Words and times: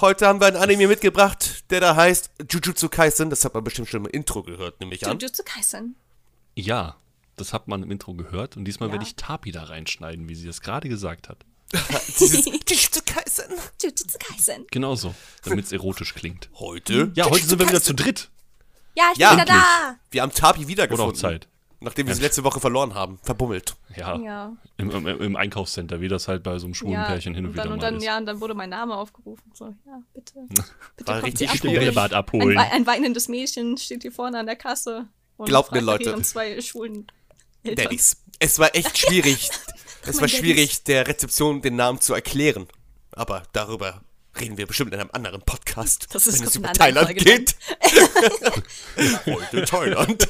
Heute 0.00 0.26
haben 0.26 0.40
wir 0.40 0.46
einen 0.46 0.56
Anime 0.56 0.88
mitgebracht, 0.88 1.64
der 1.70 1.80
da 1.80 1.96
heißt 1.96 2.30
Jujutsu 2.50 2.88
Kaisen. 2.88 3.30
Das 3.30 3.44
hat 3.44 3.54
man 3.54 3.64
bestimmt 3.64 3.88
schon 3.88 4.04
im 4.04 4.10
Intro 4.10 4.42
gehört, 4.42 4.80
nehme 4.80 4.94
ich 4.94 5.06
an. 5.06 5.18
Jujutsu 5.18 5.42
Kaisen. 5.44 5.96
Ja, 6.54 6.96
das 7.36 7.52
hat 7.52 7.68
man 7.68 7.82
im 7.82 7.90
Intro 7.90 8.14
gehört. 8.14 8.56
Und 8.56 8.64
diesmal 8.66 8.88
Ja. 8.88 8.94
werde 8.94 9.04
ich 9.04 9.16
Tapi 9.16 9.52
da 9.52 9.64
reinschneiden, 9.64 10.28
wie 10.28 10.34
sie 10.34 10.46
das 10.46 10.60
gerade 10.60 10.88
gesagt 10.88 11.28
hat. 11.28 11.38
Jujutsu 12.18 13.00
Kaisen. 13.06 13.46
Jujutsu 13.82 14.18
Kaisen. 14.18 14.66
Genauso, 14.70 15.14
damit 15.44 15.64
es 15.64 15.72
erotisch 15.72 16.14
klingt. 16.14 16.50
Heute? 16.54 17.12
Ja, 17.14 17.28
heute 17.30 17.46
sind 17.46 17.58
wir 17.58 17.68
wieder 17.68 17.82
zu 17.82 17.94
dritt. 17.94 18.30
Ja, 18.96 19.10
ich 19.12 19.18
Ja, 19.18 19.30
bin 19.34 19.44
wieder 19.44 19.52
da. 19.54 19.96
Wir 20.10 20.22
haben 20.22 20.32
Tapi 20.32 20.68
wiedergefunden. 20.68 21.14
auch 21.14 21.18
Zeit. 21.18 21.48
Nachdem 21.80 22.06
wir 22.06 22.14
sie 22.14 22.22
letzte 22.22 22.42
Woche 22.42 22.58
verloren 22.58 22.94
haben. 22.94 23.18
Verbummelt. 23.22 23.76
Ja, 23.96 24.16
Ja. 24.18 24.56
Im, 24.78 24.90
im, 24.90 25.06
im 25.06 25.36
Einkaufscenter, 25.36 26.00
wie 26.00 26.08
das 26.08 26.26
halt 26.26 26.42
bei 26.42 26.58
so 26.58 26.66
einem 26.66 26.74
schwulen 26.74 26.94
ja. 26.94 27.04
Pärchen 27.04 27.34
hin 27.34 27.44
und, 27.44 27.50
und 27.50 27.56
dann, 27.58 27.64
wieder 27.66 27.74
und 27.74 27.80
mal 27.80 27.86
dann, 27.90 27.96
ist. 27.98 28.04
Ja, 28.04 28.16
und 28.18 28.26
dann 28.26 28.40
wurde 28.40 28.54
mein 28.54 28.70
Name 28.70 28.94
aufgerufen. 28.96 29.52
So, 29.54 29.66
ja, 29.86 30.02
bitte. 30.14 30.34
bitte 30.96 31.08
War 31.08 31.20
kommt 31.20 31.26
richtig 31.26 31.50
abholen. 31.50 31.74
Bällebad 31.74 32.12
Ein, 32.12 32.18
abholen. 32.18 32.56
wei- 32.58 32.72
ein 32.72 32.86
weinendes 32.86 33.28
Mädchen 33.28 33.76
steht 33.76 34.02
hier 34.02 34.12
vorne 34.12 34.38
an 34.38 34.46
der 34.46 34.56
Kasse. 34.56 35.06
Und 35.36 35.46
Glaubt 35.48 35.72
mir, 35.72 35.80
Leute. 35.82 36.04
ihren 36.10 36.24
zwei 36.24 36.58
schwulen 36.62 37.06
Eltern. 37.62 37.84
Daddies. 37.84 38.16
Es 38.38 38.58
war 38.58 38.74
echt 38.74 38.96
schwierig. 39.06 39.50
es 40.06 40.20
war 40.20 40.28
schwierig, 40.28 40.82
der 40.84 41.06
Rezeption 41.06 41.60
den 41.60 41.76
Namen 41.76 42.00
zu 42.00 42.14
erklären. 42.14 42.66
Aber 43.12 43.42
darüber 43.52 44.00
reden 44.40 44.56
wir 44.58 44.66
bestimmt 44.66 44.92
in 44.94 45.00
einem 45.00 45.10
anderen 45.12 45.40
Podcast. 45.42 46.08
Das 46.14 46.26
ist 46.26 46.40
wenn 46.40 46.48
es 46.48 46.56
über 46.56 46.72
Thailand 46.72 47.14
geht. 47.16 47.56
heute 49.26 49.64
Thailand. 49.64 50.28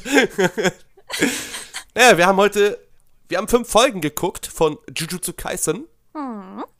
Ja, 1.95 2.17
wir 2.17 2.25
haben 2.25 2.37
heute, 2.37 2.79
wir 3.27 3.37
haben 3.37 3.47
fünf 3.47 3.69
Folgen 3.69 4.01
geguckt 4.01 4.47
von 4.47 4.77
Jujutsu 4.95 5.33
Kaisen. 5.33 5.85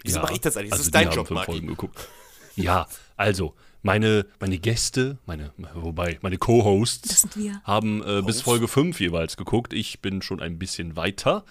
Wieso 0.04 0.20
mache 0.20 0.34
ich 0.34 0.42
das 0.42 0.58
eigentlich? 0.58 0.72
Das 0.72 0.80
also 0.80 0.88
ist 0.88 0.96
dein 0.96 1.04
die 1.04 1.08
haben 1.10 1.16
Job, 1.16 1.28
fünf 1.28 1.36
Marki. 1.36 1.52
Folgen 1.52 1.68
geguckt. 1.68 2.08
Ja, 2.56 2.88
also, 3.16 3.54
meine, 3.84 4.26
meine 4.40 4.58
Gäste, 4.58 5.18
meine, 5.26 5.54
wobei, 5.76 6.18
meine 6.22 6.38
Co-Hosts 6.38 7.08
Das 7.08 7.22
sind 7.22 7.38
wir. 7.38 7.62
haben 7.64 8.04
äh, 8.04 8.22
bis 8.22 8.42
Folge 8.42 8.68
5 8.68 9.00
jeweils 9.00 9.38
geguckt. 9.38 9.74
Ich 9.74 10.02
bin 10.02 10.22
schon 10.22 10.42
ein 10.42 10.58
bisschen 10.58 10.96
weiter. 10.96 11.46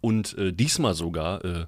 Und 0.00 0.36
äh, 0.36 0.52
diesmal 0.52 0.94
sogar 0.94 1.44
äh, 1.44 1.66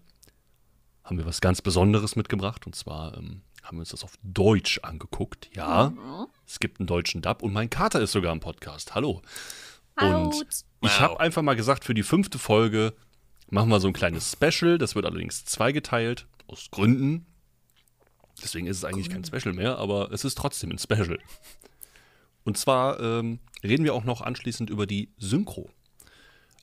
haben 1.04 1.18
wir 1.18 1.24
was 1.26 1.40
ganz 1.40 1.62
Besonderes 1.62 2.16
mitgebracht. 2.16 2.66
Und 2.66 2.74
zwar 2.76 3.16
ähm, 3.16 3.40
haben 3.62 3.78
wir 3.78 3.80
uns 3.80 3.90
das 3.90 4.04
auf 4.04 4.12
Deutsch 4.22 4.80
angeguckt. 4.82 5.48
Ja, 5.54 5.92
es 6.46 6.60
gibt 6.60 6.78
einen 6.80 6.86
deutschen 6.86 7.22
Dub 7.22 7.42
und 7.42 7.52
mein 7.52 7.70
Kater 7.70 8.00
ist 8.00 8.12
sogar 8.12 8.32
im 8.32 8.40
Podcast. 8.40 8.94
Hallo. 8.94 9.22
Und 9.96 10.46
ich 10.82 11.00
habe 11.00 11.20
einfach 11.20 11.42
mal 11.42 11.56
gesagt, 11.56 11.84
für 11.84 11.94
die 11.94 12.02
fünfte 12.02 12.38
Folge 12.38 12.94
machen 13.50 13.68
wir 13.68 13.80
so 13.80 13.88
ein 13.88 13.92
kleines 13.92 14.32
Special. 14.32 14.78
Das 14.78 14.94
wird 14.94 15.06
allerdings 15.06 15.44
zweigeteilt, 15.44 16.26
aus 16.46 16.70
Gründen. 16.70 17.26
Deswegen 18.42 18.66
ist 18.66 18.76
es 18.78 18.84
eigentlich 18.84 19.08
kein 19.08 19.24
Special 19.24 19.54
mehr, 19.54 19.78
aber 19.78 20.12
es 20.12 20.24
ist 20.24 20.36
trotzdem 20.36 20.70
ein 20.70 20.78
Special. 20.78 21.18
Und 22.44 22.58
zwar 22.58 23.00
ähm, 23.00 23.40
reden 23.62 23.84
wir 23.84 23.94
auch 23.94 24.04
noch 24.04 24.20
anschließend 24.20 24.70
über 24.70 24.86
die 24.86 25.10
Synchro. 25.18 25.70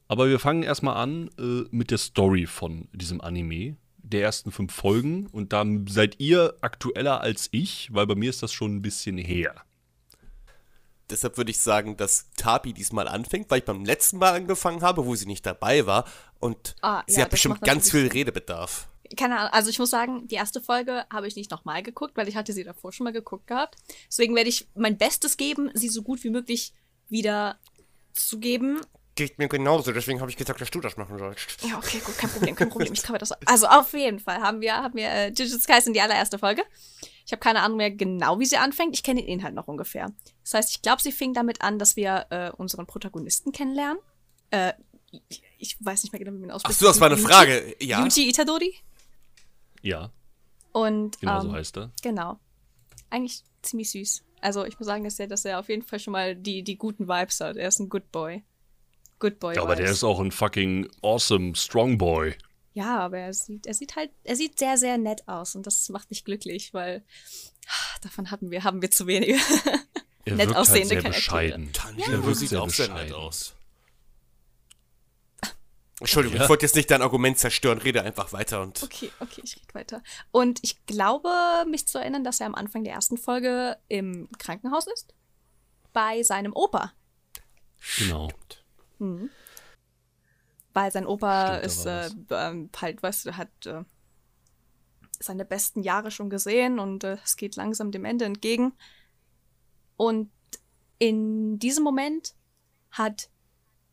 Aber 0.08 0.30
wir 0.30 0.40
fangen 0.40 0.64
erstmal 0.64 0.98
an 0.98 1.30
äh, 1.40 1.64
mit 1.72 1.90
der 1.90 1.98
Story 1.98 2.46
von 2.46 2.88
diesem 2.94 3.22
Anime, 3.22 3.76
der 3.98 4.22
ersten 4.22 4.52
fünf 4.52 4.74
Folgen. 4.74 5.28
Und 5.28 5.54
da 5.54 5.66
seid 5.88 6.20
ihr 6.20 6.56
aktueller 6.62 7.22
als 7.22 7.50
ich, 7.52 7.90
weil 7.92 8.06
bei 8.06 8.16
mir 8.16 8.30
ist 8.30 8.44
das 8.44 8.54
schon 8.54 8.76
ein 8.76 8.82
bisschen 8.82 9.18
her. 9.18 9.56
Deshalb 11.14 11.38
würde 11.38 11.52
ich 11.52 11.60
sagen, 11.60 11.96
dass 11.96 12.26
Tapi 12.36 12.74
diesmal 12.74 13.08
anfängt, 13.08 13.52
weil 13.52 13.60
ich 13.60 13.66
beim 13.66 13.86
letzten 13.86 14.18
Mal 14.18 14.34
angefangen 14.34 14.82
habe, 14.82 15.06
wo 15.06 15.14
sie 15.16 15.28
nicht 15.28 15.46
dabei 15.46 15.86
war. 15.86 16.06
Und 16.40 16.76
Ah, 16.82 17.04
sie 17.06 17.18
ja, 17.20 17.26
hat 17.26 17.30
bestimmt 17.30 17.62
ganz 17.62 17.92
viel. 17.92 18.08
Redebedarf. 18.08 18.88
Keine 19.16 19.38
Ahnung, 19.38 19.54
also 19.54 19.70
ich 19.70 19.78
muss 19.78 19.92
sagen, 19.92 20.28
die 20.28 20.36
erste 20.36 20.60
Folge 20.60 21.06
habe 21.12 21.28
ich 21.28 21.36
nicht 21.36 21.52
nochmal 21.52 21.84
geguckt, 21.84 22.18
weil 22.18 22.28
ich 22.28 22.36
hatte 22.36 22.52
sie 22.52 22.64
davor 22.64 22.92
schon 22.92 23.04
mal 23.04 23.14
geguckt 23.14 23.46
gehabt. 23.46 23.76
Deswegen 24.08 24.36
werde 24.36 24.50
ich 24.50 24.68
mein 24.74 24.98
Bestes 24.98 25.38
geben, 25.38 25.70
sie 25.76 25.90
so 25.90 26.02
gut 26.02 26.24
wie 26.24 26.32
möglich 26.32 26.74
wieder 27.10 27.58
zu 28.14 28.40
geben. 28.40 28.82
Geht 29.16 29.38
mir 29.38 29.48
genauso, 29.48 29.92
deswegen 29.92 30.20
habe 30.22 30.32
ich 30.32 30.38
gesagt, 30.38 30.60
dass 30.60 30.72
du 30.72 30.82
das 30.82 30.98
machen 30.98 31.20
sollst. 31.20 31.64
Ja, 31.64 31.78
okay, 31.78 32.02
gut, 32.04 32.18
kein 32.18 32.32
Problem, 32.32 32.56
kein 32.56 32.70
Problem. 32.70 32.92
Ich 32.94 33.04
kann 33.04 33.14
mir 33.14 33.20
das. 33.20 33.32
Also 33.46 33.68
auf 33.68 33.94
jeden 33.94 34.20
Fall 34.20 34.42
haben 34.42 34.60
wir, 34.62 34.74
haben 34.74 34.96
wir 34.96 35.08
äh, 35.08 35.28
Jujutsu 35.30 35.68
Kaisen 35.68 35.94
die 35.94 36.02
allererste 36.02 36.40
Folge. 36.40 36.64
Ich 37.26 37.32
habe 37.32 37.40
keine 37.40 37.62
Ahnung 37.62 37.78
mehr 37.78 37.92
genau, 37.92 38.40
wie 38.40 38.46
sie 38.46 38.58
anfängt. 38.58 38.94
Ich 38.96 39.04
kenne 39.04 39.22
den 39.22 39.30
Inhalt 39.30 39.54
noch 39.56 39.68
ungefähr. 39.68 40.12
Das 40.44 40.54
heißt, 40.56 40.72
ich 40.72 40.82
glaube, 40.82 41.02
sie 41.02 41.12
fing 41.12 41.34
damit 41.34 41.62
an, 41.62 41.80
dass 41.80 41.96
wir 41.96 42.26
äh, 42.32 42.52
unseren 42.52 42.86
Protagonisten 42.86 43.52
kennenlernen. 43.52 43.98
Äh, 44.52 44.74
ich, 45.58 45.78
weiß 45.80 46.04
nicht 46.04 46.12
mehr 46.12 46.20
genau, 46.20 46.34
wie 46.34 46.40
man 46.40 46.50
ihn 46.50 46.52
Ach 46.52 46.56
ausspricht. 46.56 46.80
so, 46.80 46.88
das 46.88 47.00
war 47.00 47.10
eine 47.12 47.20
Yuji- 47.20 47.28
Frage. 47.28 47.76
Ja. 47.82 48.04
Yuji 48.04 48.30
Itadori. 48.30 48.74
Ja, 49.82 50.12
Und 50.72 51.20
genau 51.20 51.42
ähm, 51.42 51.48
so 51.48 51.54
heißt 51.54 51.78
er. 51.78 51.92
Genau. 52.02 52.40
Eigentlich 53.10 53.44
ziemlich 53.62 53.92
süß. 53.92 54.24
Also 54.42 54.66
ich 54.66 54.78
muss 54.80 54.88
sagen, 54.88 55.04
dass 55.04 55.20
er, 55.20 55.28
dass 55.28 55.46
er 55.46 55.60
auf 55.60 55.70
jeden 55.70 55.84
Fall 55.84 56.00
schon 56.00 56.12
mal 56.14 56.36
die, 56.36 56.64
die 56.64 56.78
guten 56.78 57.08
Vibes 57.08 57.40
hat. 57.40 57.56
Er 57.58 57.68
ist 57.68 57.80
ein 57.80 57.90
Good 57.90 58.12
Boy. 58.12 58.44
Good 59.20 59.40
Boy. 59.40 59.56
Ja, 59.56 59.62
aber 59.62 59.76
der 59.76 59.90
ist 59.90 60.04
auch 60.04 60.20
ein 60.20 60.32
fucking 60.32 60.90
awesome 61.02 61.56
Strong 61.56 61.98
Boy. 61.98 62.36
Ja, 62.74 63.00
aber 63.00 63.20
er 63.20 63.34
sieht, 63.34 63.68
er 63.68 63.74
sieht 63.76 63.96
halt, 63.96 64.12
er 64.24 64.36
sieht 64.36 64.58
sehr, 64.58 64.78
sehr 64.78 64.98
nett 64.98 65.28
aus 65.28 65.56
und 65.56 65.68
das 65.68 65.88
macht 65.90 66.10
mich 66.10 66.26
glücklich, 66.26 66.74
weil 66.74 67.04
ah, 67.68 68.00
davon 68.02 68.32
hatten 68.32 68.50
wir, 68.52 68.64
haben 68.64 68.82
wir 68.82 68.90
zu 68.92 69.06
wenige. 69.08 69.38
Er 70.26 70.36
Nett 70.36 70.48
wirkt 70.48 70.58
aussehende 70.60 70.96
halt 70.96 71.04
sehr 71.04 71.12
bescheiden. 71.12 71.72
Tanjiro 71.74 72.12
Er 72.12 72.24
wirkt 72.26 72.38
sieht 72.38 72.50
sehr 72.50 72.62
auch 72.64 72.70
sehr 72.70 72.88
nett 72.88 72.96
bescheiden. 73.10 73.16
aus. 73.16 73.54
Entschuldigung, 76.00 76.38
Ja. 76.38 76.44
ich 76.44 76.50
wollte 76.50 76.66
jetzt 76.66 76.76
nicht 76.76 76.90
dein 76.90 77.02
Argument 77.02 77.38
zerstören, 77.38 77.78
rede 77.78 78.02
einfach 78.02 78.34
weiter 78.34 78.62
und. 78.62 78.82
Okay, 78.84 79.12
okay, 79.20 79.42
ich 79.44 79.56
rede 79.56 79.74
weiter. 79.74 80.04
Und 80.32 80.60
ich 80.64 80.86
glaube, 80.86 81.30
mich 81.70 81.88
zu 81.88 81.98
erinnern, 82.00 82.24
dass 82.24 82.40
er 82.40 82.48
am 82.48 82.56
Anfang 82.56 82.84
der 82.84 82.94
ersten 82.94 83.18
Folge 83.18 83.78
im 83.88 84.28
Krankenhaus 84.40 84.88
ist. 84.88 85.14
Bei 85.94 86.24
seinem 86.24 86.54
Opa. 86.54 86.92
Genau. 88.00 88.30
Weil 90.74 90.92
sein 90.92 91.06
Opa 91.06 91.60
Stimmt, 91.60 91.66
ist 91.66 91.86
äh, 91.86 92.10
ähm, 92.32 92.70
halt, 92.82 93.04
weißt 93.04 93.26
du, 93.28 93.38
hat 93.38 93.66
äh, 93.66 93.84
seine 95.20 95.46
besten 95.46 95.84
Jahre 95.84 96.12
schon 96.12 96.30
gesehen 96.30 96.80
und 96.80 97.04
äh, 97.04 97.18
es 97.24 97.38
geht 97.38 97.56
langsam 97.56 97.92
dem 97.92 98.06
Ende 98.06 98.26
entgegen. 98.26 98.74
Und 99.98 100.32
in 100.98 101.60
diesem 101.60 101.84
Moment 101.84 102.34
hat, 102.92 103.30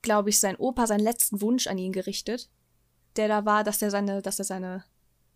glaube 0.02 0.30
ich, 0.30 0.40
sein 0.40 0.56
Opa 0.56 0.86
seinen 0.86 1.00
letzten 1.00 1.40
Wunsch 1.40 1.66
an 1.66 1.78
ihn 1.78 1.92
gerichtet, 1.92 2.48
der 3.16 3.28
da 3.28 3.44
war, 3.44 3.64
dass 3.64 3.82
er 3.82 3.90
seine, 3.90 4.22
dass 4.22 4.38
er 4.38 4.44
seine 4.44 4.84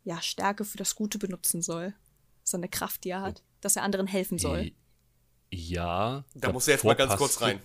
ja, 0.05 0.21
Stärke 0.21 0.65
für 0.65 0.79
das 0.79 0.95
Gute 0.95 1.19
benutzen 1.19 1.63
soll. 1.63 1.95
Seine 2.43 2.69
Kraft, 2.69 3.05
die 3.05 3.11
er 3.11 3.23
hat, 3.23 3.43
dass 3.61 3.77
er 3.77 3.83
anderen 3.83 4.07
helfen 4.07 4.39
soll. 4.39 4.73
Ja. 5.51 6.25
Da 6.35 6.53
muss 6.53 6.69
er 6.69 6.75
jetzt 6.75 6.85
mal 6.85 6.95
ganz 6.95 7.17
kurz 7.17 7.41
rein. 7.41 7.61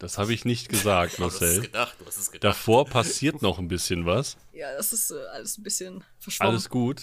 Das 0.00 0.18
habe 0.18 0.32
ich 0.34 0.44
nicht 0.44 0.68
gesagt, 0.68 1.14
Du 1.18 1.24
hast 1.24 1.34
es 1.34 1.40
Marcel. 1.40 1.60
gedacht, 1.62 1.94
du 2.00 2.06
hast 2.06 2.16
es 2.18 2.32
gedacht. 2.32 2.44
Davor 2.44 2.86
passiert 2.86 3.42
noch 3.42 3.58
ein 3.58 3.68
bisschen 3.68 4.06
was. 4.06 4.36
Ja, 4.52 4.74
das 4.76 4.92
ist 4.92 5.12
äh, 5.12 5.14
alles 5.32 5.56
ein 5.58 5.62
bisschen 5.62 6.02
verschwommen. 6.18 6.50
Alles 6.52 6.68
gut. 6.68 7.02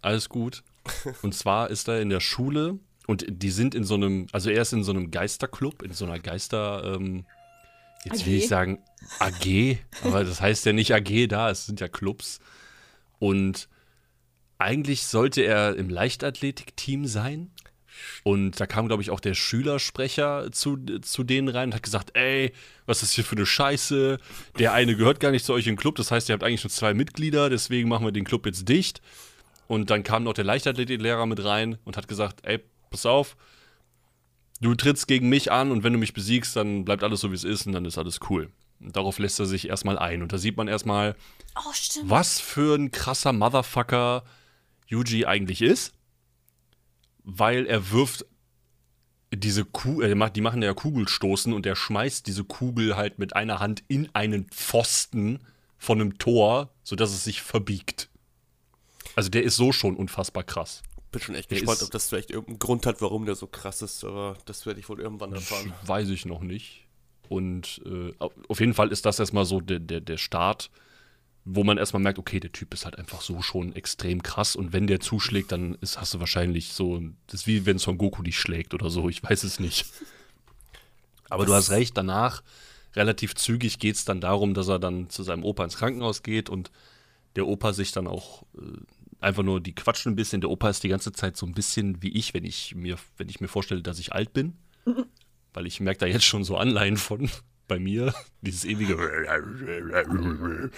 Alles 0.00 0.28
gut. 0.28 0.64
Und 1.22 1.34
zwar 1.34 1.70
ist 1.70 1.86
er 1.88 2.00
in 2.00 2.08
der 2.08 2.20
Schule 2.20 2.78
und 3.06 3.24
die 3.28 3.50
sind 3.50 3.74
in 3.74 3.84
so 3.84 3.94
einem, 3.94 4.26
also 4.32 4.50
er 4.50 4.62
ist 4.62 4.72
in 4.72 4.82
so 4.82 4.90
einem 4.90 5.10
Geisterclub, 5.12 5.82
in 5.82 5.92
so 5.92 6.04
einer 6.04 6.18
Geister, 6.18 6.94
ähm, 6.96 7.24
jetzt 8.04 8.26
will 8.26 8.34
AG? 8.34 8.38
ich 8.38 8.48
sagen 8.48 8.82
AG, 9.20 9.78
aber 10.02 10.24
das 10.24 10.40
heißt 10.40 10.64
ja 10.66 10.72
nicht 10.72 10.92
AG 10.92 11.28
da, 11.28 11.50
es 11.50 11.66
sind 11.66 11.80
ja 11.80 11.86
Clubs. 11.88 12.40
Und 13.20 13.68
eigentlich 14.58 15.06
sollte 15.06 15.42
er 15.42 15.76
im 15.76 15.88
Leichtathletikteam 15.88 17.06
sein. 17.06 17.50
Und 18.24 18.60
da 18.60 18.66
kam, 18.66 18.88
glaube 18.88 19.02
ich, 19.02 19.10
auch 19.10 19.20
der 19.20 19.34
Schülersprecher 19.34 20.50
zu, 20.52 20.76
zu 21.02 21.24
denen 21.24 21.48
rein 21.48 21.68
und 21.68 21.74
hat 21.74 21.82
gesagt, 21.82 22.10
ey, 22.14 22.52
was 22.86 23.02
ist 23.02 23.12
hier 23.12 23.24
für 23.24 23.36
eine 23.36 23.46
Scheiße? 23.46 24.18
Der 24.58 24.72
eine 24.72 24.96
gehört 24.96 25.20
gar 25.20 25.30
nicht 25.30 25.44
zu 25.44 25.52
euch 25.52 25.66
im 25.66 25.76
Club, 25.76 25.96
das 25.96 26.10
heißt, 26.10 26.28
ihr 26.28 26.34
habt 26.34 26.44
eigentlich 26.44 26.64
nur 26.64 26.70
zwei 26.70 26.94
Mitglieder, 26.94 27.50
deswegen 27.50 27.88
machen 27.88 28.04
wir 28.04 28.12
den 28.12 28.24
Club 28.24 28.46
jetzt 28.46 28.68
dicht. 28.68 29.00
Und 29.66 29.90
dann 29.90 30.02
kam 30.02 30.24
noch 30.24 30.34
der 30.34 30.44
Leichtathletiklehrer 30.44 31.26
mit 31.26 31.42
rein 31.44 31.78
und 31.84 31.96
hat 31.96 32.08
gesagt, 32.08 32.40
ey, 32.42 32.60
pass 32.90 33.06
auf, 33.06 33.36
du 34.60 34.74
trittst 34.74 35.08
gegen 35.08 35.28
mich 35.28 35.50
an 35.50 35.70
und 35.70 35.82
wenn 35.82 35.92
du 35.92 35.98
mich 35.98 36.12
besiegst, 36.12 36.56
dann 36.56 36.84
bleibt 36.84 37.02
alles 37.02 37.20
so, 37.20 37.30
wie 37.30 37.36
es 37.36 37.44
ist 37.44 37.66
und 37.66 37.72
dann 37.72 37.84
ist 37.84 37.98
alles 37.98 38.20
cool. 38.28 38.50
Und 38.80 38.96
darauf 38.96 39.18
lässt 39.18 39.38
er 39.40 39.46
sich 39.46 39.68
erstmal 39.68 39.98
ein. 39.98 40.22
Und 40.22 40.32
da 40.32 40.38
sieht 40.38 40.56
man 40.56 40.68
erstmal, 40.68 41.14
oh, 41.56 41.72
was 42.04 42.40
für 42.40 42.76
ein 42.76 42.90
krasser 42.90 43.32
Motherfucker 43.32 44.24
Yuji 44.88 45.24
eigentlich 45.24 45.62
ist, 45.62 45.94
weil 47.24 47.66
er 47.66 47.90
wirft 47.90 48.26
diese 49.34 49.64
Kugel, 49.64 50.12
äh, 50.12 50.30
die 50.30 50.40
machen 50.40 50.62
ja 50.62 50.74
Kugelstoßen 50.74 51.52
und 51.52 51.66
er 51.66 51.76
schmeißt 51.76 52.26
diese 52.26 52.44
Kugel 52.44 52.96
halt 52.96 53.18
mit 53.18 53.34
einer 53.34 53.60
Hand 53.60 53.82
in 53.88 54.08
einen 54.14 54.46
Pfosten 54.48 55.40
von 55.78 56.00
einem 56.00 56.18
Tor, 56.18 56.70
sodass 56.82 57.10
es 57.10 57.24
sich 57.24 57.42
verbiegt. 57.42 58.08
Also 59.16 59.30
der 59.30 59.42
ist 59.42 59.56
so 59.56 59.72
schon 59.72 59.96
unfassbar 59.96 60.44
krass. 60.44 60.82
bin 61.10 61.20
schon 61.20 61.34
echt 61.34 61.50
Der 61.50 61.58
gespannt, 61.58 61.82
ob 61.82 61.90
das 61.90 62.08
vielleicht 62.08 62.30
irgendeinen 62.30 62.58
Grund 62.58 62.86
hat, 62.86 63.00
warum 63.00 63.26
der 63.26 63.34
so 63.34 63.46
krass 63.46 63.82
ist, 63.82 64.04
aber 64.04 64.36
das 64.44 64.66
werde 64.66 64.80
ich 64.80 64.88
wohl 64.88 65.00
irgendwann 65.00 65.32
erfahren. 65.32 65.72
Weiß 65.86 66.08
ich 66.10 66.24
noch 66.24 66.40
nicht. 66.40 66.86
Und 67.28 67.80
äh, 67.86 68.12
auf 68.48 68.60
jeden 68.60 68.74
Fall 68.74 68.92
ist 68.92 69.06
das 69.06 69.18
erstmal 69.18 69.46
so 69.46 69.60
der, 69.60 69.80
der, 69.80 70.00
der 70.00 70.18
Start 70.18 70.70
wo 71.44 71.64
man 71.64 71.78
erstmal 71.78 72.02
merkt, 72.02 72.18
okay, 72.18 72.38
der 72.38 72.52
Typ 72.52 72.72
ist 72.72 72.84
halt 72.84 72.98
einfach 72.98 73.20
so 73.20 73.42
schon 73.42 73.74
extrem 73.74 74.22
krass 74.22 74.54
und 74.54 74.72
wenn 74.72 74.86
der 74.86 75.00
zuschlägt, 75.00 75.50
dann 75.50 75.74
ist, 75.80 76.00
hast 76.00 76.14
du 76.14 76.20
wahrscheinlich 76.20 76.72
so, 76.72 77.00
das 77.26 77.40
ist 77.40 77.46
wie 77.46 77.66
wenn 77.66 77.78
Son 77.78 77.98
Goku 77.98 78.22
dich 78.22 78.38
schlägt 78.38 78.74
oder 78.74 78.90
so, 78.90 79.08
ich 79.08 79.22
weiß 79.22 79.42
es 79.44 79.58
nicht. 79.58 79.86
Aber 81.28 81.46
du 81.46 81.54
hast 81.54 81.70
recht, 81.70 81.96
danach, 81.96 82.42
relativ 82.94 83.34
zügig 83.34 83.78
geht 83.78 83.96
es 83.96 84.04
dann 84.04 84.20
darum, 84.20 84.54
dass 84.54 84.68
er 84.68 84.78
dann 84.78 85.08
zu 85.08 85.22
seinem 85.22 85.44
Opa 85.44 85.64
ins 85.64 85.76
Krankenhaus 85.76 86.22
geht 86.22 86.48
und 86.48 86.70
der 87.34 87.46
Opa 87.48 87.72
sich 87.72 87.90
dann 87.90 88.06
auch 88.06 88.42
äh, 88.56 88.60
einfach 89.20 89.42
nur, 89.42 89.60
die 89.60 89.74
quatschen 89.74 90.12
ein 90.12 90.16
bisschen, 90.16 90.42
der 90.42 90.50
Opa 90.50 90.68
ist 90.68 90.84
die 90.84 90.88
ganze 90.88 91.12
Zeit 91.12 91.36
so 91.36 91.46
ein 91.46 91.54
bisschen 91.54 92.02
wie 92.02 92.10
ich, 92.10 92.34
wenn 92.34 92.44
ich 92.44 92.74
mir, 92.74 92.98
wenn 93.16 93.28
ich 93.28 93.40
mir 93.40 93.48
vorstelle, 93.48 93.82
dass 93.82 93.98
ich 93.98 94.12
alt 94.12 94.32
bin. 94.32 94.56
Weil 95.54 95.66
ich 95.66 95.80
merke 95.80 96.00
da 96.00 96.06
jetzt 96.06 96.24
schon 96.24 96.44
so 96.44 96.56
Anleihen 96.56 96.96
von 96.96 97.30
bei 97.72 97.78
mir. 97.78 98.12
Dieses 98.42 98.66
ewige. 98.66 98.96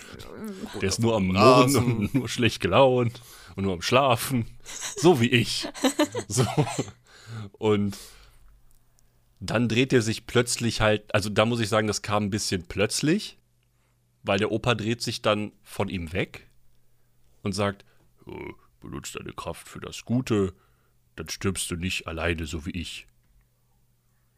Der 0.81 0.89
ist 0.89 1.01
nur 1.01 1.17
am 1.17 1.27
Murren 1.27 1.75
und 1.77 2.15
nur 2.15 2.29
schlecht 2.29 2.61
gelaunt 2.61 3.21
und 3.57 3.65
nur 3.65 3.73
am 3.73 3.83
Schlafen. 3.83 4.47
So 4.97 5.21
wie 5.21 5.29
ich. 5.29 5.69
So. 6.29 6.47
Und 7.59 7.97
dann 9.41 9.69
dreht 9.69 9.93
er 9.93 10.03
sich 10.03 10.27
plötzlich 10.27 10.81
halt, 10.81 11.13
also 11.15 11.29
da 11.29 11.45
muss 11.45 11.61
ich 11.61 11.69
sagen, 11.69 11.87
das 11.87 12.03
kam 12.03 12.25
ein 12.25 12.31
bisschen 12.31 12.65
plötzlich, 12.67 13.39
weil 14.23 14.39
der 14.39 14.53
Opa 14.53 14.75
dreht 14.75 15.03
sich 15.03 15.21
dann 15.21 15.53
von 15.63 15.89
ihm 15.89 16.13
weg 16.13 16.49
und 17.43 17.53
sagt, 17.53 17.85
"Oh, 18.27 18.53
benutz 18.81 19.13
deine 19.13 19.33
Kraft 19.33 19.69
für 19.69 19.81
das 19.81 20.05
Gute, 20.05 20.55
dann 21.17 21.29
stirbst 21.29 21.71
du 21.71 21.77
nicht 21.77 22.07
alleine, 22.07 22.47
so 22.47 22.65
wie 22.67 22.71
ich. 22.71 23.07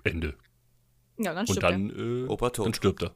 Ende. 0.05 0.37
Ja, 1.19 1.35
dann 1.35 1.47
Und 1.47 1.63
dann, 1.63 2.25
äh, 2.25 2.29
Opa 2.29 2.51
tot. 2.51 2.67
dann 2.67 2.75
stirbt 2.75 3.03
er. 3.03 3.15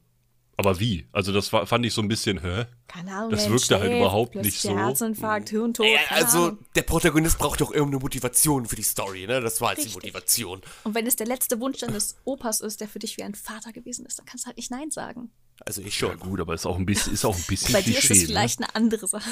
Aber 0.57 0.79
wie? 0.79 1.07
Also 1.13 1.33
das 1.33 1.51
war, 1.55 1.67
fand 1.67 1.87
ich 1.87 1.95
so 1.95 2.03
ein 2.03 2.09
bisschen, 2.09 2.43
hä? 2.43 2.67
Keine 2.87 3.15
Ahnung. 3.17 3.31
das 3.31 3.49
wirkte 3.49 3.81
halt 3.81 3.93
überhaupt 3.93 4.35
nicht 4.35 4.61
so. 4.61 4.77
Herzinfarkt, 4.77 5.49
Hirntod. 5.49 5.87
Äh, 5.87 5.97
also, 6.11 6.59
der 6.75 6.83
Protagonist 6.83 7.39
braucht 7.39 7.63
doch 7.63 7.71
irgendeine 7.73 8.03
Motivation 8.03 8.67
für 8.67 8.77
die 8.77 8.83
Story, 8.83 9.27
ne? 9.27 9.41
Das 9.41 9.63
war 9.63 9.69
halt 9.69 9.83
die. 9.83 9.89
Motivation. 9.89 10.61
Und 10.85 10.95
wenn 10.95 11.07
es 11.07 11.17
der 11.17 11.27
letzte 11.27 11.61
Wunsch 11.61 11.79
deines 11.79 12.17
Opas 12.25 12.61
ist, 12.61 12.83
der 12.83 12.89
für 12.89 12.99
dich 12.99 13.17
wie 13.17 13.23
ein 13.23 13.35
Vater 13.35 13.73
gewesen 13.73 14.05
ist, 14.05 14.19
dann 14.19 14.27
kannst 14.27 14.45
du 14.45 14.49
halt 14.49 14.59
nicht 14.59 14.71
Nein 14.71 14.91
sagen. 14.91 15.31
Also 15.65 15.81
ich 15.81 15.99
Ja 15.99 16.09
schon. 16.11 16.19
gut, 16.19 16.41
aber 16.41 16.53
ist 16.53 16.67
auch 16.67 16.77
ein 16.77 16.85
bisschen, 16.85 17.15
ist 17.15 17.25
auch 17.25 17.37
ein 17.37 17.45
bisschen 17.49 17.73
Bei 17.73 17.81
dir 17.81 17.97
ist 17.97 18.05
Klischee. 18.07 18.23
es 18.25 18.29
vielleicht 18.29 18.59
eine 18.63 18.75
andere 18.75 19.07
Sache. 19.07 19.31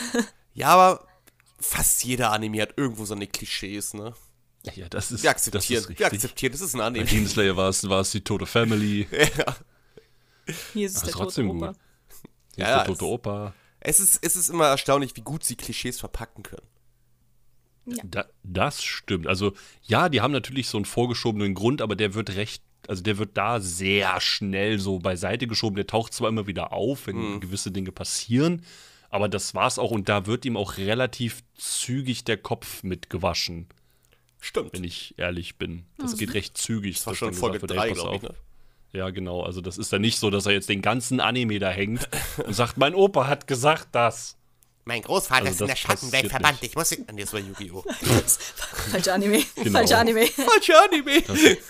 Ja, 0.55 0.69
aber 0.69 1.07
fast 1.61 2.05
jeder 2.05 2.33
Anime 2.33 2.63
hat 2.63 2.75
irgendwo 2.79 3.05
so 3.05 3.15
eine 3.15 3.27
Klischees, 3.27 3.93
ne? 3.93 4.15
Ja, 4.77 4.89
das 4.89 5.11
ist, 5.11 5.23
Wir 5.23 5.33
das 5.33 5.37
akzeptieren, 5.49 5.83
ist 5.91 5.99
wir 5.99 6.07
akzeptieren, 6.07 6.53
das 6.53 6.61
ist 6.61 6.75
ein 6.75 6.79
Bei 6.79 6.85
Anime. 6.87 7.05
Demon 7.07 7.29
Slayer 7.29 7.57
war 7.57 7.69
es, 7.69 7.89
war 7.89 8.01
es 8.01 8.11
die 8.11 8.21
tote 8.23 8.47
Family. 8.47 9.07
Hier 10.73 10.87
ist 10.87 10.97
es 10.97 11.03
Aber 11.03 11.07
der 11.07 11.15
trotzdem 11.15 11.47
tote 11.49 11.59
gut. 11.59 11.69
Opa. 11.69 11.79
Hier 12.57 12.65
Ja, 12.65 12.71
ist 12.71 12.77
der 12.79 12.85
tote 12.87 13.05
es- 13.05 13.11
Opa. 13.11 13.55
Es 13.81 14.01
ist, 14.01 14.19
es 14.23 14.35
ist 14.37 14.49
immer 14.49 14.67
erstaunlich, 14.67 15.15
wie 15.17 15.21
gut 15.21 15.45
sie 15.45 15.55
Klischees 15.57 16.01
verpacken 16.01 16.43
können. 16.43 16.67
Da, 18.05 18.27
das 18.43 18.83
stimmt. 18.83 19.27
Also 19.27 19.55
ja, 19.83 20.09
die 20.09 20.21
haben 20.21 20.33
natürlich 20.33 20.69
so 20.69 20.77
einen 20.77 20.85
vorgeschobenen 20.85 21.55
Grund, 21.55 21.81
aber 21.81 21.97
der 21.97 22.13
wird 22.15 22.35
recht, 22.37 22.63
also 22.87 23.03
der 23.03 23.17
wird 23.19 23.37
da 23.39 23.61
sehr 23.61 24.21
schnell 24.21 24.79
so 24.79 24.99
beiseite 24.99 25.47
geschoben. 25.47 25.77
Der 25.77 25.87
taucht 25.87 26.13
zwar 26.13 26.29
immer 26.29 26.47
wieder 26.47 26.73
auf, 26.73 27.07
wenn 27.07 27.41
gewisse 27.41 27.71
Dinge 27.71 27.93
passieren, 27.93 28.63
aber 29.11 29.29
das 29.29 29.55
war's 29.55 29.79
auch 29.79 29.91
und 29.91 30.09
da 30.09 30.27
wird 30.27 30.45
ihm 30.45 30.57
auch 30.59 30.77
relativ 30.77 31.43
zügig 31.57 32.25
der 32.25 32.37
Kopf 32.37 32.83
mitgewaschen, 32.83 33.69
Stimmt. 34.41 34.73
wenn 34.73 34.85
ich 34.85 35.15
ehrlich 35.19 35.57
bin. 35.57 35.85
Das 35.99 36.17
geht 36.17 36.35
recht 36.35 36.57
zügig. 36.57 36.97
Das 36.97 37.07
war 37.07 37.15
schon 37.15 37.35
Folge 37.35 37.59
gesagt 37.59 37.71
wird, 37.75 37.81
ey, 37.85 37.89
3, 37.89 37.95
pass 37.95 37.99
glaube 38.03 38.17
ich, 38.17 38.23
auf. 38.25 38.29
ne? 38.31 38.35
Ja, 38.93 39.11
genau. 39.11 39.43
Also 39.43 39.61
das 39.61 39.77
ist 39.79 39.93
dann 39.93 40.01
nicht 40.01 40.19
so, 40.19 40.31
dass 40.31 40.47
er 40.47 40.53
jetzt 40.53 40.69
den 40.69 40.81
ganzen 40.81 41.21
Anime 41.21 41.59
da 41.59 41.71
hängt 41.71 42.09
und 42.47 42.55
sagt, 42.55 42.79
mein 42.79 42.95
Opa 42.95 43.27
hat 43.27 43.47
gesagt 43.47 43.89
das. 43.93 44.37
Mein 44.85 45.03
Großvater 45.03 45.41
Also 45.45 45.51
ist 45.51 45.61
in 45.61 45.67
der 45.67 45.77
Schattenwelt 45.77 46.31
verbannt. 46.31 46.63
nicht. 46.63 46.71
Ich 46.71 46.77
muss. 46.77 46.91
Nee, 46.93 47.21
das 47.21 47.33
war 47.35 47.41
Yu-Gi-Oh! 47.41 47.85
Falscher 48.91 49.15
Anime. 49.15 49.43
Genau. 49.57 49.79
Falscher 49.79 49.99
Anime. 49.99 50.27
Falscher 50.29 50.85
Anime! 50.85 51.23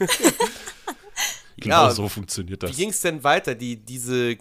Genau 1.61 1.87
Ja, 1.87 1.91
so 1.91 2.09
funktioniert 2.09 2.62
Wie 2.62 2.67
das. 2.69 2.76
ging 2.76 2.91
es 2.91 3.00
denn 3.00 3.25
weiter? 3.25 3.55
Die, 3.56 3.76
diese 3.76 4.38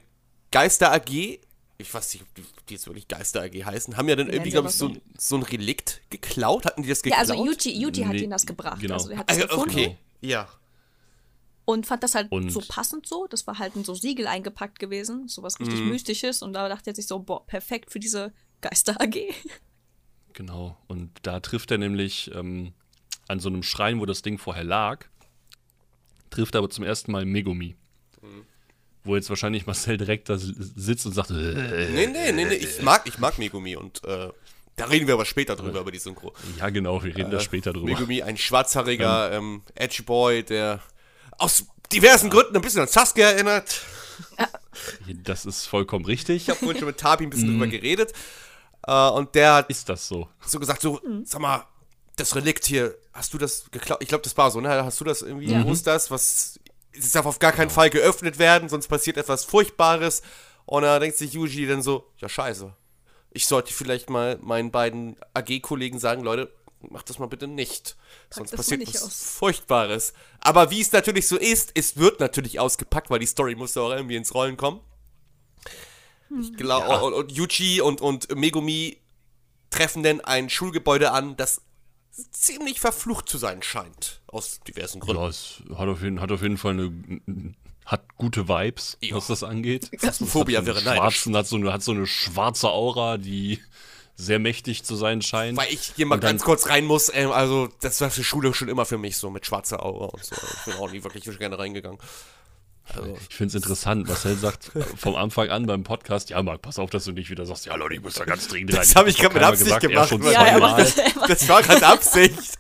Geister 0.52 0.94
AG, 0.94 1.40
ich 1.80 1.94
weiß 1.94 2.14
nicht, 2.14 2.24
ob 2.24 2.34
die, 2.36 2.44
die 2.70 2.74
jetzt 2.74 2.88
wirklich 2.88 3.08
Geister 3.08 3.44
AG 3.44 3.54
heißen, 3.66 3.98
haben 3.98 4.10
ja 4.10 4.16
dann 4.16 4.30
irgendwie, 4.30 4.50
glaube 4.50 4.70
ich, 4.70 4.76
so, 4.76 4.96
so 5.18 5.36
ein 5.36 5.44
Relikt 5.44 6.02
geklaut. 6.10 6.66
Hatten 6.66 6.82
die 6.84 6.90
das 6.90 7.00
Ja, 7.00 7.04
geklaut? 7.04 7.20
also 7.20 7.46
Yuji, 7.46 7.80
Yuji 7.82 8.04
hat 8.04 8.14
Nee, 8.14 8.24
ihm 8.24 8.30
das 8.32 8.46
gebracht. 8.46 8.82
genau. 8.82 8.96
Also 8.96 9.10
er 9.12 9.20
hat 9.20 9.30
das 9.30 9.38
Also, 9.38 9.48
gefunden 9.48 9.70
okay. 9.80 9.98
Ja. 10.22 10.48
und 11.66 11.86
fand 11.86 12.02
das 12.04 12.16
halt 12.16 12.32
Und- 12.32 12.50
so 12.50 12.62
passend 12.68 13.06
so. 13.08 13.28
Das 13.28 13.46
war 13.46 13.60
halt 13.60 13.76
in 13.76 13.84
so 13.84 13.94
Siegel 13.94 14.26
eingepackt 14.28 14.80
gewesen. 14.80 15.28
Sowas 15.28 15.60
richtig 15.60 15.80
Mhm. 15.82 15.90
Mystisches. 15.90 16.42
Und 16.42 16.54
da 16.54 16.68
dachte 16.70 16.90
er 16.90 16.96
sich 16.96 17.06
so, 17.08 17.20
boah, 17.20 17.46
perfekt 17.46 17.92
für 17.92 18.00
diese 18.00 18.34
Geister 18.62 19.00
AG. 19.00 19.16
Genau. 20.34 20.78
Und 20.88 21.10
da 21.24 21.40
trifft 21.40 21.72
er 21.72 21.80
nämlich 21.80 22.30
ähm, 22.36 22.74
an 23.28 23.40
so 23.40 23.50
einem 23.50 23.64
Schrein, 23.64 24.00
wo 24.00 24.06
das 24.06 24.22
Ding 24.22 24.38
vorher 24.38 24.64
lag, 24.64 25.06
trifft 26.30 26.54
er 26.54 26.60
aber 26.60 26.70
zum 26.70 26.84
ersten 26.84 27.12
Mal 27.12 27.26
Megumi. 27.26 27.76
Wo 29.08 29.16
jetzt 29.16 29.30
wahrscheinlich 29.30 29.66
Marcel 29.66 29.98
direkt 29.98 30.30
da 30.30 30.38
sitzt 30.38 31.06
und 31.06 31.14
sagt, 31.14 31.32
äh, 31.32 31.34
Nee, 31.34 32.08
nee, 32.08 32.32
nee, 32.32 32.46
nee. 32.46 32.54
Ich 32.56 32.82
mag, 32.82 33.04
ich 33.08 33.18
mag 33.18 33.38
Megumi 33.40 33.76
und 33.76 34.04
äh, 34.04 34.30
da 34.76 34.86
reden 34.86 35.08
wir 35.08 35.16
aber 35.16 35.26
später 35.26 35.56
drüber, 35.56 35.80
über 35.82 35.92
die 35.92 35.98
Synchro. 35.98 36.34
ja 36.60 36.70
genau, 36.70 37.04
wir 37.04 37.16
reden 37.16 37.32
da 37.32 37.38
Äh, 37.38 37.42
später 37.42 37.74
drüber. 37.74 37.86
Megumi, 37.88 38.22
ein 38.22 38.38
schwarzhaariger 38.38 39.32
ähm, 39.32 39.64
Edge-Boy, 39.76 40.44
der 40.44 40.82
aus 41.40 41.66
diversen 41.92 42.30
Gründen 42.30 42.56
ein 42.56 42.62
bisschen 42.62 42.82
an 42.82 42.88
Sasuke 42.88 43.24
erinnert. 43.24 43.82
Das 45.24 45.46
ist 45.46 45.66
vollkommen 45.66 46.06
richtig. 46.06 46.44
Ich 46.44 46.50
habe 46.50 46.60
vorhin 46.60 46.78
schon 46.80 46.88
mit 46.88 46.98
Tabi 46.98 47.26
ein 47.26 47.30
bisschen 47.30 47.50
drüber 47.52 47.68
geredet. 47.68 48.14
Äh, 48.86 49.10
und 49.10 49.34
der 49.36 49.56
hat 49.56 49.70
Ist 49.70 49.90
das 49.90 50.08
so? 50.08 50.28
so 50.46 50.60
gesagt, 50.60 50.82
so, 50.82 51.00
sag 51.24 51.42
mal, 51.42 51.66
das 52.16 52.36
Relikt 52.36 52.66
hier, 52.66 52.96
hast 53.14 53.34
du 53.34 53.38
das 53.38 53.70
geklaut? 53.72 54.00
Ich 54.02 54.08
glaube, 54.10 54.24
das 54.24 54.36
war 54.38 54.50
so, 54.52 54.60
ne? 54.62 54.70
Hast 54.84 55.00
du 55.00 55.06
das 55.06 55.22
irgendwie, 55.22 55.52
Ja. 55.52 55.64
wo 55.66 55.72
ist 55.72 55.86
das? 55.88 56.10
Was, 56.12 56.60
es 56.98 57.12
darf 57.12 57.26
auf 57.26 57.40
gar 57.40 57.52
keinen 57.52 57.70
Fall 57.70 57.90
geöffnet 57.90 58.40
werden, 58.40 58.70
sonst 58.70 58.88
passiert 58.88 59.18
etwas 59.18 59.46
Furchtbares. 59.46 60.22
Und 60.66 60.84
da 60.84 61.00
denkt 61.00 61.18
sich 61.18 61.34
Yuji 61.34 61.68
dann 61.68 61.82
so, 61.82 62.12
ja 62.18 62.28
scheiße, 62.28 62.74
ich 63.32 63.48
sollte 63.48 63.74
vielleicht 63.74 64.10
mal 64.10 64.38
meinen 64.42 64.72
beiden 64.72 65.16
AG-Kollegen 65.34 66.00
sagen, 66.00 66.24
Leute, 66.24 66.52
macht 66.82 67.10
das 67.10 67.20
mal 67.20 67.28
bitte 67.28 67.48
nicht. 67.48 67.96
Sonst 68.30 68.56
passiert 68.56 68.80
nicht 68.80 68.96
was 68.96 69.04
aus. 69.04 69.36
Furchtbares. 69.38 70.14
Aber 70.40 70.72
wie 70.72 70.82
es 70.82 70.92
natürlich 70.92 71.28
so 71.28 71.38
ist, 71.38 71.72
es 71.76 71.98
wird 71.98 72.20
natürlich 72.20 72.60
ausgepackt, 72.60 73.10
weil 73.10 73.20
die 73.20 73.26
Story 73.26 73.56
muss 73.56 73.78
auch 73.78 73.92
irgendwie 73.92 74.16
ins 74.16 74.34
Rollen 74.34 74.58
kommen. 74.58 74.82
Ich 76.42 76.58
glaube, 76.58 77.06
und, 77.06 77.14
und 77.14 77.32
Yuji 77.32 77.82
und, 77.82 78.02
und 78.02 78.36
Megumi 78.36 78.98
treffen 79.70 80.04
denn 80.04 80.22
ein 80.22 80.50
Schulgebäude 80.50 81.12
an, 81.12 81.38
das 81.38 81.62
ziemlich 82.32 82.80
verflucht 82.80 83.30
zu 83.30 83.38
sein 83.38 83.62
scheint. 83.64 84.22
Aus 84.28 84.60
diversen 84.68 85.00
Gründen. 85.00 85.22
Ja, 85.22 85.28
es 85.30 85.62
hat 85.76 85.88
auf 85.88 86.02
jeden, 86.02 86.20
hat 86.22 86.32
auf 86.32 86.42
jeden 86.42 86.58
Fall 86.58 86.74
eine, 86.74 87.54
hat 87.86 88.16
gute 88.18 88.48
Vibes, 88.48 88.98
Ja. 89.02 89.16
was 89.16 89.28
das 89.28 89.44
angeht. 89.44 89.90
Einen 90.60 90.68
wäre 90.68 90.84
neidisch. 90.84 91.16
schwarzen, 91.16 91.36
hat 91.38 91.48
so, 91.48 91.56
eine, 91.56 91.72
hat 91.74 91.84
so 91.84 91.92
eine 91.92 92.06
schwarze 92.08 92.70
Aura, 92.70 93.18
die 93.18 93.60
sehr 94.16 94.40
mächtig 94.40 94.84
zu 94.84 94.96
sein 94.96 95.22
scheint. 95.22 95.58
Weil 95.58 95.72
ich 95.72 95.94
hier 95.96 96.08
mal 96.08 96.20
dann- 96.20 96.32
ganz 96.32 96.44
kurz 96.44 96.68
rein 96.70 96.86
muss, 96.86 97.12
ähm, 97.14 97.32
also 97.32 97.70
das 97.82 98.02
war 98.02 98.10
für 98.10 98.24
Schule 98.24 98.54
schon 98.54 98.68
immer 98.68 98.86
für 98.86 98.98
mich 98.98 99.16
so 99.18 99.30
mit 99.30 99.46
schwarzer 99.46 99.84
Aura 99.86 100.06
und 100.08 100.24
so. 100.26 100.36
Ich 100.36 100.66
bin 100.66 100.74
auch 100.76 100.92
nie 100.92 101.04
wirklich 101.04 101.24
gerne 101.38 101.60
reingegangen. 101.60 102.00
Also, 102.96 103.18
Ich 103.30 103.36
finde 103.36 103.50
es 103.50 103.56
interessant. 103.56 104.08
Marcel 104.08 104.36
sagt 104.38 104.72
vom 104.98 105.16
Anfang 105.16 105.50
an 105.50 105.66
beim 105.66 105.84
Podcast, 105.84 106.30
ja, 106.30 106.42
Marc, 106.42 106.62
pass 106.62 106.80
auf, 106.80 106.90
dass 106.90 107.04
du 107.06 107.12
nicht 107.12 107.30
wieder 107.30 107.46
sagst, 107.46 107.66
ja, 107.66 107.76
Leute, 107.76 107.96
ich 107.96 108.02
muss 108.02 108.16
da 108.16 108.26
ganz 108.26 108.48
dringend 108.48 108.72
rein. 108.74 108.80
Das 108.80 108.96
habe 108.96 109.10
ich 109.10 109.18
gerade 109.18 109.34
mit 109.36 109.44
Absicht 109.44 109.66
gesagt, 109.80 110.10
gemacht. 110.10 110.34
Ja, 110.34 110.46
er 110.46 110.60
macht 110.60 110.80
das, 110.80 110.96
Das 111.28 111.48
war 111.50 111.62
gerade 111.62 111.86
Absicht. 111.86 112.58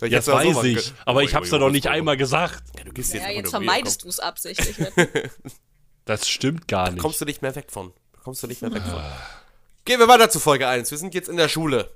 Ja, 0.00 0.08
das 0.08 0.26
weiß 0.28 0.64
ich. 0.64 0.92
Aber 1.04 1.22
ich 1.22 1.34
habe 1.34 1.44
es 1.44 1.50
da 1.50 1.58
noch 1.58 1.70
nicht 1.70 1.86
einmal 1.86 2.16
gesagt. 2.16 2.62
Ja, 2.78 2.84
du 2.84 2.92
gehst 2.92 3.12
Ja, 3.14 3.28
jetzt 3.28 3.44
nur 3.44 3.50
vermeidest 3.50 4.02
du 4.04 4.08
es 4.08 4.18
absichtlich. 4.20 4.76
Das 6.04 6.28
stimmt 6.28 6.66
gar 6.66 6.86
Da 6.86 6.90
nicht. 6.92 7.00
kommst 7.00 7.20
du 7.20 7.24
nicht 7.24 7.42
mehr 7.42 7.54
weg 7.54 7.66
von. 7.70 7.92
Da 8.12 8.18
kommst 8.24 8.42
du 8.42 8.48
nicht 8.48 8.60
mehr 8.60 8.72
weg 8.74 8.82
von. 8.82 9.00
Gehen 9.84 10.00
wir 10.00 10.08
weiter 10.08 10.28
zu 10.30 10.40
Folge 10.40 10.66
1. 10.66 10.90
Wir 10.90 10.98
sind 10.98 11.14
jetzt 11.14 11.28
in 11.28 11.36
der 11.36 11.48
Schule. 11.48 11.92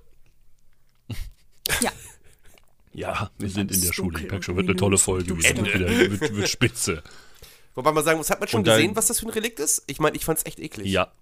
ja. 1.81 1.91
Ja, 2.97 3.31
wir 3.39 3.49
sind 3.51 3.71
in 3.73 3.81
der 3.81 3.93
Schule. 3.93 4.19
Ich 4.21 4.31
merke 4.31 4.43
schon, 4.45 4.57
wird 4.57 4.69
eine 4.69 4.77
tolle 4.77 4.97
Folge. 4.99 5.35
und 5.35 5.43
Wird, 5.45 5.75
wieder, 5.75 5.89
wird, 6.21 6.35
wird 6.35 6.49
spitze. 6.49 7.03
Wobei 7.75 7.93
man 7.93 8.03
sagen 8.03 8.17
muss, 8.17 8.31
hat 8.31 8.41
man 8.41 8.49
schon 8.49 8.65
dann- 8.65 8.77
gesehen, 8.79 8.97
was 8.97 9.07
das 9.07 9.21
für 9.21 9.27
ein 9.27 9.33
Relikt 9.33 9.61
ist? 9.61 9.83
Ich 9.87 9.99
meine, 9.99 10.17
ich 10.17 10.25
fand's 10.25 10.47
echt 10.47 10.59
eklig. 10.59 10.87
Ja. 10.91 11.13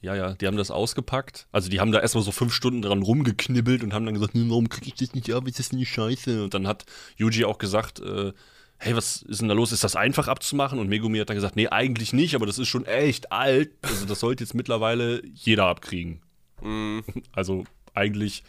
Ja, 0.00 0.14
ja, 0.14 0.32
die 0.34 0.46
haben 0.46 0.56
das 0.56 0.70
ausgepackt. 0.70 1.48
Also 1.50 1.68
die 1.68 1.80
haben 1.80 1.90
da 1.92 2.00
erstmal 2.00 2.22
so 2.22 2.30
fünf 2.30 2.54
Stunden 2.54 2.82
dran 2.82 3.02
rumgeknibbelt 3.02 3.82
und 3.82 3.92
haben 3.92 4.04
dann 4.06 4.14
gesagt, 4.14 4.32
"Hm, 4.34 4.48
warum 4.48 4.68
krieg 4.68 4.86
ich 4.86 4.94
das 4.94 5.12
nicht 5.12 5.32
ab, 5.34 5.46
ist 5.48 5.58
das 5.58 5.72
nicht 5.72 5.90
scheiße? 5.92 6.44
Und 6.44 6.54
dann 6.54 6.68
hat 6.68 6.86
Yuji 7.16 7.44
auch 7.44 7.58
gesagt, 7.58 7.98
äh, 7.98 8.32
hey, 8.78 8.94
was 8.94 9.22
ist 9.22 9.40
denn 9.40 9.48
da 9.48 9.54
los? 9.54 9.72
Ist 9.72 9.82
das 9.82 9.96
einfach 9.96 10.28
abzumachen? 10.28 10.78
Und 10.78 10.88
Megumi 10.88 11.18
hat 11.18 11.28
dann 11.30 11.34
gesagt, 11.36 11.56
nee, 11.56 11.66
eigentlich 11.68 12.12
nicht, 12.12 12.36
aber 12.36 12.46
das 12.46 12.58
ist 12.58 12.68
schon 12.68 12.86
echt 12.86 13.32
alt. 13.32 13.70
Also 13.82 14.06
das 14.06 14.20
sollte 14.20 14.44
jetzt 14.44 14.54
mittlerweile 14.54 15.20
jeder 15.34 15.66
abkriegen. 15.66 16.22
Also 17.32 17.64
eigentlich 17.92 18.44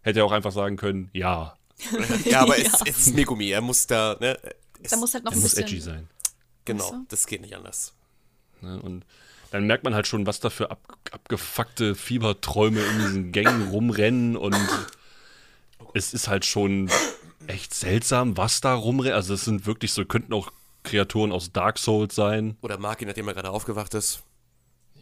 hätte 0.00 0.20
er 0.20 0.24
auch 0.24 0.32
einfach 0.32 0.52
sagen 0.52 0.76
können, 0.76 1.10
ja, 1.12 1.54
Ja, 2.24 2.40
aber 2.42 2.58
Es, 2.58 2.64
Ja. 2.72 2.78
es 2.86 2.98
ist 2.98 3.14
Megumi. 3.14 3.50
Er 3.50 3.60
muss 3.60 3.86
da, 3.86 4.16
ne? 4.20 4.38
Es, 4.82 4.90
Da 4.92 4.96
muss 4.96 5.14
halt 5.14 5.24
noch 5.24 5.32
er 5.32 5.36
ein 5.36 5.40
muss 5.42 5.50
bisschen. 5.54 5.64
edgy 5.64 5.80
sein. 5.80 6.08
genau, 6.64 6.84
Ach 6.84 6.90
so. 6.90 7.04
das 7.08 7.26
geht 7.26 7.40
nicht 7.40 7.54
anders. 7.56 7.94
Ne? 8.60 8.80
Und 8.80 9.04
dann 9.50 9.66
merkt 9.66 9.84
man 9.84 9.94
halt 9.94 10.06
schon, 10.06 10.26
was 10.26 10.40
da 10.40 10.50
für 10.50 10.70
ab, 10.70 10.80
abgefuckte 11.12 11.94
Fieberträume 11.94 12.80
in 12.80 12.98
diesen 12.98 13.32
Gängen 13.32 13.68
rumrennen 13.68 14.36
und 14.36 14.56
es 15.94 16.12
ist 16.14 16.28
halt 16.28 16.44
schon 16.44 16.90
echt 17.46 17.74
seltsam, 17.74 18.36
was 18.36 18.60
da 18.60 18.74
rumrennt. 18.74 19.14
Also 19.14 19.34
es 19.34 19.44
sind 19.44 19.66
wirklich 19.66 19.92
so, 19.92 20.04
könnten 20.04 20.32
auch 20.32 20.50
Kreaturen 20.82 21.32
aus 21.32 21.52
Dark 21.52 21.78
Souls 21.78 22.14
sein. 22.14 22.56
Oder 22.62 22.78
Marky, 22.78 23.06
nachdem 23.06 23.28
er 23.28 23.34
gerade 23.34 23.50
aufgewacht 23.50 23.94
ist. 23.94 24.22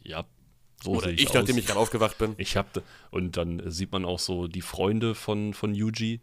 Ja, 0.02 0.24
so 0.82 0.90
Oder 0.92 1.06
sehe 1.08 1.14
ich, 1.14 1.28
aus. 1.28 1.34
nachdem 1.34 1.58
ich 1.58 1.66
gerade 1.66 1.78
aufgewacht 1.78 2.18
bin. 2.18 2.34
Ich 2.38 2.56
hab, 2.56 2.82
und 3.10 3.36
dann 3.36 3.70
sieht 3.70 3.92
man 3.92 4.04
auch 4.04 4.18
so 4.18 4.48
die 4.48 4.60
Freunde 4.62 5.14
von, 5.14 5.54
von 5.54 5.74
Yuji, 5.74 6.20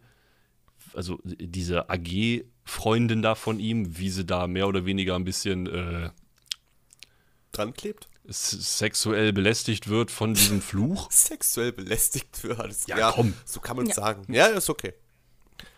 also 0.94 1.18
diese 1.24 1.88
AG-Freundin 1.90 3.22
da 3.22 3.34
von 3.34 3.58
ihm, 3.60 3.98
wie 3.98 4.10
sie 4.10 4.24
da 4.24 4.46
mehr 4.46 4.68
oder 4.68 4.84
weniger 4.86 5.16
ein 5.16 5.24
bisschen 5.24 5.66
äh, 5.66 6.10
Dran 7.52 7.72
klebt? 7.74 8.08
sexuell 8.28 9.32
belästigt 9.32 9.88
wird 9.88 10.10
von 10.12 10.34
diesem 10.34 10.60
Fluch. 10.62 11.08
Sexuell 11.10 11.72
belästigt 11.72 12.36
für 12.36 12.58
alles. 12.60 12.86
Ja, 12.86 13.10
komm. 13.12 13.34
So 13.44 13.58
kann 13.60 13.76
man 13.76 13.86
es 13.88 13.96
Ja. 13.96 14.02
sagen. 14.02 14.32
Ja, 14.32 14.46
ist 14.46 14.70
okay. 14.70 14.92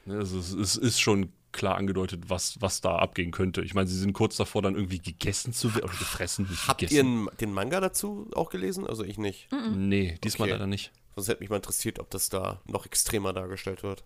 Ne, 0.05 0.19
Also 0.19 0.39
es, 0.39 0.53
es 0.53 0.77
ist 0.77 1.01
schon 1.01 1.33
klar 1.53 1.77
angedeutet, 1.77 2.25
was, 2.29 2.61
was 2.61 2.81
da 2.83 2.97
abgehen 2.97 3.31
könnte. 3.31 3.63
Ich 3.63 3.73
meine, 3.75 3.87
sie 3.87 3.99
sind 3.99 4.13
kurz 4.13 4.37
davor, 4.37 4.61
dann 4.61 4.75
irgendwie 4.75 4.99
gegessen 4.99 5.53
zu 5.55 5.75
werden 5.75 5.85
oder 5.85 5.97
gefressen. 5.99 6.47
Nicht 6.51 6.67
Habt 6.69 6.83
ihr 6.83 6.89
gegessen. 6.89 7.27
den, 7.27 7.37
den 7.39 7.53
Manga 7.55 7.81
dazu 7.81 8.29
auch 8.35 8.51
gelesen? 8.51 8.87
Also 8.87 9.05
ich 9.05 9.17
nicht. 9.19 9.49
Nee, 9.75 10.19
diesmal 10.23 10.49
Okay. 10.49 10.53
leider 10.55 10.67
nicht. 10.67 10.93
Sonst 11.15 11.29
hätte 11.29 11.41
mich 11.41 11.51
mal 11.51 11.57
interessiert, 11.57 11.99
ob 12.01 12.11
das 12.11 12.29
da 12.29 12.61
noch 12.67 12.85
extremer 12.87 13.33
dargestellt 13.33 13.83
wird. 13.83 14.03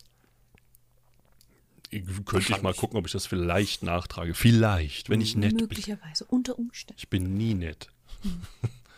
Könnte 1.91 2.53
ich 2.53 2.63
mal 2.63 2.75
gucken, 2.75 2.99
ob 2.99 3.07
ich 3.07 3.13
das 3.13 3.27
vielleicht 3.27 3.83
nachtrage. 3.83 4.35
Vielleicht, 4.35 5.09
wenn 5.11 5.21
ich 5.21 5.37
nett 5.37 5.51
bin. 5.51 5.61
Möglicherweise, 5.63 6.25
unter 6.25 6.59
Umständen. 6.59 6.99
Ich 6.99 7.09
bin 7.09 7.37
nie 7.37 7.55
nett. 7.55 7.89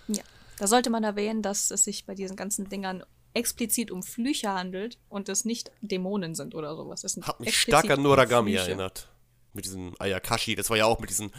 Ja. 0.08 0.22
Da 0.58 0.66
sollte 0.66 0.90
man 0.90 1.04
erwähnen, 1.04 1.42
dass 1.42 1.70
es 1.70 1.84
sich 1.84 2.06
bei 2.06 2.14
diesen 2.14 2.36
ganzen 2.36 2.68
Dingern 2.68 3.04
explizit 3.34 3.90
um 3.90 4.02
Flüche 4.02 4.50
handelt 4.50 4.98
und 5.08 5.28
es 5.28 5.44
nicht 5.44 5.70
Dämonen 5.80 6.34
sind 6.34 6.54
oder 6.54 6.74
sowas. 6.76 7.04
Es 7.04 7.12
sind 7.12 7.26
Hat 7.26 7.40
mich 7.40 7.56
stark 7.58 7.90
an 7.90 8.02
Noragami 8.02 8.52
Flüche. 8.52 8.66
erinnert. 8.68 9.08
Mit 9.52 9.64
diesem 9.64 9.94
Ayakashi. 9.98 10.54
Das 10.54 10.70
war 10.70 10.76
ja 10.76 10.86
auch 10.86 10.98
mit 10.98 11.10
diesen. 11.10 11.30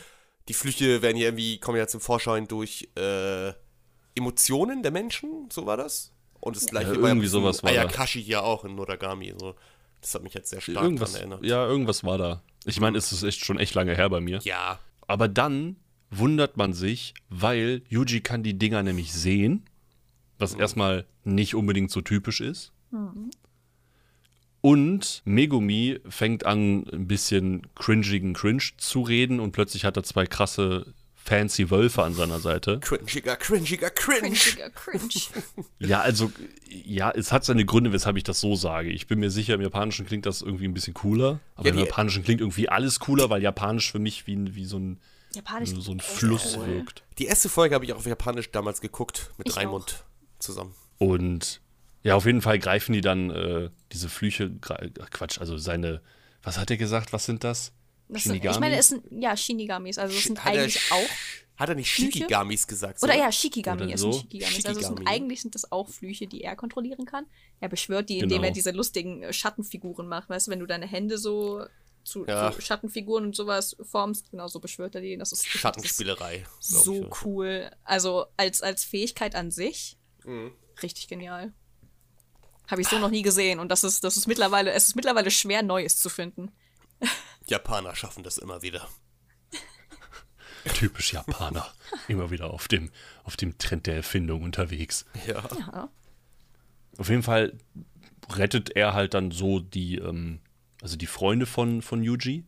Die 0.48 0.53
Flüche 0.53 1.01
werden 1.01 1.18
ja 1.18 1.25
irgendwie, 1.27 1.60
kommen 1.60 1.77
ja 1.77 1.88
zum 1.88 2.01
Vorschein 2.01 2.48
durch 2.48 2.89
äh, 2.96 3.53
Emotionen 4.15 4.82
der 4.82 4.91
Menschen, 4.91 5.50
so 5.51 5.65
war 5.65 5.77
das. 5.77 6.12
Und 6.39 6.56
das 6.56 6.65
gleiche 6.68 6.94
Ja, 6.94 7.01
ja 7.01 7.08
irgendwie 7.08 7.27
sowas 7.27 7.62
war. 7.63 7.70
Ayakashi 7.72 8.24
hier 8.24 8.44
auch 8.44 8.63
in 8.65 8.75
Noragami. 8.75 9.34
So. 9.38 9.56
Das 10.01 10.15
hat 10.15 10.24
mich 10.24 10.34
jetzt 10.34 10.50
sehr 10.50 10.62
stark 10.62 10.84
Irgendwas, 10.84 11.13
daran 11.13 11.32
erinnert. 11.32 11.50
ja, 11.50 11.65
irgendwas 11.65 12.03
war 12.03 12.18
da. 12.18 12.41
Ich 12.65 12.79
meine, 12.79 12.98
es 12.98 13.12
ist 13.12 13.24
echt 13.24 13.44
schon 13.44 13.60
echt 13.60 13.75
lange 13.75 13.96
her 13.96 14.10
bei 14.10 14.22
mir. 14.22 14.39
Ja. 14.44 14.79
Aber 15.08 15.27
dann 15.27 15.77
wundert 16.12 16.58
man 16.58 16.74
sich, 16.74 17.13
weil 17.29 17.82
Yuji 17.89 18.22
kann 18.22 18.44
die 18.44 18.58
Dinger 18.58 18.84
nämlich 18.84 19.13
sehen, 19.13 19.65
was 20.38 20.53
erstmal 20.53 21.06
nicht 21.24 21.56
unbedingt 21.56 21.91
so 21.91 22.01
typisch 22.01 22.41
ist. 22.41 22.72
Und 24.62 25.22
Megumi 25.25 26.00
fängt 26.10 26.46
an, 26.46 26.86
ein 26.91 27.08
bisschen 27.08 27.68
cringigen 27.75 28.34
Cringe 28.34 28.63
zu 28.77 29.01
reden 29.01 29.39
und 29.39 29.51
plötzlich 29.51 29.86
hat 29.86 29.96
er 29.98 30.03
zwei 30.03 30.25
krasse 30.25 30.94
fancy 31.24 31.70
Wölfe 31.70 32.04
an 32.04 32.14
seiner 32.14 32.40
Seite. 32.40 32.80
Cringiger, 32.80 33.36
cringiger, 33.36 33.90
cringe. 33.90 34.34
Cringiger 34.36 34.70
Cringe. 34.72 35.10
Ja, 35.80 36.02
also, 36.02 36.32
ja, 36.68 37.12
es 37.12 37.32
hat 37.32 37.46
seine 37.46 37.66
Gründe, 37.66 37.92
weshalb 37.94 38.18
ich 38.18 38.24
das 38.24 38.40
so 38.40 38.56
sage. 38.56 38.90
Ich 38.90 39.08
bin 39.08 39.20
mir 39.20 39.30
sicher, 39.30 39.54
im 39.54 39.62
Japanischen 39.62 40.06
klingt 40.06 40.26
das 40.26 40.42
irgendwie 40.42 40.66
ein 40.68 40.74
bisschen 40.74 40.94
cooler. 40.94 41.40
Aber 41.56 41.68
Ja, 41.68 41.74
im 41.74 41.80
Japanischen 41.80 42.24
klingt 42.24 42.42
irgendwie 42.42 42.68
alles 42.70 43.00
cooler, 43.00 43.30
weil 43.30 43.42
Japanisch 43.42 43.92
für 43.92 44.00
mich 44.00 44.26
wie, 44.28 44.36
ein- 44.36 44.56
wie 44.56 44.66
so 44.66 44.78
ein, 44.80 45.00
Japanisch. 45.34 45.70
so 45.78 45.92
ein 45.92 46.00
Fluss 46.00 46.58
cool. 46.58 46.68
wirkt. 46.68 47.04
Die 47.20 47.26
erste 47.26 47.50
Folge 47.50 47.76
habe 47.76 47.86
ich 47.86 47.94
auch 47.94 47.98
auf 47.98 48.06
Japanisch 48.08 48.50
damals 48.52 48.82
geguckt, 48.82 49.32
mit 49.38 49.48
Ich 49.50 49.56
Raimund 49.58 50.04
zusammen. 50.40 50.74
Und 50.98 51.62
ja, 52.04 52.16
auf 52.16 52.26
jeden 52.26 52.42
Fall 52.42 52.60
greifen 52.60 52.94
die 52.94 53.02
dann 53.02 53.30
äh, 53.30 53.70
diese 53.92 54.10
Flüche, 54.10 54.52
Quatsch, 54.60 55.38
also 55.40 55.58
seine, 55.58 56.02
was 56.44 56.58
hat 56.58 56.72
er 56.72 56.78
gesagt, 56.78 57.14
was 57.14 57.26
sind 57.26 57.44
das? 57.44 57.72
Das 58.10 58.24
sind, 58.24 58.32
Shinigami? 58.34 58.56
ich 58.56 58.60
meine, 58.60 58.78
es 58.78 58.88
sind 58.89 59.04
ja 59.22 59.38
Shinigamis, 59.38 59.98
also 59.98 60.16
es 60.18 60.24
sind 60.24 60.44
Hat 60.44 60.56
er 60.56 60.63
eigentlich 60.63 60.92
auch. 60.92 61.10
Hat 61.58 61.70
er 61.70 61.75
nicht 61.75 61.92
Flüche? 61.92 62.12
Shikigamis 62.13 62.66
gesagt? 62.68 63.04
Oder 63.04 63.13
so? 63.13 63.20
ja, 63.20 63.32
Shikigami, 63.32 63.84
Oder 63.84 63.98
so. 63.98 64.12
sind 64.13 64.22
Shikigamis. 64.22 64.66
Also 64.66 64.80
es 64.80 64.86
sind, 64.88 64.98
Shikigami. 65.00 65.16
eigentlich 65.16 65.42
sind 65.42 65.56
das 65.56 65.72
auch 65.72 65.89
Flüche, 65.89 66.25
die 66.25 66.42
er 66.42 66.56
kontrollieren 66.56 67.06
kann. 67.06 67.25
Er 67.60 67.68
beschwört 67.70 68.10
die, 68.10 68.20
indem 68.20 68.38
Genau. 68.38 68.44
er 68.48 68.51
diese 68.51 68.72
lustigen 68.72 69.24
äh, 69.24 69.34
Schattenfiguren 69.34 70.08
macht. 70.08 70.30
Weißt 70.30 70.48
du, 70.48 70.51
wenn 70.51 70.60
du 70.60 70.66
deine 70.66 70.88
Hände 70.88 71.18
so 71.18 71.66
zu, 72.06 72.25
Ja. 72.25 72.51
zu 72.54 72.62
Schattenfiguren 72.62 73.25
und 73.25 73.36
sowas 73.36 73.75
formst, 73.84 74.32
genau 74.32 74.48
so 74.48 74.62
beschwört 74.62 74.96
er 74.96 75.01
die. 75.01 75.18
Das 75.18 75.34
ist, 75.34 75.44
das 75.46 75.54
ist 75.54 75.60
Schattenspielerei. 75.60 76.46
so 76.62 77.04
ich, 77.08 77.25
cool. 77.25 77.70
Also 77.84 78.25
als, 78.38 78.62
als 78.62 78.86
Fähigkeit 78.86 79.36
an 79.36 79.51
sich, 79.51 79.98
Mhm. 80.25 80.54
richtig 80.82 81.10
genial. 81.10 81.51
Habe 82.72 82.82
ich 82.82 82.88
so 82.88 83.00
noch 83.00 83.10
nie 83.10 83.22
gesehen 83.22 83.60
und 83.60 83.70
das 83.70 83.84
ist, 83.84 84.04
das 84.06 84.16
ist 84.16 84.28
mittlerweile, 84.28 84.72
es 84.72 84.88
ist 84.88 84.96
mittlerweile 84.96 85.30
schwer, 85.30 85.62
Neues 85.62 86.00
zu 86.00 86.08
finden. 86.10 86.51
Japaner 87.50 87.96
schaffen 87.96 88.24
das 88.24 88.38
immer 88.38 88.62
wieder. 88.62 88.88
Typisch 90.74 91.13
Japaner. 91.13 91.68
Immer 92.08 92.32
wieder 92.32 92.51
auf 92.51 92.68
dem, 92.68 92.91
auf 93.24 93.38
dem 93.38 93.58
Trend 93.58 93.88
der 93.88 93.96
Erfindung 93.96 94.44
unterwegs. 94.44 95.06
Ja. 95.27 95.44
Ja. 95.58 95.89
Auf 96.98 97.10
jeden 97.10 97.24
Fall 97.24 97.53
rettet 98.32 98.75
er 98.75 98.94
halt 98.94 99.13
dann 99.13 99.32
so 99.32 99.60
die, 99.60 99.96
ähm, 99.96 100.39
also 100.82 100.98
die 100.98 101.08
Freunde 101.08 101.46
von, 101.46 101.82
von 101.82 102.03
Yuji. 102.03 102.46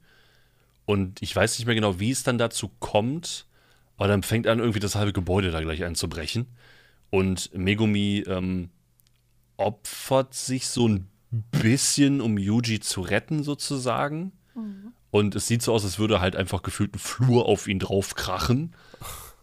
Und 0.86 1.22
ich 1.22 1.36
weiß 1.36 1.58
nicht 1.58 1.66
mehr 1.66 1.76
genau, 1.76 2.00
wie 2.00 2.12
es 2.12 2.24
dann 2.24 2.38
dazu 2.38 2.70
kommt, 2.80 3.48
aber 3.98 4.08
dann 4.08 4.24
fängt 4.24 4.48
an, 4.48 4.60
irgendwie 4.60 4.80
das 4.80 4.96
halbe 4.96 5.14
Gebäude 5.14 5.52
da 5.52 5.62
gleich 5.62 5.84
einzubrechen. 5.84 6.48
Und 7.10 7.54
Megumi 7.54 8.24
ähm, 8.28 8.70
opfert 9.58 10.34
sich 10.34 10.68
so 10.68 10.88
ein 10.88 11.08
bisschen, 11.52 12.20
um 12.20 12.38
Yuji 12.38 12.80
zu 12.80 13.02
retten, 13.02 13.44
sozusagen. 13.44 14.32
Und 15.12 15.36
es 15.36 15.48
sieht 15.48 15.62
so 15.62 15.74
aus, 15.74 15.84
als 15.84 16.00
würde 16.00 16.22
halt 16.22 16.36
einfach 16.36 16.62
gefühlt 16.62 16.96
ein 16.96 17.00
Flur 17.00 17.46
auf 17.46 17.68
ihn 17.68 17.80
drauf 17.80 18.16
krachen. 18.16 18.74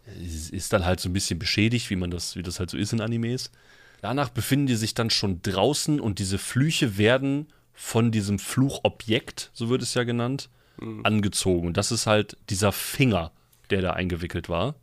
Es 0.06 0.50
Ist 0.50 0.72
dann 0.72 0.84
halt 0.84 1.00
so 1.00 1.08
ein 1.08 1.12
bisschen 1.12 1.38
beschädigt, 1.38 1.90
wie 1.90 1.96
man 1.96 2.10
das, 2.10 2.36
wie 2.36 2.42
das 2.42 2.58
halt 2.58 2.70
so 2.70 2.76
ist 2.76 2.92
in 2.92 3.00
Animes. 3.00 3.50
Danach 4.00 4.28
befinden 4.28 4.66
die 4.66 4.76
sich 4.76 4.94
dann 4.94 5.10
schon 5.10 5.42
draußen 5.42 6.00
und 6.00 6.18
diese 6.18 6.38
Flüche 6.38 6.98
werden 6.98 7.48
von 7.74 8.10
diesem 8.10 8.38
Fluchobjekt, 8.38 9.50
so 9.52 9.68
wird 9.68 9.82
es 9.82 9.94
ja 9.94 10.04
genannt, 10.04 10.48
angezogen. 11.02 11.66
Und 11.68 11.76
das 11.76 11.90
ist 11.92 12.06
halt 12.06 12.36
dieser 12.50 12.72
Finger, 12.72 13.32
der 13.70 13.82
da 13.82 13.92
eingewickelt 13.92 14.48
war. 14.48 14.76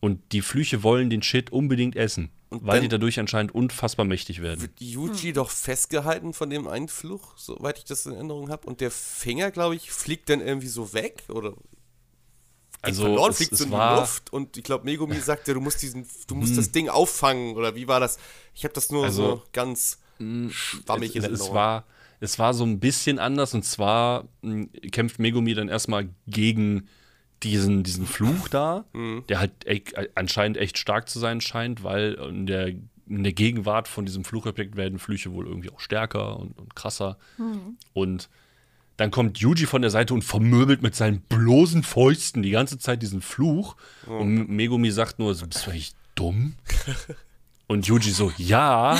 Und 0.00 0.20
die 0.32 0.42
Flüche 0.42 0.82
wollen 0.82 1.10
den 1.10 1.22
Shit 1.22 1.50
unbedingt 1.50 1.96
essen, 1.96 2.30
Und 2.48 2.64
weil 2.64 2.80
die 2.80 2.88
dadurch 2.88 3.18
anscheinend 3.18 3.54
unfassbar 3.54 4.04
mächtig 4.06 4.40
werden. 4.40 4.60
Wird 4.60 4.80
Yuji 4.80 5.32
doch 5.32 5.50
festgehalten 5.50 6.32
von 6.32 6.48
dem 6.48 6.68
einen 6.68 6.86
Fluch, 6.88 7.36
soweit 7.36 7.78
ich 7.78 7.84
das 7.84 8.06
in 8.06 8.12
Erinnerung 8.12 8.50
habe. 8.50 8.66
Und 8.68 8.80
der 8.80 8.90
Finger, 8.92 9.50
glaube 9.50 9.74
ich, 9.74 9.90
fliegt 9.90 10.28
dann 10.30 10.40
irgendwie 10.40 10.68
so 10.68 10.92
weg. 10.92 11.24
Oder 11.28 11.54
Also 12.82 13.02
verloren, 13.02 13.30
es, 13.32 13.36
fliegt 13.38 13.52
es 13.52 13.58
so 13.58 13.64
in 13.64 13.70
die 13.70 13.76
war, 13.76 14.00
Luft. 14.00 14.32
Und 14.32 14.56
ich 14.56 14.62
glaube, 14.62 14.84
Megumi 14.84 15.16
sagte, 15.18 15.54
du 15.54 15.60
musst 15.60 15.82
diesen, 15.82 16.06
du 16.28 16.34
musst 16.36 16.56
das 16.56 16.70
Ding 16.70 16.88
auffangen. 16.88 17.56
Oder 17.56 17.74
wie 17.74 17.88
war 17.88 17.98
das? 17.98 18.18
Ich 18.54 18.62
habe 18.62 18.74
das 18.74 18.90
nur 18.92 19.04
Also, 19.04 19.36
so 19.36 19.42
ganz 19.52 19.98
schwammig 20.50 21.16
in 21.16 21.22
es, 21.24 21.24
es, 21.24 21.30
Erinnerung. 21.40 21.48
es, 21.48 21.54
war, 21.54 21.84
es 22.20 22.38
war 22.38 22.54
so 22.54 22.64
ein 22.64 22.78
bisschen 22.80 23.18
anders 23.18 23.54
und 23.54 23.64
zwar 23.64 24.28
mh, 24.42 24.66
kämpft 24.92 25.18
Megumi 25.18 25.54
dann 25.54 25.68
erstmal 25.68 26.08
gegen 26.26 26.88
diesen, 27.42 27.82
diesen 27.82 28.06
Fluch 28.06 28.48
da, 28.48 28.84
der 29.28 29.38
halt 29.38 29.52
e 29.66 29.82
anscheinend 30.14 30.56
echt 30.56 30.78
stark 30.78 31.08
zu 31.08 31.18
sein 31.18 31.40
scheint, 31.40 31.82
weil 31.82 32.14
in 32.14 32.46
der, 32.46 32.68
in 32.68 33.22
der 33.22 33.32
Gegenwart 33.32 33.88
von 33.88 34.06
diesem 34.06 34.24
Fluchobjekt 34.24 34.76
werden 34.76 34.98
Flüche 34.98 35.32
wohl 35.32 35.46
irgendwie 35.46 35.70
auch 35.70 35.80
stärker 35.80 36.38
und, 36.38 36.58
und 36.58 36.74
krasser. 36.74 37.18
Und 37.92 38.28
dann 38.96 39.10
kommt 39.10 39.38
Yuji 39.38 39.66
von 39.66 39.82
der 39.82 39.90
Seite 39.90 40.14
und 40.14 40.22
vermöbelt 40.22 40.82
mit 40.82 40.94
seinen 40.94 41.20
bloßen 41.20 41.82
Fäusten 41.82 42.42
die 42.42 42.50
ganze 42.50 42.78
Zeit 42.78 43.02
diesen 43.02 43.20
Fluch. 43.20 43.76
Und 44.06 44.48
Megumi 44.48 44.90
sagt 44.90 45.18
nur, 45.18 45.34
so, 45.34 45.46
bist 45.46 45.66
du 45.66 45.70
eigentlich 45.70 45.94
dumm? 46.14 46.54
Und 47.68 47.88
Yuji 47.88 48.12
so, 48.12 48.32
ja. 48.36 48.96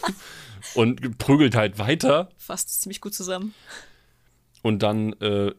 und 0.74 1.18
prügelt 1.18 1.54
halt 1.54 1.78
weiter. 1.78 2.30
Fasst 2.38 2.80
ziemlich 2.80 3.02
gut 3.02 3.12
zusammen. 3.12 3.52
Und 4.62 4.82
dann 4.82 5.12
äh, 5.20 5.52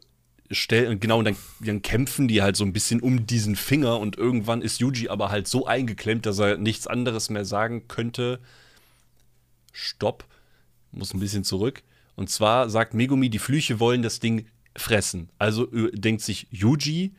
stell, 0.52 0.98
genau, 0.98 1.20
und 1.20 1.26
dann, 1.26 1.38
dann 1.60 1.82
kämpfen 1.82 2.28
die 2.28 2.42
halt 2.42 2.56
so 2.56 2.64
ein 2.64 2.74
bisschen 2.74 3.02
um 3.02 3.26
diesen 3.26 3.56
Finger 3.56 4.00
und 4.00 4.18
irgendwann 4.18 4.62
ist 4.62 4.80
Yuji 4.80 5.10
aber 5.10 5.30
halt 5.30 5.48
so 5.48 5.66
eingeklemmt, 5.66 6.26
dass 6.26 6.40
er 6.40 6.58
nichts 6.58 6.88
anderes 6.88 7.30
mehr 7.30 7.46
sagen 7.46 7.88
könnte. 7.88 8.40
Stopp, 9.74 10.26
muss 10.92 11.14
ein 11.14 11.20
bisschen 11.20 11.44
zurück. 11.44 11.84
Und 12.16 12.30
zwar 12.30 12.70
sagt 12.70 12.94
Megumi, 12.94 13.30
die 13.30 13.40
Flüche 13.40 13.80
wollen 13.80 14.02
das 14.02 14.20
Ding 14.20 14.48
fressen. 14.76 15.30
Also 15.40 15.72
äh, 15.72 15.92
denkt 15.92 16.22
sich 16.22 16.48
Yuji, 16.52 17.16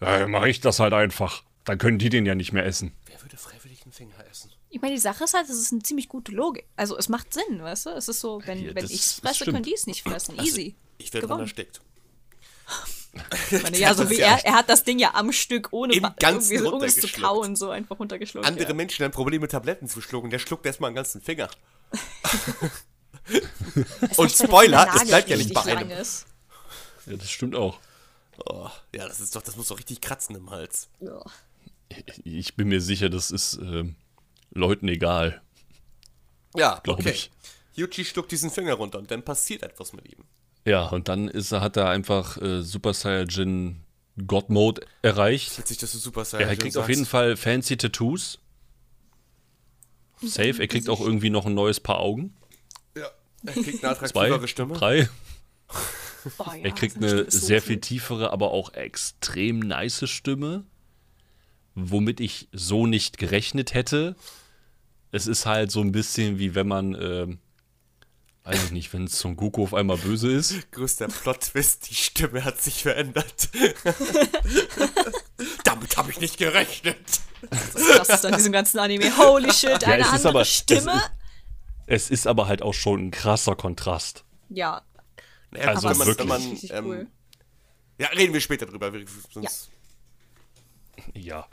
ja, 0.00 0.20
dann 0.20 0.30
mach 0.30 0.44
ich 0.44 0.60
das 0.60 0.80
halt 0.80 0.92
einfach. 0.92 1.42
Dann 1.64 1.78
können 1.78 1.98
die 1.98 2.08
den 2.08 2.24
ja 2.24 2.34
nicht 2.34 2.52
mehr 2.52 2.64
essen. 2.64 2.92
Wer 3.06 3.20
würde 3.22 3.36
freiwillig 3.36 3.82
einen 3.82 3.92
Finger 3.92 4.14
essen? 4.30 4.50
Ich 4.70 4.80
meine, 4.80 4.94
die 4.94 5.00
Sache 5.00 5.24
ist 5.24 5.34
halt, 5.34 5.48
es 5.48 5.58
ist 5.58 5.72
eine 5.72 5.82
ziemlich 5.82 6.08
gute 6.08 6.32
Logik. 6.32 6.64
Also 6.76 6.96
es 6.96 7.08
macht 7.08 7.32
Sinn, 7.32 7.62
weißt 7.62 7.86
du? 7.86 7.90
Es 7.90 8.08
ist 8.08 8.20
so, 8.20 8.42
wenn, 8.44 8.62
Ja, 8.62 8.74
wenn 8.74 8.84
ich 8.84 8.94
es 8.94 9.12
fresse, 9.14 9.46
können 9.46 9.62
die 9.62 9.74
es 9.74 9.86
nicht 9.86 10.02
fressen. 10.02 10.38
Also, 10.38 10.50
Easy. 10.50 10.74
Ich 10.98 11.12
werde, 11.12 11.28
wann 11.28 11.40
er 11.40 11.46
steckt. 11.46 11.80
Meine, 13.62 13.76
ja, 13.78 13.94
so 13.94 14.08
wie 14.10 14.18
er, 14.18 14.44
er 14.44 14.54
hat 14.54 14.68
das 14.68 14.84
Ding 14.84 14.98
ja 14.98 15.14
am 15.14 15.32
Stück 15.32 15.68
ohne, 15.72 15.94
Im 15.94 16.06
Ganzen 16.18 16.52
irgendwie 16.52 16.58
so, 16.58 16.74
ohne 16.74 16.86
es 16.86 17.00
zu 17.00 17.08
kauen, 17.08 17.56
so 17.56 17.70
einfach 17.70 17.98
runtergeschluckt. 17.98 18.46
Andere 18.46 18.68
ja. 18.68 18.74
Menschen 18.74 19.04
haben 19.04 19.12
Probleme, 19.12 19.48
Tabletten 19.48 19.88
zu 19.88 20.00
schlucken. 20.00 20.30
Der 20.30 20.38
schluckt 20.38 20.66
erstmal 20.66 20.88
einen 20.88 20.96
ganzen 20.96 21.20
Finger. 21.20 21.48
Es 24.00 24.18
Und 24.18 24.30
Spoiler, 24.30 24.88
es 24.94 25.06
bleibt 25.06 25.28
ja 25.28 25.36
nicht 25.36 25.52
bei 25.52 25.76
einem. 25.76 25.90
ist. 25.90 26.26
Ja, 27.06 27.16
das 27.16 27.30
stimmt 27.30 27.54
auch. 27.54 27.78
Oh, 28.46 28.68
ja, 28.94 29.08
das 29.08 29.20
ist 29.20 29.34
doch, 29.34 29.42
das 29.42 29.56
muss 29.56 29.68
doch 29.68 29.78
richtig 29.78 30.00
kratzen 30.00 30.36
im 30.36 30.50
Hals. 30.50 30.88
Ja. 31.00 31.20
Ich 32.24 32.54
bin 32.54 32.68
mir 32.68 32.80
sicher, 32.80 33.08
das 33.08 33.30
ist 33.30 33.54
ähm, 33.54 33.96
Leuten 34.50 34.88
egal. 34.88 35.42
Ja, 36.54 36.80
Glaub 36.82 37.00
okay. 37.00 37.10
ich. 37.10 37.30
Yuji 37.74 38.04
schluckt 38.04 38.30
diesen 38.32 38.50
Finger 38.50 38.74
runter 38.74 38.98
und 38.98 39.10
dann 39.10 39.24
passiert 39.24 39.62
etwas 39.62 39.92
mit 39.92 40.06
ihm. 40.08 40.24
Ja, 40.64 40.86
und 40.88 41.08
dann 41.08 41.28
ist, 41.28 41.52
er- 41.52 41.60
hat 41.60 41.76
er 41.76 41.88
einfach 41.88 42.36
äh, 42.42 42.62
Super 42.62 42.92
Saiyajin 42.94 43.80
God 44.26 44.50
Mode 44.50 44.82
erreicht. 45.02 45.56
Witzig, 45.58 45.78
dass 45.78 45.92
du 45.92 45.98
Super 45.98 46.20
Ja, 46.20 46.24
Saiyan 46.24 46.48
er 46.50 46.56
kriegt 46.56 46.76
auf 46.76 46.88
jeden 46.88 47.06
Fall 47.06 47.36
fancy 47.36 47.76
Tattoos. 47.76 48.38
Safe, 50.20 50.60
er 50.60 50.66
kriegt 50.66 50.88
auch 50.88 51.00
irgendwie 51.00 51.30
noch 51.30 51.46
ein 51.46 51.54
neues 51.54 51.78
Paar 51.80 52.00
Augen. 52.00 52.34
Ja. 52.96 53.06
Er 53.46 53.52
kriegt 53.52 53.84
eine 53.84 53.94
Zwei, 53.96 54.06
attraktivere 54.26 54.48
Stimme. 54.48 54.74
drei. 54.74 55.08
Oh, 56.38 56.44
ja, 56.52 56.64
Er 56.64 56.72
kriegt 56.72 56.96
eine 56.96 57.30
so 57.30 57.46
sehr 57.46 57.58
cool. 57.60 57.66
viel 57.66 57.80
tiefere, 57.80 58.32
aber 58.32 58.50
auch 58.50 58.74
extrem 58.74 59.60
nice 59.60 60.06
Stimme, 60.10 60.64
womit 61.76 62.18
ich 62.20 62.48
so 62.52 62.86
nicht 62.86 63.18
gerechnet 63.18 63.72
hätte. 63.72 64.16
Es 65.12 65.28
ist 65.28 65.46
halt 65.46 65.70
so 65.70 65.80
ein 65.80 65.92
bisschen 65.92 66.38
wie 66.40 66.56
wenn 66.56 66.66
man, 66.66 66.94
ähm, 67.00 67.38
weiß 68.48 68.64
ich 68.64 68.70
nicht, 68.70 68.92
wenn 68.92 69.06
Son 69.08 69.36
Goku 69.36 69.62
auf 69.62 69.74
einmal 69.74 69.98
böse 69.98 70.30
ist. 70.32 70.54
Größter 70.72 71.08
Plot-Twist, 71.08 71.90
die 71.90 71.94
Stimme 71.94 72.44
hat 72.44 72.60
sich 72.60 72.82
verändert. 72.82 73.48
Damit 75.64 75.96
habe 75.96 76.10
ich 76.10 76.20
nicht 76.20 76.38
gerechnet. 76.38 76.96
Das 77.50 77.74
ist 77.74 78.06
krass 78.06 78.24
an 78.24 78.34
diesem 78.34 78.52
ganzen 78.52 78.78
Anime. 78.78 79.16
Holy 79.16 79.52
shit, 79.52 79.84
eine 79.84 80.02
es 80.02 80.06
ist 80.08 80.12
andere 80.14 80.28
aber- 80.30 80.40
es 80.42 80.48
Stimme? 80.48 81.02
Es 81.86 82.10
ist 82.10 82.26
aber 82.26 82.48
halt 82.48 82.62
auch 82.62 82.74
schon 82.74 83.06
ein 83.06 83.10
krasser 83.10 83.56
Kontrast. 83.56 84.24
Ja, 84.50 84.82
Naja, 85.50 85.68
Also 85.68 85.88
man, 85.88 86.06
wirklich. 86.06 86.28
Man, 86.28 86.58
ähm, 86.70 86.86
cool. 86.86 87.06
Ja, 87.98 88.08
reden 88.08 88.34
wir 88.34 88.40
später 88.40 88.66
drüber. 88.66 88.92
Sonst 89.32 89.70
Ja. 91.14 91.46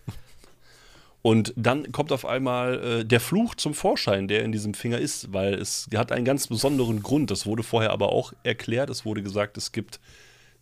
Und 1.25 1.55
dann 1.55 1.91
kommt 1.91 2.11
auf 2.11 2.23
einmal 2.23 2.99
äh, 2.99 3.03
der 3.03 3.19
Fluch 3.19 3.55
zum 3.55 3.73
Vorschein, 3.73 4.27
der 4.27 4.43
in 4.43 4.51
diesem 4.51 4.75
Finger 4.75 4.99
ist, 4.99 5.33
weil 5.33 5.55
es 5.55 5.87
hat 5.95 6.11
einen 6.11 6.23
ganz 6.23 6.45
besonderen 6.45 7.01
Grund. 7.01 7.31
Das 7.31 7.47
wurde 7.47 7.63
vorher 7.63 7.89
aber 7.89 8.11
auch 8.11 8.33
erklärt. 8.43 8.91
Es 8.91 9.05
wurde 9.05 9.23
gesagt, 9.23 9.57
es 9.57 9.71
gibt 9.71 9.99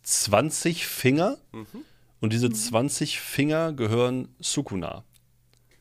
20 0.04 0.86
Finger 0.86 1.36
und 2.22 2.32
diese 2.32 2.50
20 2.50 3.20
Finger 3.20 3.74
gehören 3.74 4.34
Sukuna. 4.40 5.04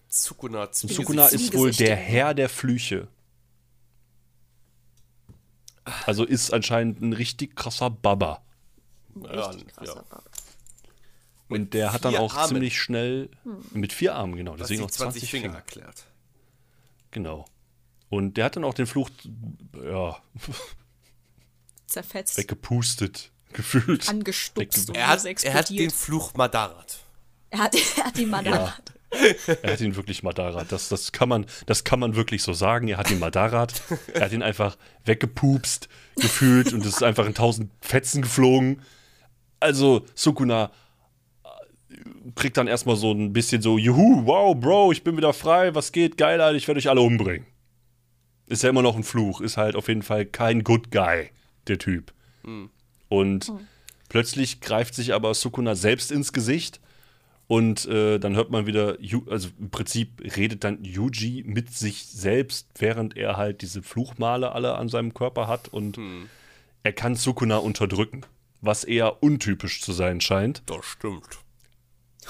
Sukuna, 0.10 0.68
Und. 0.68 0.75
Sukuna 0.75 1.28
ist 1.28 1.54
wohl 1.54 1.72
der 1.72 1.96
Herr 1.96 2.34
der 2.34 2.50
Flüche. 2.50 3.08
Also 6.06 6.25
ist 6.25 6.52
anscheinend 6.52 7.02
ein 7.02 7.13
richtig 7.13 7.56
krasser 7.56 7.90
Baba. 7.90 8.42
Ja, 9.16 9.46
Richtig 9.46 9.68
krasser 9.74 9.96
ja. 9.96 10.04
Baba. 10.10 10.33
Und 11.53 11.74
der 11.74 11.93
hat 11.93 12.05
dann 12.05 12.15
auch 12.15 12.36
Armen. 12.36 12.48
ziemlich 12.50 12.79
schnell 12.79 13.29
mit 13.72 13.93
vier 13.93 14.15
Armen, 14.15 14.36
genau. 14.36 14.53
Was 14.53 14.62
Deswegen 14.62 14.83
auch 14.83 14.91
20 14.91 15.29
Finger. 15.29 15.53
erklärt. 15.55 16.05
Genau. 17.12 17.45
Und 18.10 18.38
der 18.38 18.45
hat 18.45 18.55
dann 18.55 18.63
auch 18.63 18.74
den 18.74 18.86
Fluch, 18.86 19.10
ja, 19.83 20.17
Zerfetzt, 21.88 22.38
weggepustet, 22.38 23.31
gefühlt. 23.53 24.07
angestupst 24.10 24.89
Er 24.95 25.07
hat, 25.07 25.25
er 25.25 25.53
hat 25.53 25.69
den 25.69 25.89
Fluch 25.91 26.33
Madarat. 26.36 27.00
er 27.50 27.60
hat, 27.60 27.75
er 27.98 28.05
hat 28.05 28.17
ihn 28.17 28.30
mal 28.30 28.45
Ja. 28.45 28.75
Er 29.62 29.73
hat 29.73 29.82
ihn 29.82 29.95
wirklich 29.95 30.23
Madarat. 30.23 30.71
Das, 30.71 30.89
das, 30.89 31.12
kann 31.12 31.30
man, 31.30 31.45
das 31.67 31.84
kann 31.84 31.99
man 31.99 32.15
wirklich 32.15 32.41
so 32.41 32.54
sagen. 32.54 32.88
Er 32.88 32.97
hat 32.97 33.12
ihn 33.12 33.19
Madarat. 33.19 33.84
Er 34.12 34.25
hat 34.25 34.32
ihn 34.32 34.41
einfach 34.41 34.75
weggepupst, 35.06 35.88
gefühlt 36.15 36.73
und 36.73 36.82
es 36.82 36.95
ist 36.95 37.04
einfach 37.04 37.28
in 37.28 37.36
tausend 37.36 37.69
Fetzen 37.80 38.23
geflogen. 38.23 38.82
Also, 39.60 40.06
Sukuna 40.15 40.71
kriegt 42.36 42.57
dann 42.57 42.67
erstmal 42.67 42.95
so 42.95 43.12
ein 43.12 43.33
bisschen 43.33 43.62
so: 43.62 43.77
Juhu, 43.77 44.25
wow, 44.25 44.55
Bro, 44.59 44.91
ich 44.91 45.03
bin 45.03 45.17
wieder 45.17 45.33
frei, 45.33 45.75
was 45.75 45.91
geht, 45.91 46.17
geil, 46.17 46.41
Alter, 46.41 46.57
ich 46.57 46.67
werde 46.67 46.79
euch 46.79 46.89
alle 46.89 47.01
umbringen. 47.01 47.45
Ist 48.47 48.63
ja 48.63 48.69
immer 48.69 48.81
noch 48.81 48.95
ein 48.95 49.03
Fluch, 49.03 49.41
ist 49.41 49.57
halt 49.57 49.75
auf 49.75 49.88
jeden 49.88 50.03
Fall 50.03 50.25
kein 50.25 50.63
Good 50.63 50.91
Guy, 50.91 51.29
der 51.67 51.77
Typ. 51.77 52.13
Und 53.09 53.51
plötzlich 54.09 54.59
greift 54.62 54.95
sich 54.95 55.13
aber 55.13 55.33
Sukuna 55.33 55.75
selbst 55.75 56.12
ins 56.12 56.33
Gesicht 56.33 56.81
und 57.47 57.86
äh, 57.86 58.19
dann 58.19 58.36
hört 58.36 58.51
man 58.51 58.65
wieder, 58.65 58.97
also 59.29 59.49
im 59.59 59.69
Prinzip 59.69 60.21
redet 60.38 60.63
dann 60.63 60.83
Yuji 60.83 61.43
mit 61.45 61.73
sich 61.73 62.05
selbst, 62.05 62.67
während 62.79 63.15
er 63.17 63.38
halt 63.38 63.62
diese 63.62 63.81
Fluchmale 63.81 64.51
alle 64.51 64.75
an 64.75 64.89
seinem 64.89 65.13
Körper 65.13 65.47
hat 65.47 65.67
und 65.67 65.97
er 66.83 66.93
kann 66.93 67.15
Sukuna 67.15 67.57
unterdrücken, 67.57 68.21
was 68.62 68.83
eher 68.83 69.23
untypisch 69.23 69.81
zu 69.81 69.93
sein 69.93 70.19
scheint. 70.21 70.63
Das 70.65 70.86
stimmt. 70.86 71.42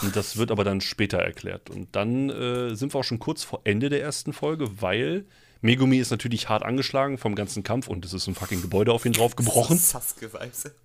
Und 0.02 0.16
das 0.16 0.38
wird 0.38 0.52
aber 0.52 0.64
dann 0.64 0.82
später 0.82 1.18
erklärt. 1.20 1.70
Und 1.70 1.96
dann 1.96 2.30
äh, 2.30 2.76
sind 2.76 2.94
wir 2.94 3.00
auch 3.00 3.04
schon 3.04 3.20
kurz 3.20 3.44
vor 3.44 3.62
Ende 3.64 3.90
der 3.90 4.02
ersten 4.02 4.34
Folge, 4.34 4.82
weil 4.82 5.26
Megumi 5.62 5.98
ist 5.98 6.12
natürlich 6.12 6.50
hart 6.50 6.64
angeschlagen 6.64 7.18
vom 7.18 7.36
ganzen 7.36 7.64
Kampf 7.64 7.88
und 7.88 8.04
es 8.06 8.14
ist 8.14 8.28
ein 8.28 8.36
fucking 8.36 8.62
Gebäude 8.62 8.92
auf 8.92 9.06
ihn 9.06 9.14
draufgebrochen. 9.14 9.78
Sasuke-Weise. 9.80 10.76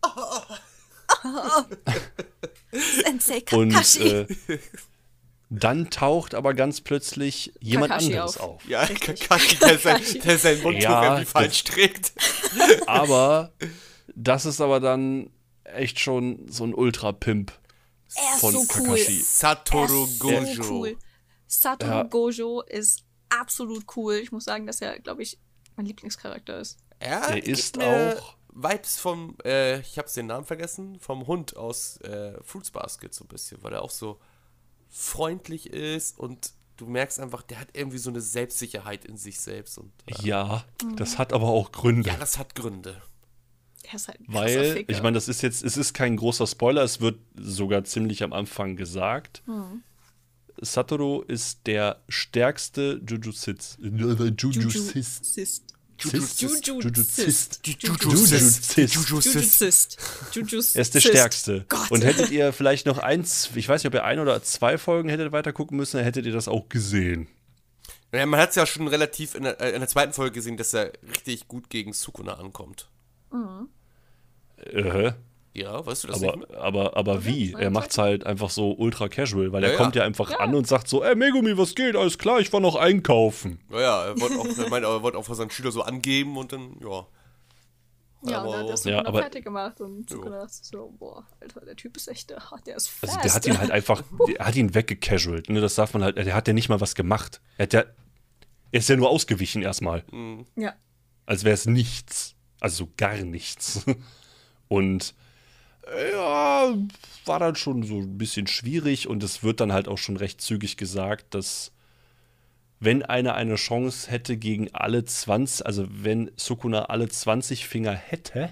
Sensei 3.04 3.42
Und 3.52 3.70
Kakashi. 3.70 4.08
äh, 4.08 4.26
dann 5.50 5.88
taucht 5.90 6.34
aber 6.34 6.52
ganz 6.54 6.80
plötzlich 6.82 7.52
jemand 7.60 7.90
Kakashi 7.92 8.12
anderes 8.12 8.36
auf. 8.38 8.56
auf. 8.56 8.68
Ja, 8.68 8.86
Kakashi, 8.86 9.56
der 9.56 9.78
sein, 9.78 10.02
der 10.24 10.38
sein 10.38 10.62
Mundtuch 10.62 10.82
Ja, 10.82 11.04
irgendwie 11.04 11.24
falsch 11.24 11.64
trägt. 11.64 12.12
Aber 12.86 13.52
das 14.14 14.44
ist 14.46 14.60
aber 14.60 14.80
dann 14.80 15.30
echt 15.64 15.98
schon 16.00 16.46
so 16.48 16.64
ein 16.64 16.74
Ultra-Pimp 16.74 17.52
er 18.16 18.34
ist 18.34 18.40
von 18.40 18.52
so 18.52 18.60
cool. 18.60 18.96
Kakashi. 18.96 19.20
Satoru 19.20 20.06
so 20.06 20.18
Gojo. 20.18 20.64
cool. 20.70 20.96
Satoru 21.46 21.90
Ja. 21.90 22.02
Gojo 22.04 22.60
ist 22.62 23.04
absolut 23.28 23.84
cool. 23.96 24.14
Ich 24.14 24.32
muss 24.32 24.44
sagen, 24.44 24.66
dass 24.66 24.80
er, 24.80 24.98
glaube 24.98 25.22
ich, 25.22 25.38
mein 25.76 25.86
Lieblingscharakter 25.86 26.58
ist. 26.60 26.78
Er 26.98 27.34
gibt 27.34 27.48
ist 27.48 27.76
mir 27.76 28.16
auch- 28.18 28.34
Vibes 28.60 28.98
vom, 28.98 29.36
äh, 29.44 29.78
ich 29.80 29.98
hab's 29.98 30.14
den 30.14 30.26
Namen 30.26 30.44
vergessen, 30.44 30.98
vom 30.98 31.26
Hund 31.28 31.56
aus 31.56 31.98
äh, 31.98 32.32
Fruits 32.42 32.70
Basket 32.72 33.14
so 33.14 33.24
ein 33.24 33.28
bisschen, 33.28 33.62
weil 33.62 33.72
er 33.74 33.82
auch 33.82 33.90
so 33.90 34.18
freundlich 34.88 35.70
ist 35.70 36.18
und 36.18 36.52
du 36.76 36.86
merkst 36.86 37.20
einfach, 37.20 37.42
der 37.42 37.60
hat 37.60 37.68
irgendwie 37.74 37.98
so 37.98 38.10
eine 38.10 38.20
Selbstsicherheit 38.20 39.04
in 39.04 39.16
sich 39.16 39.38
selbst 39.40 39.78
und 39.78 39.92
äh, 40.06 40.14
Ja, 40.26 40.64
das 40.96 41.18
hat 41.18 41.32
aber 41.32 41.48
auch 41.48 41.70
Gründe. 41.72 42.08
ja, 42.08 42.16
das 42.16 42.38
hat 42.38 42.54
Gründe. 42.54 43.00
Er 43.90 43.94
ist 43.94 44.08
halt 44.08 44.20
ein 44.20 44.26
Weil, 44.28 44.72
Ficker. 44.74 44.92
ich 44.92 45.02
meine, 45.02 45.14
das 45.14 45.28
ist 45.28 45.40
jetzt, 45.42 45.64
es 45.64 45.76
ist 45.78 45.94
kein 45.94 46.16
großer 46.16 46.46
Spoiler, 46.46 46.82
es 46.82 47.00
wird 47.00 47.18
sogar 47.38 47.84
ziemlich 47.84 48.22
am 48.22 48.32
Anfang 48.34 48.76
gesagt. 48.76 49.42
Satoru 50.60 51.22
ist 51.22 51.66
der 51.66 52.02
stärkste. 52.08 53.00
Jujutsu-Sist. 53.06 53.78
Jujutsu-Sist. 53.80 55.64
Jujutsu-Sist. 57.66 57.66
Jujutsu-Sist. 60.34 60.76
Er 60.76 60.82
ist 60.82 60.94
der 60.94 61.00
Stärkste. 61.00 61.64
Gott. 61.68 61.90
Und 61.90 62.04
hättet 62.04 62.30
ihr 62.30 62.52
vielleicht 62.52 62.86
noch 62.86 62.98
eins, 62.98 63.50
ich 63.54 63.68
weiß 63.68 63.82
nicht, 63.82 63.88
ob 63.88 63.94
ihr 63.94 64.04
ein 64.04 64.18
oder 64.18 64.42
zwei 64.42 64.78
Folgen 64.78 65.08
hättet 65.08 65.32
weiter 65.32 65.52
gucken 65.52 65.76
müssen, 65.76 65.96
dann 65.96 66.04
hättet 66.04 66.26
ihr 66.26 66.32
das 66.32 66.46
auch 66.48 66.68
gesehen. 66.68 67.28
Ja, 68.12 68.24
man 68.26 68.40
hat 68.40 68.50
es 68.50 68.56
ja 68.56 68.66
schon 68.66 68.86
relativ 68.88 69.34
in 69.34 69.44
der, 69.44 69.60
äh, 69.60 69.70
in 69.72 69.80
der 69.80 69.88
zweiten 69.88 70.12
Folge 70.12 70.32
gesehen, 70.34 70.56
dass 70.56 70.72
er 70.74 70.92
richtig 71.08 71.48
gut 71.48 71.68
gegen 71.68 71.92
Sukuna 71.92 72.34
ankommt. 72.34 72.88
Äh, 74.64 75.12
Ja, 75.54 75.84
weißt 75.84 76.04
du 76.04 76.08
das 76.08 76.20
nicht 76.20 76.28
aber, 76.32 76.38
mehr? 76.46 76.60
aber, 76.60 76.96
aber 76.96 77.24
wie? 77.24 77.52
Er 77.52 77.70
macht's 77.70 77.98
halt 77.98 78.24
einfach 78.26 78.50
so 78.50 78.72
ultra 78.72 79.08
casual, 79.08 79.50
weil 79.52 79.64
er 79.64 79.72
Ja, 79.72 79.76
kommt 79.76 79.96
ja. 79.96 80.02
ja 80.02 80.06
einfach 80.06 80.38
an 80.38 80.54
und 80.54 80.66
sagt 80.68 80.88
so, 80.88 81.02
ey 81.02 81.14
Megumi, 81.16 81.56
was 81.58 81.74
geht? 81.74 81.96
Alles 81.96 82.18
klar, 82.18 82.38
ich 82.40 82.52
war 82.52 82.60
noch 82.60 82.76
einkaufen. 82.76 83.58
Ja, 83.70 83.80
ja, 83.80 84.04
er 84.06 84.20
wollte 84.20 84.38
auch, 84.38 84.46
er 84.64 84.68
meinte, 84.70 84.88
er 84.88 85.02
wollte 85.02 85.18
auch 85.18 85.24
für 85.24 85.34
seinen 85.34 85.50
Schüler 85.50 85.72
so 85.72 85.82
angeben 85.82 86.36
und 86.36 86.52
dann, 86.52 86.76
ja. 86.82 87.06
Ja, 88.24 88.42
und 88.42 88.50
dann 88.52 88.60
hat 88.60 88.66
er 88.66 88.70
Ja, 88.70 88.76
Sukuna 88.76 89.06
aber- 89.08 89.18
fertig 89.20 89.44
gemacht 89.44 89.80
und 89.80 90.10
Sukuna 90.10 90.42
ist 90.44 90.64
so, 90.64 90.92
boah, 90.98 91.24
Alter, 91.40 91.60
der 91.60 91.76
Typ 91.76 91.96
ist 91.96 92.08
echt, 92.08 92.30
der, 92.30 92.42
der 92.66 92.76
ist 92.76 92.88
fast. 92.88 93.12
Also 93.16 93.22
der 93.22 93.34
hat 93.34 93.46
ihn 93.46 93.58
halt 93.58 93.70
einfach, 93.70 94.02
der 94.28 94.44
hat 94.44 94.56
ihn 94.56 94.74
weggecasualt. 94.74 95.48
Ne, 95.48 95.60
das 95.60 95.76
darf 95.76 95.92
man 95.94 96.02
halt, 96.02 96.16
der 96.18 96.34
hat 96.34 96.46
ja 96.48 96.52
nicht 96.54 96.68
mal 96.68 96.80
was 96.80 96.94
gemacht. 96.96 97.40
Er, 97.58 97.62
hat 97.64 97.72
ja, 97.72 97.80
er 98.72 98.78
ist 98.78 98.88
ja 98.88 98.96
nur 98.96 99.08
ausgewichen 99.08 99.62
erstmal. 99.62 100.04
Ja. 100.56 100.74
als 101.26 101.44
wäre 101.44 101.54
es 101.54 101.66
nichts. 101.66 102.34
Also 102.60 102.84
so 102.86 102.92
gar 102.96 103.16
nichts. 103.18 103.84
Und 104.68 105.14
äh, 105.92 106.12
ja, 106.12 106.74
war 107.24 107.38
dann 107.38 107.56
schon 107.56 107.82
so 107.82 107.98
ein 107.98 108.18
bisschen 108.18 108.46
schwierig. 108.46 109.08
Und 109.08 109.22
es 109.22 109.42
wird 109.42 109.60
dann 109.60 109.72
halt 109.72 109.88
auch 109.88 109.98
schon 109.98 110.16
recht 110.16 110.40
zügig 110.40 110.76
gesagt, 110.76 111.34
dass 111.34 111.72
wenn 112.80 113.02
einer 113.02 113.34
eine 113.34 113.56
Chance 113.56 114.10
hätte 114.10 114.36
gegen 114.36 114.72
alle 114.74 115.04
20, 115.04 115.66
also 115.66 115.86
wenn 115.90 116.30
Sukuna 116.36 116.84
alle 116.86 117.08
20 117.08 117.66
Finger 117.66 117.92
hätte, 117.92 118.50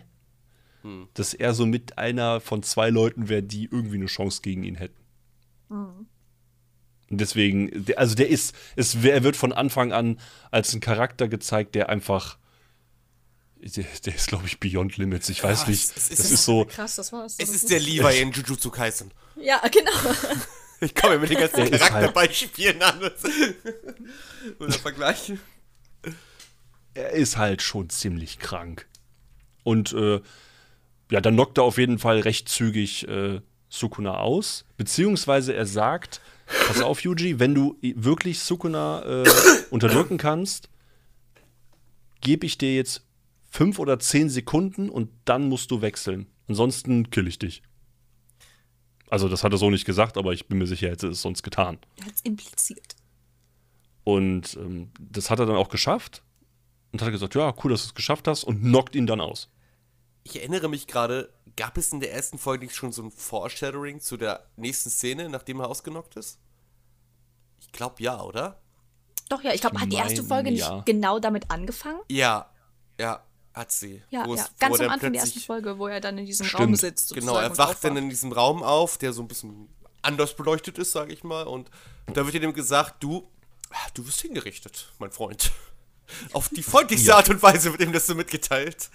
dass 1.15 1.35
er 1.35 1.53
so 1.55 1.67
mit 1.67 1.99
einer 1.99 2.41
von 2.41 2.63
zwei 2.63 2.91
Leuten 2.91 3.29
wäre, 3.29 3.43
die 3.43 3.65
irgendwie 3.65 3.97
eine 3.97 4.07
Chance 4.07 4.41
gegen 4.43 4.63
ihn 4.65 4.77
hätten. 4.77 5.01
Und 7.11 7.21
deswegen, 7.21 7.87
also 7.97 8.15
der 8.17 8.29
ist, 8.29 8.55
es, 8.75 8.97
er 9.05 9.23
wird 9.23 9.37
von 9.37 9.53
Anfang 9.53 9.93
an 9.93 10.19
als 10.51 10.73
ein 10.75 10.81
Charakter 10.81 11.29
gezeigt, 11.29 11.75
der 11.77 11.89
einfach, 11.89 12.39
der, 13.61 13.85
der 14.05 14.15
ist, 14.15 14.29
glaube 14.29 14.47
ich, 14.47 14.61
Beyond 14.61 14.97
Limits. 14.97 15.29
Ich 15.29 15.43
weiß 15.43 15.63
Ja, 15.63 15.69
nicht. 15.69 15.85
es- 15.85 15.97
es 15.97 16.09
das 16.11 16.21
ist- 16.21 16.31
ist 16.33 16.45
so, 16.45 16.65
Krass, 16.67 16.97
das 16.97 17.13
war's. 17.13 17.35
Es 17.39 17.51
ist 17.51 17.71
der 17.71 17.81
Levi 17.81 18.21
in 18.21 18.33
Jujutsu 18.33 18.71
Kaisen. 18.71 19.11
Ja, 19.41 19.61
genau. 19.69 19.91
Ich 20.79 20.95
komme 20.95 21.19
mit 21.19 21.31
den 21.31 21.39
ganzen 21.39 21.57
Der 21.57 21.73
ist 21.73 21.81
halt- 21.81 21.91
Charakterbeispielen 21.91 22.83
an. 22.83 23.01
Oder 24.61 24.73
vergleichen. 24.73 25.41
er 26.93 27.13
ist 27.13 27.39
halt 27.39 27.63
schon 27.63 27.89
ziemlich 27.89 28.39
krank. 28.39 28.87
Und 29.65 29.95
äh, 29.95 30.21
ja, 31.11 31.23
dann 31.23 31.33
knockt 31.35 31.57
er 31.57 31.65
auf 31.65 31.79
jeden 31.79 31.99
Fall 31.99 32.21
recht 32.21 32.51
zügig 32.51 33.09
äh, 33.09 33.41
Sukuna 33.71 34.19
aus. 34.19 34.67
Beziehungsweise 34.77 35.55
er 35.55 35.65
sagt, 35.65 36.21
pass 36.69 36.83
auf, 36.83 37.01
Yuji, 37.01 37.39
wenn 37.41 37.55
du 37.55 37.79
wirklich 37.81 38.41
Sukuna 38.41 39.23
äh, 39.23 39.31
unterdrücken 39.71 40.19
kannst, 40.19 40.69
gebe 42.21 42.45
ich 42.45 42.59
dir 42.59 42.75
jetzt 42.75 43.06
fünf 43.57 43.79
oder 43.79 43.99
zehn 43.99 44.29
Sekunden 44.29 44.91
und 44.91 45.11
dann 45.25 45.49
musst 45.49 45.71
du 45.71 45.81
wechseln. 45.81 46.27
Ansonsten 46.47 47.09
kill 47.09 47.27
ich 47.27 47.39
dich. 47.39 47.63
Also 49.09 49.29
das 49.31 49.45
hat 49.45 49.53
er 49.53 49.59
so 49.59 49.71
nicht 49.71 49.87
gesagt, 49.87 50.19
aber 50.19 50.35
ich 50.35 50.47
bin 50.47 50.59
mir 50.59 50.67
sicher, 50.67 50.89
er 50.89 50.93
hätte 50.93 51.09
es 51.09 51.23
sonst 51.23 51.43
getan. 51.43 51.79
Er 51.97 52.05
hat's 52.05 52.21
impliziert. 52.21 52.97
Und 54.05 54.57
ähm, 54.57 54.91
das 55.01 55.31
hat 55.31 55.39
er 55.39 55.47
dann 55.47 55.57
auch 55.57 55.71
geschafft. 55.71 56.23
Und 56.93 57.01
hat 57.01 57.11
gesagt, 57.11 57.35
ja, 57.35 57.55
cool, 57.65 57.71
dass 57.71 57.83
du 57.83 57.89
es 57.89 57.95
geschafft 57.95 58.29
hast. 58.29 58.45
Und 58.45 58.61
knockt 58.61 58.95
ihn 58.95 59.07
dann 59.07 59.21
aus. 59.21 59.49
Ich 60.23 60.37
erinnere 60.37 60.69
mich 60.69 60.87
gerade, 60.87 61.33
gab 61.57 61.79
es 61.79 61.93
in 61.93 62.01
der 62.01 62.13
ersten 62.13 62.37
Folge 62.37 62.67
nicht 62.67 62.77
schon 62.77 62.93
so 62.93 63.03
ein 63.03 63.11
Foreshadowing 63.11 64.01
zu 64.01 64.19
der 64.19 64.51
nächsten 64.57 64.91
Szene, 64.91 65.31
nachdem 65.31 65.61
er 65.61 65.69
ausgenockt 65.69 66.17
ist? 66.17 66.39
Ich 67.61 67.73
glaube 67.73 68.03
ja, 68.03 68.21
oder? 68.21 68.61
Doch, 69.31 69.43
ja, 69.43 69.53
ich 69.55 69.61
glaube, 69.63 69.81
hat 69.81 69.91
die 69.91 69.97
erste 69.97 70.23
Folge 70.23 70.51
nicht 70.51 70.61
ja. 70.61 70.83
genau 70.85 71.19
damit 71.19 71.51
angefangen? 71.51 72.01
Ja, 72.09 72.51
ja, 73.01 73.26
hat 73.57 73.73
sie. 73.73 74.03
Ja, 74.11 74.25
Wo 74.27 74.35
ja. 74.37 74.43
es- 74.43 74.51
wo 74.51 74.55
ganz 74.61 74.63
er 74.63 74.69
am 74.71 74.79
dann 74.79 74.91
Anfang 74.91 75.13
der 75.13 75.21
ersten 75.23 75.33
plötzlich- 75.33 75.47
Folge, 75.47 75.79
wo 75.79 75.87
er 75.89 76.01
dann 76.01 76.19
in 76.19 76.27
diesem 76.27 76.47
Stimmt. 76.47 76.63
Raum 76.63 76.75
sitzt. 76.77 77.15
Genau, 77.15 77.37
er 77.39 77.57
wacht 77.59 77.83
dann 77.83 77.97
in 77.97 78.09
diesem 78.11 78.31
Raum 78.33 78.63
auf, 78.63 78.99
der 78.99 79.13
so 79.13 79.23
ein 79.23 79.29
bisschen 79.29 79.69
anders 80.03 80.37
beleuchtet 80.37 80.79
ist, 80.79 80.93
sage 80.93 81.13
ich 81.13 81.25
mal. 81.25 81.43
Und 81.45 81.71
da 82.13 82.25
wird 82.31 82.41
ihm 82.43 82.53
gesagt, 82.53 83.03
du, 83.03 83.29
du 83.95 84.07
wirst 84.07 84.21
hingerichtet, 84.21 84.93
mein 84.99 85.11
Freund. 85.11 85.51
Auf 86.33 86.49
die 86.51 86.63
freundlichste 86.63 87.17
Art 87.17 87.29
und 87.31 87.43
Weise 87.43 87.73
wird 87.73 87.81
ihm 87.83 87.93
das 87.93 88.07
so 88.07 88.15
mitgeteilt. 88.15 88.91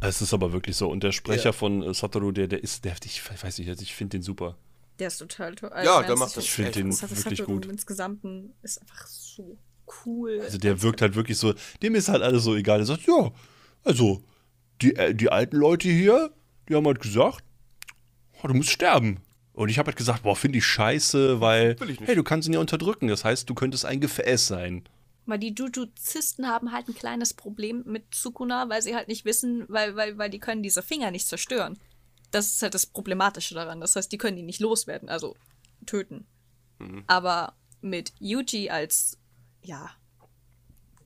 Es 0.00 0.20
ist 0.20 0.34
aber 0.34 0.52
wirklich 0.52 0.76
so. 0.76 0.88
Und 0.90 1.02
der 1.04 1.12
Sprecher 1.12 1.44
Ja. 1.46 1.52
von 1.52 1.82
äh, 1.82 1.94
Satoru, 1.94 2.32
der, 2.32 2.48
der 2.48 2.62
ist, 2.62 2.84
der, 2.84 2.96
ich 3.04 3.22
weiß 3.42 3.58
nicht, 3.58 3.80
ich 3.82 3.94
finde 3.94 4.16
den 4.18 4.22
super. 4.22 4.56
Der 4.98 5.06
ist 5.08 5.18
total 5.18 5.54
toll. 5.54 5.70
Ja, 5.74 5.76
Also, 5.98 6.02
der 6.02 6.10
es 6.14 6.18
macht 6.18 6.36
das 6.36 6.44
Ich 6.44 6.50
finde 6.50 6.70
den 6.72 6.90
das 6.90 7.02
hat- 7.02 7.10
das 7.12 7.18
wirklich 7.24 7.38
hat 7.40 7.46
gut. 7.46 7.64
Im 7.66 7.70
Insgesamten 7.70 8.52
ist 8.62 8.80
einfach 8.80 9.06
so 9.06 9.58
cool. 10.06 10.40
Also 10.42 10.58
der 10.58 10.82
wirkt 10.82 11.02
halt 11.02 11.14
wirklich 11.14 11.38
so, 11.38 11.54
dem 11.82 11.94
ist 11.94 12.08
halt 12.08 12.22
alles 12.22 12.42
so 12.42 12.56
egal. 12.56 12.80
Er 12.80 12.86
sagt, 12.86 13.06
ja, 13.06 13.30
also 13.84 14.22
die, 14.82 14.96
äh, 14.96 15.14
die 15.14 15.30
alten 15.30 15.56
Leute 15.56 15.88
hier, 15.88 16.32
die 16.68 16.74
haben 16.74 16.86
halt 16.86 17.00
gesagt, 17.00 17.44
oh, 18.42 18.48
du 18.48 18.54
musst 18.54 18.70
sterben. 18.70 19.20
Und 19.52 19.70
ich 19.70 19.78
habe 19.78 19.88
halt 19.88 19.96
gesagt, 19.96 20.22
boah, 20.22 20.36
finde 20.36 20.58
ich 20.58 20.66
scheiße, 20.66 21.40
weil, 21.40 21.76
ich 21.88 22.00
hey, 22.00 22.14
du 22.14 22.22
kannst 22.22 22.46
ihn 22.46 22.54
ja 22.54 22.60
unterdrücken. 22.60 23.08
Das 23.08 23.24
heißt, 23.24 23.50
du 23.50 23.54
könntest 23.54 23.84
ein 23.84 24.00
Gefäß 24.00 24.46
sein. 24.46 24.84
Weil 25.26 25.40
die 25.40 25.52
Jujuzisten 25.52 26.46
haben 26.46 26.72
halt 26.72 26.88
ein 26.88 26.94
kleines 26.94 27.34
Problem 27.34 27.82
mit 27.84 28.14
Sukuna, 28.14 28.68
weil 28.68 28.82
sie 28.82 28.94
halt 28.94 29.08
nicht 29.08 29.24
wissen, 29.24 29.64
weil, 29.68 29.96
weil, 29.96 30.16
weil 30.16 30.30
die 30.30 30.38
können 30.38 30.62
diese 30.62 30.82
Finger 30.82 31.10
nicht 31.10 31.26
zerstören. 31.26 31.78
Das 32.30 32.46
ist 32.46 32.62
halt 32.62 32.74
das 32.74 32.86
Problematische 32.86 33.54
daran. 33.54 33.80
Das 33.80 33.96
heißt, 33.96 34.12
die 34.12 34.18
können 34.18 34.36
die 34.36 34.42
nicht 34.42 34.60
loswerden, 34.60 35.08
also 35.08 35.34
töten. 35.86 36.26
Aber 37.06 37.54
mit 37.80 38.12
Yuji 38.20 38.70
als, 38.70 39.18
ja, 39.62 39.90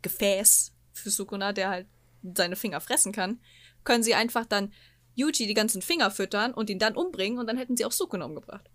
Gefäß 0.02 0.72
für 0.92 1.10
Sukuna, 1.10 1.52
der 1.52 1.70
halt 1.70 1.86
seine 2.34 2.56
Finger 2.56 2.80
fressen 2.80 3.12
kann, 3.12 3.40
können 3.84 4.02
sie 4.02 4.14
einfach 4.14 4.46
dann 4.46 4.72
Yuji 5.14 5.46
die 5.46 5.54
ganzen 5.54 5.82
Finger 5.82 6.10
füttern 6.10 6.54
und 6.54 6.70
ihn 6.70 6.78
dann 6.78 6.96
umbringen 6.96 7.38
und 7.38 7.46
dann 7.46 7.58
hätten 7.58 7.76
sie 7.76 7.84
auch 7.84 7.92
Sukuna 7.92 8.24
umgebracht. 8.24 8.70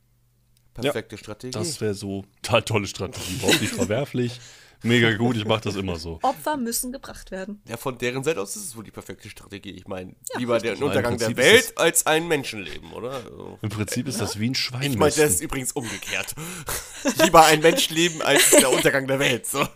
Perfekte 0.74 1.18
Strategie. 1.18 1.52
Das 1.52 1.82
wäre 1.82 1.96
so 1.96 2.26
total 2.44 2.62
tolle 2.62 2.88
Strategie. 2.88 3.36
Überhaupt 3.38 3.62
nicht 3.62 3.74
verwerflich. 3.74 4.40
Mega 4.84 5.12
gut, 5.16 5.36
ich 5.36 5.46
mache 5.46 5.62
das 5.62 5.76
immer 5.76 5.96
so. 5.96 6.20
Opfer 6.22 6.56
müssen 6.56 6.92
gebracht 6.92 7.32
werden. 7.32 7.64
ja, 7.68 7.78
von 7.78 7.98
deren 7.98 8.24
Seite 8.24 8.40
aus 8.40 8.56
ist 8.56 8.64
es 8.64 8.76
wohl 8.76 8.84
die 8.84 8.92
perfekte 8.92 9.28
Strategie. 9.28 9.72
Ich 9.72 9.88
meine, 9.88 10.12
Ja, 10.34 10.40
lieber 10.40 10.60
der 10.60 10.80
Untergang 10.80 11.18
der 11.18 11.36
Welt 11.36 11.76
als 11.78 12.06
ein 12.06 12.28
Menschenleben, 12.28 12.94
oder? 12.94 13.14
Also, 13.14 13.58
Im 13.64 13.70
Prinzip 13.70 14.08
ist 14.08 14.22
das 14.22 14.40
wie 14.40 14.50
ein 14.52 14.56
Schwein. 14.56 14.92
ich 14.92 14.98
meine, 15.00 15.16
das 15.16 15.32
ist 15.32 15.42
übrigens 15.42 15.72
umgekehrt. 15.72 16.36
lieber 17.24 17.44
ein 17.46 17.62
Menschenleben 17.62 18.22
als 18.22 18.52
der 18.52 18.70
Untergang 18.70 19.08
der 19.08 19.18
Welt. 19.18 19.48
So. 19.48 19.62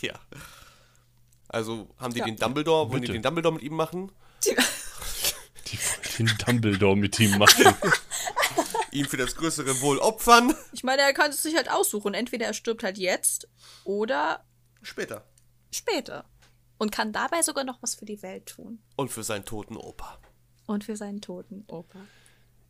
ja. 0.00 0.14
Also 1.50 1.88
haben 1.98 2.14
die 2.14 2.20
Ja. 2.20 2.24
den 2.26 2.36
Dumbledore, 2.36 2.88
wollen 2.90 3.02
die 3.02 3.08
Bitte. 3.08 3.12
den 3.18 3.22
Dumbledore 3.22 3.54
mit 3.54 3.62
ihm 3.62 3.74
machen? 3.74 4.12
Die 4.44 5.78
wollen 5.78 6.26
den 6.28 6.38
Dumbledore 6.38 6.96
mit 6.96 7.18
ihm 7.20 7.38
machen. 7.38 7.74
Ihn 8.92 9.04
für 9.06 9.16
das 9.16 9.36
größere 9.36 9.80
Wohl 9.82 9.98
opfern? 9.98 10.52
Ich 10.72 10.82
meine, 10.82 11.02
er 11.02 11.12
kann 11.12 11.30
es 11.30 11.42
sich 11.42 11.54
halt 11.54 11.70
aussuchen. 11.70 12.12
Entweder 12.14 12.46
er 12.46 12.54
stirbt 12.54 12.82
halt 12.82 12.98
jetzt 12.98 13.48
oder 13.84 14.44
Später. 14.82 15.24
später. 15.72 16.24
Und 16.78 16.90
kann 16.90 17.12
dabei 17.12 17.42
sogar 17.42 17.62
noch 17.64 17.80
was 17.82 17.94
für 17.94 18.04
die 18.06 18.20
Welt 18.22 18.46
tun. 18.46 18.80
Und 18.96 19.10
für 19.12 19.22
seinen 19.22 19.44
toten 19.44 19.76
Opa. 19.76 20.18
Und 20.66 20.82
für 20.84 20.96
seinen 20.96 21.20
toten 21.20 21.64
Opa. 21.68 21.98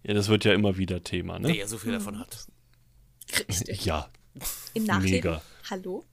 Ja, 0.02 0.12
das 0.14 0.28
wird 0.28 0.44
ja 0.44 0.52
immer 0.52 0.76
wieder 0.76 1.02
Thema, 1.04 1.38
Der 1.38 1.50
ne? 1.52 1.56
ja 1.58 1.66
so 1.66 1.78
viel 1.78 1.92
davon 1.92 2.18
hat. 2.18 2.46
Richtig. 3.48 3.84
Ja. 3.84 4.10
Im 4.74 4.84
Nachleben. 4.84 5.10
Mega. 5.30 5.42
Hallo? 5.70 6.04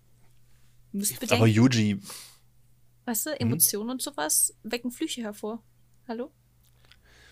Müsst 0.92 1.14
Aber 1.14 1.22
bedenken, 1.22 1.48
Yuji, 1.48 2.00
weißt 3.08 3.26
du, 3.28 3.40
Emotionen 3.40 3.90
und 3.90 4.02
sowas 4.02 4.54
wecken 4.64 4.92
Flüche 4.92 5.22
hervor. 5.22 5.64
Hallo? 6.08 6.32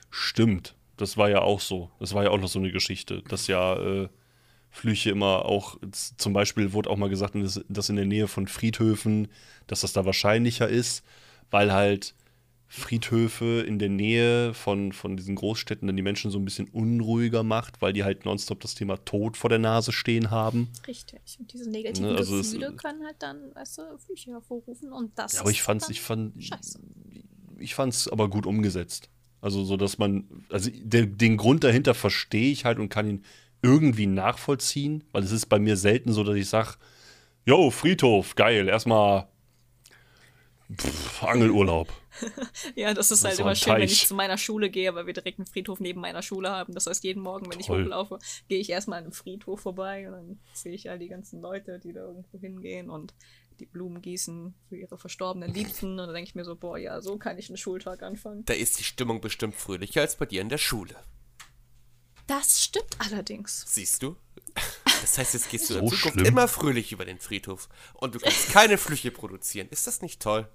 Stimmt. 0.09 0.75
Das 0.97 1.17
war 1.17 1.29
ja 1.29 1.41
auch 1.41 1.59
so. 1.59 1.91
Das 1.99 2.13
war 2.13 2.23
ja 2.23 2.29
auch 2.29 2.39
noch 2.39 2.47
so 2.47 2.59
eine 2.59 2.71
Geschichte, 2.71 3.21
dass 3.23 3.47
ja 3.47 3.75
äh, 3.75 4.09
Flüche 4.69 5.09
immer 5.09 5.45
auch, 5.45 5.77
zum 5.91 6.31
Beispiel 6.31 6.71
wurde 6.71 6.89
auch 6.89 6.95
mal 6.95 7.09
gesagt, 7.09 7.35
dass, 7.35 7.63
dass 7.67 7.89
in 7.89 7.97
der 7.97 8.05
Nähe 8.05 8.27
von 8.29 8.47
Friedhöfen, 8.47 9.27
dass 9.67 9.81
das 9.81 9.91
da 9.91 10.05
wahrscheinlicher 10.05 10.69
ist, 10.69 11.03
weil 11.51 11.73
halt 11.73 12.15
Friedhöfe 12.75 13.61
in 13.67 13.79
der 13.79 13.89
Nähe 13.89 14.53
von, 14.53 14.91
von 14.91 15.15
diesen 15.17 15.35
Großstädten 15.35 15.87
dann 15.87 15.95
die 15.95 16.01
Menschen 16.03 16.29
so 16.31 16.37
ein 16.37 16.45
bisschen 16.45 16.67
unruhiger 16.69 17.43
macht, 17.43 17.81
weil 17.81 17.93
die 17.93 18.03
halt 18.03 18.25
nonstop 18.25 18.59
das 18.59 18.75
Thema 18.75 18.97
Tod 19.05 19.37
vor 19.37 19.49
der 19.49 19.59
Nase 19.59 19.91
stehen 19.91 20.29
haben. 20.31 20.69
Richtig. 20.87 21.19
Und 21.39 21.51
diese 21.53 21.69
negativen 21.69 22.09
Ne, 22.11 22.17
also 22.17 22.37
es- 22.37 22.51
Gefühle 22.51 22.73
können 22.73 23.03
halt 23.05 23.15
dann, 23.19 23.37
weißt 23.55 23.77
du, 23.79 23.97
Flüche 24.05 24.31
hervorrufen. 24.31 24.91
Und 24.91 25.17
das 25.17 25.33
Ja, 25.33 25.41
aber 25.41 25.51
ich 25.51 25.61
fand's, 25.61 25.89
ich 25.89 26.01
fand, 26.01 26.43
Scheiße. 26.43 26.79
ich 27.59 27.75
fand's 27.75 28.07
aber 28.07 28.29
gut 28.29 28.45
umgesetzt. 28.45 29.09
Also 29.41 29.63
so, 29.63 29.77
dass 29.77 29.97
man, 29.97 30.25
also 30.49 30.69
der, 30.73 31.05
den 31.05 31.37
Grund 31.37 31.63
dahinter 31.63 31.93
verstehe 31.93 32.51
ich 32.51 32.65
halt 32.65 32.79
und 32.79 32.89
kann 32.89 33.07
ihn 33.07 33.23
irgendwie 33.61 34.07
nachvollziehen, 34.07 35.03
weil 35.11 35.23
es 35.23 35.31
ist 35.31 35.45
bei 35.47 35.59
mir 35.59 35.77
selten 35.77 36.11
so, 36.13 36.23
dass 36.23 36.35
ich 36.35 36.49
sage, 36.49 36.75
yo, 37.45 37.69
Friedhof, 37.71 38.35
geil, 38.35 38.67
erstmal 38.67 39.27
pff, 40.75 41.23
Angelurlaub. 41.23 41.91
Ja, 42.75 42.93
das 42.93 43.11
ist 43.11 43.23
Das 43.23 43.23
halt 43.23 43.33
ist 43.33 43.39
immer 43.39 43.55
schön, 43.55 43.73
wenn 43.73 43.81
Teich. 43.81 43.91
ich 43.91 44.07
zu 44.07 44.15
meiner 44.15 44.37
Schule 44.37 44.69
gehe, 44.69 44.93
weil 44.95 45.05
wir 45.05 45.13
direkt 45.13 45.39
einen 45.39 45.47
Friedhof 45.47 45.79
neben 45.79 46.01
meiner 46.01 46.21
Schule 46.21 46.49
haben. 46.49 46.73
Das 46.73 46.87
heißt, 46.87 47.03
jeden 47.03 47.21
Morgen, 47.21 47.51
wenn 47.51 47.59
ich 47.59 47.67
Toll. 47.67 47.83
hochlaufe, 47.83 48.19
gehe 48.47 48.59
ich 48.59 48.69
erstmal 48.69 48.99
an 48.99 49.05
einem 49.05 49.13
Friedhof 49.13 49.61
vorbei 49.61 50.07
und 50.07 50.13
dann 50.13 50.39
sehe 50.53 50.73
ich 50.73 50.89
all 50.89 50.99
die 50.99 51.07
ganzen 51.09 51.41
Leute, 51.41 51.79
die 51.79 51.93
da 51.93 52.01
irgendwo 52.01 52.39
hingehen 52.39 52.89
und 52.89 53.13
die 53.59 53.65
Blumen 53.65 54.01
gießen 54.01 54.53
für 54.67 54.75
ihre 54.75 54.97
verstorbenen 54.97 55.53
Liebsten. 55.53 55.91
Und 55.91 55.97
dann 55.97 56.13
denke 56.13 56.27
ich 56.29 56.35
mir 56.35 56.43
so, 56.45 56.55
boah, 56.55 56.77
ja, 56.77 56.99
so 57.01 57.17
kann 57.17 57.37
ich 57.37 57.49
einen 57.49 57.57
Schultag 57.57 58.03
anfangen. 58.03 58.43
Da 58.45 58.53
ist 58.53 58.79
die 58.79 58.83
Stimmung 58.83 59.21
bestimmt 59.21 59.55
fröhlicher 59.55 60.01
als 60.01 60.17
bei 60.17 60.25
dir 60.25 60.41
in 60.41 60.49
der 60.49 60.57
Schule. 60.57 60.95
Das 62.27 62.63
stimmt 62.63 62.97
allerdings. 62.99 63.63
Siehst 63.67 64.01
du? 64.03 64.15
Das 65.01 65.17
heißt, 65.17 65.35
jetzt 65.35 65.49
gehst 65.49 65.69
du 65.69 65.75
So 65.75 65.79
in 65.81 65.87
Zukunft 65.89 66.13
schlimm? 66.13 66.25
immer 66.25 66.47
fröhlich 66.47 66.91
über 66.91 67.05
den 67.05 67.19
Friedhof. 67.19 67.69
Und 67.93 68.15
du 68.15 68.19
kannst 68.19 68.49
keine 68.51 68.77
Flüche 68.77 69.11
produzieren. 69.11 69.67
Ist 69.69 69.85
das 69.87 70.01
nicht 70.01 70.21
toll? 70.21 70.49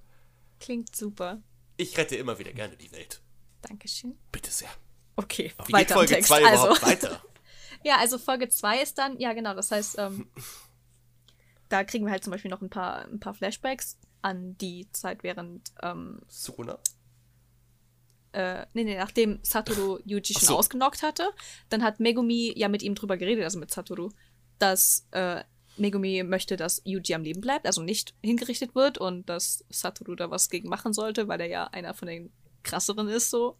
Klingt 0.58 0.94
super. 0.94 1.42
Ich 1.80 1.96
rette 1.96 2.16
immer 2.16 2.38
wieder 2.38 2.52
gerne 2.52 2.76
die 2.76 2.92
Welt. 2.92 3.22
Dankeschön. 3.62 4.18
Bitte 4.30 4.50
sehr. 4.50 4.68
Okay, 5.16 5.52
Wie 5.58 5.64
geht 5.64 5.72
weiter 5.72 5.94
im 5.94 5.98
Folge 5.98 6.14
Text. 6.14 6.28
2 6.28 6.44
Also, 6.44 6.64
überhaupt 6.64 6.82
weiter? 6.82 7.22
ja, 7.84 7.96
also 7.98 8.18
Folge 8.18 8.48
2 8.48 8.82
ist 8.82 8.98
dann, 8.98 9.18
ja 9.18 9.32
genau, 9.32 9.54
das 9.54 9.70
heißt, 9.70 9.98
ähm, 9.98 10.28
da 11.68 11.84
kriegen 11.84 12.04
wir 12.04 12.12
halt 12.12 12.22
zum 12.22 12.32
Beispiel 12.32 12.50
noch 12.50 12.60
ein 12.60 12.70
paar, 12.70 13.06
ein 13.06 13.18
paar 13.18 13.34
Flashbacks 13.34 13.98
an 14.22 14.58
die 14.58 14.88
Zeit 14.92 15.22
während 15.22 15.72
ähm, 15.82 16.20
Sukuna? 16.28 16.78
äh, 18.32 18.66
nee, 18.74 18.84
nee, 18.84 18.96
nachdem 18.96 19.40
Satoru 19.42 19.98
Yuji 20.04 20.34
schon 20.34 20.48
so. 20.48 20.58
ausgenockt 20.58 21.02
hatte, 21.02 21.30
dann 21.68 21.82
hat 21.82 22.00
Megumi 22.00 22.52
ja 22.56 22.68
mit 22.68 22.82
ihm 22.82 22.94
drüber 22.94 23.16
geredet, 23.16 23.44
also 23.44 23.58
mit 23.58 23.72
Satoru, 23.72 24.10
dass 24.58 25.06
äh, 25.12 25.42
Megumi 25.76 26.22
möchte, 26.22 26.56
dass 26.56 26.82
Yuji 26.84 27.14
am 27.14 27.22
Leben 27.22 27.40
bleibt, 27.40 27.66
also 27.66 27.82
nicht 27.82 28.14
hingerichtet 28.22 28.74
wird 28.74 28.98
und 28.98 29.28
dass 29.28 29.64
Satoru 29.70 30.14
da 30.14 30.30
was 30.30 30.50
gegen 30.50 30.68
machen 30.68 30.92
sollte, 30.92 31.28
weil 31.28 31.40
er 31.40 31.48
ja 31.48 31.64
einer 31.68 31.94
von 31.94 32.08
den 32.08 32.32
krasseren 32.62 33.08
ist, 33.08 33.30
so. 33.30 33.56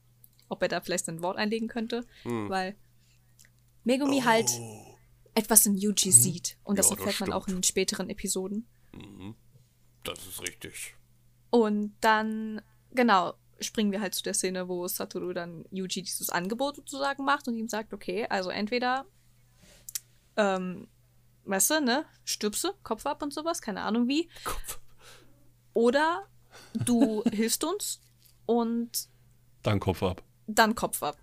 Ob 0.49 0.62
er 0.62 0.68
da 0.68 0.81
vielleicht 0.81 1.07
sein 1.07 1.23
Wort 1.23 1.38
einlegen 1.38 1.68
könnte, 1.68 2.05
weil 2.25 2.77
Megumi 3.85 4.20
halt 4.20 4.51
etwas 5.35 5.64
in 5.64 5.77
Yuji 5.77 6.11
sieht. 6.11 6.59
Und 6.64 6.79
das 6.79 6.90
Ja, 6.90 6.96
das 6.96 7.07
erfährt 7.07 7.20
man 7.29 7.33
auch 7.33 7.46
in 7.46 7.55
den 7.55 7.62
späteren 7.62 8.11
Episoden. 8.11 8.66
Das 10.05 10.27
ist 10.27 10.42
richtig. 10.42 10.96
Und 11.51 11.94
dann, 12.01 12.62
genau, 12.92 13.35
springen 13.61 13.92
wir 13.92 14.01
halt 14.01 14.14
zu 14.14 14.23
der 14.23 14.35
Szene, 14.35 14.68
wo 14.68 14.87
Satoru 14.88 15.33
dann 15.33 15.64
Yuji 15.70 16.03
dieses 16.03 16.31
Angebot 16.31 16.77
sozusagen 16.77 17.25
macht 17.25 17.46
und 17.49 17.57
ihm 17.57 17.68
sagt, 17.68 17.92
okay, 17.92 18.27
also 18.29 18.51
entweder, 18.51 19.07
ähm, 20.37 20.88
weißt 21.51 21.71
du, 21.71 21.81
ne, 21.81 22.05
stirbst 22.25 22.65
du, 22.65 22.69
Kopf 22.83 23.05
ab 23.07 23.23
und 23.23 23.33
sowas, 23.35 23.61
keine 23.61 23.83
Ahnung 23.83 24.09
wie, 24.09 24.29
Kopf. 24.45 24.79
oder 25.75 26.27
du 26.85 27.23
hilfst 27.33 27.65
uns 27.65 28.01
und 28.47 28.91
Dann 29.63 29.81
Kopf 29.81 30.03
ab. 30.03 30.23
dann 30.47 30.75
Kopf 30.75 31.03
ab. 31.03 31.17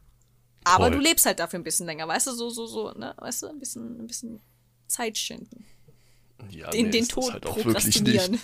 Aber 0.64 0.86
Toll. 0.90 0.98
du 0.98 1.00
lebst 1.00 1.26
halt 1.26 1.40
dafür 1.40 1.60
ein 1.60 1.64
bisschen 1.64 1.86
länger, 1.86 2.08
weißt 2.08 2.28
du, 2.28 2.32
so, 2.34 2.50
so, 2.50 2.66
so, 2.68 2.92
ne, 2.92 3.14
weißt 3.18 3.44
du, 3.44 3.48
ein 3.48 3.60
bisschen, 3.60 4.02
ein 4.02 4.08
bisschen 4.08 4.42
Zeit 4.88 5.18
schinden. 5.18 5.66
Ja, 6.50 6.70
Den, 6.70 6.86
nee, 6.88 6.92
den 6.92 7.08
Tod 7.08 7.32
halt 7.34 7.46
auch 7.46 7.56
wirklich 7.58 7.86
nicht. 7.86 8.04
prokrastinieren. 8.04 8.40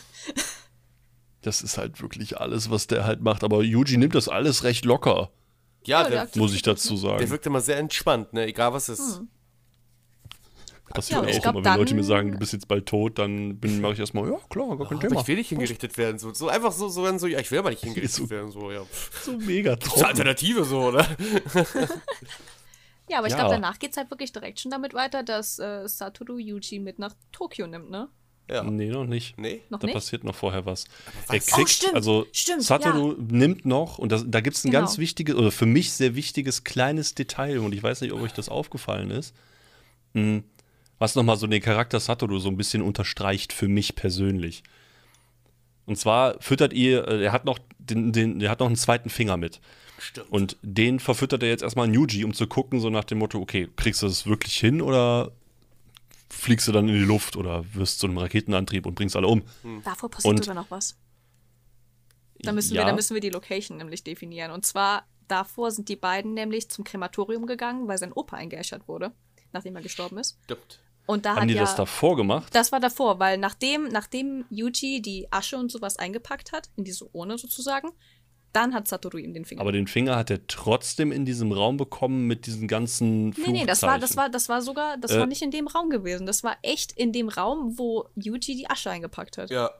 Das 1.41 1.62
ist 1.62 1.78
halt 1.78 2.02
wirklich 2.02 2.39
alles, 2.39 2.69
was 2.69 2.88
der 2.88 3.04
halt 3.06 3.22
macht. 3.22 3.43
Aber 3.43 3.62
Yuji 3.62 3.98
nimmt 3.98 4.15
das 4.15 4.30
alles 4.30 4.63
recht 4.63 4.86
locker, 4.86 5.30
Ja, 5.86 6.04
Ja, 6.04 6.10
der, 6.10 6.26
der- 6.28 6.41
muss 6.41 6.54
ich 6.54 6.62
dazu 6.62 6.93
der 6.93 6.98
sagen. 6.98 7.30
wirkt 7.30 7.46
immer 7.46 7.60
sehr 7.62 7.78
entspannt, 7.78 8.32
ne? 8.34 8.46
Egal 8.46 8.72
was 8.74 8.88
ist. 8.89 9.22
Passiert 10.89 11.24
Ja, 11.24 11.30
ich 11.30 11.38
auch 11.38 11.41
glaub, 11.43 11.56
immer, 11.56 11.65
wenn 11.65 11.78
Leute 11.80 11.96
mir 11.96 12.04
sagen, 12.04 12.32
du 12.34 12.38
bist 12.38 12.54
jetzt 12.54 12.67
bald 12.67 12.86
tot, 12.86 13.17
dann 13.17 13.58
bin 13.58 13.82
mache 13.82 13.93
ich 13.93 14.00
erstmal, 14.00 14.30
ja 14.30 14.38
klar, 14.50 14.78
gar 14.78 14.88
kein 14.89 14.98
Aber 14.98 15.08
Thema. 15.08 15.22
ich 15.22 15.28
will 15.28 15.36
nicht 15.38 15.50
hingerichtet 15.50 15.98
werden. 15.98 16.19
So, 16.19 16.34
so 16.34 16.50
einfach 16.50 16.72
so, 16.72 16.89
so, 16.89 17.17
so, 17.17 17.26
ja, 17.28 17.39
ich 17.39 17.50
will 17.52 17.60
aber 17.60 17.69
nicht 17.72 17.82
hingerichtet 17.84 18.12
So- 18.26 18.30
werden. 18.30 18.52
So, 18.52 18.69
ja. 18.72 18.82
So 19.24 19.38
mega 19.38 19.76
Das 19.76 19.88
ist 19.88 19.93
eine 19.93 20.02
trocken. 20.02 20.06
Alternative 20.06 20.65
so, 20.65 20.80
oder? 20.82 21.08
Ja, 23.10 23.17
aber 23.19 23.28
ich 23.28 23.32
Ja. 23.34 23.39
glaube, 23.39 23.56
danach 23.56 23.80
geht's 23.80 23.98
halt 23.98 24.10
wirklich 24.12 24.32
direkt 24.32 24.60
schon 24.60 24.72
damit 24.72 24.93
weiter, 24.93 25.24
dass 25.24 25.60
äh, 25.60 25.88
Satoru 25.88 26.38
Yuji 26.38 26.80
mit 26.80 27.00
nach 27.00 27.13
Tokio 27.32 27.67
nimmt, 27.67 27.89
ne? 27.89 28.08
Ja. 28.50 28.63
Nee, 28.63 28.89
noch 28.89 29.06
nicht. 29.06 29.38
Nee? 29.39 29.62
Noch 29.69 29.80
Da 29.80 29.88
nicht? 29.88 29.93
passiert 29.93 30.24
noch 30.24 30.36
vorher 30.36 30.65
was. 30.65 30.86
was? 31.28 31.34
Er 31.34 31.39
kriegt, 31.39 31.58
Oh, 31.60 31.65
stimmt, 31.67 31.96
also 31.96 32.26
stimmt, 32.34 32.63
Satoru 32.63 33.15
nimmt 33.17 33.65
noch, 33.65 33.98
und 34.00 34.12
das, 34.12 34.26
da 34.28 34.41
gibt 34.41 34.58
es 34.58 34.63
ein 34.65 34.72
Genau. 34.72 34.82
ganz 34.82 34.98
wichtiges, 34.98 35.36
oder 35.36 35.52
für 35.52 35.65
mich 35.65 35.91
sehr 35.93 36.15
wichtiges 36.15 36.63
kleines 36.63 37.13
Detail, 37.15 37.60
und 37.60 37.74
ich 37.74 37.82
weiß 37.84 38.02
nicht, 38.02 38.12
ob 38.13 38.22
euch 38.22 38.34
das 38.34 38.50
aufgefallen 38.50 39.12
ist, 39.12 39.34
mh, 40.13 40.43
was 41.03 41.15
nochmal 41.15 41.35
so 41.35 41.47
den 41.47 41.61
Charakter 41.61 41.99
Satoru 41.99 42.39
so 42.39 42.47
ein 42.47 42.55
bisschen 42.55 42.81
unterstreicht 42.81 43.51
für 43.51 43.67
mich 43.67 43.95
persönlich. 43.95 44.63
Und 45.85 45.97
zwar 45.97 46.39
füttert 46.41 46.71
ihr, 46.71 47.05
äh, 47.09 47.25
er 47.25 47.33
hat 47.33 47.43
noch 47.43 47.59
den, 47.77 48.13
den, 48.13 48.39
er 48.39 48.49
hat 48.49 48.61
noch 48.61 48.67
einen 48.67 48.77
zweiten 48.77 49.09
Finger 49.09 49.35
mit. 49.35 49.59
Stimmt. 49.99 50.31
Und 50.31 50.57
den 50.61 51.01
verfüttert 51.01 51.43
er 51.43 51.49
jetzt 51.49 51.61
erstmal 51.61 51.87
an 51.87 51.93
Yuji, 51.93 52.23
um 52.23 52.33
zu 52.33 52.47
gucken, 52.47 52.79
so 52.79 52.89
nach 52.89 53.03
dem 53.03 53.17
Motto, 53.17 53.37
okay, 53.41 53.67
kriegst 53.75 54.01
du 54.01 54.07
das 54.07 54.25
wirklich 54.27 54.55
hin 54.55 54.81
oder 54.81 55.33
fliegst 56.29 56.69
du 56.69 56.71
dann 56.71 56.87
in 56.87 56.95
die 56.95 57.01
Luft 57.03 57.35
oder 57.35 57.65
wirst 57.73 57.99
zu 57.99 58.07
einem 58.07 58.17
Raketenantrieb 58.17 58.85
und 58.85 58.95
bringst 58.95 59.17
alle 59.17 59.27
um? 59.27 59.43
Davor 59.83 60.09
passiert 60.09 60.31
Und- 60.31 60.45
sogar 60.45 60.55
noch 60.63 60.71
was. 60.71 60.95
Da 62.39 62.53
müssen, 62.53 62.75
Ja. 62.75 62.81
wir, 62.83 62.85
da 62.87 62.95
müssen 62.95 63.13
wir 63.13 63.21
die 63.21 63.29
Location 63.29 63.77
nämlich 63.77 64.05
definieren. 64.05 64.51
Und 64.51 64.65
zwar, 64.65 65.05
davor 65.27 65.69
sind 65.71 65.89
die 65.89 65.95
beiden 65.97 66.33
nämlich 66.33 66.69
zum 66.69 66.85
Krematorium 66.85 67.45
gegangen, 67.45 67.89
weil 67.89 67.97
sein 67.97 68.13
Opa 68.13 68.37
eingeäschert 68.37 68.87
wurde, 68.87 69.11
nachdem 69.51 69.75
er 69.75 69.81
gestorben 69.81 70.17
ist. 70.17 70.37
Stimmt. 70.45 70.79
Und 71.05 71.25
da 71.25 71.31
Haben 71.35 71.41
hat 71.43 71.49
die 71.49 71.55
ja, 71.55 71.61
das 71.61 71.75
davor 71.75 72.15
gemacht? 72.15 72.55
Das 72.55 72.71
war 72.71 72.79
davor, 72.79 73.19
weil 73.19 73.37
nachdem, 73.37 73.89
nachdem 73.89 74.45
Yuji 74.49 75.01
die 75.01 75.27
Asche 75.31 75.57
und 75.57 75.71
sowas 75.71 75.97
eingepackt 75.97 76.51
hat, 76.51 76.69
in 76.77 76.85
diese 76.85 77.05
Urne 77.13 77.37
sozusagen, 77.37 77.89
dann 78.53 78.73
hat 78.73 78.87
Satoru 78.87 79.17
ihm 79.17 79.33
den 79.33 79.45
Finger. 79.45 79.61
Aber 79.61 79.71
den 79.71 79.87
Finger 79.87 80.15
hat 80.15 80.29
er 80.29 80.45
trotzdem 80.47 81.11
in 81.11 81.25
diesem 81.25 81.51
Raum 81.51 81.75
bekommen 81.75 82.27
mit 82.27 82.45
diesen 82.45 82.67
ganzen 82.67 83.31
nee, 83.31 83.47
nee, 83.47 83.65
das 83.65 83.81
war, 83.81 83.99
das 83.99 84.15
war, 84.15 84.29
das 84.29 84.47
war 84.47 84.61
sogar, 84.61 84.97
das 84.97 85.11
Äh. 85.11 85.19
war 85.19 85.25
nicht 85.25 85.41
in 85.41 85.51
dem 85.51 85.67
Raum 85.67 85.89
gewesen. 85.89 86.25
Das 86.25 86.43
war 86.43 86.55
echt 86.61 86.91
in 86.93 87.11
dem 87.11 87.29
Raum, 87.29 87.77
wo 87.77 88.07
Yuji 88.15 88.55
die 88.55 88.69
Asche 88.69 88.91
eingepackt 88.91 89.37
hat. 89.37 89.49
Ja. 89.49 89.71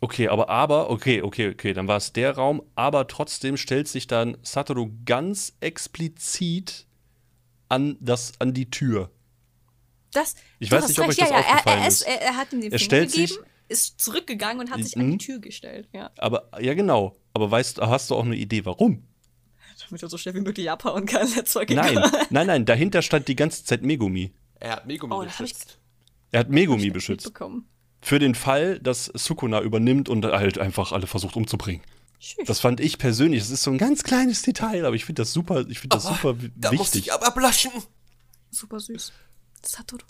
Okay, 0.00 0.28
aber, 0.28 0.48
aber, 0.48 0.90
okay, 0.90 1.22
okay, 1.22 1.50
okay, 1.50 1.74
dann 1.74 1.86
war 1.86 1.98
es 1.98 2.12
der 2.12 2.32
Raum, 2.34 2.60
aber 2.74 3.06
trotzdem 3.06 3.56
stellt 3.56 3.86
sich 3.86 4.08
dann 4.08 4.36
Satoru 4.42 4.90
ganz 5.04 5.56
explizit 5.60 6.86
an, 7.68 7.98
das, 8.00 8.32
an 8.40 8.52
die 8.52 8.68
Tür. 8.68 9.10
Das, 10.12 10.34
Ich 10.58 10.70
weiß 10.70 10.88
nicht, 10.88 10.98
ob 10.98 11.08
recht, 11.08 11.20
euch 11.20 11.28
das 11.28 11.30
ja, 11.30 11.36
ja, 11.40 11.42
er, 11.46 11.52
aufgefallen 11.54 11.82
er, 11.82 11.88
ist. 11.88 12.02
Er, 12.02 12.20
er 12.22 12.36
hat 12.36 12.52
ihm 12.52 12.60
den 12.60 12.72
Er 12.72 12.78
Finger 12.78 12.84
stellt 12.86 13.10
gegeben, 13.12 13.28
sich- 13.28 13.38
ist 13.68 14.00
zurückgegangen 14.00 14.60
und 14.60 14.70
hat 14.70 14.82
sich 14.84 14.96
an 14.96 15.06
die 15.06 15.12
Mhm. 15.14 15.18
Tür 15.18 15.38
gestellt. 15.38 15.88
Ja, 15.92 16.10
Aber, 16.18 16.48
ja, 16.60 16.74
genau. 16.74 17.16
Aber 17.34 17.50
weißt, 17.50 17.80
hast 17.80 18.10
du 18.10 18.14
auch 18.16 18.24
eine 18.24 18.36
Idee, 18.36 18.64
warum? 18.64 19.04
damit 19.88 20.02
er 20.02 20.08
so 20.08 20.16
schnell 20.16 20.34
wie 20.36 20.40
möglich 20.40 20.70
abhauen 20.70 21.06
kann. 21.06 21.28
Let's 21.34 21.54
Nein, 21.54 21.98
nein, 22.30 22.46
nein, 22.46 22.64
dahinter 22.64 23.02
stand 23.02 23.26
die 23.28 23.34
ganze 23.36 23.64
Zeit 23.64 23.82
Megumi. 23.82 24.32
Er 24.60 24.72
hat 24.76 24.86
Megumi 24.86 25.12
Oh, 25.14 25.24
beschützt. 25.24 25.78
Er 26.30 26.40
hat 26.40 26.50
Megumi 26.50 26.90
beschützt. 26.90 27.30
Für 28.00 28.18
den 28.18 28.34
Fall, 28.34 28.78
dass 28.78 29.06
Sukuna 29.06 29.60
übernimmt 29.60 30.08
und 30.08 30.24
halt 30.24 30.58
einfach 30.58 30.92
alle 30.92 31.06
versucht 31.08 31.34
umzubringen. 31.36 31.82
Tschüss. 32.20 32.46
Das 32.46 32.60
fand 32.60 32.78
ich 32.80 32.96
persönlich, 32.98 33.40
das 33.40 33.50
ist 33.50 33.64
so 33.64 33.70
ein 33.72 33.78
ganz 33.78 34.02
kleines 34.04 34.42
Detail, 34.42 34.84
aber 34.86 34.94
ich 34.94 35.04
finde 35.04 35.22
das 35.22 35.32
super, 35.32 35.66
ich 35.68 35.80
finde 35.80 35.96
das 35.96 36.04
super 36.04 36.36
Da 36.56 36.70
musste 36.72 36.94
wichtig. 36.98 37.08
ich 37.08 37.12
aber 37.12 37.26
ablaschen. 37.26 37.72
Super 38.50 38.78
süß. 38.78 39.12
Satoru. 39.64 40.04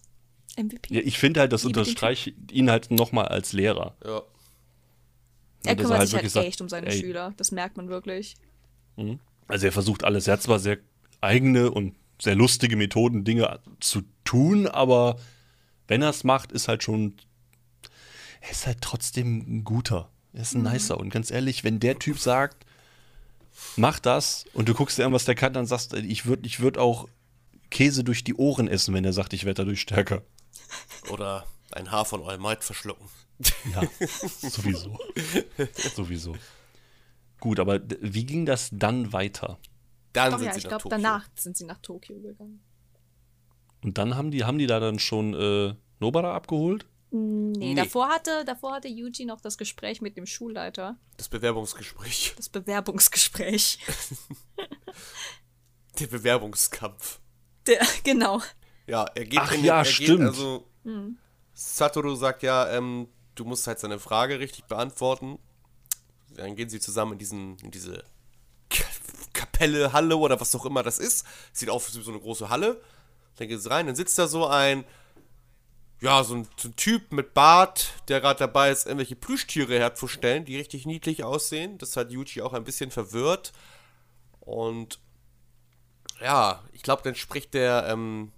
MVP. 0.56 0.94
Ja, 0.94 1.00
ich 1.02 1.18
finde 1.18 1.40
halt, 1.40 1.52
das 1.52 1.64
unterstreicht 1.64 2.34
ihn 2.50 2.70
halt 2.70 2.90
nochmal 2.90 3.28
als 3.28 3.52
Lehrer. 3.52 3.96
Ja. 4.04 4.22
er 5.64 5.76
kümmert 5.76 5.98
halt 5.98 6.08
sich 6.08 6.14
halt 6.14 6.24
wirklich 6.24 6.32
sagt, 6.32 6.46
echt 6.46 6.60
um 6.60 6.68
seine 6.68 6.88
ey, 6.88 6.98
Schüler. 6.98 7.32
Das 7.36 7.52
merkt 7.52 7.76
man 7.76 7.88
wirklich. 7.88 8.34
Also 9.48 9.66
er 9.66 9.72
versucht 9.72 10.04
alles, 10.04 10.26
er 10.26 10.34
hat 10.34 10.42
zwar 10.42 10.58
sehr 10.58 10.78
eigene 11.20 11.70
und 11.70 11.94
sehr 12.20 12.34
lustige 12.34 12.76
Methoden, 12.76 13.24
Dinge 13.24 13.60
zu 13.80 14.02
tun, 14.24 14.66
aber 14.66 15.16
wenn 15.88 16.02
er 16.02 16.10
es 16.10 16.24
macht, 16.24 16.52
ist 16.52 16.68
halt 16.68 16.82
schon, 16.82 17.14
er 18.40 18.50
ist 18.50 18.66
halt 18.66 18.80
trotzdem 18.80 19.38
ein 19.38 19.64
guter. 19.64 20.10
Er 20.32 20.42
ist 20.42 20.54
ein 20.54 20.62
nicer. 20.62 20.98
Und 20.98 21.10
ganz 21.10 21.30
ehrlich, 21.30 21.64
wenn 21.64 21.80
der 21.80 21.98
Typ 21.98 22.18
sagt, 22.18 22.64
mach 23.76 23.98
das 23.98 24.44
und 24.54 24.68
du 24.68 24.74
guckst 24.74 24.98
dir 24.98 25.06
an, 25.06 25.12
was 25.12 25.24
der 25.24 25.34
kann, 25.34 25.52
dann 25.52 25.66
sagst 25.66 25.92
du, 25.92 25.96
ich 25.98 26.26
würde 26.26 26.46
ich 26.46 26.60
würd 26.60 26.78
auch 26.78 27.08
Käse 27.72 28.04
durch 28.04 28.22
die 28.22 28.34
Ohren 28.34 28.68
essen, 28.68 28.94
wenn 28.94 29.04
er 29.04 29.12
sagt, 29.12 29.32
ich 29.32 29.44
werde 29.44 29.62
dadurch 29.62 29.80
stärker. 29.80 30.22
Oder 31.10 31.46
ein 31.72 31.90
Haar 31.90 32.04
von 32.04 32.22
All 32.22 32.38
Might 32.38 32.62
verschlucken. 32.62 33.08
Ja, 33.74 33.82
sowieso. 34.40 34.98
sowieso. 35.96 36.36
Gut, 37.40 37.58
aber 37.58 37.80
wie 38.00 38.24
ging 38.24 38.46
das 38.46 38.68
dann 38.72 39.12
weiter? 39.12 39.58
Dann 40.12 40.30
Doch 40.32 40.38
sind 40.38 40.46
ja, 40.46 40.52
sie 40.52 40.58
ich 40.58 40.64
nach 40.64 40.68
glaube, 40.70 40.82
Tokio. 40.84 40.96
danach 40.98 41.28
sind 41.34 41.56
sie 41.56 41.64
nach 41.64 41.78
Tokio 41.78 42.20
gegangen. 42.20 42.62
Und 43.82 43.98
dann 43.98 44.14
haben 44.14 44.30
die, 44.30 44.44
haben 44.44 44.58
die 44.58 44.66
da 44.68 44.78
dann 44.78 45.00
schon 45.00 45.34
äh, 45.34 45.74
Nobara 45.98 46.36
abgeholt? 46.36 46.86
Nee, 47.10 47.74
Nee. 47.74 47.74
Davor, 47.74 48.08
hatte, 48.08 48.44
davor 48.46 48.74
hatte 48.74 48.88
Yuji 48.88 49.24
noch 49.26 49.40
das 49.40 49.58
Gespräch 49.58 50.00
mit 50.00 50.16
dem 50.16 50.24
Schulleiter. 50.26 50.96
Das 51.16 51.28
Bewerbungsgespräch. 51.28 52.34
Das 52.36 52.48
Bewerbungsgespräch. 52.48 53.78
Der 55.98 56.06
Bewerbungskampf. 56.06 57.20
Der, 57.66 57.86
genau. 58.04 58.40
Ja, 58.86 59.04
er 59.14 59.24
geht 59.24 59.40
Ach 59.40 59.52
in 59.52 59.64
ja, 59.64 59.78
er 59.78 59.84
geht, 59.84 59.92
stimmt. 59.92 60.22
also 60.22 60.66
Satoru 61.54 62.14
sagt 62.14 62.42
ja, 62.42 62.68
ähm, 62.70 63.08
du 63.34 63.44
musst 63.44 63.66
halt 63.66 63.78
seine 63.78 63.98
Frage 63.98 64.38
richtig 64.38 64.64
beantworten. 64.64 65.38
Dann 66.30 66.56
gehen 66.56 66.68
sie 66.68 66.80
zusammen 66.80 67.12
in 67.12 67.18
diesen, 67.18 67.58
in 67.58 67.70
diese 67.70 68.04
Kapelle, 69.32 69.92
Halle 69.92 70.16
oder 70.16 70.40
was 70.40 70.54
auch 70.54 70.64
immer 70.64 70.82
das 70.82 70.98
ist. 70.98 71.26
Sieht 71.52 71.70
aus 71.70 71.94
wie 71.94 72.02
so 72.02 72.10
eine 72.10 72.20
große 72.20 72.48
Halle. 72.48 72.80
Dann 73.36 73.48
gehen 73.48 73.60
sie 73.60 73.70
rein, 73.70 73.86
dann 73.86 73.96
sitzt 73.96 74.18
da 74.18 74.26
so 74.26 74.46
ein, 74.46 74.84
ja, 76.00 76.24
so 76.24 76.34
ein, 76.34 76.48
so 76.56 76.68
ein 76.68 76.76
Typ 76.76 77.12
mit 77.12 77.32
Bart, 77.34 77.92
der 78.08 78.20
gerade 78.20 78.38
dabei 78.40 78.70
ist, 78.70 78.86
irgendwelche 78.86 79.16
Plüschtiere 79.16 79.78
herzustellen, 79.78 80.44
die 80.44 80.56
richtig 80.56 80.84
niedlich 80.84 81.22
aussehen. 81.24 81.78
Das 81.78 81.96
hat 81.96 82.10
Yuji 82.10 82.42
auch 82.42 82.52
ein 82.52 82.64
bisschen 82.64 82.90
verwirrt. 82.90 83.52
Und 84.40 84.98
ja, 86.22 86.62
ich 86.72 86.82
glaube, 86.82 87.02
dann 87.02 87.14
spricht 87.14 87.54
der 87.54 87.86
ähm, 87.88 88.32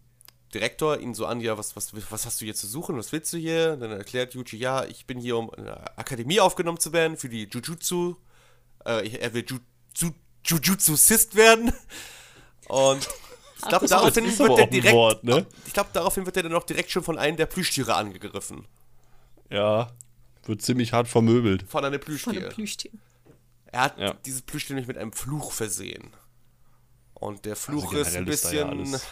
Direktor 0.52 0.98
ihn 0.98 1.14
so 1.14 1.26
an, 1.26 1.40
ja, 1.40 1.58
was, 1.58 1.76
was, 1.76 1.92
was 2.10 2.26
hast 2.26 2.40
du 2.40 2.44
hier 2.44 2.54
zu 2.54 2.66
suchen, 2.66 2.96
was 2.96 3.12
willst 3.12 3.32
du 3.32 3.36
hier? 3.38 3.72
Und 3.74 3.80
dann 3.80 3.90
erklärt 3.92 4.34
Yuji, 4.34 4.58
ja, 4.58 4.84
ich 4.84 5.06
bin 5.06 5.18
hier, 5.18 5.36
um 5.36 5.50
in 5.56 5.66
eine 5.66 5.98
Akademie 5.98 6.40
aufgenommen 6.40 6.78
zu 6.78 6.92
werden 6.92 7.16
für 7.16 7.28
die 7.28 7.44
Jujutsu. 7.44 8.16
Äh, 8.84 9.08
er 9.18 9.34
will 9.34 9.44
Ju, 9.46 9.58
Ju, 9.96 10.10
Jujutsu-Sist 10.44 11.34
werden. 11.34 11.72
Und 12.68 13.08
ich 13.58 13.68
glaube, 13.68 13.86
daraufhin 13.88 14.26
wird 14.38 14.58
er 14.58 14.66
direkt, 14.66 14.94
Wort, 14.94 15.24
ne? 15.24 15.46
ich 15.66 15.72
glaube, 15.72 15.90
daraufhin 15.92 16.26
wird 16.26 16.36
er 16.36 16.44
dann 16.44 16.54
auch 16.54 16.64
direkt 16.64 16.90
schon 16.90 17.02
von 17.02 17.18
einem 17.18 17.36
der 17.36 17.46
Plüschtiere 17.46 17.94
angegriffen. 17.94 18.66
Ja, 19.50 19.90
wird 20.44 20.62
ziemlich 20.62 20.92
hart 20.92 21.08
vermöbelt. 21.08 21.64
Von 21.68 21.84
einem 21.84 22.00
Von 22.00 22.06
Plüschtier. 22.06 22.40
einem 22.40 22.48
Plüschtier. 22.50 22.90
Er 23.66 23.80
hat 23.80 23.98
Ja. 23.98 24.14
dieses 24.24 24.42
Plüschtier 24.42 24.74
nämlich 24.76 24.88
mit 24.88 24.98
einem 24.98 25.12
Fluch 25.12 25.52
versehen. 25.52 26.14
Und 27.24 27.44
der 27.46 27.56
Fluch 27.56 27.84
Also 27.86 27.96
ist 27.98 28.08
ein 28.08 28.24
ja 28.24 28.30
bisschen 28.30 28.68
alles- 28.68 29.06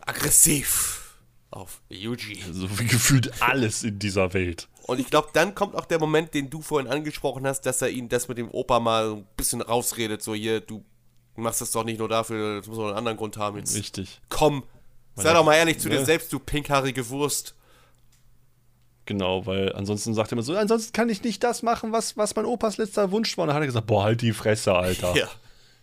aggressiv. 0.00 1.16
auf 1.50 1.80
Yuji. 1.88 2.44
So 2.52 2.78
wie 2.78 2.84
gefühlt 2.86 3.40
alles 3.40 3.82
in 3.82 3.98
dieser 3.98 4.34
Welt. 4.34 4.68
Und 4.82 5.00
ich 5.00 5.08
glaube, 5.08 5.28
dann 5.32 5.54
kommt 5.54 5.74
auch 5.76 5.86
der 5.86 5.98
Moment, 5.98 6.34
den 6.34 6.50
du 6.50 6.60
vorhin 6.60 6.90
angesprochen 6.90 7.46
hast, 7.46 7.62
dass 7.62 7.80
er 7.80 7.88
ihn 7.88 8.10
das 8.10 8.28
mit 8.28 8.36
dem 8.36 8.50
Opa 8.50 8.80
mal 8.80 9.12
ein 9.12 9.26
bisschen 9.36 9.62
rausredet. 9.62 10.22
So, 10.22 10.34
hier, 10.34 10.60
du 10.60 10.84
machst 11.36 11.62
das 11.62 11.70
doch 11.70 11.84
nicht 11.84 11.98
nur 12.00 12.08
dafür, 12.08 12.58
das 12.58 12.66
muss 12.66 12.78
auch 12.78 12.88
einen 12.88 12.96
anderen 12.98 13.16
Grund 13.16 13.38
haben. 13.38 13.56
Jetzt 13.56 13.74
Richtig. 13.74 14.20
komm, 14.28 14.62
sei 15.14 15.24
Weil- 15.24 15.34
doch 15.34 15.44
mal 15.46 15.54
ehrlich 15.54 15.78
zu 15.78 15.88
dir 15.88 16.00
ne? 16.00 16.04
selbst, 16.04 16.30
du 16.34 16.38
pinkhaarige 16.38 17.08
Wurst. 17.08 17.54
Genau, 19.06 19.46
weil 19.46 19.72
ansonsten 19.74 20.12
sagt 20.12 20.30
er 20.30 20.34
immer 20.34 20.42
so, 20.42 20.54
ansonsten 20.54 20.92
kann 20.92 21.08
ich 21.08 21.22
nicht 21.22 21.42
das 21.42 21.62
machen, 21.62 21.92
was, 21.92 22.18
was 22.18 22.36
mein 22.36 22.44
Opas 22.44 22.76
letzter 22.76 23.10
Wunsch 23.10 23.38
war. 23.38 23.44
Und 23.44 23.48
dann 23.48 23.56
hat 23.56 23.62
er 23.62 23.66
gesagt, 23.66 23.86
boah, 23.86 24.04
halt 24.04 24.20
die 24.20 24.32
Fresse, 24.34 24.74
Alter. 24.74 25.14
Ja. 25.16 25.28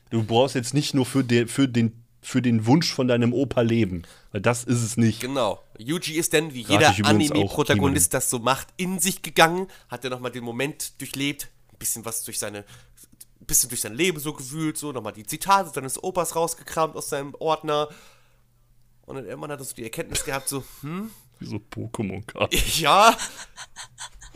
Du 0.10 0.24
brauchst 0.24 0.56
jetzt 0.56 0.74
nicht 0.74 0.94
nur 0.94 1.06
für 1.06 1.24
den, 1.24 1.48
für 1.48 1.68
den, 1.68 2.04
für 2.22 2.41
den 2.41 2.65
Wunsch 2.65 2.94
von 2.94 3.08
deinem 3.08 3.34
Opa 3.34 3.62
leben. 3.62 4.04
Weil 4.32 4.41
das 4.41 4.63
ist 4.63 4.84
es 4.84 4.98
nicht. 4.98 5.22
Genau. 5.22 5.63
Yuji 5.78 6.15
ist 6.15 6.34
dann, 6.34 6.54
wie 6.54 6.62
jeder 6.62 6.94
Anime-Protagonist 7.04 8.13
das 8.13 8.30
so 8.30 8.39
macht, 8.39 8.68
in 8.78 9.00
sich 9.00 9.22
gegangen, 9.22 9.68
hat 9.89 10.04
er 10.04 10.10
nochmal 10.10 10.32
den 10.32 10.44
Moment 10.44 11.00
durchlebt, 11.00 11.50
ein 11.72 11.78
bisschen 11.78 12.06
was 12.06 12.24
durch 12.24 12.39
seine, 12.39 12.60
ein 12.60 13.46
bisschen 13.46 13.70
durch 13.70 13.82
sein 13.82 13.94
Leben 13.94 14.20
so 14.20 14.34
gewühlt, 14.34 14.78
so 14.78 14.91
nochmal 14.91 15.13
die 15.13 15.26
Zitate 15.26 15.72
seines 15.74 16.02
Opas 16.04 16.36
rausgekramt 16.36 16.96
aus 16.96 17.10
seinem 17.10 17.36
Ordner. 17.36 17.89
Und 19.06 19.15
dann 19.15 19.26
irgendwann 19.26 19.52
hat 19.52 19.60
er 19.60 19.65
so 19.65 19.76
die 19.76 19.84
Erkenntnis 19.84 20.24
gehabt, 20.26 20.50
so, 20.50 20.63
hm, 20.82 21.12
Wie 21.39 21.46
so 21.46 21.58
Pokémon-Karten. 21.58 22.58
ja, 22.80 23.15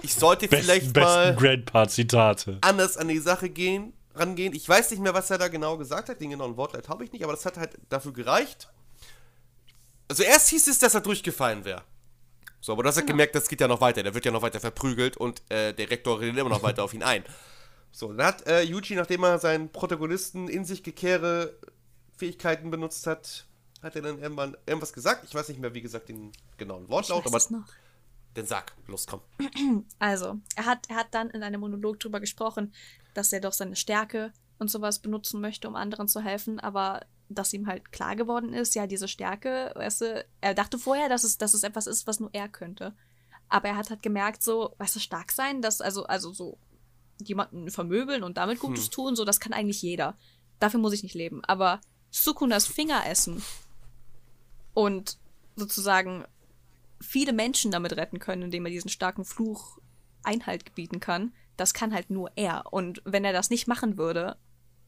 ich 0.02 0.14
sollte 0.14 0.48
Besten, 0.48 0.66
vielleicht 0.66 0.96
mal 0.96 1.34
besten 1.34 1.44
Grandpa-Zitate. 1.44 2.58
anders 2.62 2.98
an 2.98 3.08
die 3.08 3.20
Sache 3.20 3.50
gehen, 3.50 3.94
rangehen. 4.15 4.54
Ich 4.54 4.67
weiß 4.67 4.91
nicht 4.91 5.02
mehr, 5.02 5.13
was 5.13 5.30
er 5.30 5.38
da 5.38 5.48
genau 5.48 5.78
gesagt 5.78 6.10
hat, 6.10 6.19
den 6.22 6.32
genauen 6.32 6.58
Wortleit 6.58 6.89
habe 6.89 7.04
ich 7.04 7.12
nicht, 7.12 7.24
aber 7.24 7.34
das 7.34 7.45
hat 7.45 7.58
halt 7.58 7.78
dafür 7.89 8.13
gereicht. 8.13 8.69
Also 10.08 10.24
erst 10.24 10.50
hieß 10.50 10.67
es, 10.67 10.80
dass 10.80 10.95
er 10.95 11.02
durchgefallen 11.02 11.65
wäre. 11.65 11.84
So, 12.62 12.74
aber 12.74 12.84
du 12.84 12.89
hast 12.89 12.98
ja 12.98 13.04
gemerkt, 13.04 13.36
das 13.36 13.48
geht 13.48 13.62
ja 13.62 13.67
noch 13.67 13.80
weiter. 13.82 14.04
Der 14.04 14.13
wird 14.13 14.26
ja 14.26 14.32
noch 14.32 14.41
weiter 14.41 14.60
verprügelt 14.60 15.15
und 15.15 15.41
äh, 15.50 15.74
der 15.74 15.89
Rektor 15.89 16.19
redet 16.19 16.38
immer 16.38 16.50
noch 16.50 16.63
weiter 16.63 16.84
auf 16.84 16.93
ihn 16.93 17.04
ein. 17.04 17.24
So, 17.91 18.12
dann 18.12 18.26
hat 18.26 18.48
äh, 18.48 18.62
Yuji, 18.63 18.95
nachdem 18.95 19.24
er 19.24 19.39
seinen 19.39 19.72
Protagonisten 19.72 20.48
in 20.48 20.65
sich 20.65 20.84
gekehre 20.84 21.58
Fähigkeiten 22.17 22.69
benutzt 22.69 23.08
hat, 23.08 23.45
hat 23.82 23.95
er 23.95 24.02
dann 24.02 24.19
irgendwann 24.19 24.58
irgendwas 24.65 24.93
gesagt. 24.93 25.24
Ich 25.24 25.34
weiß 25.34 25.48
nicht 25.50 25.60
mehr, 25.60 25.74
wie 25.74 25.82
gesagt, 25.82 26.10
den 26.10 26.32
genauen 26.58 26.89
Wortlaut, 26.89 27.26
aber 27.26 27.38
es 27.38 27.50
noch. 27.50 27.65
den 28.36 28.45
sag, 28.45 28.74
los, 28.88 29.08
komm. 29.08 29.22
Also, 30.00 30.38
er 30.56 30.65
hat, 30.65 30.89
er 30.89 30.98
hat 30.98 31.13
dann 31.13 31.30
in 31.30 31.43
einem 31.43 31.62
Monolog 31.62 32.00
drüber 32.00 32.19
gesprochen, 32.19 32.74
dass 33.13 33.34
er 33.34 33.41
doch 33.41 33.54
seine 33.54 33.76
Stärke 33.76 34.32
und 34.58 34.69
sowas 34.69 35.00
benutzen 35.00 35.41
möchte, 35.41 35.67
um 35.67 35.76
anderen 35.76 36.08
zu 36.08 36.22
helfen, 36.22 36.60
aber 36.60 37.02
dass 37.30 37.54
ihm 37.54 37.67
halt 37.67 37.91
klar 37.91 38.15
geworden 38.15 38.54
ist, 38.54 38.76
ja, 38.76 38.88
diese 38.88 39.08
Stärke, 39.08 39.72
weißt 39.76 40.02
du, 40.02 40.26
er 40.41 40.54
dachte 40.54 40.80
vorher, 40.80 41.10
dass 41.10 41.24
es, 41.24 41.38
dass 41.38 41.54
es 41.54 41.63
etwas 41.63 41.88
ist, 41.88 42.08
was 42.08 42.19
nur 42.19 42.30
er 42.34 42.50
könnte. 42.50 42.93
Aber 43.50 43.67
er 43.69 43.78
hat 43.78 43.89
halt 43.89 44.02
gemerkt, 44.02 44.43
so, 44.43 44.74
weißt 44.80 44.95
du, 44.95 45.00
stark 45.00 45.32
sein, 45.32 45.62
dass, 45.62 45.82
also, 45.82 46.06
also 46.06 46.34
so 46.34 46.58
jemanden 47.22 47.69
vermöbeln 47.69 48.24
und 48.24 48.38
damit 48.38 48.60
Gutes 48.60 48.86
Hm. 48.86 48.91
tun, 48.91 49.15
so, 49.15 49.26
das 49.26 49.39
kann 49.39 49.54
eigentlich 49.54 49.82
jeder. 49.82 50.17
Dafür 50.60 50.80
muss 50.80 50.93
ich 50.93 51.04
nicht 51.04 51.15
leben. 51.15 51.43
Aber 51.45 51.82
Sukunas 52.12 52.65
Finger 52.65 53.06
essen 53.06 53.43
und 54.74 55.17
sozusagen 55.56 56.26
viele 57.02 57.34
Menschen 57.34 57.72
damit 57.72 57.93
retten 57.93 58.19
können, 58.19 58.43
indem 58.43 58.65
er 58.65 58.72
diesen 58.72 58.89
starken 58.89 59.26
Fluch 59.26 59.80
Einhalt 60.24 60.65
gebieten 60.65 61.00
kann, 61.00 61.34
das 61.60 61.74
kann 61.74 61.93
halt 61.93 62.10
nur 62.10 62.32
er. 62.36 62.63
Und 62.72 63.02
wenn 63.06 63.26
er 63.26 63.34
das 63.34 63.50
nicht 63.50 63.67
machen 63.67 63.98
würde 63.98 64.38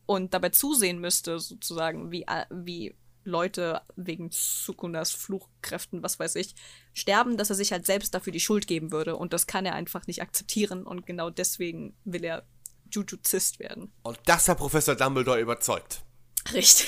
und 0.06 0.34
dabei 0.34 0.50
zusehen 0.50 1.00
müsste, 1.00 1.40
sozusagen, 1.40 2.12
wie, 2.12 2.26
wie 2.50 2.96
Leute 3.24 3.82
wegen 3.96 4.30
Sukunas 4.32 5.12
Fluchkräften, 5.12 6.02
was 6.04 6.20
weiß 6.20 6.36
ich, 6.36 6.56
sterben, 6.94 7.38
dass 7.38 7.50
er 7.50 7.56
sich 7.56 7.72
halt 7.72 7.86
selbst 7.86 8.14
dafür 8.14 8.34
die 8.34 8.40
Schuld 8.40 8.68
geben 8.68 8.92
würde. 8.92 9.16
Und 9.16 9.34
das 9.34 9.48
kann 9.48 9.66
er 9.66 9.76
einfach 9.76 10.08
nicht 10.08 10.22
akzeptieren. 10.22 10.84
Und 10.84 11.06
genau 11.06 11.30
deswegen 11.30 11.96
will 12.04 12.24
er 12.24 12.46
Jujuzist 12.90 13.60
werden. 13.60 13.92
Und 14.04 14.20
das 14.26 14.50
hat 14.50 14.58
Professor 14.58 14.96
Dumbledore 14.96 15.40
überzeugt. 15.40 16.04
Richtig. 16.54 16.88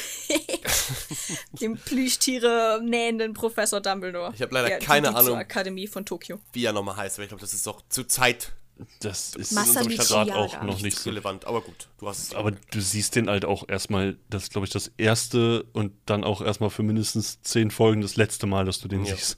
Dem 1.61 1.77
Plüschtiere 1.77 2.81
nähenden 2.83 3.33
Professor 3.33 3.79
Dumbledore. 3.79 4.33
Ich 4.33 4.41
hab 4.41 4.51
leider 4.51 4.67
der 4.69 4.79
keine 4.79 5.15
Ahnung. 5.15 5.37
Akademie 5.37 5.87
von 5.87 6.05
Tokio. 6.05 6.39
Wie 6.53 6.65
er 6.65 6.73
nochmal 6.73 6.97
heißt, 6.97 7.17
aber 7.17 7.23
ich 7.23 7.29
glaube, 7.29 7.41
das 7.41 7.53
ist 7.53 7.67
auch 7.67 7.81
zur 7.89 8.07
Zeit 8.07 8.53
Das 9.01 9.35
ist 9.35 9.51
Masaru 9.51 9.85
in 9.89 9.99
unserem 9.99 10.25
Chiara. 10.27 10.39
auch 10.39 10.63
noch 10.63 10.81
nicht 10.81 10.97
so. 10.97 11.09
relevant. 11.09 11.45
Aber 11.45 11.61
gut, 11.61 11.89
du 11.99 12.07
hast 12.07 12.19
es. 12.19 12.33
Aber 12.35 12.51
du 12.51 12.81
siehst 12.81 13.15
den 13.15 13.29
halt 13.29 13.45
auch 13.45 13.67
erstmal, 13.69 14.17
das 14.29 14.43
ist, 14.43 14.51
glaube 14.51 14.65
ich, 14.65 14.73
das 14.73 14.91
erste 14.97 15.63
und 15.73 15.93
dann 16.05 16.23
auch 16.23 16.41
erstmal 16.41 16.69
für 16.69 16.83
mindestens 16.83 17.41
zehn 17.41 17.69
Folgen 17.71 18.01
das 18.01 18.15
letzte 18.15 18.47
Mal, 18.47 18.65
dass 18.65 18.79
du 18.79 18.87
den 18.87 19.05
Ja. 19.05 19.15
siehst. 19.15 19.37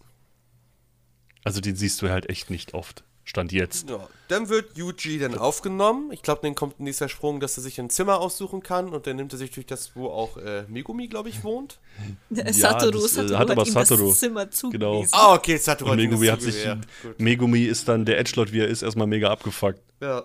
Also 1.43 1.62
den 1.62 1.76
siehst 1.76 2.02
du 2.02 2.10
halt 2.10 2.30
echt 2.30 2.50
nicht 2.50 2.74
oft. 2.74 3.04
Stand 3.27 3.51
jetzt. 3.51 3.89
Ja, 3.89 4.07
dann 4.27 4.49
wird 4.49 4.77
Yuji 4.77 5.17
dann 5.17 5.35
aufgenommen. 5.35 6.11
Ich 6.11 6.21
glaube, 6.21 6.41
dann 6.43 6.53
kommt 6.53 6.79
ein 6.79 6.83
nächster 6.83 7.09
Sprung, 7.09 7.39
dass 7.39 7.57
er 7.57 7.63
sich 7.63 7.79
ein 7.79 7.89
Zimmer 7.89 8.19
aussuchen 8.19 8.61
kann. 8.61 8.89
Und 8.89 9.07
dann 9.07 9.15
nimmt 9.15 9.33
er 9.33 9.39
sich 9.39 9.49
durch 9.49 9.65
das, 9.65 9.95
wo 9.95 10.09
auch 10.09 10.38
äh, 10.38 10.63
Megumi, 10.67 11.07
glaube 11.07 11.29
ich, 11.29 11.43
wohnt. 11.43 11.79
Satoru, 12.29 12.91
das, 12.91 13.17
äh, 13.17 13.27
Satoru 13.27 13.33
hat 13.33 13.49
hat, 13.49 13.51
aber 13.51 13.65
Satoru. 13.65 14.09
das 14.09 14.19
Zimmer 14.19 14.51
zugewiesen. 14.51 15.09
Ah, 15.11 15.33
okay, 15.33 15.57
Satoru 15.57 15.91
Und 15.91 15.97
Megumi 15.97 16.27
hat 16.27 16.43
sich. 16.43 16.67
Gut. 17.01 17.19
Megumi 17.19 17.63
ist 17.63 17.88
dann 17.88 18.05
der 18.05 18.19
Edgelord, 18.19 18.51
wie 18.51 18.59
er 18.59 18.67
ist, 18.67 18.83
erstmal 18.83 19.07
mega 19.07 19.31
abgefuckt. 19.31 19.81
Ja. 20.01 20.23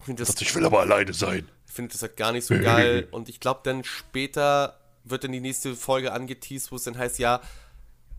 Ich 0.00 0.04
finde 0.04 0.24
das, 0.24 0.38
ich 0.40 0.54
will 0.54 0.66
aber 0.66 0.80
alleine 0.80 1.14
sein. 1.14 1.48
ich 1.66 1.72
find 1.72 1.92
das 1.94 2.02
halt 2.02 2.18
gar 2.18 2.32
nicht 2.32 2.44
so 2.44 2.54
geil. 2.54 3.08
Und 3.12 3.30
ich 3.30 3.40
glaube, 3.40 3.60
dann 3.64 3.82
später 3.82 4.78
wird 5.04 5.24
dann 5.24 5.32
die 5.32 5.40
nächste 5.40 5.74
Folge 5.74 6.12
angeteased, 6.12 6.70
wo 6.70 6.76
es 6.76 6.84
dann 6.84 6.98
heißt, 6.98 7.18
ja, 7.18 7.40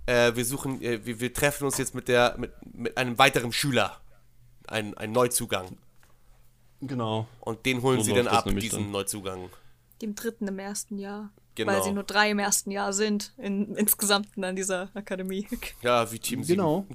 äh, 0.10 0.36
wir 0.36 0.44
suchen, 0.44 0.82
äh, 0.82 1.06
wir, 1.06 1.20
wir 1.20 1.34
treffen 1.34 1.66
uns 1.66 1.78
jetzt 1.78 1.94
mit 1.94 2.08
der, 2.08 2.36
mit, 2.38 2.52
mit 2.74 2.98
einem 2.98 3.18
weiteren 3.18 3.52
Schüler. 3.52 4.02
Ein, 4.68 4.98
ein 4.98 5.12
Neuzugang. 5.12 5.78
Genau. 6.82 7.28
Und 7.40 7.66
den 7.66 7.82
holen 7.82 8.00
So 8.00 8.06
sie 8.06 8.14
dann 8.14 8.28
ab, 8.28 8.46
diesen 8.46 8.84
dann. 8.84 8.92
Neuzugang. 8.92 9.50
Dem 10.02 10.16
dritten 10.16 10.48
im 10.48 10.60
ersten 10.60 10.98
Jahr. 10.98 11.32
Genau. 11.56 11.74
Weil 11.74 11.84
sie 11.84 11.92
nur 11.92 12.04
drei 12.04 12.32
im 12.32 12.40
ersten 12.40 12.72
Jahr 12.72 12.94
sind, 12.94 13.34
in, 13.38 13.76
insgesamt 13.76 14.30
an 14.42 14.56
dieser 14.56 14.90
Akademie. 14.94 15.48
Ja, 15.82 16.12
wie 16.12 16.20
Team 16.20 16.44
7. 16.44 16.58
Genau. 16.58 16.88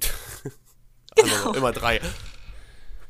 genau. 1.15 1.53
Immer 1.53 1.71
drei. 1.71 2.01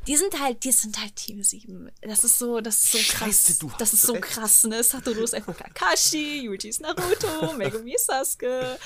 Die 0.08 0.18
sind 0.18 0.40
halt, 0.40 0.64
die 0.64 0.72
sind 0.72 1.00
halt 1.00 1.16
Team 1.16 1.42
7. 1.42 1.90
Das 2.02 2.24
ist 2.24 2.38
so, 2.38 2.60
das 2.60 2.80
ist 2.80 2.92
so 2.92 2.98
Scheiße, 2.98 3.54
krass. 3.54 3.60
du 3.60 3.72
das 3.80 3.94
ist 3.94 4.02
so 4.04 4.14
recht. 4.14 4.26
krass, 4.26 4.64
ne? 4.66 4.84
Satoru 4.84 5.24
ist 5.24 5.34
einfach 5.34 5.58
Kakashi, 5.58 6.44
Yuji 6.44 6.70
ist 6.70 6.82
Naruto, 6.82 7.54
Megumi 7.58 7.96
ist 7.96 8.06
Sasuke. 8.06 8.78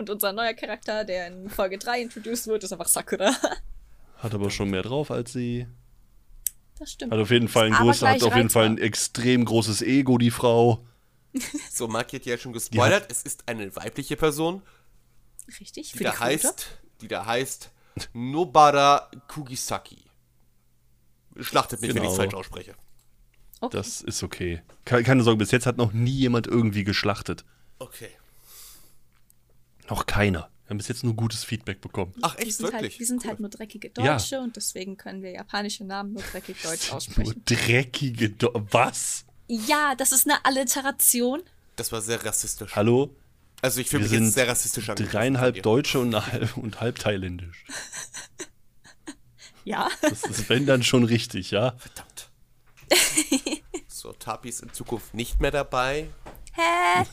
Und 0.00 0.08
unser 0.08 0.32
neuer 0.32 0.54
Charakter, 0.54 1.04
der 1.04 1.26
in 1.26 1.50
Folge 1.50 1.76
3 1.76 2.00
introduced 2.00 2.46
wird, 2.46 2.64
ist 2.64 2.72
einfach 2.72 2.88
Sakura. 2.88 3.34
Hat 4.16 4.34
aber 4.34 4.48
schon 4.50 4.70
mehr 4.70 4.80
drauf 4.80 5.10
als 5.10 5.34
sie. 5.34 5.66
Das 6.78 6.92
stimmt. 6.92 7.12
Hat 7.12 7.18
auf 7.20 7.30
jeden 7.30 7.48
Fall 7.48 7.66
ein 7.66 7.74
großes, 7.74 8.08
hat 8.08 8.22
auf 8.22 8.34
jeden 8.34 8.48
Fall 8.48 8.64
ein 8.64 8.78
extrem 8.78 9.44
großes 9.44 9.82
Ego, 9.82 10.16
die 10.16 10.30
Frau. 10.30 10.82
So, 11.70 11.86
Mark 11.86 12.14
hat 12.14 12.24
ja 12.24 12.38
schon 12.38 12.54
gespoilert. 12.54 13.12
Es 13.12 13.22
ist 13.24 13.46
eine 13.46 13.76
weibliche 13.76 14.16
Person, 14.16 14.62
Richtig, 15.60 15.92
die 15.92 15.98
für 15.98 16.04
die 16.04 16.10
da 16.10 16.18
heißt, 16.18 16.66
die 17.02 17.08
da 17.08 17.26
heißt 17.26 17.70
Nobara 18.14 19.10
Kugisaki. 19.28 20.02
Schlachtet 21.40 21.82
mich, 21.82 21.90
wenn 21.90 21.96
ich 21.98 22.02
Genau. 22.02 22.12
es 22.12 22.16
falsch 22.16 22.34
ausspreche. 22.34 22.74
Okay. 23.60 23.76
Das 23.76 24.00
ist 24.00 24.22
okay. 24.22 24.62
Ke- 24.86 25.02
Keine 25.02 25.22
Sorge, 25.22 25.36
bis 25.38 25.50
jetzt 25.50 25.66
hat 25.66 25.76
noch 25.76 25.92
nie 25.92 26.10
jemand 26.10 26.46
irgendwie 26.46 26.84
geschlachtet. 26.84 27.44
Okay. 27.78 28.08
Noch 29.90 30.06
keiner. 30.06 30.48
Wir 30.64 30.70
haben 30.70 30.78
bis 30.78 30.88
jetzt 30.88 31.02
nur 31.02 31.14
gutes 31.14 31.42
Feedback 31.42 31.80
bekommen. 31.80 32.14
Ach, 32.22 32.38
wir 32.38 32.46
echt, 32.46 32.56
sind, 32.58 32.72
wirklich? 32.72 32.92
halt, 32.92 32.98
wir 33.00 33.06
sind 33.06 33.24
halt 33.24 33.40
nur 33.40 33.50
dreckige 33.50 33.90
Ja. 33.98 34.16
Deutsche 34.16 34.40
und 34.40 34.54
deswegen 34.54 34.96
können 34.96 35.20
wir 35.22 35.32
japanische 35.32 35.84
Namen 35.84 36.12
nur 36.12 36.22
dreckig 36.22 36.56
deutsch 36.62 36.88
Nur 36.88 36.96
aussprechen. 36.98 37.42
dreckige 37.44 38.30
Do 38.30 38.50
Was? 38.70 39.24
Ja, 39.48 39.94
das 39.96 40.12
ist 40.12 40.28
eine 40.28 40.44
Alliteration. 40.44 41.42
Das 41.74 41.90
war 41.90 42.00
sehr 42.00 42.24
rassistisch. 42.24 42.76
Hallo? 42.76 43.16
Also, 43.62 43.80
ich 43.80 43.88
fühle 43.88 44.08
Wir 44.08 44.18
mich 44.20 44.26
jetzt 44.26 44.34
sehr 44.34 44.46
rassistisch 44.48 44.88
angegriffen 44.88 45.12
Dreieinhalb. 45.12 45.62
Deutsche 45.62 45.98
und, 45.98 46.14
halb, 46.14 46.56
und 46.56 46.80
halb 46.80 46.98
thailändisch. 46.98 47.64
Ja. 49.64 49.88
Das 50.02 50.22
ist, 50.22 50.48
wenn 50.48 50.66
dann 50.66 50.82
schon 50.82 51.04
richtig, 51.04 51.50
ja? 51.50 51.74
Verdammt. 51.78 52.30
so, 53.88 54.12
Tapi 54.12 54.48
ist 54.48 54.62
in 54.62 54.72
Zukunft 54.72 55.14
nicht 55.14 55.40
mehr 55.40 55.50
dabei. 55.50 56.08
Hä? 56.52 56.60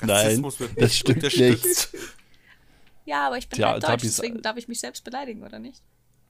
Nein, 0.00 0.10
Rassismus 0.10 0.60
wird 0.60 0.80
das 0.80 0.96
stimmt 0.96 1.22
nicht. 1.22 1.88
Ja, 3.04 3.26
aber 3.26 3.38
ich 3.38 3.48
bin 3.48 3.56
Tja, 3.56 3.70
halt 3.70 3.82
deutsch, 3.82 4.02
deswegen 4.02 4.42
darf 4.42 4.56
ich 4.56 4.68
mich 4.68 4.80
selbst 4.80 5.02
beleidigen, 5.04 5.42
oder 5.42 5.58
nicht? 5.58 5.82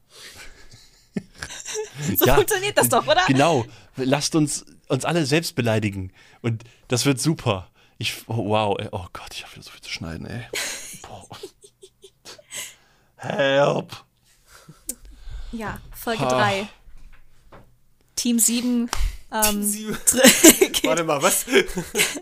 so 2.16 2.24
Ja, 2.24 2.36
funktioniert 2.36 2.78
das 2.78 2.88
doch, 2.88 3.06
oder? 3.06 3.22
Genau. 3.26 3.66
Lasst 3.96 4.34
uns 4.34 4.64
uns 4.92 5.04
alle 5.04 5.26
selbst 5.26 5.54
beleidigen. 5.54 6.12
Und 6.42 6.64
das 6.88 7.06
wird 7.06 7.20
super. 7.20 7.70
Ich, 7.98 8.28
oh, 8.28 8.48
wow, 8.48 8.76
ey. 8.78 8.88
oh 8.92 9.06
Gott, 9.12 9.32
ich 9.32 9.42
habe 9.42 9.54
wieder 9.54 9.62
so 9.62 9.70
viel 9.70 9.80
zu 9.80 9.90
schneiden, 9.90 10.26
ey. 10.26 10.44
Boah. 11.02 11.26
Help. 13.16 14.04
Ja, 15.52 15.80
Folge 15.94 16.24
Ha. 16.24 16.28
3. 16.28 16.68
Team 18.16 18.38
7. 18.38 18.90
Ähm, 19.32 19.62
Sie- 19.62 19.86
geht- 20.72 20.84
Warte 20.84 21.04
mal, 21.04 21.22
was? 21.22 21.46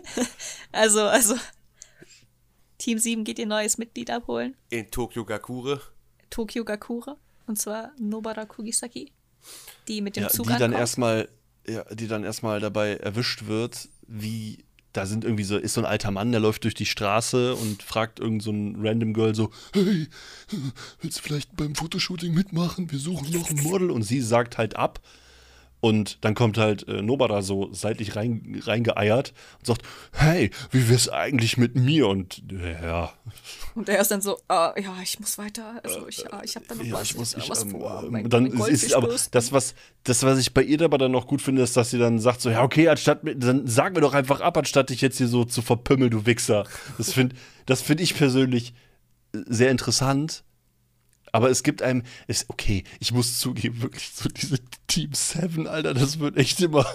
also, 0.71 1.01
also. 1.01 1.35
Team 2.77 2.97
7 2.97 3.23
geht 3.23 3.37
ihr 3.39 3.45
neues 3.45 3.77
Mitglied 3.77 4.09
abholen. 4.09 4.55
In 4.69 4.89
Tokyo 4.89 5.23
Gakure. 5.25 5.81
Tokyo 6.29 6.63
Gakure. 6.63 7.17
Und 7.47 7.59
zwar 7.59 7.91
Nobara 7.99 8.45
Kugisaki. 8.45 9.11
Die 9.87 10.01
mit 10.01 10.15
dem 10.15 10.23
Ja, 10.23 10.29
Zug 10.29 10.47
die 10.47 10.55
dann 10.57 10.73
erstmal, 10.73 11.27
ja, 11.67 11.83
die 11.93 12.07
dann 12.07 12.23
erstmal 12.23 12.59
dabei 12.59 12.95
erwischt 12.95 13.45
wird, 13.47 13.89
wie 14.07 14.63
da 14.93 15.05
sind 15.05 15.23
irgendwie 15.23 15.43
so, 15.43 15.57
ist 15.57 15.73
so 15.73 15.81
ein 15.81 15.85
alter 15.85 16.11
Mann, 16.11 16.31
der 16.31 16.41
läuft 16.41 16.63
durch 16.65 16.73
die 16.73 16.85
Straße 16.85 17.55
und 17.55 17.81
fragt 17.81 18.19
irgend 18.19 18.43
so 18.43 18.51
ein 18.51 18.75
random 18.79 19.13
Girl 19.13 19.33
so, 19.33 19.51
hey, 19.73 20.07
willst 21.01 21.19
du 21.19 21.23
vielleicht 21.23 21.55
beim 21.55 21.75
Fotoshooting 21.75 22.33
mitmachen? 22.33 22.91
Wir 22.91 22.99
suchen 22.99 23.31
noch 23.31 23.49
ein 23.49 23.63
Model. 23.63 23.89
Und 23.91 24.03
sie 24.03 24.21
sagt 24.21 24.57
halt 24.57 24.75
ab. 24.75 24.99
Und 25.81 26.23
dann 26.23 26.35
kommt 26.35 26.57
halt 26.59 26.87
äh, 26.87 27.01
Nobara 27.01 27.41
so 27.41 27.73
seitlich 27.73 28.15
rein, 28.15 28.61
reingeeiert 28.63 29.33
und 29.59 29.65
sagt, 29.65 29.81
hey, 30.13 30.51
wie 30.69 30.87
wär's 30.89 31.09
eigentlich 31.09 31.57
mit 31.57 31.75
mir? 31.75 32.07
Und 32.07 32.43
äh, 32.51 32.73
ja, 32.85 33.11
Und 33.73 33.89
er 33.89 33.99
ist 33.99 34.11
dann 34.11 34.21
so, 34.21 34.37
äh, 34.47 34.79
ja, 34.81 34.95
ich 35.01 35.19
muss 35.19 35.39
weiter. 35.39 35.81
Also 35.83 36.07
ich, 36.07 36.19
ja, 36.19 36.41
ich 36.43 36.55
habe 36.55 36.65
da 36.67 36.75
noch 36.75 36.83
ja, 36.83 36.93
was, 36.93 37.03
ich 37.09 37.17
muss 37.17 37.33
hab 37.35 37.43
ich, 37.43 37.49
was 37.49 37.63
ähm, 37.63 37.71
vor. 37.71 38.03
ähm, 38.05 38.11
Mein- 38.11 38.29
dann 38.29 38.53
mein 38.53 38.71
ist, 38.71 38.93
aber 38.93 39.07
das 39.31 39.51
was 39.51 39.73
das 40.03 40.21
was 40.23 40.37
ich 40.39 40.53
bei 40.53 40.61
ihr 40.61 40.79
aber 40.83 40.99
dann 40.99 41.11
noch 41.11 41.25
gut 41.25 41.41
finde 41.41 41.63
ist 41.63 41.75
dass 41.75 41.89
sie 41.89 41.97
dann 41.97 42.19
sagt 42.19 42.41
so 42.41 42.49
ja 42.51 42.61
okay 42.63 42.87
anstatt 42.87 43.21
dann 43.23 43.65
sag 43.67 43.95
mir 43.95 44.01
doch 44.01 44.13
einfach 44.13 44.39
ab 44.41 44.57
anstatt 44.57 44.89
dich 44.91 45.01
jetzt 45.01 45.17
hier 45.17 45.27
so 45.27 45.45
zu 45.45 45.61
verpümmeln 45.63 46.11
du 46.11 46.25
Wichser 46.27 46.65
das 46.99 47.11
finde 47.11 47.35
das 47.65 47.81
finde 47.81 48.03
ich 48.03 48.15
persönlich 48.15 48.73
äh, 49.33 49.39
sehr 49.47 49.71
interessant 49.71 50.43
aber 51.31 51.49
es 51.49 51.63
gibt 51.63 51.81
einem 51.81 52.03
ist 52.27 52.49
okay 52.49 52.83
ich 52.99 53.11
muss 53.11 53.39
zugeben 53.39 53.81
wirklich 53.81 54.11
so 54.13 54.29
diese 54.29 54.57
Team 54.87 55.13
7 55.13 55.67
Alter 55.67 55.93
das 55.93 56.19
wird 56.19 56.37
echt 56.37 56.59
immer 56.61 56.85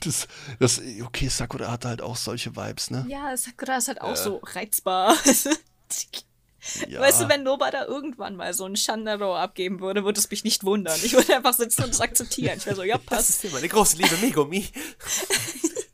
das 0.00 0.28
das 0.58 0.80
okay 1.04 1.28
Sakura 1.28 1.70
hat 1.70 1.84
halt 1.84 2.02
auch 2.02 2.16
solche 2.16 2.54
Vibes 2.56 2.90
ne 2.90 3.06
Ja, 3.08 3.36
Sakura 3.36 3.76
ist 3.76 3.88
halt 3.88 4.00
auch 4.00 4.16
so 4.16 4.40
reizbar. 4.42 5.14
ja. 6.88 7.00
Weißt 7.00 7.20
du, 7.20 7.28
wenn 7.28 7.42
Nobara 7.42 7.84
irgendwann 7.86 8.36
mal 8.36 8.52
so 8.54 8.64
einen 8.64 8.76
Shandaro 8.76 9.36
abgeben 9.36 9.80
würde, 9.80 10.04
würde 10.04 10.18
es 10.18 10.30
mich 10.30 10.44
nicht 10.44 10.64
wundern. 10.64 10.98
Ich 11.02 11.12
würde 11.12 11.36
einfach 11.36 11.54
sitzen 11.54 11.84
und 11.84 11.90
es 11.90 12.00
akzeptieren. 12.00 12.58
Ich 12.58 12.66
wäre 12.66 12.76
so, 12.76 12.82
ja, 12.82 12.96
Das 12.98 13.06
passt. 13.06 13.30
ist 13.30 13.44
ja 13.44 13.50
meine 13.50 13.68
große 13.68 13.96
Liebe, 13.96 14.16
Megumi. 14.20 14.66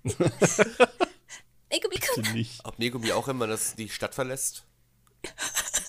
Megumi-kun. 1.70 2.32
nicht 2.32 2.64
Ob 2.64 2.78
Megumi 2.78 3.12
auch 3.12 3.28
immer 3.28 3.46
das, 3.46 3.74
die 3.74 3.88
Stadt 3.88 4.14
verlässt? 4.14 4.64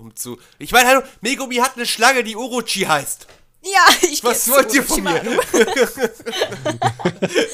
Um 0.00 0.16
zu. 0.16 0.38
Ich 0.58 0.72
meine, 0.72 0.88
hallo, 0.88 1.02
Megumi 1.20 1.56
hat 1.56 1.76
eine 1.76 1.84
Schlange, 1.86 2.24
die 2.24 2.34
Orochi 2.36 2.80
heißt. 2.80 3.26
Ja, 3.62 3.86
ich 4.10 4.24
Was 4.24 4.50
wollt 4.50 4.72
ihr 4.72 4.82
von 4.82 5.02
mir? 5.02 5.20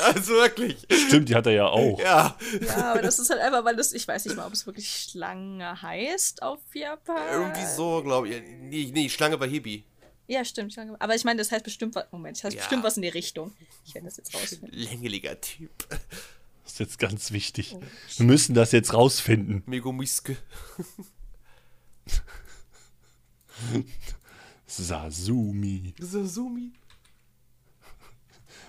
Also 0.05 0.35
wirklich. 0.35 0.87
stimmt 1.09 1.29
die 1.29 1.35
hat 1.35 1.47
er 1.47 1.53
ja 1.53 1.67
auch 1.67 1.99
Ja. 1.99 2.37
Ja, 2.65 2.93
aber 2.93 3.03
das 3.03 3.19
ist 3.19 3.31
halt 3.31 3.41
einfach, 3.41 3.65
weil 3.65 3.75
das, 3.77 3.93
ich 3.93 4.07
weiß 4.07 4.25
nicht 4.27 4.37
mal, 4.37 4.47
ob 4.47 4.53
es 4.53 4.67
wirklich 4.67 4.89
Schlange 5.11 5.83
heißt 5.83 6.43
auf 6.43 6.61
Japan. 6.73 7.17
Irgendwie 7.33 7.67
so, 7.67 8.03
glaube 8.03 8.29
ich. 8.29 8.43
Nee, 8.61 8.91
nee, 8.95 9.09
Schlange 9.09 9.37
bei 9.39 9.49
Hebi. 9.49 9.85
Ja, 10.29 10.45
stimmt, 10.45 10.73
Schlange. 10.73 10.97
Aber 11.01 11.15
ich 11.15 11.25
meine, 11.25 11.39
das 11.39 11.51
heißt 11.51 11.65
bestimmt 11.65 11.95
was. 11.97 12.05
Moment, 12.13 12.37
das 12.37 12.45
heißt 12.45 12.55
Ja. 12.57 12.61
bestimmt 12.63 12.85
was 12.85 12.97
in 12.97 13.03
die 13.03 13.09
Richtung. 13.09 13.53
Ich 13.85 13.95
werde 13.95 14.07
das 14.07 14.17
jetzt 14.17 14.35
rausfinden. 14.35 14.69
Längeliger 14.73 15.41
Typ. 15.41 15.71
das 15.89 16.73
ist 16.73 16.79
jetzt 16.79 16.99
ganz 17.01 17.33
wichtig 17.33 17.75
Oh, 17.77 17.83
wir 18.19 18.27
müssen 18.27 18.55
das 18.55 18.71
jetzt 18.73 18.95
rausfinden 18.95 19.63
Megumiske. 19.67 20.37
Sasumi 24.67 25.95
Sasumi. 25.99 26.73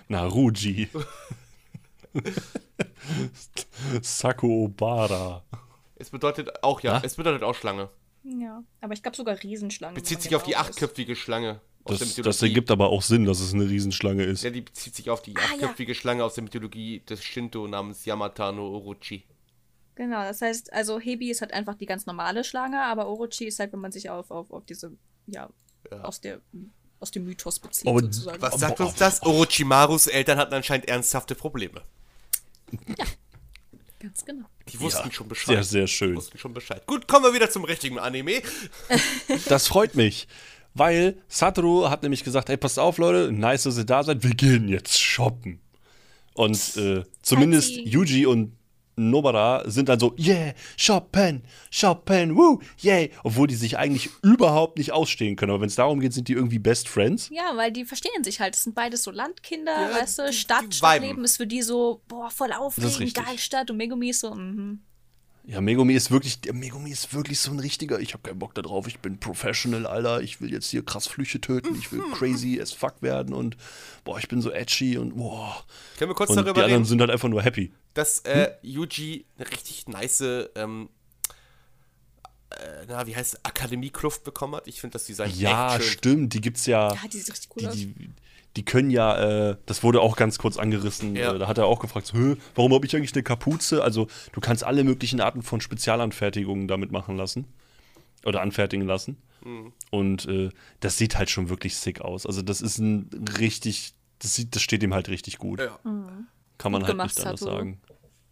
Naruji. 0.08 0.88
Sako 4.02 4.64
Obara. 4.64 5.44
Es 5.96 6.10
bedeutet 6.10 6.62
auch, 6.62 6.80
ja, 6.80 6.94
Na? 6.94 7.00
es 7.04 7.16
bedeutet 7.16 7.42
auch 7.42 7.54
Schlange. 7.54 7.90
Ja, 8.24 8.62
aber 8.80 8.92
ich 8.94 9.02
glaube 9.02 9.16
sogar 9.16 9.42
Riesenschlange. 9.42 9.94
Bezieht 9.94 10.22
sich 10.22 10.34
auf 10.34 10.42
die 10.44 10.52
genau 10.52 10.62
ist. 10.62 10.68
achtköpfige 10.70 11.16
Schlange 11.16 11.60
aus 11.84 11.98
der 11.98 12.06
Das, 12.06 12.08
Mythologie. 12.08 12.22
das 12.28 12.42
ergibt 12.42 12.70
aber 12.70 12.88
auch 12.90 13.02
Sinn, 13.02 13.24
dass 13.24 13.40
es 13.40 13.52
eine 13.54 13.68
Riesenschlange 13.68 14.22
ist. 14.24 14.44
ja, 14.44 14.50
die 14.50 14.60
bezieht 14.62 14.94
sich 14.94 15.10
auf 15.10 15.22
die 15.22 15.36
Ah, 15.36 15.40
ja. 15.40 15.46
achtköpfige 15.46 15.94
Schlange 15.94 16.24
aus 16.24 16.34
der 16.34 16.44
Mythologie 16.44 17.00
des 17.00 17.22
Shinto 17.24 17.66
namens 17.66 18.04
Yamata 18.04 18.52
no 18.52 18.68
Orochi. 18.68 19.24
Genau, 19.98 20.22
das 20.22 20.40
heißt, 20.40 20.72
also 20.72 21.00
Hebi 21.00 21.28
ist 21.28 21.40
halt 21.40 21.52
einfach 21.52 21.74
die 21.74 21.84
ganz 21.84 22.06
normale 22.06 22.44
Schlange, 22.44 22.80
aber 22.84 23.08
Orochi 23.08 23.46
ist 23.46 23.58
halt, 23.58 23.72
wenn 23.72 23.80
man 23.80 23.90
sich 23.90 24.08
auf, 24.08 24.30
auf, 24.30 24.48
auf 24.52 24.64
diese, 24.64 24.92
ja, 25.26 25.48
Ja. 25.90 26.00
aus 26.02 26.20
der 26.20 26.40
aus 27.00 27.10
dem 27.12 27.24
Mythos 27.24 27.58
bezieht, 27.58 27.86
Aber 27.88 28.00
sozusagen. 28.00 28.40
Was 28.42 28.58
sagt 28.60 28.80
uns 28.80 28.94
das? 28.94 29.22
Orochimarus 29.22 30.06
Eltern 30.08 30.38
hatten 30.38 30.54
anscheinend 30.54 30.88
ernsthafte 30.88 31.34
Probleme. 31.36 31.82
Ganz 34.00 34.24
genau. 34.24 34.46
Die 34.68 34.80
wussten 34.80 35.08
Ja, 35.08 35.12
schon 35.12 35.28
Bescheid. 35.28 35.54
Sehr, 35.56 35.64
sehr 35.64 35.82
Die 35.82 35.88
schön. 35.88 36.16
wussten 36.16 36.38
schon 36.38 36.54
Bescheid. 36.54 36.86
Gut, 36.86 37.08
kommen 37.08 37.24
wir 37.24 37.34
wieder 37.34 37.50
zum 37.50 37.64
richtigen 37.64 37.98
Anime. 37.98 38.42
Das 39.48 39.66
freut 39.68 39.94
mich. 39.94 40.28
Weil 40.74 41.16
Satoru 41.28 41.88
hat 41.90 42.02
nämlich 42.02 42.22
gesagt, 42.22 42.48
hey, 42.48 42.56
passt 42.56 42.78
auf, 42.78 42.98
Leute, 42.98 43.32
nice, 43.32 43.64
dass 43.64 43.78
ihr 43.78 43.84
da 43.84 44.02
seid, 44.04 44.22
wir 44.22 44.34
gehen 44.34 44.68
jetzt 44.68 45.00
shoppen. 45.00 45.60
Und 46.34 46.76
äh, 46.76 47.04
zumindest. 47.22 47.70
Yuji 47.70 48.26
und 48.26 48.57
Nobara 48.98 49.62
sind 49.70 49.88
dann 49.88 50.00
so, 50.00 50.14
yeah, 50.18 50.52
shoppen, 50.76 51.42
shoppen, 51.70 52.36
woo, 52.36 52.60
yay. 52.78 53.10
Obwohl 53.24 53.46
die 53.46 53.54
sich 53.54 53.78
eigentlich 53.78 54.10
überhaupt 54.22 54.78
nicht 54.78 54.92
ausstehen 54.92 55.36
können. 55.36 55.52
Aber 55.52 55.60
wenn 55.60 55.68
es 55.68 55.76
darum 55.76 56.00
geht, 56.00 56.12
sind 56.12 56.28
die 56.28 56.32
irgendwie 56.34 56.58
Best 56.58 56.88
Friends. 56.88 57.30
Ja, 57.32 57.56
weil 57.56 57.72
die 57.72 57.84
verstehen 57.84 58.24
sich 58.24 58.40
halt. 58.40 58.54
Das 58.54 58.64
sind 58.64 58.74
beides 58.74 59.02
so 59.02 59.10
Landkinder, 59.10 59.90
Ja, 59.90 59.94
weißt 59.94 60.18
du? 60.18 60.32
Stadt, 60.32 60.74
Stadtleben 60.74 61.24
ist 61.24 61.36
für 61.36 61.46
die 61.46 61.62
so, 61.62 62.02
boah, 62.08 62.30
voll 62.30 62.52
aufregend, 62.52 63.14
geil 63.14 63.38
Stadt. 63.38 63.70
Und 63.70 63.76
Megumi 63.76 64.10
ist 64.10 64.20
so, 64.20 64.34
mhm. 64.34 64.80
Ja, 65.50 65.62
Megumi 65.62 65.94
ist 65.94 66.10
wirklich, 66.10 66.42
der 66.42 66.52
Megumi 66.52 66.90
ist 66.90 67.14
wirklich 67.14 67.40
so 67.40 67.50
ein 67.50 67.58
richtiger, 67.58 67.98
ich 68.00 68.12
hab 68.12 68.22
keinen 68.22 68.38
Bock 68.38 68.54
da 68.54 68.60
drauf, 68.60 68.86
ich 68.86 68.98
bin 68.98 69.18
Professional, 69.18 69.86
Alter, 69.86 70.20
ich 70.20 70.42
will 70.42 70.52
jetzt 70.52 70.68
hier 70.68 70.84
krass 70.84 71.06
Flüche 71.06 71.40
töten, 71.40 71.74
ich 71.74 71.90
will 71.90 72.02
crazy 72.12 72.60
as 72.60 72.70
fuck 72.72 73.00
werden 73.00 73.32
und 73.32 73.56
boah, 74.04 74.18
ich 74.18 74.28
bin 74.28 74.42
so 74.42 74.50
edgy 74.52 74.98
und 74.98 75.16
boah. 75.16 75.64
Können 75.96 76.10
wir 76.10 76.14
kurz 76.14 76.28
Und 76.28 76.36
die 76.36 76.42
darüber 76.44 76.60
anderen 76.64 76.82
reden, 76.82 76.84
sind 76.84 77.00
halt 77.00 77.10
einfach 77.10 77.30
nur 77.30 77.42
happy. 77.42 77.72
dass 77.94 78.18
äh, 78.26 78.50
Yuji 78.60 79.24
eine 79.38 79.50
richtig 79.50 79.88
nice, 79.88 80.20
ähm, 80.54 80.90
äh, 82.50 82.84
na, 82.86 83.06
wie 83.06 83.16
heißt 83.16 83.34
es, 83.34 83.44
Akademie-Kluft 83.44 84.24
bekommen 84.24 84.54
hat? 84.56 84.68
Ich 84.68 84.80
finde 84.82 84.92
das 84.94 85.04
Design 85.04 85.32
Ja, 85.34 85.76
echt 85.76 85.84
schön. 85.84 85.92
stimmt, 85.92 86.34
die 86.34 86.42
gibt's 86.42 86.66
ja, 86.66 86.92
Ja, 86.92 87.00
die 87.10 87.18
sieht 87.18 87.30
richtig 87.32 87.50
cool 87.56 87.62
die, 87.62 87.68
aus. 87.68 87.74
die, 87.74 88.10
die 88.58 88.64
können 88.64 88.90
ja, 88.90 89.50
äh, 89.52 89.56
das 89.66 89.84
wurde 89.84 90.00
auch 90.00 90.16
ganz 90.16 90.36
kurz 90.38 90.56
angerissen, 90.56 91.14
Ja. 91.14 91.32
äh, 91.34 91.38
da 91.38 91.46
hat 91.46 91.58
er 91.58 91.66
auch 91.66 91.78
gefragt, 91.78 92.06
so, 92.08 92.18
"Hä, 92.18 92.36
warum 92.56 92.74
habe 92.74 92.84
ich 92.84 92.94
eigentlich 92.96 93.14
eine 93.14 93.22
Kapuze? 93.22 93.84
Also 93.84 94.08
du 94.32 94.40
kannst 94.40 94.64
alle 94.64 94.82
möglichen 94.82 95.20
Arten 95.20 95.42
von 95.42 95.60
Spezialanfertigungen 95.60 96.66
damit 96.66 96.90
machen 96.90 97.16
lassen 97.16 97.46
oder 98.26 98.40
anfertigen 98.42 98.84
lassen. 98.86 99.16
Mhm. 99.44 99.72
Und 99.92 100.26
äh, 100.26 100.50
das 100.80 100.98
sieht 100.98 101.16
halt 101.16 101.30
schon 101.30 101.48
wirklich 101.48 101.76
sick 101.76 102.00
aus. 102.00 102.26
Also 102.26 102.42
das 102.42 102.60
ist 102.60 102.78
ein 102.78 103.08
richtig, 103.38 103.94
das, 104.18 104.34
sieht, 104.34 104.56
das 104.56 104.62
steht 104.62 104.82
ihm 104.82 104.92
halt 104.92 105.08
richtig 105.08 105.38
gut. 105.38 105.60
Ja. 105.60 105.78
Kann 106.58 106.72
man 106.72 106.80
Gut 106.80 106.88
halt 106.88 106.96
gemacht, 106.98 107.16
nicht 107.16 107.24
anders 107.24 107.40
Satoru. 107.40 107.56
sagen. 107.58 107.80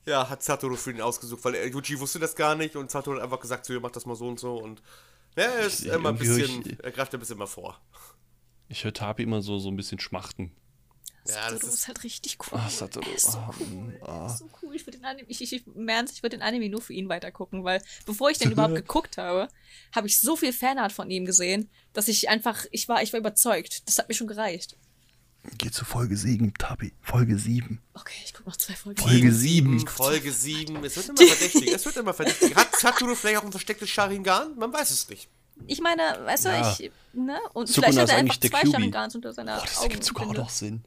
ja, 0.07 0.29
hat 0.29 0.43
Satoru 0.43 0.75
für 0.75 0.91
ihn 0.91 1.01
ausgesucht, 1.01 1.45
weil 1.45 1.55
äh, 1.55 1.69
Yuji 1.69 2.01
wusste 2.01 2.19
das 2.19 2.35
gar 2.35 2.57
nicht 2.57 2.75
und 2.75 2.91
Satoru 2.91 3.17
hat 3.17 3.23
einfach 3.23 3.39
gesagt, 3.41 3.65
so, 3.65 3.73
ihr 3.73 3.81
macht 3.81 3.95
das 3.95 4.07
mal 4.07 4.17
so 4.17 4.27
und 4.27 4.41
so 4.41 4.57
und 4.57 4.83
ja, 5.37 5.45
er 5.45 5.67
ist 5.67 5.85
Ich- 5.85 5.93
immer 5.93 6.09
ein 6.09 6.19
bisschen, 6.19 6.63
ich- 6.67 6.83
er 6.83 6.91
greift 6.91 7.15
ein 7.15 7.21
bisschen 7.21 7.39
mal 7.39 7.47
vor. 7.47 7.81
Ich 8.69 8.85
höre 8.85 8.93
Tapi 8.93 9.23
immer 9.23 9.43
so, 9.43 9.59
so 9.59 9.71
ein 9.71 9.77
bisschen 9.77 9.99
schmachten. 9.99 10.53
Ja, 11.29 11.51
das 11.51 11.63
ist, 11.63 11.75
ist 11.75 11.89
halt 11.89 12.05
richtig 12.05 12.39
cool. 12.41 12.61
Satoru, 12.69 13.09
Er 13.09 13.17
ist 13.17 13.33
so 13.33 13.39
ah, 13.39 13.55
cool. 13.59 13.99
Er 14.01 14.09
ah. 14.09 14.27
ist 14.27 14.39
so 14.39 14.49
cool. 14.63 14.75
Ich 14.75 14.87
würde 14.87 14.99
den 14.99 15.05
Anime, 15.05 15.29
ich, 15.29 15.41
ich, 15.41 15.53
ich, 15.53 15.65
Ernst, 15.87 16.15
ich 16.15 16.23
würde 16.23 16.37
den 16.37 16.43
Anime 16.43 16.69
nur 16.69 16.81
für 16.81 16.93
ihn 16.93 17.09
weitergucken, 17.09 17.65
weil 17.65 17.83
bevor 18.05 18.31
ich 18.31 18.39
den 18.39 18.51
überhaupt 18.53 18.75
geguckt 18.75 19.19
habe, 19.19 19.49
habe 19.95 20.07
ich 20.07 20.21
so 20.21 20.37
viel 20.37 20.53
Fanart 20.53 20.93
von 20.93 21.11
ihm 21.11 21.25
gesehen, 21.25 21.69
dass 21.93 22.09
ich 22.09 22.29
einfach, 22.29 22.65
ich 22.71 22.89
war, 22.89 23.03
ich 23.03 23.13
war 23.13 23.21
überzeugt. 23.21 23.89
Das 23.89 23.99
hat 23.99 24.09
mir 24.09 24.15
schon 24.15 24.29
gereicht. 24.29 24.77
Geh 25.59 25.71
zu 25.71 25.85
Folge 25.85 26.17
7, 26.17 26.55
Tapi. 26.59 26.93
Folge 27.01 27.39
7. 27.39 27.81
Okay, 27.95 28.15
ich 28.25 28.35
gucke 28.35 28.49
noch 28.49 28.57
zwei 28.57 28.75
Folgen. 28.75 29.01
Folge 29.01 29.33
7. 29.33 29.87
Folge 29.87 30.33
7, 30.33 30.85
es 30.85 30.97
wird 30.97 31.09
immer 31.09 31.19
verdächtig, 31.29 31.73
es 31.73 31.85
wird 31.85 31.97
immer 31.97 32.15
verdächtig. 32.15 32.57
Hat 32.57 32.75
Satoru 32.77 33.15
vielleicht 33.15 33.39
auch 33.39 33.45
ein 33.45 33.53
verstecktes 33.53 33.89
Sharingan? 33.89 34.57
Man 34.57 34.73
weiß 34.73 34.91
es 34.91 35.09
nicht. 35.09 35.29
Ich 35.67 35.81
meine, 35.81 36.03
weißt 36.25 36.45
du, 36.47 36.49
Ja. 36.51 36.77
ich, 36.79 36.91
ne? 37.13 37.39
Und 37.53 37.67
Sukuna 37.69 37.87
vielleicht 37.93 37.99
hat 37.99 38.05
ist 38.05 38.11
er 38.13 38.19
einfach 38.19 38.41
zwei. 38.41 38.71
Sharingans 38.71 39.15
unter 39.15 39.33
seiner 39.33 39.59
Oh, 39.59 39.63
das 39.63 39.77
Augen. 39.79 39.85
ergibt 39.85 40.05
sogar 40.05 40.27
auch 40.29 40.35
noch 40.35 40.51
Sinn. 40.51 40.85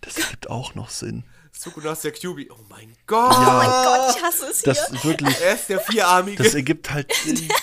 Das 0.00 0.18
ergibt 0.18 0.50
auch 0.50 0.74
noch 0.74 0.90
Sinn. 0.90 1.24
Sukuna 1.52 1.92
ist 1.92 2.04
der 2.04 2.12
Kyubi. 2.12 2.50
Oh 2.52 2.58
mein 2.68 2.94
Gott. 3.06 3.34
Oh 3.34 3.40
mein 3.40 3.68
Gott, 3.70 4.16
ich 4.16 4.22
hasse 4.22 4.46
es 4.50 4.62
Das 4.62 4.88
hier. 4.90 5.04
wirklich, 5.04 5.40
Er 5.40 5.54
ist 5.54 5.68
der 5.68 5.80
Vierarmige. 5.80 6.42
das 6.42 6.54
ergibt 6.54 6.90
halt 6.92 7.10
Sinn. 7.14 7.48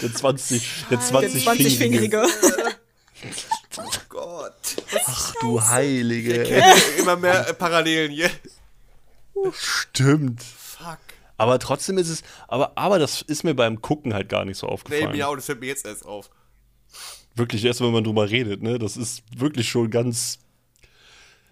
Der 0.00 0.14
20, 0.14 0.86
der 0.88 1.00
20, 1.00 1.46
20-fingerige. 1.46 2.26
oh 3.76 3.82
Gott. 4.08 4.76
Ach 5.06 5.34
du 5.40 5.62
Heilige. 5.62 6.44
immer 6.98 7.16
mehr 7.16 7.52
Parallelen 7.52 8.10
hier. 8.10 8.30
Stimmt. 9.52 10.42
Aber 11.42 11.58
trotzdem 11.58 11.98
ist 11.98 12.08
es, 12.08 12.22
aber, 12.48 12.72
aber 12.78 12.98
das 12.98 13.22
ist 13.22 13.42
mir 13.44 13.54
beim 13.54 13.80
Gucken 13.82 14.14
halt 14.14 14.28
gar 14.28 14.44
nicht 14.44 14.58
so 14.58 14.66
Nee, 14.66 14.72
aufgefallen. 14.72 15.12
mir 15.12 15.28
auch, 15.28 15.34
das 15.34 15.46
fällt 15.46 15.60
mir 15.60 15.66
jetzt 15.66 15.84
erst 15.86 16.06
auf. 16.06 16.30
Wirklich 17.34 17.64
erst, 17.64 17.80
wenn 17.80 17.90
man 17.92 18.04
drüber 18.04 18.28
redet, 18.30 18.62
ne? 18.62 18.78
Das 18.78 18.96
ist 18.96 19.22
wirklich 19.38 19.68
schon 19.68 19.90
ganz. 19.90 20.38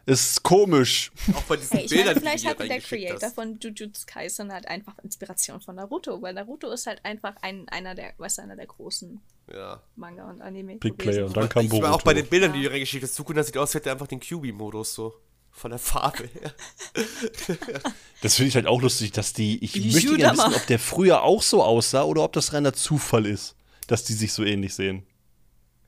Ist 0.07 0.43
komisch. 0.43 1.13
Auch 1.35 1.43
bei 1.43 1.57
diesen 1.57 1.77
Hey, 1.77 1.85
ich 1.85 1.91
Bildern, 1.91 2.07
meine, 2.15 2.21
vielleicht 2.21 2.47
hatte 2.47 2.67
der 2.67 2.81
Creator 2.81 3.21
hast. 3.23 3.35
von 3.35 3.59
Jujutsu 3.61 4.05
Kaisen 4.07 4.53
halt 4.53 4.67
einfach 4.67 4.99
Inspiration 5.05 5.61
von 5.61 5.77
Naruto, 5.77 6.21
weil 6.23 6.35
Naruto 6.35 6.71
ist 6.71 6.87
halt 6.87 7.05
einfach 7.05 7.35
ein, 7.43 7.69
einer 7.69 7.95
der, 7.95 8.15
was 8.19 8.39
einer 8.39 8.57
der 8.57 8.67
großen 8.67 9.21
Ja. 9.53 9.81
Manga 9.97 10.29
und 10.29 10.41
Anime. 10.43 10.77
Big 10.77 10.99
gewesen. 10.99 11.13
Player. 11.13 11.27
Und 11.27 11.37
dann 11.37 11.49
kam 11.49 11.65
Ich 11.67 11.73
war 11.83 11.95
auch 11.95 12.03
bei 12.03 12.15
den 12.15 12.23
Boruto. 12.25 12.31
Bildern, 12.31 12.53
die 12.55 12.63
du 12.63 12.71
reingeschickt 12.71 13.05
hast. 13.05 13.15
Sukuna 13.15 13.43
sieht 13.43 13.57
aus, 13.57 13.69
als 13.71 13.75
hätte 13.75 13.91
er 13.91 13.93
einfach 13.93 14.07
den 14.09 14.21
QB-Modus 14.21 14.95
so. 14.95 15.15
Von 15.61 15.73
der 15.73 15.79
Farbe 15.79 16.27
her. 16.27 16.55
Das 18.23 18.35
finde 18.37 18.49
ich 18.49 18.55
halt 18.55 18.67
auch 18.67 18.81
lustig, 18.83 19.13
dass 19.13 19.33
die. 19.35 19.63
Ich 19.65 19.75
Wie 19.75 19.93
möchte 19.93 20.17
gerne 20.17 20.35
Shudama. 20.35 20.49
wissen, 20.51 20.61
ob 20.61 20.67
der 20.67 20.79
früher 20.79 21.23
auch 21.23 21.43
so 21.43 21.63
aussah 21.63 22.03
oder 22.05 22.23
ob 22.23 22.33
das 22.35 22.53
reiner 22.53 22.73
Zufall 22.75 23.25
ist, 23.27 23.57
dass 23.87 24.05
die 24.05 24.13
sich 24.13 24.33
so 24.35 24.43
ähnlich 24.45 24.75
sehen. 24.75 25.07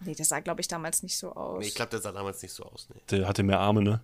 Nee, 0.01 0.15
das 0.15 0.29
sah, 0.31 0.41
glaube 0.41 0.61
ich, 0.63 0.69
damals 0.69 1.03
nicht 1.03 1.17
so 1.17 1.33
aus. 1.35 1.61
Nee, 1.61 1.69
ich 1.69 1.75
glaube, 1.75 1.91
der 1.91 2.01
sah 2.01 2.13
damals 2.13 2.43
nicht 2.43 2.53
so 2.55 2.65
aus. 2.65 2.89
Nee. 2.93 3.01
Der 3.11 3.29
hatte 3.29 3.43
mehr 3.43 3.61
Arme, 3.61 3.83
ne? 3.83 4.01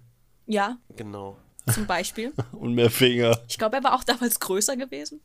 ja, 0.47 0.77
Genau. 0.97 1.39
zum 1.73 1.87
Beispiel. 1.87 2.33
Und 2.53 2.75
mehr 2.75 2.91
Finger. 2.91 3.39
Ich 3.49 3.57
glaube, 3.59 3.77
er 3.77 3.85
war 3.85 3.95
auch 3.95 4.05
damals 4.05 4.41
größer 4.41 4.77
gewesen. 4.77 5.21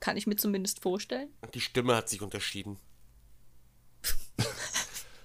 Kann 0.00 0.16
ich 0.16 0.26
mir 0.28 0.36
zumindest 0.36 0.80
vorstellen. 0.82 1.28
Die 1.54 1.60
Stimme 1.60 1.94
hat 1.96 2.08
sich 2.08 2.22
unterschieden. 2.22 2.78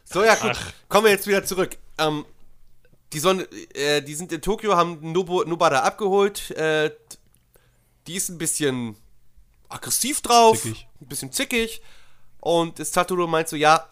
so, 0.06 0.24
ja, 0.24 0.36
gut. 0.36 0.58
Kommen 0.90 1.06
wir 1.06 1.12
jetzt 1.12 1.28
wieder 1.28 1.44
zurück. 1.46 1.78
Ähm, 2.00 2.26
die, 3.14 3.20
Sonne, 3.20 3.44
äh, 3.74 4.02
die 4.02 4.16
sind 4.16 4.32
in 4.32 4.42
Tokio, 4.42 4.76
haben 4.76 5.12
Nobu, 5.12 5.44
Nobara 5.44 5.80
abgeholt. 5.80 6.52
Äh, 6.52 6.92
die 8.08 8.16
ist 8.16 8.30
ein 8.30 8.38
bisschen 8.38 8.96
aggressiv 9.70 10.22
drauf. 10.22 10.62
Zickig. 10.62 10.88
Ein 11.00 11.08
bisschen 11.08 11.32
zickig. 11.32 11.82
Und 12.40 12.86
Satoru 12.86 13.28
meint 13.28 13.48
so, 13.48 13.56
ja, 13.56 13.88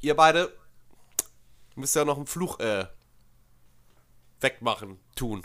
ihr 0.00 0.16
beide 0.16 0.52
müsst 1.76 1.94
ja 1.94 2.04
noch 2.04 2.16
einen 2.16 2.26
Fluch 2.26 2.58
äh, 2.58 2.86
wegmachen, 4.40 4.98
tun. 5.14 5.42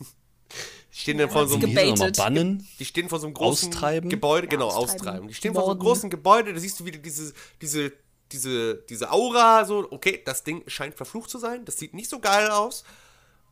Die 0.00 1.00
stehen 1.00 1.18
dann 1.18 1.30
vor 1.30 1.46
so 1.48 1.56
einem? 1.56 1.68
Gebaitet. 1.68 2.16
Bannen? 2.16 2.66
die 2.78 2.84
stehen 2.84 3.08
vor 3.08 3.18
so 3.18 3.26
einem 3.26 3.34
großen 3.34 3.68
Austreiben? 3.70 4.08
Gebäude, 4.08 4.46
Ja, 4.46 4.50
genau, 4.50 4.68
austreiben. 4.68 4.94
austreiben. 4.94 5.28
Die 5.28 5.34
stehen 5.34 5.52
vor 5.54 5.64
so 5.64 5.70
einem 5.72 5.80
großen 5.80 6.08
Gebäude, 6.08 6.54
da 6.54 6.60
siehst 6.60 6.78
du 6.78 6.84
wieder 6.84 6.98
diese, 6.98 7.34
diese, 7.60 7.92
diese, 8.34 8.76
diese 8.88 9.10
Aura, 9.12 9.64
so, 9.64 9.86
okay, 9.90 10.20
das 10.24 10.44
Ding 10.44 10.62
scheint 10.66 10.94
verflucht 10.94 11.30
zu 11.30 11.38
sein, 11.38 11.64
das 11.64 11.78
sieht 11.78 11.94
nicht 11.94 12.10
so 12.10 12.18
geil 12.18 12.50
aus. 12.50 12.84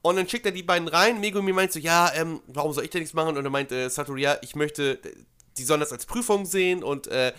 Und 0.03 0.16
dann 0.16 0.28
schickt 0.28 0.45
er 0.45 0.53
die 0.53 0.64
beiden 0.64 0.89
rein, 0.89 1.20
Megumi 1.20 1.53
meint 1.53 1.72
so, 1.72 1.78
ja, 1.78 2.12
ähm, 2.14 2.43
warum 2.49 2.72
soll 2.72 2.85
ich 2.85 2.91
denn 2.91 3.01
nichts 3.01 3.14
machen? 3.14 3.37
Und 3.37 3.45
dann 3.45 3.53
meint 3.53 3.70
äh, 3.70 3.89
Satoru, 3.89 4.18
ja, 4.18 4.37
ich 4.43 4.57
möchte, 4.57 4.99
die 5.57 5.62
sollen 5.62 5.80
das 5.80 5.93
als 5.93 6.07
Prüfung 6.07 6.45
sehen 6.45 6.83
und 6.83 7.07
äh, 7.07 7.33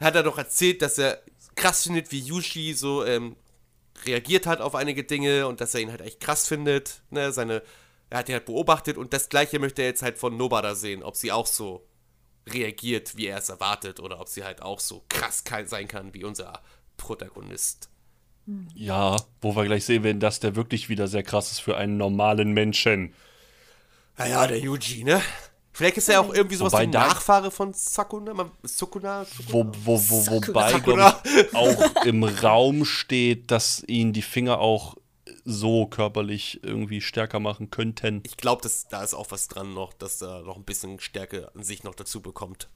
hat 0.00 0.14
er 0.16 0.22
doch 0.22 0.38
erzählt, 0.38 0.80
dass 0.80 0.96
er 0.96 1.22
krass 1.56 1.82
findet, 1.82 2.10
wie 2.10 2.20
Yushi 2.20 2.72
so 2.72 3.04
ähm, 3.04 3.36
reagiert 4.06 4.46
hat 4.46 4.62
auf 4.62 4.74
einige 4.74 5.04
Dinge 5.04 5.46
und 5.46 5.60
dass 5.60 5.74
er 5.74 5.82
ihn 5.82 5.90
halt 5.90 6.00
echt 6.00 6.20
krass 6.20 6.48
findet. 6.48 7.02
Ne? 7.10 7.32
Seine, 7.32 7.62
er 8.08 8.18
hat 8.18 8.28
ihn 8.30 8.34
halt 8.34 8.46
beobachtet 8.46 8.96
und 8.96 9.12
das 9.12 9.28
gleiche 9.28 9.58
möchte 9.58 9.82
er 9.82 9.88
jetzt 9.88 10.02
halt 10.02 10.16
von 10.16 10.38
Nobada 10.38 10.74
sehen, 10.74 11.02
ob 11.02 11.16
sie 11.16 11.32
auch 11.32 11.46
so 11.46 11.86
reagiert, 12.52 13.16
wie 13.16 13.26
er 13.26 13.38
es 13.38 13.48
erwartet, 13.48 14.00
oder 14.00 14.20
ob 14.20 14.28
sie 14.28 14.44
halt 14.44 14.62
auch 14.62 14.80
so 14.80 15.04
krass 15.08 15.42
sein 15.66 15.88
kann 15.88 16.14
wie 16.14 16.24
unser 16.24 16.60
Protagonist. 16.96 17.88
Ja, 18.74 19.16
wo 19.40 19.54
wir 19.54 19.64
gleich 19.64 19.84
sehen 19.84 20.02
werden, 20.02 20.20
dass 20.20 20.40
der 20.40 20.56
wirklich 20.56 20.88
wieder 20.88 21.08
sehr 21.08 21.22
krass 21.22 21.52
ist 21.52 21.60
für 21.60 21.76
einen 21.76 21.96
normalen 21.96 22.52
Menschen. 22.52 23.14
Naja, 24.16 24.46
der 24.46 24.58
Yuji, 24.58 25.04
ne? 25.04 25.22
Vielleicht 25.72 25.96
ist 25.98 26.08
er 26.08 26.20
auch 26.20 26.34
irgendwie 26.34 26.56
sowas 26.56 26.72
Wobei 26.72 26.82
wie 26.82 26.88
Nachfahre 26.88 27.50
von 27.50 27.72
Sakuna, 27.72 28.34
man- 28.34 28.50
Sukuna, 28.64 29.24
Wo, 29.48 29.64
wo, 29.84 29.98
wo, 30.10 30.26
wobei, 30.26 30.72
ich, 30.72 31.54
auch 31.54 32.04
im 32.04 32.24
Raum 32.24 32.84
steht, 32.84 33.50
dass 33.50 33.82
ihn 33.86 34.12
die 34.12 34.22
Finger 34.22 34.58
auch 34.58 34.96
so 35.50 35.86
körperlich 35.86 36.60
irgendwie 36.62 37.00
stärker 37.00 37.40
machen 37.40 37.70
könnten. 37.70 38.22
Ich 38.24 38.36
glaube, 38.36 38.68
da 38.90 39.02
ist 39.02 39.14
auch 39.14 39.30
was 39.30 39.48
dran 39.48 39.74
noch, 39.74 39.92
dass 39.92 40.22
er 40.22 40.42
noch 40.42 40.56
ein 40.56 40.64
bisschen 40.64 41.00
Stärke 41.00 41.50
an 41.54 41.62
sich 41.62 41.84
noch 41.84 41.94
dazu 41.94 42.20
bekommt. 42.20 42.68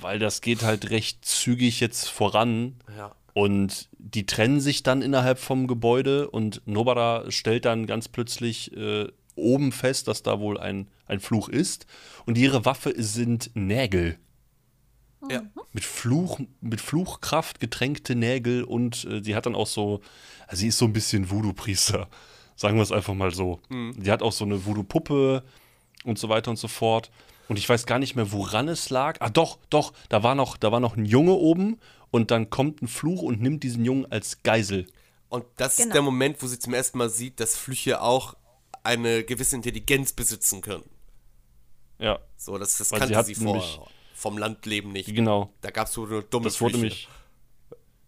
Weil 0.00 0.18
das 0.18 0.40
geht 0.40 0.62
halt 0.62 0.90
recht 0.90 1.24
zügig 1.24 1.80
jetzt 1.80 2.08
voran. 2.08 2.76
Ja. 2.96 3.14
Und 3.32 3.88
die 3.98 4.26
trennen 4.26 4.60
sich 4.60 4.82
dann 4.82 5.02
innerhalb 5.02 5.38
vom 5.38 5.66
Gebäude 5.66 6.30
und 6.30 6.62
Nobara 6.66 7.30
stellt 7.30 7.64
dann 7.64 7.86
ganz 7.86 8.08
plötzlich 8.08 8.76
äh, 8.76 9.06
oben 9.36 9.72
fest, 9.72 10.08
dass 10.08 10.22
da 10.22 10.40
wohl 10.40 10.58
ein, 10.58 10.88
ein 11.06 11.20
Fluch 11.20 11.48
ist. 11.48 11.86
Und 12.26 12.36
ihre 12.36 12.64
Waffe 12.64 12.92
sind 12.96 13.50
Nägel. 13.54 14.18
Ja. 15.28 15.42
Mit, 15.72 15.84
Fluch, 15.84 16.40
mit 16.60 16.80
Fluchkraft 16.80 17.60
getränkte 17.60 18.14
Nägel 18.14 18.64
und 18.64 19.04
äh, 19.04 19.22
sie 19.22 19.34
hat 19.34 19.46
dann 19.46 19.54
auch 19.54 19.66
so, 19.66 20.00
also 20.46 20.60
sie 20.60 20.68
ist 20.68 20.78
so 20.78 20.86
ein 20.86 20.92
bisschen 20.92 21.30
Voodoo-Priester. 21.30 22.08
Sagen 22.56 22.76
wir 22.76 22.82
es 22.82 22.92
einfach 22.92 23.14
mal 23.14 23.32
so. 23.34 23.60
Die 23.70 24.10
hat 24.10 24.22
auch 24.22 24.32
so 24.32 24.44
eine 24.44 24.64
Voodoo-Puppe 24.66 25.42
und 26.04 26.18
so 26.18 26.28
weiter 26.28 26.50
und 26.50 26.58
so 26.58 26.68
fort. 26.68 27.10
Und 27.48 27.58
ich 27.58 27.66
weiß 27.68 27.86
gar 27.86 27.98
nicht 27.98 28.16
mehr, 28.16 28.32
woran 28.32 28.68
es 28.68 28.90
lag. 28.90 29.16
Ah, 29.20 29.30
doch, 29.30 29.58
doch, 29.70 29.92
da 30.08 30.22
war 30.22 30.34
noch, 30.34 30.56
da 30.58 30.70
war 30.70 30.78
noch 30.80 30.96
ein 30.96 31.04
Junge 31.06 31.32
oben 31.32 31.78
und 32.10 32.30
dann 32.30 32.50
kommt 32.50 32.82
ein 32.82 32.88
Fluch 32.88 33.22
und 33.22 33.40
nimmt 33.40 33.62
diesen 33.62 33.84
Jungen 33.84 34.10
als 34.12 34.42
Geisel. 34.42 34.86
Und 35.30 35.44
das 35.56 35.74
ist 35.78 35.84
Genau. 35.84 35.92
der 35.94 36.02
Moment, 36.02 36.42
wo 36.42 36.46
sie 36.46 36.58
zum 36.58 36.74
ersten 36.74 36.98
Mal 36.98 37.08
sieht, 37.08 37.40
dass 37.40 37.56
Flüche 37.56 38.02
auch 38.02 38.34
eine 38.82 39.24
gewisse 39.24 39.56
Intelligenz 39.56 40.12
besitzen 40.12 40.60
können. 40.60 40.84
Ja, 41.98 42.18
So, 42.36 42.56
das, 42.58 42.76
das 42.78 42.90
Weil 42.92 43.06
sie 43.06 43.12
kannte 43.14 43.26
sie, 43.26 43.34
vor, 43.34 43.44
nämlich- 43.54 43.80
vom 44.20 44.36
Landleben 44.38 44.92
nicht. 44.92 45.14
genau. 45.14 45.52
Da 45.62 45.70
gab 45.70 45.86
es 45.86 45.94
so 45.94 46.04
eine 46.04 46.22
dumme 46.22 46.44
Das 46.44 46.60
wurde 46.60 46.74
nämlich, 46.74 47.08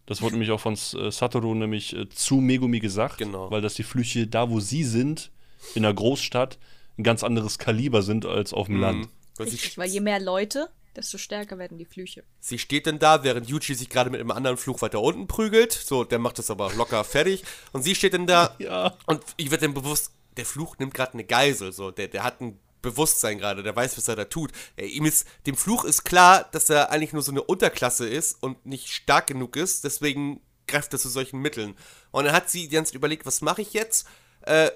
das 0.06 0.20
wurde 0.20 0.34
nämlich 0.34 0.50
auch 0.50 0.60
von 0.60 0.74
äh, 0.74 1.10
Satoru 1.10 1.54
nämlich 1.54 1.96
äh, 1.96 2.08
zu 2.08 2.36
Megumi 2.36 2.80
gesagt, 2.80 3.18
Genau. 3.18 3.50
weil 3.50 3.62
dass 3.62 3.74
die 3.74 3.82
Flüche 3.82 4.26
da, 4.26 4.50
wo 4.50 4.60
sie 4.60 4.84
sind, 4.84 5.30
in 5.74 5.84
der 5.84 5.94
Großstadt, 5.94 6.58
ein 6.98 7.02
ganz 7.04 7.24
anderes 7.24 7.58
Kaliber 7.58 8.02
sind 8.02 8.26
als 8.26 8.52
auf 8.52 8.66
dem 8.66 8.80
Land. 8.80 9.08
Und 9.38 9.46
sie, 9.48 9.54
Richtig, 9.56 9.78
weil 9.78 9.88
je 9.88 10.00
mehr 10.00 10.20
Leute, 10.20 10.68
desto 10.94 11.16
stärker 11.16 11.56
werden 11.56 11.78
die 11.78 11.86
Flüche. 11.86 12.24
sie 12.40 12.58
steht 12.58 12.86
dann 12.86 12.98
da, 12.98 13.24
während 13.24 13.48
Yuji 13.48 13.74
sich 13.74 13.88
gerade 13.88 14.10
mit 14.10 14.20
einem 14.20 14.32
anderen 14.32 14.58
Fluch 14.58 14.82
weiter 14.82 15.00
unten 15.00 15.26
prügelt. 15.26 15.72
So, 15.72 16.04
der 16.04 16.18
macht 16.18 16.38
das 16.38 16.50
aber 16.50 16.70
locker 16.74 17.02
fertig. 17.04 17.42
Und 17.72 17.82
sie 17.82 17.94
steht 17.94 18.12
dann 18.12 18.26
da 18.26 18.54
Ja. 18.58 18.94
und 19.06 19.22
ich 19.38 19.50
wird 19.50 19.62
dann 19.62 19.72
bewusst, 19.72 20.12
der 20.36 20.44
Fluch 20.44 20.76
nimmt 20.78 20.92
gerade 20.92 21.14
eine 21.14 21.24
Geisel. 21.24 21.72
So, 21.72 21.90
der, 21.90 22.08
der 22.08 22.22
hat 22.24 22.42
ein 22.42 22.58
Bewusstsein 22.82 23.38
gerade, 23.38 23.62
der 23.62 23.74
weiß, 23.74 23.96
was 23.96 24.08
er 24.08 24.16
da 24.16 24.24
tut. 24.24 24.52
Er, 24.76 24.86
ihm 24.86 25.06
ist, 25.06 25.26
dem 25.46 25.56
Fluch 25.56 25.84
ist 25.84 26.04
klar, 26.04 26.48
dass 26.52 26.68
er 26.70 26.90
eigentlich 26.90 27.12
nur 27.12 27.22
so 27.22 27.30
eine 27.30 27.42
Unterklasse 27.42 28.08
ist 28.08 28.42
und 28.42 28.66
nicht 28.66 28.88
stark 28.88 29.28
genug 29.28 29.56
ist. 29.56 29.84
Deswegen 29.84 30.40
greift 30.66 30.92
er 30.92 30.98
zu 30.98 31.08
solchen 31.08 31.40
Mitteln. 31.40 31.76
Und 32.10 32.24
dann 32.24 32.34
hat 32.34 32.50
sie 32.50 32.68
die 32.68 32.74
ganze 32.74 32.90
Zeit 32.90 32.96
überlegt, 32.96 33.26
was 33.26 33.40
mache 33.40 33.62
ich 33.62 33.72
jetzt? 33.72 34.06
Äh, 34.42 34.70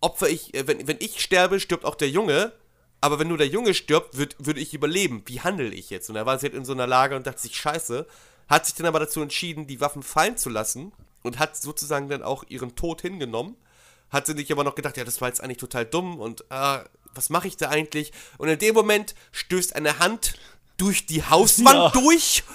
opfer 0.00 0.28
ich, 0.28 0.54
äh, 0.54 0.66
wenn, 0.66 0.86
wenn 0.86 0.98
ich 1.00 1.20
sterbe, 1.20 1.60
stirbt 1.60 1.84
auch 1.84 1.94
der 1.94 2.10
Junge. 2.10 2.52
Aber 3.00 3.18
wenn 3.18 3.28
nur 3.28 3.38
der 3.38 3.48
Junge 3.48 3.74
stirbt, 3.74 4.16
würd, 4.16 4.36
würde 4.38 4.60
ich 4.60 4.74
überleben. 4.74 5.22
Wie 5.26 5.40
handle 5.40 5.68
ich 5.68 5.90
jetzt? 5.90 6.08
Und 6.08 6.16
da 6.16 6.26
war 6.26 6.38
sie 6.38 6.46
halt 6.46 6.54
in 6.54 6.64
so 6.64 6.72
einer 6.72 6.86
Lage 6.86 7.16
und 7.16 7.26
dachte 7.26 7.40
sich, 7.40 7.56
scheiße. 7.56 8.06
Hat 8.48 8.66
sich 8.66 8.74
dann 8.74 8.86
aber 8.86 9.00
dazu 9.00 9.20
entschieden, 9.20 9.66
die 9.66 9.80
Waffen 9.80 10.02
fallen 10.02 10.36
zu 10.36 10.48
lassen 10.48 10.92
und 11.22 11.38
hat 11.38 11.56
sozusagen 11.56 12.08
dann 12.08 12.22
auch 12.22 12.44
ihren 12.48 12.76
Tod 12.76 13.02
hingenommen. 13.02 13.56
Hat 14.10 14.26
sie 14.26 14.36
sich 14.36 14.50
aber 14.52 14.64
noch 14.64 14.76
gedacht, 14.76 14.96
ja, 14.96 15.04
das 15.04 15.20
war 15.20 15.28
jetzt 15.28 15.40
eigentlich 15.40 15.58
total 15.58 15.84
dumm 15.84 16.20
und 16.20 16.44
äh, 16.50 16.78
was 17.16 17.30
mache 17.30 17.48
ich 17.48 17.56
da 17.56 17.68
eigentlich? 17.70 18.12
Und 18.38 18.48
in 18.48 18.58
dem 18.58 18.74
Moment 18.74 19.14
stößt 19.32 19.74
eine 19.76 19.98
Hand 19.98 20.34
durch 20.76 21.06
die 21.06 21.22
Hauswand 21.24 21.94
Ja. 21.94 22.00
durch. 22.00 22.42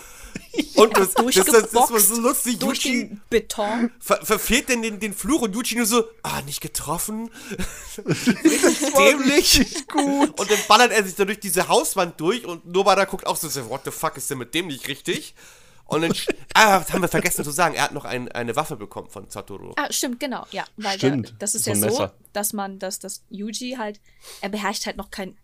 Und 0.76 0.95
das, 0.97 1.14
das, 1.14 1.34
das, 1.36 1.45
das 1.72 1.91
war 1.91 1.99
so 1.99 2.20
lustig. 2.20 2.59
Durch 2.59 2.84
Yuji 2.86 3.07
den 3.07 3.22
Beton. 3.30 3.91
ver 3.99 4.26
verfehlt 4.26 4.70
denn 4.70 4.82
den, 4.82 4.99
den 4.99 5.14
Fluch 5.14 5.41
und 5.41 5.53
Yuji 5.53 5.76
nur 5.78 5.86
so, 5.86 6.05
ah, 6.24 6.41
nicht 6.43 6.62
getroffen. 6.62 7.30
richtig 7.97 8.93
dämlich. 8.95 9.88
gut. 9.88 10.39
Und 10.39 10.51
dann 10.51 10.59
ballert 10.68 10.91
er 10.91 11.03
sich 11.03 11.16
da 11.16 11.26
durch 11.26 11.39
diese 11.39 11.68
Hauswand 11.68 12.20
durch 12.20 12.45
und 12.45 12.66
Nobada 12.66 13.05
guckt 13.05 13.28
auch 13.28 13.36
so, 13.38 13.49
so, 13.49 13.70
what 13.70 13.82
the 13.86 13.91
fuck 13.91 14.18
ist 14.18 14.30
denn 14.30 14.38
mit 14.38 14.53
dem 14.53 14.68
nicht 14.68 14.88
richtig? 14.88 15.36
Und 15.92 16.02
dann, 16.02 16.14
ah, 16.54 16.80
das 16.80 16.92
haben 16.94 17.02
wir 17.02 17.08
vergessen 17.08 17.44
zu 17.44 17.52
sagen, 17.52 17.76
er 17.76 17.84
hat 17.84 17.92
noch 17.94 18.06
ein, 18.06 18.32
eine 18.32 18.56
Waffe 18.56 18.76
bekommen 18.78 19.10
von 19.10 19.30
Satoru. 19.30 19.74
Ah, 19.76 19.92
stimmt, 19.92 20.20
genau, 20.20 20.46
ja. 20.52 20.64
Weil 20.78 20.98
Stimmt, 20.98 21.30
Der, 21.30 21.36
das 21.39 21.56
ist 21.56 21.66
so 21.66 21.72
ja 21.72 21.76
so, 21.76 21.86
Messer. 21.86 22.14
dass 22.34 22.54
man, 22.54 22.80
dass 22.80 23.00
das 23.00 23.24
Yuji 23.30 23.76
halt, 23.78 24.00
er 24.42 24.50
beherrscht 24.50 24.86
halt 24.86 24.98
noch 24.98 25.12
kein 25.12 25.38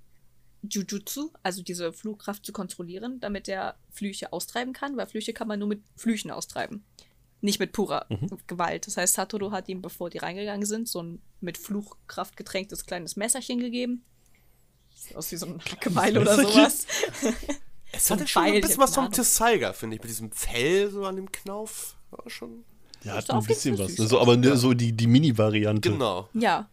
Jujutsu, 0.63 1.31
also 1.43 1.61
diese 1.61 1.93
Flugkraft 1.93 2.45
zu 2.45 2.51
kontrollieren, 2.51 3.19
damit 3.19 3.47
er 3.47 3.75
Flüche 3.91 4.33
austreiben 4.33 4.73
kann, 4.73 4.97
weil 4.97 5.07
Flüche 5.07 5.33
kann 5.33 5.47
man 5.47 5.59
nur 5.59 5.67
mit 5.67 5.81
Flüchen 5.95 6.31
austreiben. 6.31 6.83
Nicht 7.41 7.59
mit 7.59 7.71
purer 7.71 8.05
Mhm. 8.09 8.29
Gewalt. 8.47 8.87
Das 8.87 8.97
heißt, 8.97 9.13
Satoru 9.13 9.51
hat 9.51 9.69
ihm, 9.69 9.81
bevor 9.83 10.09
die 10.09 10.17
reingegangen 10.17 10.65
sind, 10.65 10.87
so 10.89 11.03
ein 11.03 11.21
mit 11.39 11.57
Fluchkraft 11.59 12.35
getränktes 12.35 12.85
kleines 12.87 13.15
Messerchen 13.15 13.59
gegeben. 13.59 14.03
Sieht 14.95 15.15
aus 15.15 15.31
wie 15.31 15.35
so 15.35 15.45
ein 15.45 15.59
Hackebeil 15.59 16.17
oder 16.17 16.35
sowas. 16.35 16.87
Es 17.97 18.05
so 18.05 18.13
hat 18.13 18.21
ein 18.21 18.27
schon 18.27 18.43
ein 18.43 18.61
bisschen 18.61 18.79
was 18.79 18.93
vom 18.95 19.11
Tessaiga, 19.11 19.73
finde 19.73 19.95
ich, 19.95 20.01
mit 20.01 20.09
diesem 20.09 20.31
Fell 20.31 20.89
so 20.91 21.05
an 21.05 21.15
dem 21.15 21.31
Knauf. 21.31 21.95
War 22.11 22.29
schon. 22.29 22.63
Ja, 23.03 23.15
hat 23.15 23.29
ein 23.29 23.43
bisschen 23.43 23.77
was. 23.77 23.89
süß 23.89 23.99
Ne? 23.99 24.07
So, 24.07 24.19
aber 24.21 24.37
ne, 24.37 24.55
so 24.55 24.73
die, 24.73 24.93
die 24.93 25.07
Mini-Variante. 25.07 25.91
Genau. 25.91 26.29
Ja, 26.33 26.69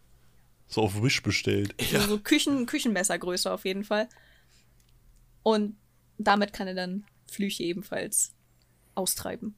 So 0.67 0.81
auf 0.83 1.01
Wish 1.01 1.21
bestellt. 1.23 1.75
So, 1.91 1.99
so 1.99 2.19
Küchen, 2.19 2.65
Küchenmessergröße 2.65 3.51
auf 3.51 3.65
jeden 3.65 3.83
Fall. 3.83 4.07
Und 5.43 5.75
damit 6.17 6.53
kann 6.53 6.67
er 6.67 6.73
dann 6.75 7.03
Flüche 7.29 7.63
ebenfalls 7.63 8.33
austreiben. 8.95 9.55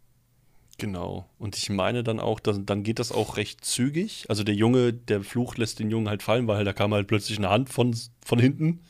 Genau. 0.77 1.29
Und 1.39 1.57
ich 1.57 1.69
meine 1.69 2.03
dann 2.03 2.19
auch, 2.19 2.39
dass, 2.39 2.59
dann 2.63 2.83
geht 2.83 2.99
das 2.99 3.11
auch 3.11 3.37
recht 3.37 3.65
zügig. 3.65 4.25
Also 4.29 4.43
der 4.43 4.55
Junge, 4.55 4.93
der 4.93 5.21
Fluch 5.23 5.57
lässt 5.57 5.79
den 5.79 5.89
Jungen 5.89 6.07
halt 6.07 6.21
fallen, 6.23 6.47
weil 6.47 6.65
da 6.65 6.73
kam 6.73 6.93
halt 6.93 7.07
plötzlich 7.07 7.37
eine 7.37 7.49
Hand 7.49 7.69
von, 7.69 7.95
von 8.23 8.39
hinten. 8.39 8.81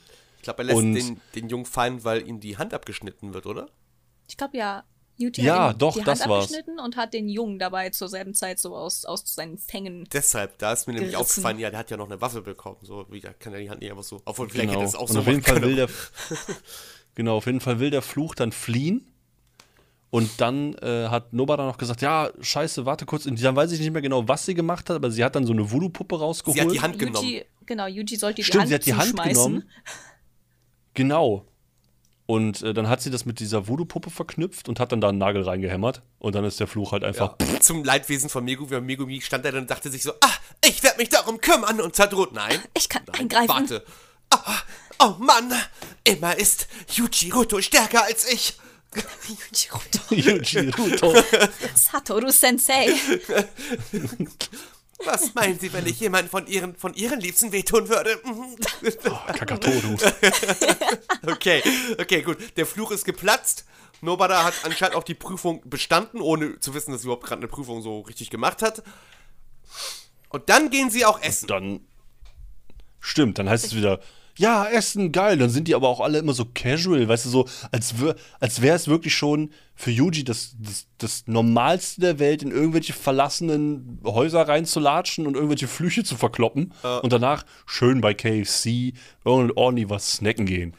Ich 0.48 0.56
glaube, 0.56 0.62
er 0.64 0.66
lässt 0.66 0.78
Und- 0.78 0.94
den, 0.94 1.22
den 1.36 1.50
Jungen 1.50 1.66
fallen, 1.66 2.04
weil 2.06 2.26
ihm 2.28 2.40
die 2.40 2.58
Hand 2.58 2.74
abgeschnitten 2.74 3.34
wird, 3.34 3.46
oder? 3.46 3.68
Ich 4.30 4.38
glaube 4.38 4.56
ja, 4.58 4.84
Yuji 5.18 5.42
Ja, 5.44 5.70
hat 5.70 5.76
ihm 5.76 5.80
doch, 5.80 5.98
die 5.98 6.04
das 6.04 6.22
Hand 6.22 6.30
war's. 6.30 6.44
abgeschnitten 6.46 6.80
und 6.80 6.96
hat 6.96 7.14
den 7.14 7.28
Jungen 7.28 7.60
dabei 7.60 7.90
zur 7.90 8.08
selben 8.08 8.34
Zeit 8.34 8.60
so 8.60 8.76
aus, 8.76 9.04
aus 9.04 9.24
seinen 9.26 9.58
Fängen. 9.58 10.06
Deshalb, 10.14 10.58
da 10.60 10.72
ist 10.74 10.88
mir 10.88 10.94
nämlich 10.94 11.12
Gerissen. 11.12 11.30
aufgefallen, 11.30 11.60
ja, 11.60 11.70
der 11.70 11.80
hat 11.80 11.90
ja 11.92 11.98
noch 11.98 12.06
eine 12.06 12.22
Waffe 12.22 12.42
bekommen. 12.42 12.78
So, 12.84 13.06
wie, 13.10 13.20
da 13.20 13.34
kann 13.34 13.54
er 13.54 13.60
die 13.60 13.70
Hand 13.70 13.82
nicht 13.82 13.90
einfach 13.92 14.04
so. 14.04 14.22
Obwohl, 14.26 14.48
vielleicht 14.50 14.70
Genau. 14.70 14.80
hätte 14.82 14.90
es 14.90 14.96
auch 14.96 15.02
Und 15.10 15.14
so 15.14 15.20
auf 15.20 15.28
jeden 15.28 15.42
Fall 15.44 15.62
will 15.62 15.76
der 15.76 15.90
Genau, 17.16 17.36
auf 17.38 17.46
jeden 17.48 17.60
Fall 17.62 17.80
will 17.80 17.90
der 17.90 18.02
Fluch 18.04 18.36
dann 18.36 18.52
fliehen. 18.52 19.08
Und 20.10 20.40
dann 20.40 20.76
äh, 20.76 21.08
hat 21.10 21.34
Nobara 21.34 21.66
noch 21.66 21.78
gesagt, 21.78 22.02
ja, 22.02 22.30
scheiße, 22.40 22.86
warte 22.86 23.06
kurz. 23.06 23.26
Und 23.26 23.44
dann 23.44 23.56
weiß 23.56 23.72
ich 23.74 23.80
nicht 23.80 23.92
mehr 23.92 24.02
genau, 24.02 24.26
was 24.28 24.46
sie 24.46 24.54
gemacht 24.54 24.90
hat, 24.90 24.96
aber 24.96 25.12
sie 25.12 25.24
hat 25.24 25.36
dann 25.36 25.46
so 25.46 25.52
eine 25.52 25.70
Voodoo-Puppe 25.70 26.18
rausgeholt. 26.20 26.58
Sie 26.58 26.66
hat 26.66 26.74
die 26.74 26.80
Hand 26.82 27.00
genommen. 27.00 27.28
Yuji, 27.28 27.46
genau, 27.66 27.88
Yuji 27.88 28.16
sollte 28.16 28.36
die 28.38 28.44
Stimmt, 28.44 28.62
Hand 28.62 28.70
sie 28.70 28.76
hat 28.76 28.86
die 28.86 28.94
Hand 28.94 29.22
genommen. 29.24 29.70
Genau. 30.98 31.46
Und 32.26 32.64
äh, 32.64 32.74
dann 32.74 32.90
hat 32.90 33.02
sie 33.02 33.12
das 33.12 33.24
mit 33.26 33.40
dieser 33.40 33.68
Voodoo-Puppe 33.68 34.10
verknüpft 34.10 34.68
und 34.68 34.80
hat 34.80 34.92
dann 34.92 35.00
da 35.00 35.10
einen 35.10 35.20
Nagel 35.20 35.44
reingehämmert. 35.44 36.02
Und 36.18 36.34
dann 36.34 36.44
ist 36.44 36.60
der 36.60 36.66
Fluch 36.66 36.92
halt 36.92 37.04
einfach. 37.04 37.36
Ja, 37.40 37.60
zum 37.60 37.84
Leidwesen 37.84 38.32
von 38.32 38.44
Megumi. 38.44 38.82
Megumi 38.82 39.22
stand 39.22 39.46
da 39.46 39.52
dann 39.52 39.62
und 39.62 39.70
dachte 39.70 39.92
sich 39.92 40.02
so, 40.02 40.14
ah, 40.22 40.34
ich 40.66 40.82
werde 40.82 40.98
mich 40.98 41.10
darum 41.10 41.40
kümmern. 41.40 41.80
Und 41.82 41.96
Tadro, 41.96 42.28
nein. 42.34 42.60
Ich 42.76 42.90
kann 42.90 43.04
nein, 43.06 43.22
eingreifen. 43.22 43.48
Warte. 43.48 43.86
Ah, 44.32 44.58
oh 45.00 45.16
Mann, 45.20 45.54
immer 46.04 46.36
ist 46.36 46.68
Yujiroto 46.96 47.62
stärker 47.62 48.04
als 48.04 48.28
ich. 48.28 48.56
Yujiroto. 49.30 50.00
Yujiruto. 50.16 51.14
Satoru 51.76 52.32
Sensei. 52.32 52.88
Was 55.06 55.34
meinen 55.36 55.60
Sie, 55.60 55.72
wenn 55.74 55.86
ich 55.86 56.00
jemanden 56.00 56.30
von 56.30 56.48
Ihren, 56.48 56.76
von 56.76 56.94
Ihren 56.94 57.20
Liebsten 57.20 57.52
wehtun 57.52 57.90
würde? 57.90 58.20
Mhm. 58.26 58.56
Kakatoru. 59.28 59.98
Okay, 61.26 61.62
okay, 62.00 62.22
gut. 62.22 62.38
Der 62.58 62.66
Fluch 62.66 62.92
ist 62.92 63.06
geplatzt. 63.06 63.66
Nobada 64.02 64.44
hat 64.44 64.54
anscheinend 64.64 64.96
auch 64.96 65.04
die 65.04 65.14
Prüfung 65.14 65.62
bestanden, 65.66 66.22
ohne 66.22 66.60
zu 66.60 66.74
wissen, 66.74 66.92
dass 66.92 67.02
sie 67.02 67.08
überhaupt 67.08 67.26
gerade 67.26 67.40
eine 67.40 67.48
Prüfung 67.48 67.82
so 67.82 68.02
richtig 68.02 68.30
gemacht 68.30 68.62
hat. 68.62 68.84
Und 70.30 70.50
dann 70.50 70.70
gehen 70.70 70.90
sie 70.90 71.06
auch 71.06 71.22
essen. 71.22 71.48
Dann. 71.48 71.82
Stimmt, 73.00 73.40
dann 73.40 73.50
heißt 73.50 73.66
es 73.66 73.76
wieder, 73.76 74.00
ja, 74.38 74.66
Essen, 74.66 75.12
geil. 75.12 75.38
Dann 75.38 75.50
sind 75.50 75.68
die 75.68 75.76
aber 75.76 75.88
auch 75.88 76.00
alle 76.00 76.20
immer 76.20 76.34
so 76.34 76.46
casual, 76.46 77.08
weißt 77.08 77.26
du, 77.26 77.30
so, 77.30 77.48
als, 77.72 78.00
wär, 78.00 78.16
als 78.40 78.62
wäre 78.62 78.76
es 78.76 78.88
wirklich 78.88 79.16
schon 79.16 79.52
für 79.76 79.92
Yuji 79.92 80.24
das, 80.24 80.56
das, 80.60 80.88
das 80.98 81.24
Normalste 81.28 82.02
der 82.02 82.20
Welt, 82.20 82.44
in 82.44 82.52
irgendwelche 82.52 82.94
verlassenen 82.94 84.00
Häuser 84.04 84.48
reinzulatschen 84.48 85.28
und 85.28 85.36
irgendwelche 85.36 85.68
Flüche 85.68 86.04
zu 86.04 86.16
verkloppen 86.16 86.74
und 87.02 87.12
danach 87.12 87.46
schön 87.66 88.02
bei 88.02 88.14
KFC 88.14 88.94
und 89.24 89.58
ordentlich 89.58 89.90
was 89.90 90.14
snacken 90.14 90.46
gehen. 90.46 90.74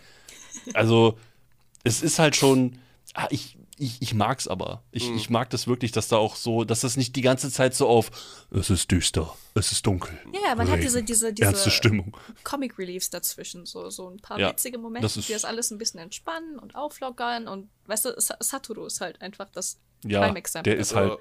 Also, 0.74 1.18
es 1.84 2.02
ist 2.02 2.18
halt 2.18 2.36
schon. 2.36 2.78
Ah, 3.14 3.28
ich, 3.30 3.57
ich, 3.80 4.00
ich 4.02 4.14
mag's 4.14 4.46
aber. 4.48 4.82
Ich, 4.90 5.10
ich 5.10 5.30
mag 5.30 5.50
das 5.50 5.66
wirklich, 5.66 5.92
dass 5.92 6.08
da 6.08 6.16
auch 6.16 6.36
so, 6.36 6.64
dass 6.64 6.80
das 6.80 6.96
nicht 6.96 7.14
die 7.16 7.22
ganze 7.22 7.50
Zeit 7.50 7.74
so 7.74 7.88
auf 7.88 8.10
es 8.50 8.70
ist 8.70 8.90
düster, 8.90 9.34
es 9.54 9.72
ist 9.72 9.86
dunkel. 9.86 10.18
Ja, 10.32 10.54
man 10.54 10.66
hat 10.68 10.74
Regen, 10.74 10.82
diese, 10.82 11.02
diese, 11.02 11.32
diese 11.32 11.46
ernste 11.46 11.70
Stimmung. 11.70 12.16
Comic 12.44 12.78
Reliefs 12.78 13.10
dazwischen, 13.10 13.66
so, 13.66 13.90
so 13.90 14.08
ein 14.08 14.18
paar 14.18 14.38
Ja, 14.38 14.50
witzige 14.50 14.78
Momente, 14.78 15.04
das 15.06 15.16
ist- 15.16 15.28
die 15.28 15.32
das 15.32 15.44
alles 15.44 15.70
ein 15.70 15.78
bisschen 15.78 16.00
entspannen 16.00 16.58
und 16.58 16.74
auflockern 16.74 17.48
und 17.48 17.68
weißt 17.86 18.06
du, 18.06 18.14
Sa 18.20 18.36
Satoru 18.40 18.86
ist 18.86 19.00
halt 19.00 19.20
einfach 19.22 19.48
das 19.50 19.78
Ja, 20.04 20.20
Prime-Exempel. 20.20 20.72
der 20.72 20.80
ist 20.80 20.94
halt, 20.94 21.18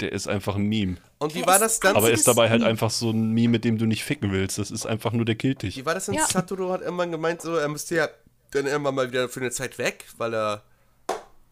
der 0.00 0.12
ist 0.12 0.28
einfach 0.28 0.56
ein 0.56 0.62
Meme. 0.62 0.96
Und 1.18 1.34
wie 1.34 1.44
war 1.46 1.58
das 1.58 1.78
dann? 1.80 1.94
Aber 1.96 2.08
er 2.08 2.14
ist 2.14 2.26
dabei 2.26 2.48
halt 2.48 2.62
einfach 2.62 2.90
so 2.90 3.10
ein 3.10 3.32
Meme, 3.32 3.48
mit 3.52 3.64
dem 3.64 3.76
du 3.78 3.84
nicht 3.86 4.02
ficken 4.04 4.32
willst. 4.32 4.58
Das 4.58 4.70
ist 4.70 4.86
einfach 4.86 5.12
nur 5.12 5.24
der 5.26 5.34
killt 5.34 5.62
dich. 5.62 5.76
Wie 5.76 5.84
war 5.84 5.94
das 5.94 6.06
denn? 6.06 6.14
Ja. 6.14 6.26
Satoru 6.26 6.70
hat 6.70 6.80
irgendwann 6.80 7.10
gemeint, 7.10 7.42
so, 7.42 7.54
er 7.56 7.68
müsste 7.68 7.96
ja 7.96 8.08
dann 8.52 8.66
irgendwann 8.66 8.94
mal 8.94 9.10
wieder 9.10 9.28
für 9.28 9.40
eine 9.40 9.50
Zeit 9.50 9.76
weg, 9.78 10.06
weil 10.16 10.34
er. 10.34 10.62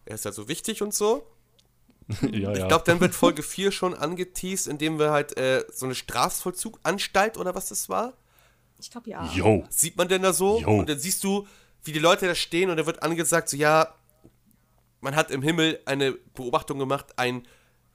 Er 0.09 0.15
ist 0.15 0.25
ja 0.25 0.33
so 0.33 0.49
wichtig 0.49 0.83
und 0.83 0.95
so. 0.95 1.27
ja, 2.23 2.29
ja. 2.31 2.53
Ich 2.53 2.69
glaube, 2.69 2.85
dann 2.87 3.01
wird 3.01 3.15
Folge 3.15 3.43
4 3.43 3.71
schon 3.73 3.95
angeteased, 3.95 4.67
indem 4.67 4.99
wir 4.99 5.11
halt 5.11 5.37
äh, 5.37 5.65
so 5.73 5.87
eine 5.87 5.95
Strafvollzuganstalt 5.95 7.37
oder 7.37 7.55
was 7.55 7.69
das 7.69 7.89
war. 7.89 8.15
ich 8.81 8.91
glaube 8.91 9.11
ja. 9.11 9.31
Yo. 9.33 9.65
Sieht 9.69 9.97
man 9.97 10.09
denn 10.09 10.23
da 10.23 10.33
so? 10.33 10.61
Jo. 10.61 10.79
Und 10.79 10.89
dann 10.89 10.99
siehst 10.99 11.23
du, 11.25 11.47
wie 11.85 11.93
die 11.93 11.99
Leute 11.99 12.27
da 12.27 12.35
stehen 12.35 12.71
und 12.71 12.77
da 12.79 12.87
wird 12.87 13.03
angesagt, 13.03 13.51
so, 13.51 13.57
ja, 13.57 13.95
man 15.01 15.15
hat 15.15 15.31
im 15.31 15.43
Himmel 15.43 15.81
eine 15.85 16.13
Beobachtung 16.13 16.79
gemacht, 16.79 17.19
ein 17.19 17.47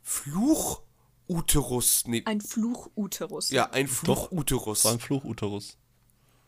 Fluch-Uterus. 0.03 2.03
Nee, 2.07 2.21
Ein 2.25 2.41
Fluch-Uterus. 2.41 3.49
ja, 3.49 3.69
ein 3.71 3.87
Fluch-Uterus. 3.87 4.85
War 4.85 4.93
ein 4.93 4.99
Fluchuterus. 4.99 5.77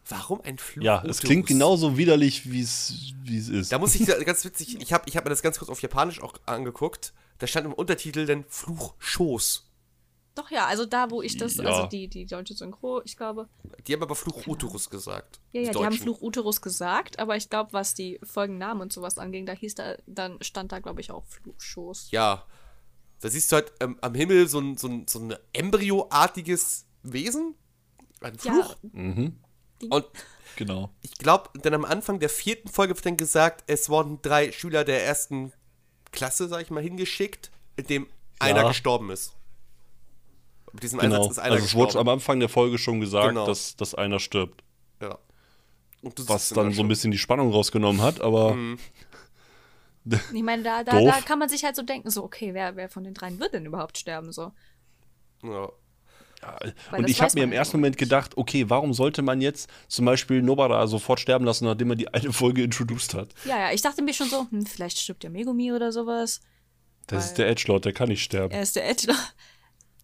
Warum 0.08 0.42
ein 0.42 0.58
Fluch-Uterus? 0.58 1.04
Ja, 1.04 1.10
es 1.10 1.20
klingt 1.20 1.48
genauso 1.48 1.98
widerlich, 1.98 2.52
wie 2.52 2.62
es 2.62 3.14
wie 3.24 3.38
es 3.38 3.50
ist. 3.50 3.72
Da 3.72 3.80
muss 3.80 3.96
ich, 3.96 4.06
ganz 4.26 4.46
witzig, 4.46 4.80
ich 4.80 4.94
habe 4.94 5.06
ich 5.08 5.18
hab 5.18 5.24
mir 5.24 5.30
das 5.32 5.42
ganz 5.42 5.58
kurz 5.58 5.70
auf 5.70 5.82
Japanisch 5.82 6.22
auch 6.22 6.34
angeguckt. 6.46 7.14
Da 7.40 7.48
stand 7.48 7.66
im 7.66 7.74
Untertitel 7.74 8.26
dann 8.26 8.46
Fluchschoß. 8.48 9.64
Doch 10.36 10.52
ja, 10.52 10.66
also 10.66 10.86
da, 10.86 11.10
wo 11.12 11.22
ich 11.22 11.38
das, 11.38 11.56
Ja. 11.56 11.64
also 11.64 11.88
die, 11.88 12.10
die 12.10 12.26
deutsche 12.26 12.54
Synchro, 12.54 13.02
ich 13.06 13.16
glaube, 13.16 13.48
Die 13.88 13.94
haben 13.94 14.04
aber 14.04 14.16
Fluch-Uterus 14.16 14.90
gesagt. 14.90 15.40
ja, 15.54 15.62
ja, 15.62 15.68
die, 15.70 15.74
Deutschen. 15.74 15.86
haben 15.86 15.98
Fluch-Uterus 15.98 16.62
gesagt, 16.62 17.20
aber 17.20 17.38
ich 17.38 17.50
glaube, 17.50 17.72
was 17.72 17.94
die 17.94 18.20
Folgennamen 18.22 18.82
und 18.82 18.92
sowas 18.94 19.18
anging, 19.18 19.46
da 19.46 19.54
hieß 19.54 19.76
da, 19.76 19.96
dann 20.08 20.38
stand 20.42 20.74
da, 20.74 20.80
glaube 20.80 21.00
ich, 21.00 21.10
auch 21.12 21.26
Fluchschoß. 21.26 22.12
Ja. 22.12 22.44
Da 23.22 23.30
siehst 23.30 23.50
du 23.52 23.56
halt 23.56 23.72
ähm, 23.80 23.98
am 24.02 24.14
Himmel 24.14 24.48
so 24.50 24.60
ein, 24.60 24.76
so 24.78 24.90
ein, 24.90 25.08
so 25.08 25.20
ein 25.20 25.36
embryoartiges 25.54 26.86
Wesen. 27.04 27.56
Ein 28.20 28.38
Fluch. 28.38 28.76
Und 29.90 30.06
genau. 30.56 30.90
ich 31.02 31.14
glaube, 31.18 31.50
dann 31.62 31.74
am 31.74 31.86
Anfang 31.86 32.20
der 32.20 32.30
vierten 32.30 32.70
Folge 32.70 32.96
wird 32.96 33.06
dann 33.06 33.18
gesagt, 33.18 33.64
es 33.68 33.90
wurden 33.90 34.22
drei 34.22 34.52
Schüler 34.52 34.84
der 34.84 35.04
ersten 35.06 35.52
Klasse, 36.12 36.48
sag 36.48 36.62
ich 36.62 36.70
mal, 36.72 36.82
hingeschickt, 36.82 37.52
in 37.76 37.88
dem 37.88 38.08
einer 38.40 38.62
Ja. 38.62 38.68
gestorben 38.70 39.10
ist. 39.12 39.34
Mit 40.74 40.84
diesem 40.84 41.00
Genau. 41.00 41.16
Einsatz 41.18 41.32
ist 41.34 41.40
einer 41.40 41.54
Also 41.56 41.66
es 41.66 41.74
wurde 41.76 41.86
gestorben. 41.88 42.10
am 42.10 42.14
Anfang 42.16 42.40
der 42.40 42.50
Folge 42.50 42.78
schon 42.78 43.00
gesagt, 43.00 43.30
Genau. 43.30 43.46
dass, 43.48 43.76
dass 43.76 43.96
einer 43.96 44.20
stirbt. 44.20 44.64
ja. 45.02 45.18
Was 46.28 46.50
dann 46.50 46.70
da 46.70 46.76
so 46.76 46.84
ein 46.84 46.88
bisschen 46.88 47.10
die 47.12 47.18
Spannung 47.18 47.52
rausgenommen 47.52 48.02
hat, 48.02 48.22
aber 48.22 48.56
Ich 50.34 50.44
meine, 50.44 50.62
da, 50.62 50.84
da, 50.84 51.02
da 51.02 51.22
kann 51.22 51.40
man 51.40 51.50
sich 51.50 51.64
halt 51.64 51.76
so 51.76 51.82
denken, 51.82 52.12
so, 52.12 52.24
okay, 52.24 52.54
wer, 52.54 52.76
wer 52.76 52.90
von 52.90 53.04
den 53.04 53.16
dreien 53.16 53.40
wird 53.40 53.54
denn 53.56 53.66
überhaupt 53.66 53.98
sterben? 53.98 54.32
So. 54.32 54.52
Ja. 55.42 55.72
Weil 56.42 57.00
und 57.00 57.10
ich 57.10 57.22
habe 57.22 57.34
mir 57.34 57.44
im 57.44 57.52
ja 57.52 57.60
ersten 57.60 57.78
Moment 57.78 57.98
gedacht, 57.98 58.38
okay, 58.38 58.70
warum 58.70 58.94
sollte 58.94 59.22
man 59.22 59.42
jetzt 59.42 59.70
zum 59.88 60.06
Beispiel 60.06 60.42
Nobara 60.42 60.86
sofort 60.88 61.20
sterben 61.20 61.46
lassen, 61.46 61.66
nachdem 61.66 61.92
er 61.92 61.96
die 61.96 62.14
eine 62.14 62.32
Folge 62.32 62.64
introduced 62.64 63.14
hat? 63.14 63.30
Ja, 63.46 63.60
ja, 63.60 63.72
ich 63.72 63.82
dachte 63.82 64.02
mir 64.02 64.14
schon 64.14 64.30
so, 64.30 64.48
hm, 64.50 64.66
vielleicht 64.66 64.98
stirbt 64.98 65.24
der 65.24 65.30
Megumi 65.30 65.72
oder 65.72 65.92
sowas. 65.92 66.42
Das 67.08 67.26
ist 67.26 67.38
der 67.38 67.50
Edgelord, 67.50 67.86
der 67.86 67.94
kann 67.94 68.10
nicht 68.10 68.24
sterben. 68.24 68.54
Er 68.54 68.62
ist 68.62 68.76
der 68.76 68.90
Edgelord. 68.90 69.20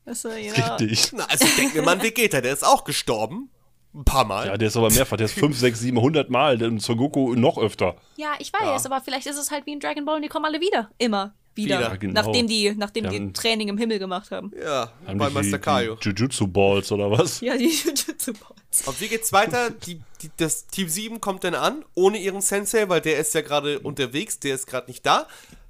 Du, 0.03 0.29
ja. 0.29 0.75
Richtig. 0.75 1.13
Na, 1.13 1.25
also 1.25 1.45
ich 1.45 1.55
denke 1.55 1.77
mir, 1.77 1.83
Mann, 1.83 2.01
Vegeta, 2.01 2.41
der 2.41 2.51
ist 2.51 2.65
auch 2.65 2.83
gestorben. 2.83 3.51
Ein 3.93 4.03
paar 4.03 4.25
Mal. 4.25 4.47
Ja, 4.47 4.57
der 4.57 4.69
ist 4.69 4.75
aber 4.75 4.89
mehrfach, 4.89 5.15
der 5.15 5.25
ist 5.25 5.33
5, 5.33 5.57
6, 5.57 5.79
7, 5.79 5.95
100 5.95 6.29
Mal, 6.29 6.57
der 6.57 6.77
Son 6.79 6.97
Goku 6.97 7.35
noch 7.35 7.59
öfter. 7.59 7.95
Ja, 8.17 8.33
ich 8.39 8.51
weiß, 8.51 8.87
aber 8.87 8.99
vielleicht 9.01 9.27
ist 9.27 9.37
es 9.37 9.51
halt 9.51 9.67
wie 9.67 9.73
in 9.73 9.79
Dragon 9.79 10.03
Ball 10.03 10.15
und 10.15 10.23
die 10.23 10.27
kommen 10.27 10.45
alle 10.45 10.59
wieder. 10.59 10.89
Immer 10.97 11.35
wieder. 11.55 11.79
Wieder, 11.79 11.97
genau. 11.97 12.13
Nachdem 12.21 12.47
die, 12.47 12.73
nachdem 12.75 13.09
die 13.09 13.17
Dann- 13.19 13.33
Training 13.33 13.67
im 13.69 13.77
Himmel 13.77 13.99
gemacht 13.99 14.31
haben. 14.31 14.51
Ja, 14.61 14.91
Haben 15.05 15.17
bei 15.17 15.27
die 15.29 15.33
Meister 15.33 15.57
die- 15.57 15.63
Kaio. 15.63 15.95
die 15.95 16.09
Jujutsu 16.09 16.47
Balls 16.47 16.91
oder 16.91 17.11
was? 17.11 17.41
Ja, 17.41 17.57
die 17.57 17.65
Jujutsu 17.85 18.33
Balls. 18.33 18.87
Und 18.87 19.01
wie 19.01 19.07
geht's 19.07 19.33
weiter? 19.33 19.69
Die, 19.69 20.01
die, 20.21 20.29
das 20.37 20.67
Team 20.67 20.87
7 20.87 21.19
kommt 21.21 21.43
dann 21.43 21.55
an, 21.55 21.83
ohne 21.93 22.17
ihren 22.19 22.41
Sensei, 22.41 22.87
weil 22.89 23.01
der 23.01 23.17
ist 23.19 23.33
ja 23.33 23.41
gerade 23.41 23.79
unterwegs, 23.79 24.39
der 24.39 24.55
ist 24.55 24.65
gerade 24.67 24.87
nicht 24.89 25.05
da. 25.05 25.27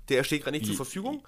Der 0.09 0.23
steht 0.23 0.43
gerade 0.43 0.55
nicht 0.57 0.67
zur 0.67 0.75
Verfügung. 0.75 1.23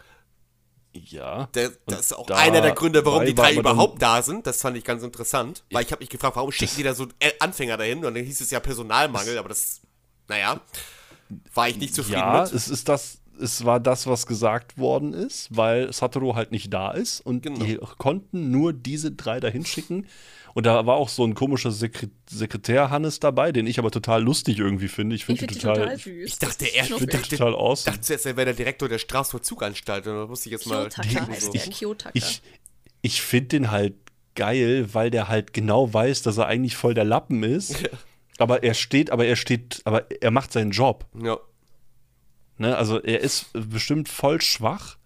Ja. 0.94 1.48
Der, 1.56 1.72
das 1.88 2.02
ist 2.02 2.14
auch 2.14 2.28
da- 2.28 2.36
einer 2.38 2.62
der 2.62 2.74
Gründe, 2.74 3.04
warum 3.06 3.26
die 3.26 3.34
drei 3.34 3.56
überhaupt 3.56 4.00
da 4.02 4.22
sind. 4.22 4.46
Das 4.46 4.62
fand 4.62 4.78
ich 4.78 4.84
ganz 4.84 5.02
interessant. 5.02 5.64
Weil 5.72 5.84
ich 5.84 5.92
habe 5.92 6.02
mich 6.02 6.10
gefragt, 6.10 6.36
warum 6.36 6.52
schicken 6.52 6.76
die 6.78 6.84
da 6.84 6.94
so 6.94 7.08
Anfänger 7.40 7.78
dahin? 7.78 8.06
Und 8.06 8.14
dann 8.14 8.24
hieß 8.24 8.42
es 8.42 8.52
ja 8.52 8.60
Personalmangel, 8.60 9.38
aber 9.40 9.50
das, 9.50 9.82
naja, 10.28 10.62
war 11.56 11.68
ich 11.70 11.78
nicht 11.78 11.96
zufrieden 11.96 12.20
Ja, 12.20 12.44
mit. 12.44 12.54
es 12.54 12.68
ist 12.68 12.88
das, 12.88 13.18
es 13.42 13.66
war 13.66 13.80
das, 13.80 14.08
was 14.08 14.26
gesagt 14.28 14.78
worden 14.78 15.14
ist, 15.14 15.48
weil 15.56 15.92
Satoru 15.92 16.36
halt 16.36 16.52
nicht 16.52 16.74
da 16.74 16.92
ist 16.92 17.20
und 17.22 17.44
Genau. 17.44 17.64
die 17.66 17.78
konnten 17.98 18.52
nur 18.52 18.74
diese 18.74 19.12
drei 19.12 19.40
dahin 19.40 19.66
schicken. 19.66 20.08
Und 20.56 20.68
da 20.68 20.86
war 20.86 20.98
auch 20.98 21.10
so 21.10 21.24
ein 21.26 21.34
komischer 21.34 21.72
Sekre 21.72 22.10
Sekretär 22.30 22.92
Hannes 22.92 23.20
dabei, 23.20 23.52
den 23.52 23.66
ich 23.66 23.80
aber 23.80 23.90
total 23.90 24.22
lustig 24.22 24.60
irgendwie 24.60 24.88
finde. 24.88 25.16
Ich 25.16 25.22
Ich 25.22 25.26
finde 25.26 25.48
die 25.48 25.56
total, 25.56 25.76
total 25.78 25.98
süß. 25.98 26.28
Ich 26.28 26.38
dachte, 26.38 26.66
er- 26.76 26.84
find 26.86 27.02
die 27.02 27.18
total 27.18 27.54
Ich 27.54 27.58
awesome. 27.60 27.86
dachte 27.96 28.02
zuerst, 28.02 28.26
er 28.28 28.36
wäre 28.38 28.46
der 28.46 28.54
Direktor 28.54 28.88
der 28.88 29.00
Strafvollzuganstalt. 29.00 30.06
Und 30.06 30.14
da 30.16 30.28
musste 30.28 30.50
ich 30.50 30.52
jetzt 30.54 30.68
mal. 30.68 30.90
Kyotaka 30.90 31.28
heißt 31.28 31.42
so. 31.48 31.52
der. 31.54 31.62
Kyotaka. 31.64 32.12
Ich, 32.14 32.44
ich 33.02 33.22
finde 33.24 33.48
den 33.48 33.72
halt 33.72 33.96
geil, 34.36 34.90
weil 34.94 35.10
der 35.10 35.28
halt 35.28 35.54
genau 35.54 35.92
weiß, 35.92 36.22
dass 36.22 36.38
er 36.38 36.46
eigentlich 36.46 36.76
voll 36.76 36.94
der 36.94 37.06
Lappen 37.06 37.42
ist. 37.44 37.76
Aber 38.40 38.64
er 38.64 38.74
steht, 38.74 39.12
aber 39.12 39.26
er 39.28 39.36
steht, 39.36 39.82
aber 39.86 40.10
er 40.22 40.32
macht 40.32 40.52
seinen 40.52 40.72
Job. 40.72 41.06
Ja. 41.24 41.38
Ne? 42.64 42.76
Also 42.78 43.00
er 43.02 43.20
ist 43.22 43.48
bestimmt 43.54 44.10
voll 44.10 44.42
schwach, 44.42 44.98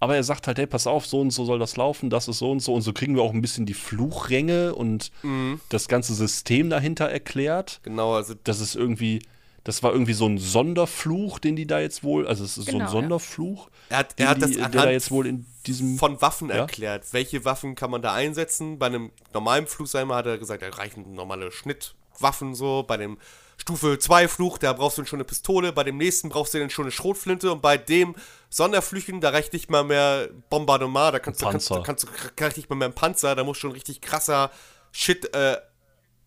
Aber 0.00 0.16
er 0.16 0.24
sagt 0.24 0.46
halt, 0.48 0.58
hey, 0.58 0.66
pass 0.66 0.86
auf, 0.86 1.06
so 1.06 1.20
und 1.20 1.30
so 1.30 1.46
soll 1.46 1.58
das 1.58 1.76
laufen, 1.78 2.10
das 2.10 2.28
ist 2.28 2.38
so 2.38 2.50
und 2.50 2.60
so. 2.60 2.74
Und 2.74 2.82
so 2.82 2.92
kriegen 2.92 3.14
wir 3.16 3.22
auch 3.22 3.32
ein 3.32 3.40
bisschen 3.40 3.64
die 3.64 3.72
Fluchränge 3.74 4.74
und 4.74 5.10
Mhm. 5.22 5.60
das 5.70 5.88
ganze 5.88 6.12
System 6.14 6.68
dahinter 6.68 7.06
erklärt. 7.08 7.80
Genau, 7.84 8.12
also 8.14 8.34
Das 8.44 8.60
ist 8.60 8.74
irgendwie, 8.74 9.22
das 9.62 9.82
war 9.82 9.92
irgendwie 9.92 10.12
so 10.12 10.26
ein 10.26 10.36
Sonderfluch, 10.36 11.38
den 11.38 11.56
die 11.56 11.66
da 11.66 11.80
jetzt 11.80 12.04
wohl, 12.04 12.26
also 12.26 12.44
es 12.44 12.58
ist 12.58 12.66
so 12.66 12.72
Genau, 12.72 12.84
ein 12.84 12.86
ja. 12.86 12.90
Sonderfluch, 12.90 13.70
er 13.88 13.98
hat, 13.98 14.14
er 14.18 14.28
hat 14.28 14.42
das 14.42 14.50
die, 14.50 14.56
der 14.56 14.66
anhand 14.66 14.84
da 14.88 14.90
jetzt 14.90 15.10
wohl 15.10 15.26
in 15.26 15.46
diesem. 15.66 15.96
von 15.96 16.20
Waffen 16.20 16.50
Ja? 16.50 16.56
erklärt. 16.56 17.12
Welche 17.12 17.46
Waffen 17.46 17.74
kann 17.74 17.90
man 17.90 18.02
da 18.02 18.12
einsetzen? 18.12 18.78
Bei 18.78 18.86
einem 18.86 19.10
normalen 19.32 19.66
Fluch, 19.66 19.86
sag 19.86 20.02
ich 20.02 20.08
mal, 20.08 20.16
hat 20.16 20.26
er 20.26 20.36
gesagt, 20.36 20.62
da 20.62 20.68
reichen 20.68 21.14
normale 21.14 21.50
Schnittwaffen 21.50 22.54
so. 22.54 22.84
Bei 22.86 22.98
dem 22.98 23.16
Stufe 23.56 23.98
2 23.98 24.28
Fluch, 24.28 24.58
da 24.58 24.72
brauchst 24.72 24.98
du 24.98 25.02
dann 25.02 25.06
schon 25.06 25.18
eine 25.18 25.24
Pistole. 25.24 25.72
Bei 25.72 25.84
dem 25.84 25.96
nächsten 25.96 26.28
brauchst 26.28 26.54
du 26.54 26.58
dann 26.58 26.70
schon 26.70 26.84
eine 26.86 26.92
Schrotflinte. 26.92 27.50
Und 27.52 27.62
bei 27.62 27.76
dem 27.78 28.14
Sonderflüchen, 28.50 29.20
da 29.20 29.30
reicht 29.30 29.52
nicht 29.52 29.70
mal 29.70 29.84
mehr 29.84 30.28
Bombardement. 30.50 31.14
Da 31.14 31.18
kannst 31.18 31.40
du, 31.40 31.46
kannst, 31.46 31.68
Panzer. 31.68 31.80
du- 31.80 31.82
kannst 31.86 32.04
du 32.38 32.44
reicht 32.44 32.56
nicht 32.56 32.68
mal 32.70 32.76
mehr 32.76 32.88
ein 32.88 32.94
Panzer. 32.94 33.34
Da 33.34 33.44
muss 33.44 33.56
schon 33.58 33.72
richtig 33.72 34.00
krasser 34.00 34.50
Shit 34.92 35.34
äh, 35.34 35.56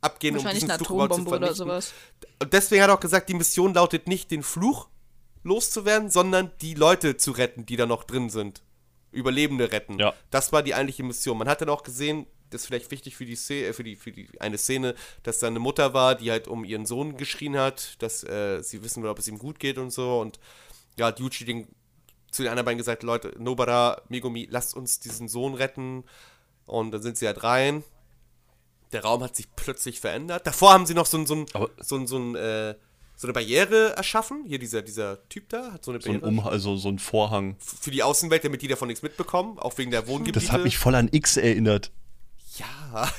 abgehen, 0.01 0.35
um 0.35 0.43
Wahrscheinlich 0.43 0.61
diesen 0.63 0.71
eine 0.71 0.77
Fluch 0.79 0.89
überhaupt 0.91 1.13
zu 1.13 1.21
Atombombe 1.21 1.37
oder 1.45 1.55
vernichten. 1.55 1.67
sowas. 1.67 1.93
Und 2.41 2.53
deswegen 2.53 2.81
hat 2.83 2.89
er 2.89 2.95
auch 2.95 2.99
gesagt, 2.99 3.29
die 3.29 3.33
Mission 3.33 3.73
lautet 3.73 4.07
nicht, 4.07 4.31
den 4.31 4.43
Fluch 4.43 4.87
loszuwerden, 5.43 6.09
sondern 6.09 6.51
die 6.61 6.73
Leute 6.73 7.17
zu 7.17 7.31
retten, 7.31 7.65
die 7.65 7.75
da 7.77 7.85
noch 7.85 8.03
drin 8.03 8.29
sind. 8.29 8.61
Überlebende 9.11 9.71
retten. 9.71 9.97
Ja. 9.99 10.13
Das 10.31 10.51
war 10.51 10.61
die 10.63 10.75
eigentliche 10.75 11.03
Mission. 11.03 11.37
Man 11.37 11.47
hat 11.47 11.61
dann 11.61 11.69
auch 11.69 11.83
gesehen, 11.83 12.27
das 12.49 12.61
ist 12.61 12.67
vielleicht 12.67 12.91
wichtig 12.91 13.15
für 13.15 13.25
die 13.25 13.35
Szene, 13.35 13.73
für 13.73 13.83
die, 13.83 13.95
für 13.95 14.11
die 14.11 14.29
eine 14.39 14.57
Szene, 14.57 14.95
dass 15.23 15.39
da 15.39 15.47
eine 15.47 15.59
Mutter 15.59 15.93
war, 15.93 16.15
die 16.15 16.31
halt 16.31 16.47
um 16.47 16.63
ihren 16.63 16.85
Sohn 16.85 17.17
geschrien 17.17 17.57
hat, 17.57 18.01
dass 18.01 18.23
äh, 18.23 18.61
sie 18.61 18.83
wissen 18.83 19.03
will, 19.03 19.09
ob 19.09 19.19
es 19.19 19.27
ihm 19.27 19.39
gut 19.39 19.59
geht 19.59 19.77
und 19.77 19.91
so. 19.91 20.19
Und 20.19 20.39
ja, 20.97 21.07
hat 21.07 21.19
Yuji 21.19 21.45
den, 21.45 21.67
zu 22.31 22.43
den 22.43 22.49
anderen 22.49 22.65
beiden 22.65 22.77
gesagt, 22.77 23.03
Leute, 23.03 23.33
Nobara, 23.37 24.01
Megumi, 24.09 24.47
lasst 24.49 24.75
uns 24.75 24.99
diesen 24.99 25.27
Sohn 25.27 25.53
retten. 25.53 26.03
Und 26.65 26.91
dann 26.91 27.01
sind 27.01 27.17
sie 27.17 27.27
halt 27.27 27.43
rein. 27.43 27.83
Der 28.91 29.03
Raum 29.03 29.23
hat 29.23 29.35
sich 29.35 29.47
plötzlich 29.55 29.99
verändert. 29.99 30.47
Davor 30.47 30.73
haben 30.73 30.85
sie 30.85 30.93
noch 30.93 31.05
so 31.05 31.17
ein, 31.17 31.25
so 31.25 31.35
ein, 31.35 31.45
so 31.77 31.95
ein, 31.95 32.07
so 32.07 32.17
ein 32.17 32.35
äh, 32.35 32.75
so 33.17 33.25
eine 33.25 33.33
Barriere 33.33 33.95
erschaffen. 33.97 34.45
Hier 34.45 34.59
dieser, 34.59 34.83
dieser 34.83 35.27
Typ 35.27 35.49
da 35.49 35.73
hat 35.73 35.83
so 35.83 35.91
eine 35.91 35.99
so 35.99 36.09
ein 36.09 36.21
Barriere 36.21 36.39
um, 36.39 36.47
also 36.47 36.77
so 36.77 36.89
ein 36.89 36.99
Vorhang. 36.99 37.57
für 37.59 37.89
die 37.89 38.03
Außenwelt, 38.03 38.45
damit 38.45 38.61
die 38.61 38.67
davon 38.67 38.87
nichts 38.87 39.01
mitbekommen, 39.01 39.57
auch 39.57 39.77
wegen 39.79 39.91
der 39.91 40.07
Wohngebiete. 40.07 40.39
Das 40.39 40.51
hat 40.51 40.63
mich 40.63 40.77
voll 40.77 40.93
an 40.95 41.09
X 41.11 41.35
erinnert. 41.35 41.91
Ja. 42.59 43.11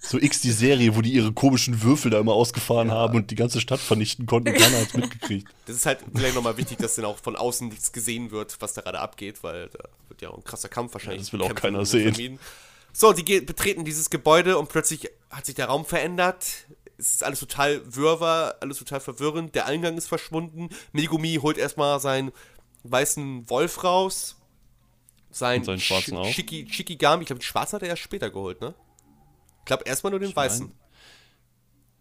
So 0.00 0.18
X 0.18 0.40
die 0.40 0.50
Serie, 0.50 0.96
wo 0.96 1.02
die 1.02 1.12
ihre 1.12 1.32
komischen 1.32 1.82
Würfel 1.82 2.10
da 2.10 2.18
immer 2.18 2.32
ausgefahren 2.32 2.90
haben 2.90 3.16
und 3.16 3.30
die 3.30 3.34
ganze 3.34 3.60
Stadt 3.60 3.80
vernichten 3.80 4.26
konnten 4.26 4.52
keiner 4.54 4.80
hat's 4.80 4.94
mitgekriegt. 4.94 5.48
Das 5.66 5.76
ist 5.76 5.86
halt 5.86 6.00
vielleicht 6.14 6.34
nochmal 6.34 6.56
wichtig, 6.56 6.78
dass 6.78 6.96
dann 6.96 7.04
auch 7.04 7.18
von 7.18 7.36
außen 7.36 7.68
nichts 7.68 7.92
gesehen 7.92 8.30
wird, 8.30 8.56
was 8.60 8.72
da 8.72 8.80
gerade 8.80 8.98
abgeht, 8.98 9.42
weil 9.42 9.68
da 9.68 9.88
wird 10.08 10.22
ja 10.22 10.30
auch 10.30 10.38
ein 10.38 10.44
krasser 10.44 10.68
Kampf 10.68 10.94
wahrscheinlich. 10.94 11.20
Ja, 11.20 11.24
das 11.24 11.32
will 11.32 11.42
auch 11.42 11.54
keiner 11.54 11.84
sehen. 11.84 12.14
vermieden. 12.14 12.40
So, 12.92 13.12
die 13.12 13.40
betreten 13.40 13.84
dieses 13.84 14.10
Gebäude 14.10 14.58
und 14.58 14.68
plötzlich 14.68 15.08
hat 15.30 15.46
sich 15.46 15.54
der 15.54 15.66
Raum 15.66 15.84
verändert. 15.84 16.46
Es 16.96 17.14
ist 17.14 17.22
alles 17.22 17.38
total 17.38 17.80
wirrwarr, 17.94 18.56
alles 18.60 18.78
total 18.78 19.00
verwirrend. 19.00 19.54
Der 19.54 19.66
Eingang 19.66 19.96
ist 19.96 20.08
verschwunden. 20.08 20.70
Megumi 20.92 21.38
holt 21.40 21.58
erstmal 21.58 22.00
seinen 22.00 22.32
weißen 22.82 23.48
Wolf 23.50 23.84
raus. 23.84 24.37
Sein 25.38 25.60
Und 25.60 25.64
seinen 25.66 25.80
schwarzen 25.80 26.16
auch. 26.16 26.32
Shiki, 26.32 26.66
Shikigami, 26.70 27.22
ich 27.22 27.26
glaube, 27.28 27.40
den 27.40 27.44
schwarzen 27.44 27.76
hat 27.76 27.82
er 27.82 27.88
erst 27.90 28.02
später 28.02 28.30
geholt, 28.30 28.60
ne? 28.60 28.74
Ich 29.60 29.64
glaube, 29.66 29.84
erstmal 29.84 30.10
nur 30.10 30.20
den 30.20 30.34
weißen. 30.34 30.72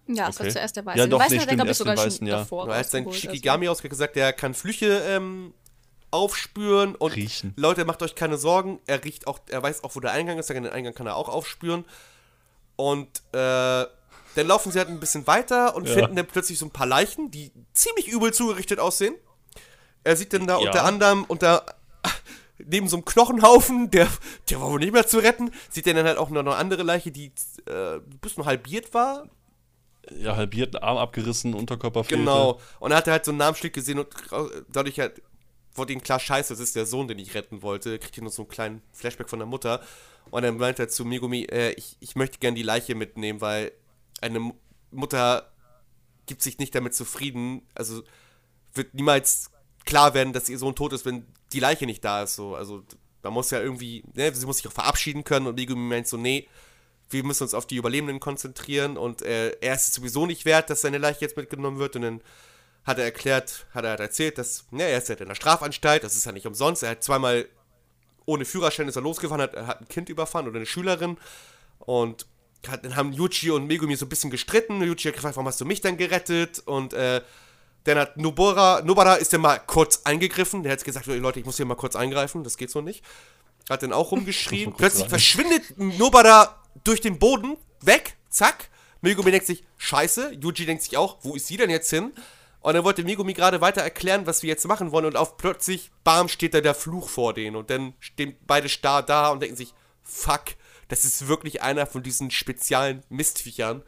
Ja, 0.08 0.30
es 0.30 0.38
Okay. 0.38 0.46
war 0.46 0.52
zuerst 0.54 0.76
der 0.78 0.86
Weiße. 0.86 0.98
Ja, 1.00 1.06
Den 1.06 1.10
doch, 1.12 1.20
Weißen 1.20 1.36
nee, 1.36 1.42
hat 1.42 1.50
er, 1.50 1.56
glaube 1.56 1.72
ich, 1.72 1.78
sogar 1.78 1.96
den 1.96 2.00
schon 2.00 2.06
Weißen, 2.12 2.28
ja. 2.28 2.38
davor 2.38 2.68
Er 2.70 2.80
hat 2.80 2.90
sein 2.90 3.04
rausgeholt, 3.04 3.16
also. 3.26 3.36
Shikigami 3.36 3.68
ausgesagt, 3.68 4.16
der 4.16 4.32
kann 4.34 4.54
Flüche 4.54 5.02
ähm, 5.08 5.54
aufspüren 6.12 6.96
und 6.96 7.16
Riechen. 7.16 7.54
Leute, 7.58 7.84
macht 7.84 8.02
euch 8.02 8.16
keine 8.16 8.38
Sorgen. 8.38 8.80
Er 8.88 9.04
riecht 9.04 9.28
auch, 9.28 9.40
er 9.50 9.62
weiß 9.62 9.84
auch, 9.84 9.96
wo 9.96 10.00
der 10.00 10.12
Eingang 10.12 10.40
ist, 10.40 10.50
den 10.50 10.66
Eingang 10.66 10.94
kann 10.94 11.08
er 11.08 11.18
auch 11.18 11.28
aufspüren. 11.28 11.84
Und 12.78 13.08
äh, 13.34 13.86
dann 14.36 14.48
laufen 14.48 14.72
sie 14.72 14.80
halt 14.80 14.88
ein 14.88 15.00
bisschen 15.00 15.28
weiter 15.28 15.76
und 15.76 15.88
Ja. 15.88 15.94
finden 15.96 16.16
dann 16.16 16.28
plötzlich 16.28 16.58
so 16.58 16.66
ein 16.66 16.72
paar 16.72 16.86
Leichen, 16.88 17.30
die 17.32 17.52
ziemlich 17.74 18.08
übel 18.08 18.34
zugerichtet 18.34 18.80
aussehen. 18.80 19.16
Er 20.06 20.16
sieht 20.16 20.32
dann 20.32 20.48
da 20.48 20.60
Ja. 20.60 20.68
unter 20.68 20.86
anderem 20.86 21.26
unter 21.28 21.66
neben 22.70 22.88
so 22.88 22.98
einem 22.98 23.06
Knochenhaufen, 23.06 23.90
der, 23.92 24.08
der 24.50 24.60
war 24.62 24.70
wohl 24.70 24.80
nicht 24.80 24.94
mehr 24.94 25.08
zu 25.08 25.20
retten, 25.20 25.52
sieht 25.70 25.88
er 25.88 25.94
dann 25.94 26.06
halt 26.06 26.18
auch 26.18 26.30
noch 26.30 26.42
eine 26.42 26.56
andere 26.56 26.84
Leiche, 26.84 27.12
die 27.12 27.32
äh, 27.66 27.96
ein 27.96 28.20
bisschen 28.22 28.46
halbiert 28.46 28.94
war, 28.94 29.30
Ja, 30.18 30.36
halbierten 30.36 30.80
Arm 30.80 30.98
abgerissen, 30.98 31.54
Unterkörper 31.54 32.04
fehlte. 32.04 32.24
Genau. 32.24 32.60
Und 32.80 32.92
er 32.92 32.98
hatte 32.98 33.12
halt 33.12 33.26
so 33.26 33.32
einen 33.32 33.40
Namensschild 33.40 33.74
gesehen 33.74 34.00
und 34.00 34.08
dadurch 34.72 35.00
halt 35.00 35.22
wurde 35.76 35.94
ihm 35.94 36.02
klar, 36.02 36.20
scheiße, 36.20 36.54
das 36.54 36.60
ist 36.60 36.76
der 36.76 36.86
Sohn, 36.88 37.08
den 37.08 37.20
ich 37.20 37.36
retten 37.36 37.62
wollte. 37.62 38.00
Kriegt 38.00 38.16
hier 38.16 38.24
noch 38.24 38.32
so 38.32 38.42
einen 38.44 38.50
kleinen 38.50 38.82
Flashback 38.94 39.30
von 39.30 39.40
der 39.40 39.48
Mutter. 39.48 39.82
Und 40.32 40.42
dann 40.42 40.58
meinte 40.58 40.82
er 40.84 40.90
zu 40.90 41.06
Megumi, 41.06 41.44
äh, 41.44 41.72
ich, 41.74 41.98
ich 42.00 42.16
möchte 42.16 42.40
gern 42.40 42.56
die 42.56 42.64
Leiche 42.64 42.96
mitnehmen, 42.96 43.42
weil 43.42 43.72
eine 44.20 44.40
Mu- 44.40 44.56
Mutter 44.92 45.52
gibt 46.26 46.42
sich 46.42 46.58
nicht 46.58 46.74
damit 46.74 46.96
zufrieden. 46.96 47.62
Also 47.76 48.02
wird 48.74 48.96
niemals 48.96 49.52
klar 49.86 50.16
werden, 50.16 50.34
dass 50.34 50.50
ihr 50.50 50.58
Sohn 50.58 50.74
tot 50.76 50.94
ist, 50.94 51.06
wenn 51.06 51.28
die 51.54 51.60
Leiche 51.60 51.86
nicht 51.86 52.04
da 52.04 52.24
ist. 52.24 52.36
So. 52.36 52.56
Also 52.56 52.84
man 53.24 53.34
muss 53.34 53.52
ja 53.52 53.60
irgendwie, 53.60 54.04
ne, 54.14 54.34
sie 54.34 54.46
muss 54.46 54.58
sich 54.58 54.68
auch 54.68 54.74
verabschieden 54.74 55.24
können 55.24 55.48
und 55.48 55.56
Megumi 55.56 55.82
meint 55.82 56.08
so, 56.08 56.18
nee, 56.18 56.48
wir 57.10 57.24
müssen 57.24 57.44
uns 57.44 57.54
auf 57.54 57.66
die 57.66 57.78
Überlebenden 57.78 58.20
konzentrieren 58.20 58.98
und 58.98 59.22
äh, 59.22 59.52
er 59.62 59.76
ist 59.76 59.88
es 59.88 59.94
sowieso 59.94 60.26
nicht 60.26 60.46
wert, 60.46 60.70
dass 60.70 60.82
seine 60.82 60.98
Leiche 60.98 61.22
jetzt 61.22 61.38
mitgenommen 61.38 61.80
wird 61.80 61.96
und 61.96 62.02
dann 62.02 62.22
hat 62.84 63.00
er 63.00 63.06
erklärt, 63.06 63.66
hat 63.74 63.84
er 63.84 63.92
halt 63.92 64.00
erzählt, 64.00 64.38
dass, 64.38 64.66
ne, 64.72 64.84
er 64.84 64.98
ist 64.98 65.10
halt 65.10 65.22
in 65.22 65.28
der 65.28 65.36
Strafanstalt, 65.36 66.04
das 66.04 66.16
ist 66.16 66.26
ja 66.26 66.32
nicht 66.32 66.48
umsonst, 66.48 66.84
er 66.84 66.92
hat 66.92 67.04
zweimal 67.04 67.48
ohne 68.26 68.44
Führerschein 68.44 68.88
ist 68.90 68.98
er 68.98 69.02
losgefahren, 69.02 69.42
hat, 69.42 69.56
hat 69.56 69.82
ein 69.82 69.88
Kind 69.88 70.10
überfahren 70.10 70.48
oder 70.48 70.58
eine 70.58 70.66
Schülerin 70.66 71.18
und 71.80 72.28
hat, 72.68 72.84
dann 72.84 72.96
haben 72.96 73.14
Yuji 73.14 73.52
und 73.52 73.68
Megumi 73.68 73.96
so 73.96 74.06
ein 74.06 74.10
bisschen 74.10 74.32
gestritten, 74.32 74.82
Yuji 74.82 75.08
hat 75.08 75.14
gefragt, 75.14 75.38
warum 75.38 75.48
hast 75.48 75.62
du 75.62 75.66
mich 75.66 75.80
dann 75.80 75.98
gerettet 75.98 76.60
und 76.66 76.94
äh, 76.94 77.22
dann 77.88 77.98
hat 77.98 78.18
Nobara, 78.18 78.82
Nobara 78.82 79.16
ist 79.16 79.32
dann 79.32 79.42
mal 79.42 79.60
kurz 79.60 80.02
eingegriffen, 80.04 80.64
der 80.64 80.74
hat 80.74 80.84
gesagt, 80.84 81.06
Leute, 81.06 81.40
ich 81.40 81.46
muss 81.46 81.58
hier 81.58 81.66
mal 81.66 81.76
kurz 81.76 81.96
eingreifen, 81.96 82.44
das 82.44 82.58
geht 82.58 82.70
so 82.70 82.82
nicht. 82.82 83.04
Hat 83.70 83.82
dann 83.84 83.94
auch 83.94 84.12
rumgeschrien. 84.12 84.74
Plötzlich 84.78 85.04
rein. 85.04 85.10
verschwindet 85.10 85.78
Nobara 85.78 86.62
durch 86.84 87.02
den 87.02 87.18
Boden, 87.18 87.58
weg, 87.82 88.18
zack. 88.30 88.70
Megumi 89.02 89.32
denkt 89.32 89.48
sich, 89.48 89.64
scheiße. 89.78 90.34
Yuji 90.42 90.66
denkt 90.66 90.84
sich 90.84 90.98
auch, 90.98 91.18
wo 91.22 91.36
ist 91.36 91.48
sie 91.48 91.58
denn 91.58 91.70
jetzt 91.70 91.90
hin? 91.90 92.12
Und 92.60 92.74
dann 92.74 92.84
wollte 92.84 93.04
Megumi 93.04 93.34
gerade 93.34 93.62
weiter 93.62 93.82
erklären, 93.82 94.26
was 94.26 94.44
wir 94.44 94.50
jetzt 94.50 94.68
machen 94.68 94.92
wollen. 94.92 95.06
Und 95.06 95.16
auf 95.16 95.38
plötzlich, 95.38 95.92
bam, 96.04 96.28
steht 96.28 96.54
da 96.54 96.62
der 96.62 96.76
Fluch 96.76 97.08
vor 97.08 97.34
denen. 97.34 97.56
Und 97.56 97.70
dann 97.70 97.94
stehen 98.00 98.36
beide 98.46 98.68
starr 98.68 99.04
da 99.04 99.30
und 99.30 99.42
denken 99.42 99.56
sich, 99.56 99.74
fuck, 100.04 100.44
das 100.88 101.06
ist 101.06 101.28
wirklich 101.28 101.62
einer 101.62 101.86
von 101.86 102.04
diesen 102.04 102.32
speziellen 102.32 103.04
Mistviechern. 103.10 103.84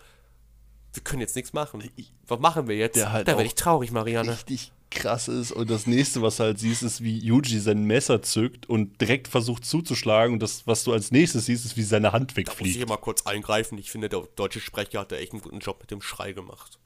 Wir 0.93 1.03
können 1.03 1.21
jetzt 1.21 1.35
nichts 1.35 1.53
machen. 1.53 1.83
Was 2.27 2.39
machen 2.39 2.67
wir 2.67 2.75
jetzt? 2.75 2.95
Der 2.95 3.11
halt 3.11 3.27
da 3.27 3.33
werde 3.33 3.45
ich 3.45 3.55
traurig, 3.55 3.91
Marianne. 3.91 4.31
Richtig 4.31 4.71
krass 4.89 5.27
ist. 5.27 5.51
Und 5.51 5.69
das 5.69 5.87
nächste, 5.87 6.21
was 6.21 6.37
du 6.37 6.43
halt 6.43 6.59
siehst, 6.59 6.83
ist, 6.83 7.03
wie 7.03 7.17
Yuji 7.17 7.59
sein 7.59 7.83
Messer 7.83 8.21
zückt 8.21 8.67
und 8.67 8.99
direkt 8.99 9.27
versucht 9.27 9.65
zuzuschlagen. 9.65 10.33
Und 10.33 10.39
das, 10.39 10.65
was 10.67 10.83
du 10.83 10.91
als 10.93 11.11
nächstes 11.11 11.45
siehst, 11.45 11.65
ist, 11.65 11.77
wie 11.77 11.83
seine 11.83 12.11
Hand 12.11 12.31
Da 12.31 12.33
muss 12.33 12.37
ich 12.41 12.47
wegfliegt. 12.47 12.75
hier 12.77 12.87
mal 12.87 12.97
kurz 12.97 13.25
eingreifen. 13.25 13.77
Ich 13.77 13.91
finde, 13.91 14.09
der 14.09 14.23
deutsche 14.35 14.59
Sprecher 14.59 15.01
hat 15.01 15.11
da 15.11 15.17
echt 15.17 15.33
einen 15.33 15.41
guten 15.41 15.59
Job 15.59 15.79
mit 15.79 15.91
dem 15.91 16.01
Schrei 16.01 16.31
gemacht. 16.31 16.79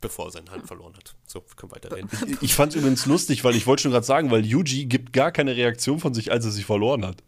Bevor 0.00 0.26
er 0.26 0.30
seine 0.30 0.50
Hand 0.50 0.66
verloren 0.66 0.94
hat. 0.94 1.16
So, 1.26 1.40
wir 1.40 1.56
können 1.56 1.72
weiterreden. 1.72 2.08
Ich 2.40 2.54
fand 2.54 2.72
es 2.72 2.78
übrigens 2.78 3.06
lustig, 3.06 3.44
weil 3.44 3.56
ich 3.56 3.66
wollte 3.66 3.82
schon 3.82 3.92
gerade 3.92 4.06
sagen, 4.06 4.30
weil 4.30 4.44
Yuji 4.44 4.86
gibt 4.86 5.12
gar 5.12 5.32
keine 5.32 5.56
Reaktion 5.56 5.98
von 5.98 6.14
sich, 6.14 6.30
als 6.30 6.44
er 6.44 6.50
sich 6.50 6.66
verloren 6.66 7.04
hat. 7.04 7.22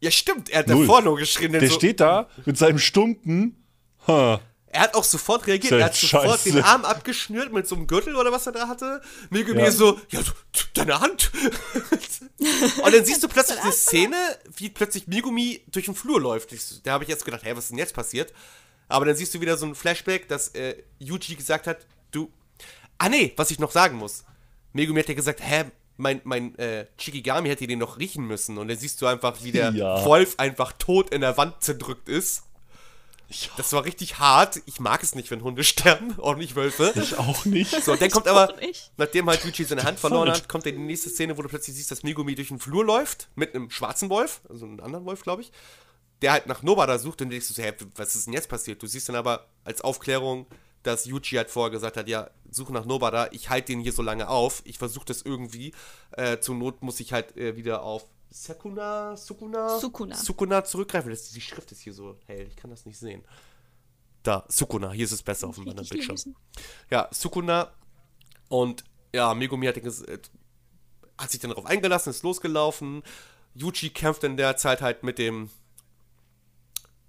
Ja, 0.00 0.10
stimmt, 0.10 0.50
er 0.50 0.60
hat 0.60 0.68
Null. 0.68 0.86
davor 0.86 1.02
nur 1.02 1.16
geschrien. 1.16 1.52
Der 1.52 1.66
so, 1.68 1.74
steht 1.74 2.00
da 2.00 2.28
mit 2.44 2.58
seinem 2.58 2.78
stumpen. 2.78 3.62
Ha, 4.06 4.40
Er 4.74 4.80
hat 4.82 4.94
auch 4.94 5.04
sofort 5.04 5.46
reagiert. 5.46 5.72
Er 5.72 5.84
hat 5.84 5.94
sofort 5.94 6.40
scheiße. 6.40 6.52
den 6.52 6.62
Arm 6.64 6.84
abgeschnürt 6.84 7.52
mit 7.52 7.66
so 7.68 7.76
einem 7.76 7.86
Gürtel 7.86 8.16
oder 8.16 8.32
was 8.32 8.46
er 8.46 8.52
da 8.52 8.66
hatte. 8.68 9.00
Megumi 9.30 9.60
Ja. 9.60 9.66
ist 9.68 9.78
so, 9.78 10.00
ja, 10.10 10.20
deine 10.74 11.00
Hand. 11.00 11.30
Und 12.82 12.92
dann 12.94 13.04
siehst 13.04 13.22
du 13.22 13.28
plötzlich 13.28 13.60
eine 13.60 13.72
Szene, 13.72 14.16
wie 14.56 14.68
plötzlich 14.70 15.06
Megumi 15.06 15.62
durch 15.68 15.84
den 15.86 15.94
Flur 15.94 16.20
läuft. 16.20 16.52
Ich, 16.52 16.82
da 16.82 16.92
habe 16.92 17.04
ich 17.04 17.10
jetzt 17.10 17.24
gedacht, 17.24 17.44
hä, 17.44 17.52
was 17.54 17.64
ist 17.64 17.70
denn 17.70 17.78
jetzt 17.78 17.94
passiert? 17.94 18.32
Aber 18.88 19.04
dann 19.06 19.14
siehst 19.16 19.32
du 19.34 19.40
wieder 19.40 19.56
so 19.56 19.66
ein 19.66 19.74
Flashback, 19.74 20.28
dass 20.28 20.48
äh, 20.48 20.74
Yuji 20.98 21.36
gesagt 21.36 21.66
hat, 21.66 21.86
du. 22.10 22.30
Ah 22.98 23.08
nee, 23.08 23.32
was 23.36 23.50
ich 23.50 23.58
noch 23.58 23.70
sagen 23.72 23.96
muss. 23.96 24.24
Megumi 24.72 25.00
hat 25.00 25.08
ja 25.08 25.14
gesagt, 25.14 25.40
hä, 25.42 25.64
mein, 25.96 26.20
mein 26.24 26.58
äh, 26.58 26.86
Shikigami 26.98 27.48
hätte 27.48 27.66
den 27.66 27.78
noch 27.78 27.98
riechen 27.98 28.26
müssen. 28.26 28.58
Und 28.58 28.68
dann 28.68 28.76
siehst 28.76 29.00
du 29.00 29.06
einfach, 29.06 29.36
wie 29.42 29.52
der 29.52 29.70
Ja. 29.72 30.04
Wolf 30.04 30.34
einfach 30.38 30.72
tot 30.72 31.10
in 31.10 31.20
der 31.20 31.36
Wand 31.36 31.62
zerdrückt 31.62 32.08
ist. 32.08 32.42
Das 33.56 33.72
war 33.72 33.84
richtig 33.84 34.18
hart. 34.18 34.60
Ich 34.66 34.80
mag 34.80 35.02
es 35.02 35.14
nicht, 35.14 35.30
wenn 35.30 35.42
Hunde 35.42 35.64
sterben, 35.64 36.18
auch 36.18 36.36
nicht 36.36 36.56
Wölfe. 36.56 36.92
ich 36.94 37.18
auch 37.18 37.44
nicht. 37.44 37.82
So, 37.84 37.92
und 37.92 38.02
dann 38.02 38.10
kommt 38.10 38.28
aber, 38.28 38.54
nachdem 38.96 39.28
halt 39.28 39.44
Yuji 39.44 39.64
seine 39.64 39.82
Hand 39.82 39.98
verloren 39.98 40.30
hat, 40.30 40.48
kommt 40.48 40.66
dann 40.66 40.74
die 40.74 40.82
nächste 40.82 41.10
Szene, 41.10 41.36
wo 41.36 41.42
du 41.42 41.48
plötzlich 41.48 41.76
siehst, 41.76 41.90
dass 41.90 42.02
Megumi 42.02 42.34
durch 42.34 42.48
den 42.48 42.58
Flur 42.58 42.84
läuft, 42.84 43.28
mit 43.34 43.54
einem 43.54 43.70
schwarzen 43.70 44.10
Wolf, 44.10 44.40
also 44.48 44.66
einem 44.66 44.80
anderen 44.80 45.04
Wolf, 45.04 45.22
glaube 45.22 45.42
ich, 45.42 45.52
der 46.22 46.32
halt 46.32 46.46
nach 46.46 46.62
Nobara 46.62 46.98
sucht 46.98 47.20
und 47.22 47.28
du 47.28 47.32
denkst 47.32 47.48
so, 47.48 47.62
hä, 47.62 47.72
was 47.96 48.14
ist 48.14 48.26
denn 48.26 48.34
jetzt 48.34 48.48
passiert? 48.48 48.82
Du 48.82 48.86
siehst 48.86 49.08
dann 49.08 49.16
aber 49.16 49.48
als 49.64 49.80
Aufklärung, 49.80 50.46
dass 50.82 51.06
Yuji 51.06 51.36
halt 51.36 51.50
vorher 51.50 51.70
gesagt 51.70 51.96
hat, 51.96 52.08
ja, 52.08 52.30
suche 52.50 52.72
nach 52.72 52.84
Nobada, 52.84 53.28
ich 53.32 53.50
halte 53.50 53.72
den 53.72 53.80
hier 53.80 53.92
so 53.92 54.02
lange 54.02 54.28
auf, 54.28 54.62
ich 54.64 54.78
versuche 54.78 55.06
das 55.06 55.22
irgendwie, 55.22 55.74
äh, 56.12 56.38
zur 56.38 56.54
Not 56.54 56.82
muss 56.82 57.00
ich 57.00 57.12
halt 57.12 57.36
äh, 57.36 57.56
wieder 57.56 57.82
auf 57.82 58.06
Sakuna, 58.36 59.16
Sukuna? 59.16 59.78
Sukuna. 59.78 60.16
Sukuna 60.16 60.64
zurückgreifen. 60.64 61.08
Das, 61.10 61.30
die 61.30 61.40
Schrift 61.40 61.70
ist 61.70 61.82
hier 61.82 61.94
so 61.94 62.18
hell, 62.26 62.48
ich 62.48 62.56
kann 62.56 62.68
das 62.68 62.84
nicht 62.84 62.98
sehen. 62.98 63.22
Da, 64.24 64.44
Sukuna, 64.48 64.90
hier 64.90 65.04
ist 65.04 65.12
es 65.12 65.22
besser 65.22 65.46
auf 65.46 65.54
dem 65.54 65.68
anderen 65.68 65.88
Bildschirm. 65.88 66.16
lesen. 66.16 66.36
Ja, 66.90 67.08
Sukuna 67.12 67.72
und 68.48 68.82
ja, 69.14 69.32
Megumi 69.34 69.66
hat, 69.66 69.76
äh, 69.76 70.18
hat 71.16 71.30
sich 71.30 71.40
dann 71.40 71.50
darauf 71.50 71.66
eingelassen, 71.66 72.10
ist 72.10 72.24
losgelaufen. 72.24 73.04
Yuji 73.54 73.90
kämpft 73.90 74.24
in 74.24 74.36
der 74.36 74.56
Zeit 74.56 74.82
halt 74.82 75.04
mit 75.04 75.18
dem 75.18 75.48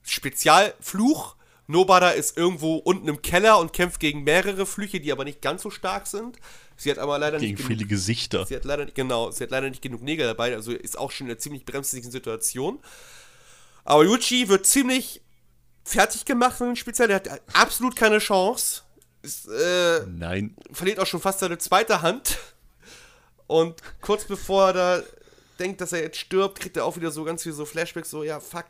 Spezialfluch. 0.04 1.38
Nobada 1.66 2.12
ist 2.12 2.38
irgendwo 2.38 2.76
unten 2.76 3.08
im 3.08 3.24
Keller 3.24 3.58
und 3.58 3.74
kämpft 3.74 4.00
gegen 4.00 4.24
mehrere 4.24 4.68
Flüche, 4.68 5.00
die 5.00 5.12
aber 5.12 5.24
nicht 5.24 5.42
ganz 5.42 5.64
so 5.64 5.72
stark 5.72 6.06
sind. 6.06 6.38
Sie 6.78 6.92
hat 6.92 6.98
aber 6.98 7.18
leider 7.18 7.40
Gegen 7.40 7.56
nicht 7.56 7.66
viele 7.66 7.86
Gesichter. 7.86 8.46
Sie 8.46 8.56
hat 8.56 8.66
leider 8.66 8.86
nicht, 8.86 8.96
genau, 8.96 9.32
sie 9.32 9.44
hat 9.44 9.52
leider 9.52 9.70
nicht 9.70 9.82
genug 9.82 10.02
Nägel 10.02 10.26
dabei, 10.28 10.54
also 10.54 10.72
ist 10.72 10.98
auch 10.98 11.12
schon 11.12 11.28
in 11.28 11.32
einer 11.32 11.40
ziemlich 11.40 11.66
bremslichen 11.66 12.12
Situation. 12.12 12.80
Aber 13.86 14.04
Yuji 14.04 14.50
wird 14.50 14.66
ziemlich 14.66 15.22
fertig 15.84 16.26
gemacht 16.26 16.58
von 16.58 16.68
dem 16.68 16.76
Spezial, 16.76 17.08
der 17.08 17.18
hat 17.18 17.42
absolut 17.54 17.96
keine 17.96 18.18
Chance. 18.20 18.82
Ist, 19.22 19.48
äh, 19.48 20.02
Nein. 20.08 20.56
verliert 20.72 21.00
auch 21.00 21.08
schon 21.08 21.22
fast 21.22 21.40
seine 21.40 21.58
zweite 21.58 22.02
Hand. 22.02 22.38
Und 23.48 23.82
kurz 24.02 24.26
bevor 24.26 24.68
er 24.68 24.74
da 24.74 25.04
denkt, 25.60 25.82
dass 25.82 25.94
er 25.94 26.02
jetzt 26.02 26.18
stirbt, 26.18 26.60
kriegt 26.60 26.78
er 26.78 26.86
auch 26.86 26.98
wieder 26.98 27.12
so 27.12 27.24
ganz 27.24 27.44
viel 27.44 27.54
so 27.54 27.66
Flashbacks, 27.66 28.10
so, 28.10 28.24
ja, 28.24 28.40
fuck, 28.40 28.66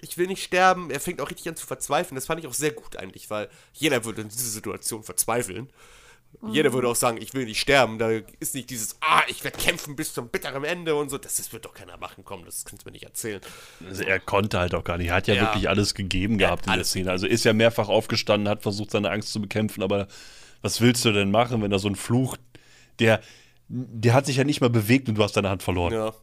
ich 0.00 0.18
will 0.18 0.26
nicht 0.26 0.42
sterben. 0.42 0.90
Er 0.90 1.00
fängt 1.00 1.20
auch 1.20 1.30
richtig 1.30 1.48
an 1.48 1.56
zu 1.56 1.66
verzweifeln. 1.66 2.14
Das 2.14 2.26
fand 2.26 2.40
ich 2.40 2.46
auch 2.46 2.54
sehr 2.54 2.72
gut 2.72 2.96
eigentlich, 2.96 3.30
weil 3.30 3.48
jeder 3.72 4.04
würde 4.04 4.22
in 4.22 4.28
dieser 4.28 4.50
Situation 4.50 5.02
verzweifeln. 5.02 5.70
Jeder 6.50 6.72
würde 6.72 6.88
auch 6.88 6.96
sagen, 6.96 7.18
ich 7.20 7.34
will 7.34 7.44
nicht 7.44 7.60
sterben. 7.60 7.98
Da 7.98 8.10
ist 8.40 8.54
nicht 8.54 8.70
dieses, 8.70 8.96
ah, 9.00 9.22
ich 9.28 9.42
werde 9.44 9.58
kämpfen 9.58 9.96
bis 9.96 10.12
zum 10.14 10.28
bitteren 10.28 10.64
Ende 10.64 10.94
und 10.94 11.08
so. 11.10 11.18
Das, 11.18 11.36
das 11.36 11.52
wird 11.52 11.64
doch 11.64 11.74
keiner 11.74 11.96
machen. 11.96 12.24
Komm, 12.24 12.44
das 12.44 12.64
kannst 12.64 12.84
du 12.84 12.88
mir 12.88 12.92
nicht 12.92 13.04
erzählen. 13.04 13.40
Also 13.86 14.02
er 14.04 14.20
konnte 14.20 14.58
halt 14.58 14.74
auch 14.74 14.84
gar 14.84 14.98
nicht. 14.98 15.08
Er 15.08 15.14
hat 15.14 15.26
ja, 15.28 15.34
Ja. 15.34 15.42
wirklich 15.42 15.68
alles 15.68 15.94
gegeben 15.94 16.38
gehabt 16.38 16.66
in 16.66 16.72
der 16.72 16.84
Szene. 16.84 17.10
Also 17.10 17.26
ist 17.26 17.44
ja 17.44 17.52
mehrfach 17.52 17.88
aufgestanden, 17.88 18.48
hat 18.48 18.62
versucht, 18.62 18.90
seine 18.90 19.10
Angst 19.10 19.32
zu 19.32 19.40
bekämpfen, 19.40 19.82
aber 19.82 20.08
was 20.62 20.80
willst 20.80 21.04
du 21.04 21.12
denn 21.12 21.30
machen, 21.30 21.62
wenn 21.62 21.70
da 21.70 21.78
so 21.78 21.88
ein 21.88 21.96
Fluch, 21.96 22.36
der, 22.98 23.20
der 23.68 24.14
hat 24.14 24.26
sich 24.26 24.36
ja 24.36 24.44
nicht 24.44 24.60
mal 24.60 24.70
bewegt 24.70 25.08
und 25.08 25.16
du 25.16 25.22
hast 25.22 25.36
deine 25.36 25.48
Hand 25.50 25.62
verloren. 25.62 25.92
Ja. 25.92 26.14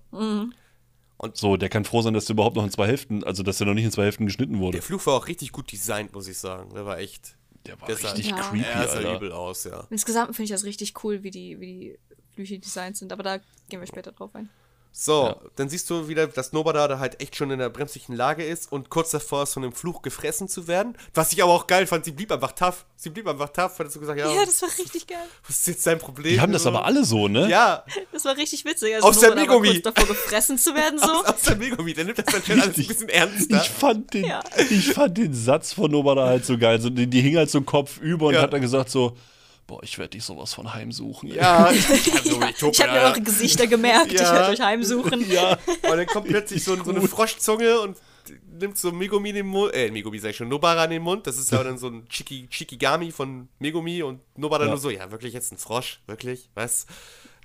So, 1.34 1.56
der 1.56 1.70
kann 1.70 1.86
froh 1.86 2.02
sein, 2.02 2.14
dass 2.14 2.26
er 2.30 2.32
überhaupt 2.34 2.56
noch 2.58 2.66
in 2.66 2.72
zwei 2.72 2.88
Hälften, 2.88 3.24
also 3.24 3.44
dass 3.44 3.60
er 3.62 3.66
noch 3.66 3.74
nicht 3.76 3.86
in 3.86 3.92
zwei 3.92 4.04
Hälften 4.04 4.26
geschnitten 4.26 4.60
wurde. 4.60 4.78
Der 4.78 4.82
Fluch 4.84 5.06
war 5.06 5.14
auch 5.14 5.28
richtig 5.28 5.52
gut 5.54 5.72
designt, 5.72 6.14
muss 6.14 6.28
ich 6.28 6.38
sagen. 6.38 6.74
Der 6.74 6.86
war 6.86 6.98
echt. 7.00 7.36
Der 7.66 7.80
war 7.80 7.88
der 7.88 7.98
sah- 7.98 8.12
richtig 8.12 8.28
Ja. 8.32 8.38
creepy, 8.50 8.66
Er 8.66 8.88
sah 8.88 8.96
Alter. 8.98 9.16
übel 9.16 9.32
aus, 9.32 9.64
ja. 9.64 9.88
Insgesamt 9.90 10.36
finde 10.36 10.46
ich 10.46 10.50
das 10.52 10.64
richtig 10.66 11.04
cool, 11.04 11.24
wie 11.24 11.32
die, 11.32 11.60
wie 11.60 11.66
die 11.68 12.00
Flüche 12.34 12.60
designt 12.60 12.98
sind, 12.98 13.12
aber 13.14 13.24
da 13.24 13.38
gehen 13.70 13.80
wir 13.80 13.88
später 13.88 14.12
drauf 14.12 14.36
ein. 14.36 14.50
So, 14.96 15.24
Ja. 15.26 15.36
dann 15.56 15.70
siehst 15.70 15.90
du 15.90 16.08
wieder, 16.08 16.28
dass 16.28 16.54
Nobada 16.54 16.88
da 16.88 17.00
halt 17.00 17.20
echt 17.20 17.36
schon 17.36 17.50
in 17.50 17.58
der 17.58 17.70
bremslichen 17.70 18.16
Lage 18.16 18.46
ist 18.46 18.72
und 18.72 18.92
kurz 18.92 19.10
davor 19.10 19.42
ist, 19.42 19.54
von 19.56 19.64
dem 19.64 19.74
Fluch 19.74 20.04
gefressen 20.04 20.48
zu 20.48 20.68
werden. 20.68 20.96
Was 21.16 21.34
ich 21.34 21.42
aber 21.42 21.52
auch 21.52 21.66
geil 21.66 21.88
fand, 21.88 22.06
sie 22.06 22.12
blieb 22.12 22.32
einfach 22.32 22.52
tough. 22.52 22.86
Sie 22.96 23.10
blieb 23.10 23.28
einfach 23.28 23.50
tough, 23.50 23.80
hat 23.80 23.92
so 23.92 24.00
gesagt, 24.00 24.20
ja, 24.20 24.32
Ja, 24.32 24.46
das 24.46 24.62
war 24.62 24.70
richtig 24.78 25.08
geil. 25.08 25.18
was 25.48 25.58
ist 25.62 25.68
jetzt 25.68 25.88
dein 25.88 25.98
Problem? 25.98 26.34
Die 26.36 26.40
haben 26.40 26.54
das 26.54 26.68
aber 26.68 26.86
alle 26.86 27.04
so, 27.06 27.28
ne? 27.28 27.50
Ja, 27.50 27.84
Das 28.12 28.24
war 28.26 28.38
richtig 28.38 28.66
witzig. 28.66 28.94
Also 28.94 29.08
Aus 29.08 29.20
der 29.20 29.30
Nobel 29.32 29.48
war 29.48 29.60
Megumi. 29.62 29.82
kurz 29.82 29.96
davor 29.96 30.08
gefressen 30.14 30.58
zu 30.60 30.76
werden, 30.76 31.00
so. 31.00 31.06
aus, 31.06 31.26
aus 31.26 31.42
der 31.42 31.56
Megumi, 31.56 31.94
der 31.96 32.06
nimmt 32.06 32.20
das 32.20 32.26
dann 32.26 32.44
schon 32.44 32.62
alles 32.62 32.78
ein 32.78 32.86
bisschen 32.88 33.10
ernster. 33.10 33.58
Ich 33.64 33.70
fand, 33.70 34.14
den, 34.14 34.26
Ja. 34.26 34.44
ich 34.70 34.94
fand 34.94 35.18
den 35.18 35.34
Satz 35.34 35.74
von 35.74 35.90
Nobada 35.90 36.26
halt 36.28 36.46
so 36.46 36.56
geil. 36.56 36.80
So, 36.80 36.92
die, 36.92 37.08
die 37.08 37.22
hing 37.22 37.36
halt 37.36 37.50
so 37.50 37.60
Kopf 37.62 37.98
über 38.00 38.28
und 38.28 38.36
Ja. 38.36 38.44
hat 38.44 38.54
dann 38.54 38.62
gesagt 38.62 38.92
so, 38.92 39.18
boah, 39.68 39.82
ich 39.84 39.98
werde 39.98 40.10
dich 40.12 40.24
sowas 40.24 40.54
von 40.54 40.74
heimsuchen. 40.74 41.30
ey." 41.32 41.38
Ja, 41.38 41.72
ich, 41.72 41.88
also, 41.90 42.42
ich, 42.42 42.62
Ich 42.62 42.82
habe 42.82 42.92
mir 42.94 43.02
eure 43.02 43.22
Gesichter 43.22 43.68
gemerkt. 43.68 44.12
Ich 44.14 44.20
Ja. 44.20 44.34
werde 44.34 44.52
euch 44.54 44.62
heimsuchen. 44.62 45.30
Ja. 45.32 45.52
Und 45.68 45.98
dann 45.98 46.06
kommt 46.08 46.28
plötzlich 46.28 46.64
so, 46.64 46.82
so 46.84 46.92
eine 46.92 47.08
Froschzunge 47.08 47.80
und 47.80 47.98
nimmt 48.60 48.78
so 48.78 48.92
Megumi 48.92 49.30
in 49.30 49.36
den 49.36 49.48
Mund, 49.48 49.74
äh, 49.74 49.92
Megumi 49.92 50.18
sag 50.20 50.30
ich 50.30 50.38
schon, 50.38 50.48
Nobara 50.48 50.86
in 50.86 50.92
den 50.92 51.02
Mund. 51.02 51.28
Das 51.28 51.38
ist 51.38 51.52
ja 51.52 51.62
dann 51.64 51.78
so 51.78 51.88
ein 51.88 52.08
Chiki, 52.08 52.48
Chikigami 52.50 53.12
von 53.12 53.50
Megumi 53.60 54.02
und 54.04 54.22
Nobara 54.38 54.64
Ja. 54.64 54.70
nur 54.70 54.78
so, 54.78 54.90
ja, 54.90 55.12
wirklich 55.12 55.34
jetzt 55.34 55.52
ein 55.52 55.58
Frosch? 55.58 56.00
Wirklich? 56.08 56.50
Was? 56.54 56.86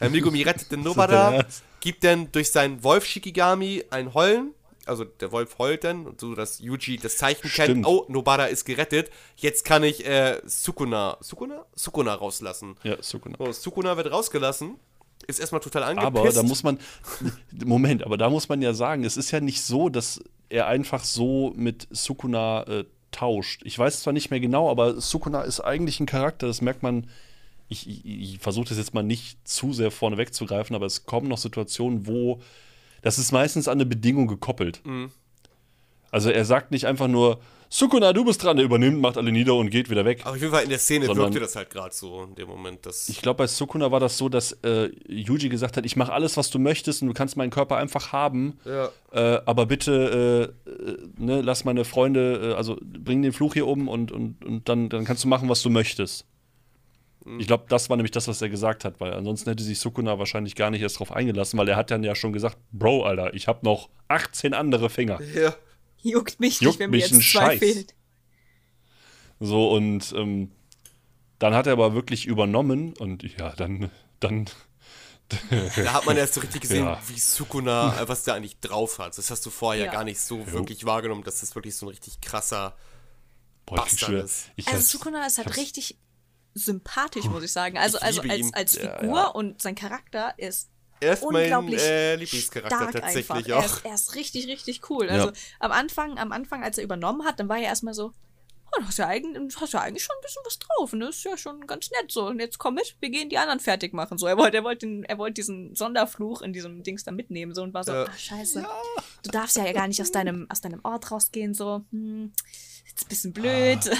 Äh, 0.00 0.08
Megumi 0.08 0.42
rettet 0.42 0.70
den 0.70 0.82
Nobara, 0.84 1.44
gibt 1.80 2.04
dann 2.04 2.30
durch 2.30 2.52
seinen 2.52 2.84
Wolf 2.84 3.04
Shikigami 3.06 3.84
ein 3.90 4.14
Heulen. 4.14 4.54
Also 4.88 5.04
der 5.04 5.32
Wolf 5.32 5.58
heult 5.58 5.84
dann, 5.84 6.06
und 6.06 6.20
so 6.20 6.34
dass 6.34 6.60
Yuji 6.60 6.96
das 6.98 7.16
Zeichen 7.16 7.48
kennt, 7.48 7.70
Stimmt. 7.70 7.86
oh, 7.86 8.04
Nobara 8.08 8.46
ist 8.46 8.64
gerettet. 8.64 9.10
Jetzt 9.36 9.64
kann 9.64 9.82
ich 9.84 10.06
äh, 10.06 10.40
Sukuna, 10.44 11.18
Sukuna? 11.20 11.64
Sukuna 11.74 12.14
rauslassen. 12.14 12.76
Ja, 12.82 12.96
genau. 12.96 13.46
So, 13.46 13.52
Sukuna 13.52 13.96
wird 13.96 14.10
rausgelassen, 14.10 14.76
ist 15.26 15.38
erstmal 15.38 15.60
total 15.60 15.82
angepisst. 15.84 16.16
Aber 16.16 16.32
da 16.32 16.42
muss 16.42 16.62
man, 16.62 16.78
Moment, 17.64 18.04
aber 18.04 18.16
da 18.16 18.30
muss 18.30 18.48
man 18.48 18.62
ja 18.62 18.72
sagen, 18.72 19.04
es 19.04 19.16
ist 19.16 19.30
ja 19.30 19.40
nicht 19.40 19.62
so, 19.62 19.88
dass 19.88 20.22
er 20.48 20.66
einfach 20.66 21.04
so 21.04 21.52
mit 21.56 21.86
Sukuna 21.90 22.62
äh, 22.62 22.84
tauscht. 23.10 23.62
Ich 23.64 23.78
weiß 23.78 24.02
zwar 24.02 24.12
nicht 24.12 24.30
mehr 24.30 24.40
genau, 24.40 24.70
aber 24.70 25.00
Sukuna 25.00 25.42
ist 25.42 25.60
eigentlich 25.60 26.00
ein 26.00 26.06
Charakter, 26.06 26.46
das 26.46 26.60
merkt 26.60 26.82
man. 26.82 27.08
Ich, 27.70 27.86
ich, 27.86 28.06
ich 28.06 28.38
versuche 28.38 28.70
das 28.70 28.78
jetzt 28.78 28.94
mal 28.94 29.02
nicht 29.02 29.46
zu 29.46 29.74
sehr 29.74 29.90
vorne 29.90 30.16
wegzugreifen, 30.16 30.74
aber 30.74 30.86
es 30.86 31.04
kommen 31.04 31.28
noch 31.28 31.36
Situationen, 31.36 32.06
wo 32.06 32.40
das 33.02 33.18
ist 33.18 33.32
meistens 33.32 33.68
an 33.68 33.78
eine 33.78 33.86
Bedingung 33.86 34.26
gekoppelt. 34.26 34.80
Mhm. 34.84 35.10
Also 36.10 36.30
er 36.30 36.44
sagt 36.44 36.70
nicht 36.70 36.86
einfach 36.86 37.08
nur, 37.08 37.38
Sukuna, 37.70 38.14
du 38.14 38.24
bist 38.24 38.42
dran, 38.42 38.56
er 38.56 38.64
übernimmt, 38.64 38.98
macht 38.98 39.18
alle 39.18 39.30
nieder 39.30 39.54
und 39.54 39.68
geht 39.68 39.90
wieder 39.90 40.06
weg. 40.06 40.20
Aber 40.22 40.30
auf 40.30 40.40
jeden 40.40 40.50
Fall 40.50 40.62
in 40.62 40.70
der 40.70 40.78
Szene 40.78 41.04
Sondern- 41.04 41.26
wirkte 41.26 41.40
das 41.40 41.54
halt 41.54 41.68
gerade 41.68 41.94
so 41.94 42.24
in 42.24 42.34
dem 42.34 42.48
Moment. 42.48 42.86
Dass 42.86 43.10
Ich 43.10 43.20
glaube, 43.20 43.38
bei 43.38 43.46
Sukuna 43.46 43.90
war 43.92 44.00
das 44.00 44.16
so, 44.16 44.30
dass 44.30 44.52
äh, 44.64 44.88
Yuji 45.06 45.50
gesagt 45.50 45.76
hat, 45.76 45.84
ich 45.84 45.94
mache 45.94 46.12
alles, 46.12 46.38
was 46.38 46.48
du 46.48 46.58
möchtest 46.58 47.02
und 47.02 47.08
du 47.08 47.14
kannst 47.14 47.36
meinen 47.36 47.50
Körper 47.50 47.76
einfach 47.76 48.12
haben, 48.12 48.58
ja. 48.64 48.88
äh, 49.12 49.42
aber 49.44 49.66
bitte 49.66 50.54
äh, 50.66 50.70
äh, 50.70 50.98
ne, 51.18 51.42
lass 51.42 51.66
meine 51.66 51.84
Freunde, 51.84 52.52
äh, 52.52 52.54
also 52.54 52.78
bring 52.80 53.20
den 53.20 53.34
Fluch 53.34 53.52
hier 53.52 53.66
um 53.66 53.86
und, 53.88 54.12
und, 54.12 54.42
und 54.42 54.66
dann, 54.68 54.88
dann 54.88 55.04
kannst 55.04 55.24
du 55.24 55.28
machen, 55.28 55.50
was 55.50 55.60
du 55.60 55.68
möchtest. 55.68 56.24
Ich 57.38 57.46
glaube, 57.46 57.64
das 57.68 57.90
war 57.90 57.96
nämlich 57.96 58.12
das, 58.12 58.26
was 58.28 58.40
er 58.40 58.48
gesagt 58.48 58.84
hat, 58.84 59.00
weil 59.00 59.12
ansonsten 59.12 59.50
hätte 59.50 59.62
sich 59.62 59.78
Sukuna 59.80 60.18
wahrscheinlich 60.18 60.54
gar 60.54 60.70
nicht 60.70 60.80
erst 60.82 60.98
drauf 60.98 61.12
eingelassen, 61.12 61.58
weil 61.58 61.68
er 61.68 61.76
hat 61.76 61.90
dann 61.90 62.02
ja 62.04 62.14
schon 62.14 62.32
gesagt, 62.32 62.56
Bro, 62.72 63.04
Alter, 63.04 63.34
ich 63.34 63.48
habe 63.48 63.64
noch 63.64 63.90
18 64.08 64.54
andere 64.54 64.88
Finger. 64.90 65.20
ja. 65.34 65.54
Juckt 66.00 66.38
mich 66.38 66.60
Juckt 66.60 66.74
nicht, 66.74 66.78
wenn 66.80 66.90
mir 66.90 66.96
mich 66.98 67.10
ein 67.12 67.18
jetzt 67.18 67.30
zwei 67.32 67.40
Scheiß. 67.46 67.58
fehlen. 67.58 67.86
So, 69.40 69.70
und 69.72 70.12
ähm, 70.16 70.52
dann 71.38 71.54
hat 71.54 71.66
er 71.66 71.72
aber 71.72 71.92
wirklich 71.94 72.26
übernommen 72.26 72.94
und 72.98 73.22
ja, 73.38 73.50
dann, 73.56 73.90
dann 74.20 74.46
Da 75.76 75.92
hat 75.92 76.06
man 76.06 76.16
erst 76.16 76.34
so 76.34 76.40
richtig 76.40 76.62
gesehen, 76.62 76.84
Ja. 76.84 77.00
wie 77.06 77.18
Sukuna, 77.18 78.00
äh, 78.00 78.08
was 78.08 78.22
der 78.22 78.34
eigentlich 78.34 78.58
drauf 78.60 78.98
hat. 78.98 79.18
Das 79.18 79.30
hast 79.30 79.44
du 79.44 79.50
vorher 79.50 79.86
Ja. 79.86 79.92
gar 79.92 80.04
nicht 80.04 80.20
so 80.20 80.50
wirklich 80.52 80.84
wahrgenommen, 80.86 81.22
dass 81.24 81.40
das 81.40 81.54
wirklich 81.54 81.76
so 81.76 81.86
ein 81.86 81.90
richtig 81.90 82.20
krasser. 82.20 82.74
boah, 83.66 83.74
ich, 83.74 83.80
Bastard 83.82 84.24
ist. 84.24 84.50
ich 84.56 84.66
Also 84.68 84.80
Sukuna 84.80 85.26
ist 85.26 85.36
halt 85.38 85.56
richtig 85.56 85.98
sympathisch, 86.58 87.24
muss 87.26 87.42
ich 87.42 87.52
sagen. 87.52 87.78
Also, 87.78 87.98
Ich 87.98 88.04
also 88.04 88.22
liebe 88.22 88.34
als, 88.34 88.54
als 88.54 88.74
Ja, 88.82 88.98
Figur 88.98 89.16
ja. 89.16 89.26
und 89.28 89.60
sein 89.62 89.74
Charakter 89.74 90.34
ist 90.36 90.68
Er 91.00 91.12
ist 91.14 91.22
mein 91.24 91.42
unglaublich 91.44 91.80
äh, 91.82 92.16
Lieblingscharakter 92.16 92.76
stark 92.76 92.92
tatsächlich 92.92 93.30
einfach. 93.30 93.48
Er 93.48 93.58
auch. 93.58 93.64
ist, 93.64 93.84
er 93.84 93.94
ist 93.94 94.14
richtig, 94.14 94.46
richtig 94.48 94.90
cool. 94.90 95.06
Ja. 95.06 95.12
Also 95.12 95.32
am 95.60 95.72
Anfang, 95.72 96.18
am 96.18 96.32
Anfang, 96.32 96.62
als 96.64 96.78
er 96.78 96.84
übernommen 96.84 97.24
hat, 97.24 97.38
dann 97.40 97.48
war 97.48 97.56
er 97.58 97.64
erstmal 97.64 97.94
so, 97.94 98.12
oh, 98.70 98.80
du 98.80 98.86
hast 98.86 98.98
ja 98.98 99.06
eigentlich, 99.06 99.54
du 99.54 99.60
hast 99.60 99.72
ja 99.72 99.80
eigentlich 99.80 100.04
schon 100.04 100.14
ein 100.18 100.22
bisschen 100.22 100.42
was 100.44 100.58
drauf, 100.58 100.92
ne? 100.92 101.08
Ist 101.08 101.24
ja 101.24 101.36
schon 101.38 101.66
ganz 101.66 101.90
nett 101.90 102.10
so. 102.12 102.26
Und 102.26 102.38
jetzt 102.40 102.58
komm 102.58 102.74
mit, 102.74 102.96
wir 103.00 103.08
gehen 103.10 103.30
die 103.30 103.38
anderen 103.38 103.60
fertig 103.60 103.94
machen. 103.94 104.18
So, 104.18 104.26
er 104.26 104.36
wollte, 104.36 104.58
er 104.58 104.64
wollte, 104.64 104.86
den, 104.86 105.04
er 105.04 105.16
wollte 105.18 105.34
diesen 105.34 105.74
Sonderfluch 105.74 106.42
in 106.42 106.52
diesem 106.52 106.82
Dings 106.82 107.04
da 107.04 107.10
mitnehmen 107.12 107.54
so 107.54 107.62
und 107.62 107.72
war 107.74 107.84
so, 107.84 107.92
Ja. 107.92 108.04
ah, 108.04 108.12
scheiße. 108.12 108.66
Du 109.22 109.30
darfst 109.30 109.56
ja 109.56 109.72
gar 109.72 109.88
nicht 109.88 110.00
aus 110.02 110.10
deinem, 110.12 110.46
aus 110.50 110.60
deinem 110.60 110.80
Ort 110.84 111.10
rausgehen, 111.10 111.54
so, 111.54 111.84
hm, 111.92 112.32
jetzt 112.86 113.04
ein 113.04 113.08
bisschen 113.08 113.32
blöd. 113.32 113.78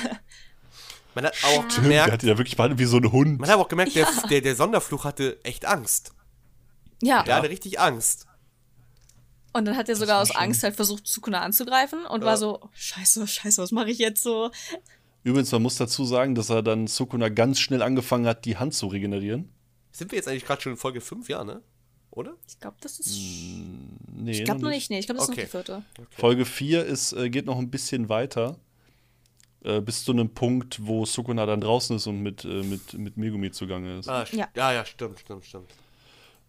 Man 1.18 1.24
hat 1.32 1.34
auch 1.44 1.64
Der 1.68 1.82
gemerkt, 1.82 2.12
hat 2.12 2.22
ihn 2.22 2.28
ja 2.28 2.38
wirklich 2.38 2.56
behandelt 2.56 2.78
wie 2.78 2.84
so 2.84 2.96
ein 2.98 3.10
Hund. 3.10 3.40
man 3.40 3.50
hat 3.50 3.56
auch 3.58 3.68
gemerkt, 3.68 3.94
der, 3.96 4.06
der, 4.30 4.40
der 4.40 4.54
Sonderfluch 4.54 5.04
hatte 5.04 5.42
echt 5.44 5.64
Angst. 5.66 6.12
ja. 7.02 7.24
Der 7.24 7.34
hatte 7.36 7.50
richtig 7.50 7.80
Angst. 7.80 8.26
Und 9.52 9.64
dann 9.64 9.76
hat 9.76 9.88
er 9.88 9.96
sogar 9.96 10.22
aus 10.22 10.28
schon- 10.28 10.36
Angst 10.36 10.62
halt 10.62 10.76
versucht, 10.76 11.06
Sukuna 11.08 11.40
anzugreifen 11.40 12.04
und 12.06 12.22
war 12.24 12.36
so, 12.36 12.60
oh, 12.62 12.68
scheiße, 12.74 13.26
scheiße, 13.26 13.60
was 13.60 13.72
mache 13.72 13.90
ich 13.90 13.98
jetzt 13.98 14.22
so? 14.22 14.50
Übrigens, 15.24 15.50
man 15.50 15.62
muss 15.62 15.74
dazu 15.76 16.04
sagen, 16.04 16.34
dass 16.36 16.50
er 16.50 16.62
dann 16.62 16.86
Sukuna 16.86 17.28
ganz 17.30 17.58
schnell 17.58 17.82
angefangen 17.82 18.26
hat, 18.26 18.44
die 18.44 18.56
Hand 18.58 18.74
zu 18.74 18.86
regenerieren. 18.86 19.50
Sind 19.90 20.12
wir 20.12 20.16
jetzt 20.16 20.28
eigentlich 20.28 20.44
gerade 20.44 20.62
schon 20.62 20.72
in 20.72 20.78
Folge 20.78 21.00
5, 21.00 21.28
ja, 21.28 21.42
ne? 21.42 21.62
Oder? 22.10 22.34
Ich 22.46 22.60
glaube, 22.60 22.76
das 22.80 23.00
ist. 23.00 23.18
Nee, 24.14 24.30
ich 24.32 24.44
glaube 24.44 24.60
noch 24.60 24.70
nicht, 24.70 24.90
nee, 24.90 24.98
ich 24.98 25.06
glaube, 25.06 25.18
das 25.20 25.28
Okay. 25.28 25.42
ist 25.42 25.54
noch 25.54 25.62
die 25.64 25.72
vierte. 25.72 25.82
Folge 26.10 26.44
4 26.44 26.84
ist, 26.84 27.12
äh, 27.14 27.28
geht 27.30 27.46
noch 27.46 27.58
ein 27.58 27.70
bisschen 27.70 28.08
weiter. 28.08 28.58
Äh, 29.64 29.80
bis 29.80 30.04
zu 30.04 30.12
einem 30.12 30.28
Punkt, 30.30 30.78
wo 30.86 31.04
Sukuna 31.04 31.44
dann 31.44 31.60
draußen 31.60 31.96
ist 31.96 32.06
und 32.06 32.22
mit, 32.22 32.44
äh, 32.44 32.62
mit, 32.62 32.94
mit 32.94 33.16
Megumi 33.16 33.50
zugange 33.50 33.98
ist. 33.98 34.08
Ah, 34.08 34.24
Ja. 34.32 34.46
ja. 34.54 34.72
ja, 34.72 34.84
stimmt, 34.84 35.18
stimmt, 35.18 35.44
stimmt. 35.44 35.70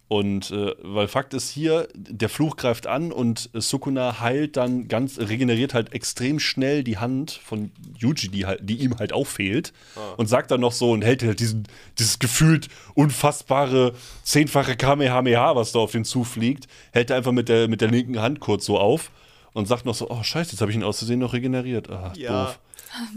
Und 0.06 0.50
äh, 0.50 0.74
weil 0.82 1.06
Fakt 1.06 1.34
ist 1.34 1.50
hier, 1.50 1.86
der 1.94 2.28
Fluch 2.28 2.56
greift 2.56 2.88
an 2.88 3.12
und 3.12 3.48
äh, 3.54 3.60
Sukuna 3.60 4.18
heilt 4.20 4.56
dann 4.56 4.88
ganz, 4.88 5.18
regeneriert 5.20 5.72
halt 5.72 5.92
extrem 5.92 6.40
schnell 6.40 6.82
die 6.82 6.98
Hand 6.98 7.30
von 7.44 7.70
Yuji, 7.96 8.28
die, 8.28 8.44
halt, 8.44 8.60
die 8.68 8.76
ihm 8.76 8.98
halt 8.98 9.12
auch 9.12 9.26
fehlt. 9.28 9.72
Und 10.16 10.26
sagt 10.28 10.50
dann 10.50 10.60
noch 10.62 10.72
so 10.72 10.90
und 10.90 11.02
hält 11.02 11.22
halt 11.22 11.38
diesen, 11.38 11.68
dieses 11.98 12.18
gefühlt 12.18 12.68
unfassbare 13.14 13.92
zehnfache 14.22 14.76
Kamehameha, 14.76 15.54
was 15.56 15.72
da 15.72 15.78
auf 15.80 15.94
ihn 15.94 16.04
zufliegt, 16.04 16.66
hält 16.92 17.10
er 17.10 17.16
einfach 17.16 17.32
mit 17.32 17.48
der, 17.48 17.68
mit 17.68 17.80
der 17.80 17.90
linken 17.90 18.20
Hand 18.20 18.40
kurz 18.40 18.66
so 18.66 18.78
auf 18.78 19.10
und 19.52 19.66
sagt 19.68 19.84
noch 19.84 19.94
so, 19.94 20.10
oh 20.10 20.22
scheiße, 20.22 20.52
jetzt 20.52 20.60
habe 20.60 20.70
ich 20.70 20.76
ihn 20.76 20.84
aus 20.84 20.98
Versehen 20.98 21.18
noch 21.20 21.32
regeneriert. 21.32 21.88
Ah, 21.90 22.12
Ja. 22.16 22.46
doof. 22.46 22.58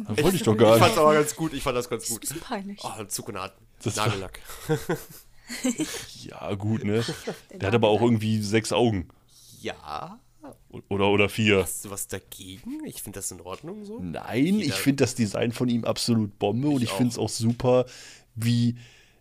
Das 0.08 0.24
wollte 0.24 0.38
ich 0.38 0.44
doch 0.44 0.54
Ich 0.54 0.60
gar 0.60 0.78
fand's 0.78 0.96
nicht. 0.96 0.98
aber 1.00 1.14
ganz 1.14 1.36
gut, 1.36 1.54
ich 1.54 1.64
fand 1.64 1.78
das 1.78 1.90
ganz 1.90 2.04
Ist 2.04 2.10
ein 2.10 2.14
gut. 2.14 2.22
bisschen 2.22 2.40
peinlich. 2.40 2.80
Oh, 2.84 2.92
Das 2.98 3.98
war- 3.98 4.08
Nagellack. 4.08 4.40
Ja, 6.24 6.54
gut, 6.56 6.84
ne? 6.84 7.04
Der 7.54 7.68
hat 7.68 7.76
aber 7.76 7.90
auch 7.90 8.02
irgendwie 8.02 8.42
sechs 8.42 8.72
Augen. 8.72 9.10
Ja. 9.62 10.20
Oder, 10.90 11.08
oder 11.10 11.30
vier. 11.30 11.62
Hast 11.64 11.86
du 11.86 11.90
was 11.90 12.08
dagegen? 12.08 12.84
Ich 12.86 13.02
finde 13.02 13.20
das 13.20 13.30
in 13.32 13.42
Ordnung 13.42 13.86
so. 13.86 14.00
Nein, 14.00 14.46
ich 14.60 14.66
Jeder- 14.66 14.76
finde 14.76 15.04
das 15.04 15.16
Design 15.16 15.52
von 15.52 15.70
ihm 15.70 15.84
absolut 15.86 16.38
Bombe 16.40 16.70
und 16.70 16.78
Ich 16.78 16.84
ich 16.84 16.90
finde 16.92 17.12
es 17.12 17.18
auch. 17.18 17.30
super, 17.30 17.86
wie 18.36 18.76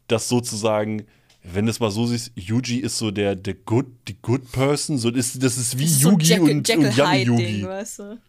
das 0.09 0.29
sozusagen, 0.29 1.07
wenn 1.43 1.67
du 1.67 1.71
es 1.71 1.81
mal 1.81 1.91
so 1.91 2.07
siehst, 2.07 2.33
Yuji 2.37 2.79
ist 2.79 2.99
so 2.99 3.11
der, 3.11 3.35
der 3.37 3.55
good, 3.55 3.87
die 4.09 4.17
good 4.21 4.51
person, 4.53 4.99
so 4.99 5.11
das, 5.11 5.39
das 5.39 5.59
ist 5.59 5.79
wie 5.79 5.85
Das 5.85 5.93
ist 5.93 6.01
so 6.01 6.11
Yugi 6.11 6.27
Jekyll, 6.27 6.51
und, 6.57 6.69
Jekyll 6.69 6.87
und 6.87 6.97
Hyde 7.09 7.31
Yugi. 7.31 7.45
Ding, 7.47 7.67
weißt 7.69 7.99
du? 7.99 8.21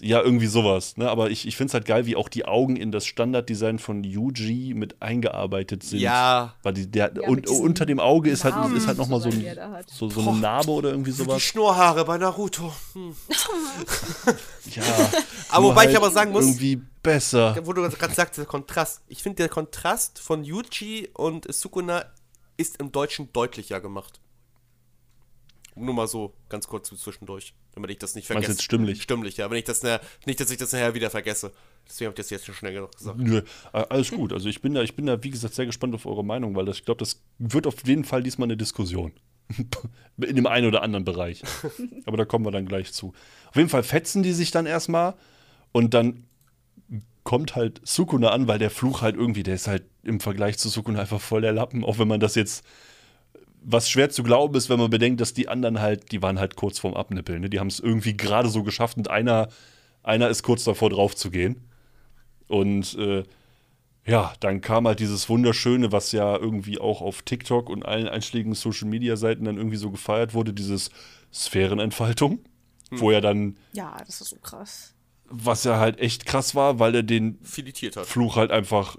Ja, 0.00 0.22
irgendwie 0.22 0.46
sowas. 0.46 0.96
Ne? 0.96 1.10
Aber 1.10 1.30
ich, 1.30 1.46
ich 1.46 1.56
finde 1.56 1.70
es 1.70 1.74
halt 1.74 1.84
geil, 1.84 2.06
wie 2.06 2.14
auch 2.14 2.28
die 2.28 2.44
Augen 2.44 2.76
in 2.76 2.92
das 2.92 3.04
Standarddesign 3.06 3.78
von 3.78 4.04
Yuji 4.04 4.74
mit 4.74 5.02
eingearbeitet 5.02 5.82
sind. 5.82 6.00
Ja. 6.00 6.54
Weil 6.62 6.74
die, 6.74 6.90
der, 6.90 7.12
Ja, 7.20 7.28
und 7.28 7.48
unter 7.48 7.84
dem 7.86 7.98
Auge 7.98 8.30
ist 8.30 8.44
halt, 8.44 8.54
ist 8.76 8.86
halt 8.86 8.98
nochmal 8.98 9.20
so, 9.20 9.28
ein, 9.28 9.40
die 9.40 9.50
so, 9.92 10.08
so 10.08 10.20
eine 10.30 10.38
Narbe 10.38 10.70
oder 10.70 10.90
irgendwie 10.90 11.10
Die 11.10 11.16
sowas. 11.16 11.42
Schnurrhaare 11.42 12.04
bei 12.04 12.16
Naruto. 12.18 12.72
Hm. 12.92 13.14
Ja. 14.74 14.82
Aber 15.50 15.66
wobei 15.68 15.82
ich 15.82 15.86
halt 15.88 15.96
aber 15.96 16.10
sagen 16.10 16.32
muss- 16.32 16.44
Irgendwie 16.44 16.80
besser. 17.02 17.56
Wo 17.64 17.72
du 17.72 17.82
gerade 17.88 18.14
sagst, 18.14 18.36
der 18.38 18.44
Kontrast. 18.44 19.00
Ich 19.08 19.22
finde, 19.22 19.36
der 19.36 19.48
Kontrast 19.48 20.18
von 20.18 20.44
Yuji 20.44 21.08
und 21.14 21.50
Sukuna 21.52 22.04
ist 22.58 22.76
im 22.78 22.92
Deutschen 22.92 23.32
deutlicher 23.32 23.80
gemacht. 23.80 24.20
Nur 25.78 25.94
mal 25.94 26.06
so, 26.08 26.34
ganz 26.48 26.66
kurz 26.66 26.88
zwischendurch, 26.88 27.54
damit 27.72 27.90
ich 27.90 27.98
das 27.98 28.14
nicht 28.14 28.28
Meinst 28.28 28.32
vergesse. 28.44 28.52
jetzt 28.52 28.62
stimmlich? 28.64 29.02
Stimmlich, 29.02 29.36
ja. 29.36 29.50
Wenn 29.50 29.58
ich 29.58 29.64
das, 29.64 29.82
na- 29.82 30.00
nicht, 30.26 30.40
dass 30.40 30.50
ich 30.50 30.58
das 30.58 30.72
nachher 30.72 30.94
wieder 30.94 31.10
vergesse. 31.10 31.52
Deswegen 31.88 32.06
habe 32.10 32.14
ich 32.20 32.24
das 32.24 32.30
jetzt 32.30 32.46
schon 32.46 32.54
schnell 32.54 32.72
genug 32.74 32.96
gesagt. 32.96 33.18
Nö, 33.18 33.38
äh, 33.72 33.84
alles 33.88 34.10
gut. 34.10 34.32
Also 34.32 34.48
ich 34.48 34.60
bin 34.60 34.74
da, 34.74 34.82
ich 34.82 34.94
bin 34.96 35.06
da, 35.06 35.22
wie 35.22 35.30
gesagt, 35.30 35.54
sehr 35.54 35.66
gespannt 35.66 35.94
auf 35.94 36.04
eure 36.06 36.24
Meinung, 36.24 36.54
weil 36.56 36.64
das, 36.66 36.78
ich 36.78 36.84
glaube, 36.84 36.98
das 36.98 37.22
wird 37.38 37.66
auf 37.66 37.86
jeden 37.86 38.04
Fall 38.04 38.22
diesmal 38.22 38.46
eine 38.46 38.56
Diskussion. 38.56 39.12
In 40.18 40.36
dem 40.36 40.46
einen 40.46 40.66
oder 40.66 40.82
anderen 40.82 41.04
Bereich. 41.04 41.42
Aber 42.04 42.16
da 42.16 42.24
kommen 42.24 42.44
wir 42.44 42.50
dann 42.50 42.66
gleich 42.66 42.92
zu. 42.92 43.14
Auf 43.48 43.56
jeden 43.56 43.68
Fall 43.70 43.82
fetzen 43.82 44.22
die 44.22 44.32
sich 44.32 44.50
dann 44.50 44.66
erstmal 44.66 45.14
und 45.72 45.94
dann 45.94 46.24
kommt 47.24 47.56
halt 47.56 47.80
Sukuna 47.84 48.30
an, 48.30 48.48
weil 48.48 48.58
der 48.58 48.70
Fluch 48.70 49.02
halt 49.02 49.14
irgendwie, 49.16 49.42
der 49.42 49.54
ist 49.54 49.68
halt 49.68 49.84
im 50.02 50.20
Vergleich 50.20 50.58
zu 50.58 50.68
Sukuna 50.68 51.00
einfach 51.00 51.20
voll 51.20 51.42
der 51.42 51.52
Lappen, 51.52 51.84
auch 51.84 51.98
wenn 51.98 52.08
man 52.08 52.20
das 52.20 52.34
jetzt 52.34 52.64
was 53.62 53.88
schwer 53.90 54.10
zu 54.10 54.22
glauben 54.22 54.54
ist, 54.54 54.68
wenn 54.68 54.78
man 54.78 54.90
bedenkt, 54.90 55.20
dass 55.20 55.34
die 55.34 55.48
anderen 55.48 55.80
halt, 55.80 56.12
die 56.12 56.22
waren 56.22 56.38
halt 56.38 56.56
kurz 56.56 56.78
vorm 56.78 56.94
Abnippeln. 56.94 57.40
Ne? 57.42 57.50
Die 57.50 57.60
haben 57.60 57.66
es 57.68 57.80
irgendwie 57.80 58.16
gerade 58.16 58.48
so 58.48 58.62
geschafft 58.62 58.96
und 58.96 59.10
einer, 59.10 59.48
einer 60.02 60.28
ist 60.28 60.42
kurz 60.42 60.64
davor 60.64 60.90
drauf 60.90 61.14
zu 61.16 61.30
gehen. 61.30 61.68
Und 62.46 62.94
äh, 62.96 63.24
ja, 64.06 64.32
dann 64.40 64.60
kam 64.62 64.86
halt 64.86 65.00
dieses 65.00 65.28
Wunderschöne, 65.28 65.92
was 65.92 66.12
ja 66.12 66.36
irgendwie 66.36 66.78
auch 66.78 67.02
auf 67.02 67.22
TikTok 67.22 67.68
und 67.68 67.84
allen 67.84 68.08
einschlägigen 68.08 68.54
Social-Media-Seiten 68.54 69.44
dann 69.44 69.58
irgendwie 69.58 69.76
so 69.76 69.90
gefeiert 69.90 70.32
wurde, 70.32 70.54
dieses 70.54 70.90
Sphärenentfaltung. 71.32 72.38
Wo 72.90 73.10
er 73.10 73.20
dann, 73.20 73.58
Ja, 73.74 73.98
das 74.06 74.22
ist 74.22 74.30
so 74.30 74.36
krass. 74.36 74.94
was 75.28 75.64
ja 75.64 75.78
halt 75.78 75.98
echt 75.98 76.24
krass 76.24 76.54
war, 76.54 76.78
weil 76.78 76.94
er 76.94 77.02
den. 77.02 77.38
Fluch 78.06 78.36
halt 78.36 78.50
einfach. 78.50 78.96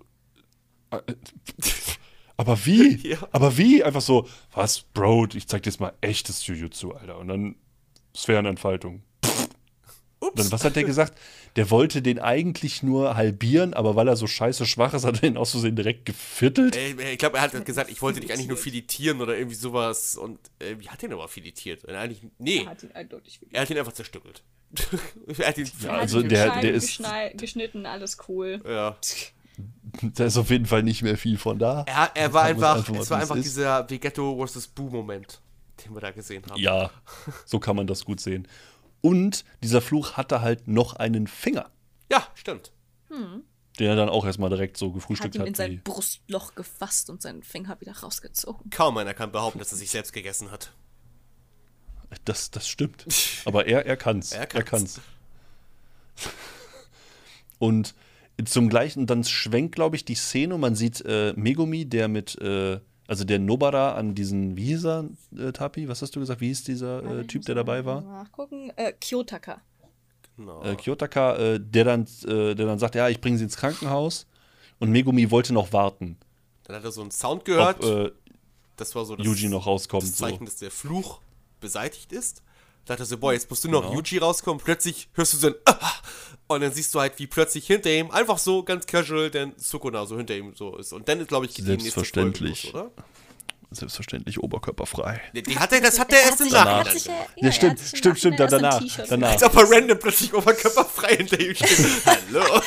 Aber 2.39 2.65
wie? 2.65 2.95
Ja. 3.09 3.17
Aber 3.31 3.57
wie? 3.57 3.83
Einfach 3.83 4.01
so, 4.01 4.27
was, 4.53 4.81
Bro, 4.81 5.27
ich 5.33 5.47
zeig 5.47 5.63
dir 5.63 5.69
jetzt 5.71 5.79
mal 5.81 5.93
echtes 5.99 6.45
Jujutsu, 6.47 6.91
Alter. 6.93 7.17
Und 7.17 7.27
dann 7.27 7.55
Sphärenentfaltung. 8.15 9.03
Ups. 10.21 10.35
Dann, 10.35 10.51
was 10.51 10.63
hat 10.63 10.75
der 10.75 10.83
gesagt? 10.83 11.17
Der 11.55 11.69
wollte 11.71 12.01
den 12.01 12.19
eigentlich 12.19 12.83
nur 12.83 13.15
halbieren, 13.15 13.73
aber 13.73 13.95
weil 13.95 14.07
er 14.07 14.15
so 14.15 14.27
scheiße 14.27 14.65
schwach 14.65 14.93
ist, 14.93 15.05
hat 15.05 15.23
er 15.23 15.29
ihn 15.29 15.37
aus 15.37 15.51
Versehen 15.51 15.75
direkt 15.75 16.05
geviertelt. 16.05 16.75
Äh, 16.75 17.11
ich 17.13 17.17
glaube, 17.17 17.37
er 17.37 17.43
hat 17.43 17.65
gesagt, 17.65 17.89
ich 17.89 18.01
wollte 18.01 18.19
dich 18.19 18.31
eigentlich 18.31 18.47
nur 18.47 18.57
filetieren 18.57 19.21
oder 19.21 19.35
irgendwie 19.37 19.55
sowas. 19.55 20.15
Und 20.17 20.39
äh, 20.59 20.75
wie 20.79 20.89
hat 20.89 21.01
er 21.03 21.09
ihn 21.09 21.13
aber 21.13 21.27
filetiert? 21.27 21.83
Und 21.85 21.95
eigentlich, 21.95 22.21
nee, 22.37 22.59
Er 22.63 22.67
hat 22.71 22.83
ihn 22.83 22.91
eindeutig 22.93 23.41
wieder. 23.41 23.51
er 23.55 23.61
hat 23.61 23.69
ihn 23.69 23.77
einfach 23.77 23.93
zerstückelt. 23.93 24.43
er 25.39 25.47
hat 25.47 25.57
ihn. 25.57 25.69
Ja, 25.81 25.87
Er 25.89 25.93
hat 25.93 26.01
also 26.01 26.21
der- 26.21 26.61
der 26.61 26.73
ist- 26.73 27.01
geschnitten, 27.35 27.85
alles 27.85 28.17
cool. 28.27 28.61
Ja. 28.65 28.97
Da 30.01 30.25
ist 30.25 30.37
auf 30.37 30.49
jeden 30.49 30.65
Fall 30.65 30.83
nicht 30.83 31.01
mehr 31.01 31.17
viel 31.17 31.37
von 31.37 31.57
da. 31.59 31.83
Er, 31.87 32.11
er 32.15 32.33
war 32.33 32.43
einfach, 32.43 32.77
einfach 32.77 32.95
es 32.95 33.09
war 33.09 33.19
einfach 33.19 33.35
ist. 33.35 33.45
dieser 33.45 33.89
Vegetto 33.89 34.45
vs. 34.45 34.67
Boo-Moment, 34.69 35.41
den 35.83 35.93
wir 35.93 36.01
da 36.01 36.11
gesehen 36.11 36.43
haben. 36.49 36.59
Ja, 36.59 36.91
so 37.45 37.59
kann 37.59 37.75
man 37.75 37.87
das 37.87 38.05
gut 38.05 38.19
sehen. 38.19 38.47
Und 39.01 39.45
dieser 39.63 39.81
Fluch 39.81 40.13
hatte 40.13 40.41
halt 40.41 40.67
noch 40.67 40.93
einen 40.95 41.27
Finger, 41.27 41.69
Ja, 42.11 42.27
stimmt. 42.35 42.71
den 43.09 43.87
er 43.87 43.95
dann 43.95 44.09
auch 44.09 44.25
erstmal 44.25 44.49
direkt 44.49 44.77
so 44.77 44.87
Hat 44.87 44.93
gefrühstückt 44.95 45.35
ihn 45.35 45.41
hat. 45.41 45.47
in 45.47 45.55
sein 45.55 45.81
Brustloch 45.83 46.53
gefasst 46.55 47.09
und 47.09 47.21
seinen 47.21 47.41
Finger 47.43 47.79
wieder 47.81 47.97
rausgezogen. 47.97 48.69
Kaum 48.69 48.97
einer 48.97 49.13
kann 49.13 49.31
behaupten, 49.31 49.59
dass 49.59 49.71
er 49.71 49.77
sich 49.77 49.89
selbst 49.89 50.11
gegessen 50.13 50.51
hat. 50.51 50.71
Das, 52.25 52.51
das 52.51 52.67
stimmt. 52.67 53.05
Aber 53.45 53.67
er, 53.67 53.85
er 53.85 53.95
kann's. 53.97 54.31
Er 54.33 54.41
Er 54.41 54.47
kann's. 54.47 54.69
kann's. 54.69 55.01
Und 57.57 57.93
zum 58.45 58.69
gleichen, 58.69 59.05
dann 59.07 59.23
schwenkt, 59.23 59.75
glaube 59.75 59.95
ich, 59.95 60.05
die 60.05 60.15
Szene 60.15 60.55
und 60.55 60.61
man 60.61 60.75
sieht 60.75 61.01
äh, 61.05 61.33
Megumi, 61.35 61.85
der 61.85 62.07
mit, 62.07 62.39
äh, 62.41 62.79
also 63.07 63.23
der 63.23 63.39
Nobara 63.39 63.93
an 63.93 64.15
diesen, 64.15 64.55
wie 64.55 64.65
hieß 64.65 64.85
er, 64.85 65.05
äh, 65.37 65.51
Tapi? 65.51 65.87
Was 65.87 66.01
hast 66.01 66.15
du 66.15 66.19
gesagt? 66.19 66.41
Wie 66.41 66.47
hieß 66.47 66.63
dieser 66.63 67.03
äh, 67.19 67.25
Typ, 67.25 67.43
der 67.45 67.55
dabei 67.55 67.83
war? 67.85 68.01
Nachgucken. 68.01 68.71
Äh, 68.75 68.93
Kyotaka. 68.93 69.61
Genau. 70.37 70.63
Äh, 70.63 70.75
Kyotaka, 70.75 71.35
äh, 71.35 71.59
der, 71.59 71.83
dann, 71.83 72.07
äh, 72.25 72.55
der 72.55 72.65
dann 72.65 72.79
sagt, 72.79 72.95
ja, 72.95 73.09
ich 73.09 73.19
bringe 73.19 73.37
sie 73.37 73.43
ins 73.43 73.57
Krankenhaus. 73.57 74.25
Und 74.79 74.91
Megumi 74.91 75.29
wollte 75.29 75.51
noch 75.53 75.73
warten, 75.73 76.17
Dann 76.63 76.77
hat 76.77 76.85
er 76.85 76.91
so 76.91 77.01
einen 77.01 77.11
Sound 77.11 77.43
gehört. 77.43 77.83
ob 77.83 78.05
äh, 78.07 78.11
das 78.77 78.95
war 78.95 79.03
so 79.03 79.17
das, 79.17 79.25
Yuji 79.25 79.49
noch 79.49 79.67
rauskommt. 79.67 80.03
das 80.03 80.17
So. 80.17 80.25
Zeichen, 80.25 80.45
dass 80.45 80.55
der 80.55 80.71
Fluch 80.71 81.19
beseitigt 81.59 82.13
ist. 82.13 82.41
Da 82.85 82.93
dachte 82.93 83.03
er 83.03 83.05
so, 83.07 83.17
boah, 83.17 83.33
jetzt 83.33 83.49
musst 83.49 83.65
du 83.65 83.69
noch 83.69 83.81
Genau. 83.81 83.95
Yuji 83.95 84.19
rauskommen. 84.19 84.61
Plötzlich 84.63 85.09
hörst 85.15 85.33
du 85.33 85.37
so 85.37 85.47
ein 85.47 85.55
ah, 85.65 85.91
und 86.49 86.61
dann 86.61 86.73
siehst 86.73 86.93
du 86.95 86.99
halt, 86.99 87.13
wie 87.17 87.27
plötzlich 87.27 87.65
hinter 87.67 87.89
ihm, 87.91 88.11
einfach 88.11 88.37
so 88.37 88.63
ganz 88.63 88.85
casual, 88.85 89.29
denn 89.29 89.53
Sukuna 89.57 90.05
so 90.05 90.17
hinter 90.17 90.35
ihm 90.35 90.53
so 90.55 90.75
ist. 90.77 90.91
Und 90.93 91.07
dann, 91.07 91.25
glaube 91.27 91.45
ich, 91.45 91.53
die 91.53 91.61
nächste 91.61 91.91
Folge 91.91 92.07
Selbstverständlich. 92.09 92.63
los, 92.65 92.73
oder? 92.73 92.91
Selbstverständlich 93.71 94.39
oberkörperfrei. 94.39 95.21
Die, 95.35 95.43
die 95.43 95.59
hat 95.59 95.71
er, 95.71 95.79
das 95.81 95.99
hat 95.99 96.11
er 96.11 96.21
erst 96.23 96.41
im 96.41 96.49
Nachhinein. 96.49 96.97
ja- 97.37 97.45
Ja, 97.45 97.51
stimmt, 97.51 97.79
stimmt, 97.79 98.17
stimmt, 98.17 98.39
erst 98.39 98.53
danach, 98.53 98.81
danach. 99.07 99.29
Als 99.33 99.43
ob 99.43 99.55
er 99.57 99.69
random 99.69 99.99
plötzlich 99.99 100.33
oberkörperfrei 100.33 101.17
hinter 101.17 101.39
ihm 101.39 101.53
steht. 101.53 101.77
Hallo. 102.07 102.61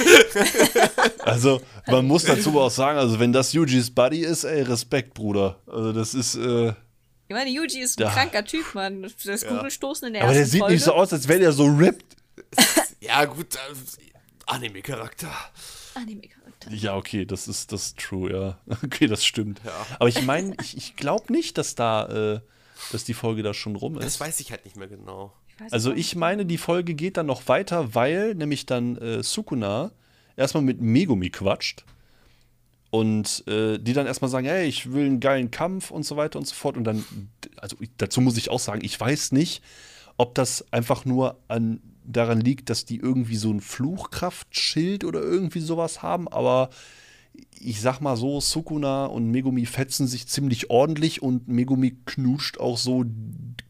Also, 1.25 1.61
man 1.89 2.07
muss 2.07 2.25
dazu 2.25 2.57
auch 2.61 2.71
sagen, 2.71 2.99
also 3.01 3.19
wenn 3.19 3.33
das 3.33 3.53
Yujis 3.53 3.91
Buddy 3.93 4.21
ist, 4.21 4.45
ey, 4.45 4.63
Respekt, 4.63 5.15
Bruder. 5.15 5.59
Also 5.67 5.93
das 5.93 6.15
ist, 6.15 6.37
äh, 6.37 6.69
Ich 7.27 7.35
meine, 7.35 7.51
Yuji 7.51 7.81
ist 7.81 7.99
ein 7.99 8.05
Da. 8.05 8.11
kranker 8.13 8.45
Typ, 8.45 8.73
Mann. 8.75 9.03
Das 9.25 9.45
Kugelstoßen 9.45 10.07
in 10.07 10.15
der 10.15 10.23
aber 10.23 10.33
der 10.33 10.43
ersten 10.43 10.53
sieht 10.53 10.61
Folge. 10.61 10.75
nicht 10.75 10.85
so 10.85 10.93
aus, 10.93 11.13
als 11.13 11.27
wäre 11.27 11.41
der 11.41 11.53
so 11.53 11.65
ripped. 11.65 12.05
Ja, 13.03 13.25
gut, 13.25 13.57
äh, 13.57 13.59
Anime-Charakter. 14.47 15.33
Anime-Charakter. 15.95 16.71
Ja, 16.71 16.97
okay, 16.97 17.25
das 17.27 17.49
ist 17.49 17.73
das 17.73 17.87
ist 17.87 17.99
true, 17.99 18.33
ja. 18.33 18.59
Okay, 18.85 19.09
das 19.09 19.25
stimmt. 19.25 19.61
Ja. 19.65 19.73
Aber 19.99 20.09
ich 20.09 20.23
meine, 20.23 20.55
ich, 20.63 20.77
ich 20.77 20.95
glaube 20.97 21.33
nicht, 21.33 21.59
dass 21.59 21.75
da, 21.75 22.35
äh, 22.37 22.41
dass 22.93 23.03
die 23.05 23.15
Folge 23.15 23.43
da 23.43 23.55
schon 23.55 23.75
rum 23.75 23.95
Das 23.97 24.07
ist. 24.07 24.21
weiß 24.21 24.39
ich 24.41 24.53
halt 24.53 24.65
nicht 24.65 24.77
mehr 24.77 24.87
genau. 24.87 25.33
Ich 25.67 25.73
Also 25.73 25.93
ich 25.93 26.15
meine, 26.15 26.47
die 26.47 26.59
Folge 26.59 26.95
geht 26.95 27.17
dann 27.17 27.27
noch 27.27 27.49
weiter, 27.49 27.95
weil 27.95 28.35
nämlich 28.37 28.67
dann 28.67 28.97
äh, 28.99 29.23
Sukuna 29.23 29.91
erstmal 30.37 30.63
mit 30.63 30.81
Megumi 30.81 31.31
quatscht 31.31 31.85
und 32.91 33.43
äh, 33.49 33.79
die 33.79 33.95
dann 33.95 34.07
erstmal 34.07 34.31
sagen, 34.31 34.47
hey, 34.47 34.67
ich 34.67 34.93
will 34.93 35.07
einen 35.07 35.21
geilen 35.21 35.51
Kampf 35.51 35.91
und 35.91 36.05
so 36.05 36.17
weiter 36.17 36.39
und 36.39 36.47
so 36.47 36.55
fort. 36.55 36.77
Und 36.77 36.85
dann, 36.85 37.05
also 37.57 37.77
dazu 37.99 38.21
muss 38.21 38.37
ich 38.37 38.49
auch 38.51 38.61
sagen, 38.61 38.85
ich 38.85 38.99
weiß 38.99 39.33
nicht, 39.33 39.63
ob 40.17 40.35
das 40.37 40.73
einfach 40.73 41.05
nur 41.05 41.39
an, 41.49 41.81
daran 42.05 42.41
liegt, 42.41 42.71
dass 42.71 42.85
die 42.85 42.97
irgendwie 42.97 43.37
so 43.37 43.51
ein 43.51 43.61
Fluchkraftschild 43.61 45.05
oder 45.05 45.21
irgendwie 45.21 45.61
sowas 45.61 46.03
haben, 46.03 46.29
aber 46.29 46.71
ich 47.59 47.81
sag 47.81 48.01
mal 48.01 48.17
so, 48.17 48.41
Sukuna 48.41 49.07
und 49.07 49.31
Megumi 49.31 49.65
fetzen 49.67 50.07
sich 50.07 50.27
ziemlich 50.27 50.69
ordentlich 50.71 51.23
und 51.23 51.49
Megumi 51.49 51.97
knuscht 52.05 52.59
auch 52.59 52.77
so 52.77 53.05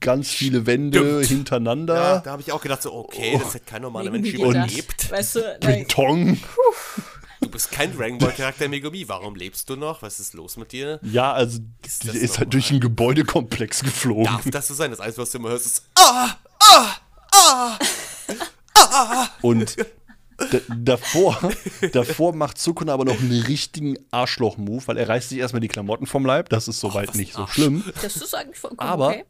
ganz 0.01 0.31
viele 0.31 0.67
Wände 0.67 0.99
Stimmt. 0.99 1.27
hintereinander. 1.27 1.95
Ja, 1.95 2.19
da 2.21 2.31
habe 2.33 2.43
ich 2.43 2.51
auch 2.53 2.61
gedacht, 2.63 2.83
so, 2.83 2.93
okay, 2.93 3.39
das 3.41 3.55
hätte 3.55 3.67
kein 3.67 3.83
normaler 3.83 4.11
Megumi 4.11 4.33
Mensch 4.33 4.41
überlebt. 4.41 5.11
Weißt 5.11 5.37
du, 5.37 5.41
Beton. 5.61 6.41
bist 7.51 7.71
kein 7.71 7.97
Dragon 7.97 8.19
Ball 8.19 8.33
Charakter 8.33 8.69
Megumi. 8.69 9.09
Warum 9.09 9.35
lebst 9.37 9.69
du 9.69 9.77
noch? 9.77 10.03
Was 10.03 10.19
ist 10.21 10.33
los 10.35 10.57
mit 10.57 10.73
dir? 10.73 10.99
Ja, 11.03 11.33
also 11.33 11.61
Ist 11.85 12.05
die 12.05 12.17
ist 12.17 12.39
halt 12.39 12.53
durch 12.55 12.71
einen 12.71 12.81
Gebäudekomplex 12.81 13.83
geflogen. 13.85 14.25
Darf 14.25 14.49
das 14.51 14.69
so 14.69 14.75
sein? 14.75 14.91
Das 14.91 15.01
Einzige, 15.01 15.23
was 15.23 15.31
du 15.31 15.39
immer 15.39 15.51
hörst, 15.51 15.67
ist 15.67 15.85
Ah! 15.95 16.37
Und 19.43 19.77
davor, 20.69 21.39
davor 21.93 22.35
macht 22.35 22.59
Sukuna 22.59 22.93
aber 22.95 23.05
noch 23.05 23.19
einen 23.21 23.43
richtigen 23.43 23.97
Arschloch-Move, 24.11 24.83
weil 24.87 24.97
er 24.99 25.09
reißt 25.09 25.29
sich 25.31 25.39
erstmal 25.39 25.61
die 25.61 25.69
Klamotten 25.69 26.07
vom 26.07 26.27
Leib. 26.27 26.49
Das 26.49 26.69
ist 26.69 26.81
soweit 26.81 27.11
ein 27.15 27.17
nicht 27.19 27.35
so 27.35 27.47
schlimm. 27.47 27.85
Das 28.03 28.17
ist 28.17 28.35
eigentlich 28.35 28.59
vollkommen 28.59 28.81
Aber- 28.91 29.09
okay. 29.09 29.25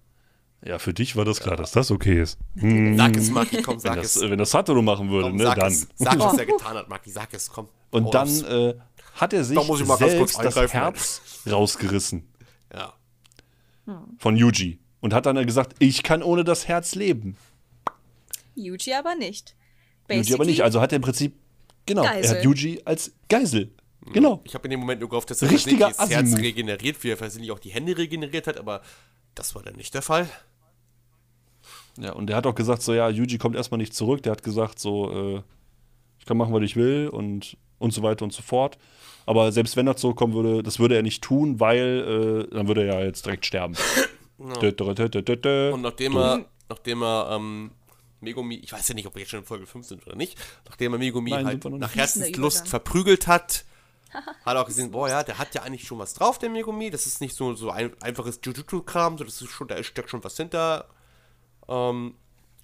Ja, 0.65 0.79
für 0.79 0.95
dich 0.95 1.17
war 1.17 1.25
das 1.25 1.41
klar, 1.41 1.57
dass 1.57 1.73
das 1.73 1.91
okay 1.91 2.23
ist. 2.23 2.39
Hm, 2.57 2.97
Sag 2.97 3.17
es, 3.17 3.31
Maki, 3.33 3.63
komm, 3.63 3.75
wenn, 3.75 3.81
sag 3.81 3.97
das, 4.01 4.15
es. 4.15 4.23
wenn 4.31 4.39
das 4.39 4.53
Satoru 4.53 4.81
machen 4.81 5.11
würde, 5.11 5.27
Komm, 5.31 5.37
ne, 5.39 5.43
sag 5.43 5.59
dann. 5.59 5.73
es. 5.73 5.89
Sag, 5.97 6.19
was 6.21 6.39
er 6.39 6.47
getan 6.47 6.77
hat, 6.77 6.89
Maki. 6.89 7.11
Sag 7.11 7.35
es, 7.35 7.51
komm. 7.51 7.69
Und 7.91 8.05
Hau 8.05 8.11
dann 8.13 8.29
äh, 8.45 8.75
hat 9.17 9.33
er 9.33 9.43
sich 9.43 9.57
Da 9.59 9.65
muss 9.65 9.81
ich 9.81 9.87
mal 9.89 9.99
ganz 9.99 10.15
kurz 10.17 10.35
selbst 10.35 10.57
das. 10.57 10.73
Herz 10.73 11.21
rausgerissen 11.51 12.29
Ja. 12.73 12.93
von 14.19 14.37
Yuji. 14.37 14.79
Und 15.01 15.13
hat 15.15 15.27
dann 15.27 15.45
gesagt, 15.45 15.75
ich 15.81 16.05
kann 16.05 16.23
ohne 16.23 16.45
das 16.45 16.69
Herz 16.69 16.95
leben. 16.95 17.37
Yuji 18.55 18.95
aber 18.95 19.15
nicht. 19.15 19.55
Yuji 20.11 20.35
aber 20.35 20.45
nicht. 20.45 20.63
Also 20.63 20.81
hat 20.81 20.93
er 20.93 20.97
im 20.97 21.03
Prinzip, 21.03 21.35
genau, 21.87 22.05
er 22.05 22.15
Geisel. 22.15 22.37
hat 22.37 22.45
Yuji 22.45 22.83
als 22.85 23.13
Geisel. 23.29 23.73
Genau. 24.13 24.41
Ich 24.45 24.55
habe 24.55 24.65
in 24.65 24.73
dem 24.73 24.81
Moment 24.81 25.01
nur 25.01 25.09
gehofft, 25.09 25.31
dass 25.31 25.43
er 25.43 25.49
das 25.49 25.67
Herz 26.11 26.37
regeneriert, 26.37 27.03
wie 27.05 27.11
er 27.11 27.17
versehentlich 27.17 27.53
auch 27.53 27.61
die 27.61 27.71
Hände 27.71 27.97
regeneriert 27.97 28.47
hat, 28.47 28.57
aber 28.57 28.83
das 29.35 29.55
war 29.55 29.63
dann 29.63 29.77
nicht 29.77 29.95
der 29.95 30.03
Fall. 30.03 30.29
Ja, 31.99 32.13
und 32.13 32.27
der 32.27 32.37
hat 32.37 32.47
auch 32.47 32.55
gesagt, 32.55 32.83
so, 32.83 32.95
ja, 32.95 33.09
Yuji 33.09 33.39
kommt 33.39 33.55
erstmal 33.55 33.79
nicht 33.79 33.95
zurück. 33.95 34.23
Der 34.23 34.33
hat 34.33 34.43
gesagt, 34.43 34.79
so, 34.79 35.37
äh, 35.37 35.43
ich 36.19 36.27
kann 36.27 36.37
machen, 36.37 36.53
was 36.53 36.63
ich 36.63 36.75
will 36.75 37.09
und, 37.09 37.57
und 37.79 37.93
so 37.93 38.03
weiter 38.03 38.25
und 38.25 38.33
so 38.33 38.43
fort. 38.43 38.79
Aber 39.27 39.53
selbst 39.53 39.77
wenn 39.77 39.87
er 39.87 39.97
zurückkommen 39.97 40.35
würde, 40.35 40.63
das 40.63 40.79
würde 40.79 40.97
er 40.97 41.03
nicht 41.03 41.23
tun, 41.23 41.61
weil 41.61 42.47
äh, 42.51 42.55
dann 42.55 42.67
würde 42.67 42.87
er 42.87 43.01
ja 43.01 43.05
jetzt 43.05 43.25
direkt 43.27 43.47
sterben. 43.47 43.75
Dö, 44.61 44.73
dö, 44.73 44.95
dö, 44.95 45.37
dö. 45.37 45.73
Und 45.73 45.83
nachdem 45.83 46.17
er, 46.17 46.47
nachdem 46.69 47.03
er 47.03 47.29
ähm, 47.31 47.71
Megumi, 48.23 48.57
ich 48.57 48.73
weiß 48.73 48.89
ja 48.89 48.95
nicht, 48.95 49.07
ob 49.07 49.15
wir 49.15 49.21
jetzt 49.21 49.31
schon 49.31 49.41
in 49.41 49.47
Folge 49.47 49.67
5 49.67 49.87
sind 49.87 50.07
oder 50.07 50.17
nicht, 50.17 50.39
nachdem 50.67 50.93
er 50.93 50.99
Megumi 50.99 51.31
Nein, 51.31 51.47
halt 51.47 51.65
nach. 51.65 51.95
Herzenslust 51.95 52.59
Übergang. 52.59 52.71
verprügelt 52.71 53.27
hat, 53.27 53.65
hat 54.13 54.57
er 54.57 54.63
auch 54.63 54.67
gesehen, 54.67 54.91
boah 54.91 55.09
ja, 55.09 55.23
der 55.23 55.39
hat 55.39 55.55
ja 55.55 55.63
eigentlich 55.63 55.87
schon 55.87 55.99
was 55.99 56.15
drauf, 56.15 56.39
der 56.39 56.51
Megumi. 56.51 56.91
Das 56.91 57.07
ist 57.07 57.21
nicht 57.21 57.35
so, 57.35 57.55
so 57.55 57.71
ein 57.71 57.93
einfaches 58.03 58.41
Jujutsu-Kram, 58.43 59.19
so, 59.19 59.25
das 59.25 59.41
ist 59.43 59.51
schon, 59.51 59.69
da 59.69 59.83
steckt 59.83 60.11
schon 60.11 60.23
was 60.25 60.37
hinter. 60.37 60.87
Ähm, 61.69 62.15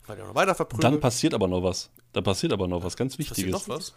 weil 0.06 0.18
er 0.18 0.26
noch 0.26 0.34
weiter 0.34 0.54
verprügelt. 0.54 0.84
Dann 0.84 1.00
passiert 1.00 1.34
aber 1.34 1.48
noch 1.48 1.62
was. 1.62 1.90
Da 2.12 2.22
passiert 2.22 2.52
aber 2.52 2.66
noch 2.66 2.82
was 2.82 2.96
ganz 2.96 3.16
passiert 3.16 3.36
Wichtiges. 3.36 3.68
noch 3.68 3.76
was? 3.76 3.92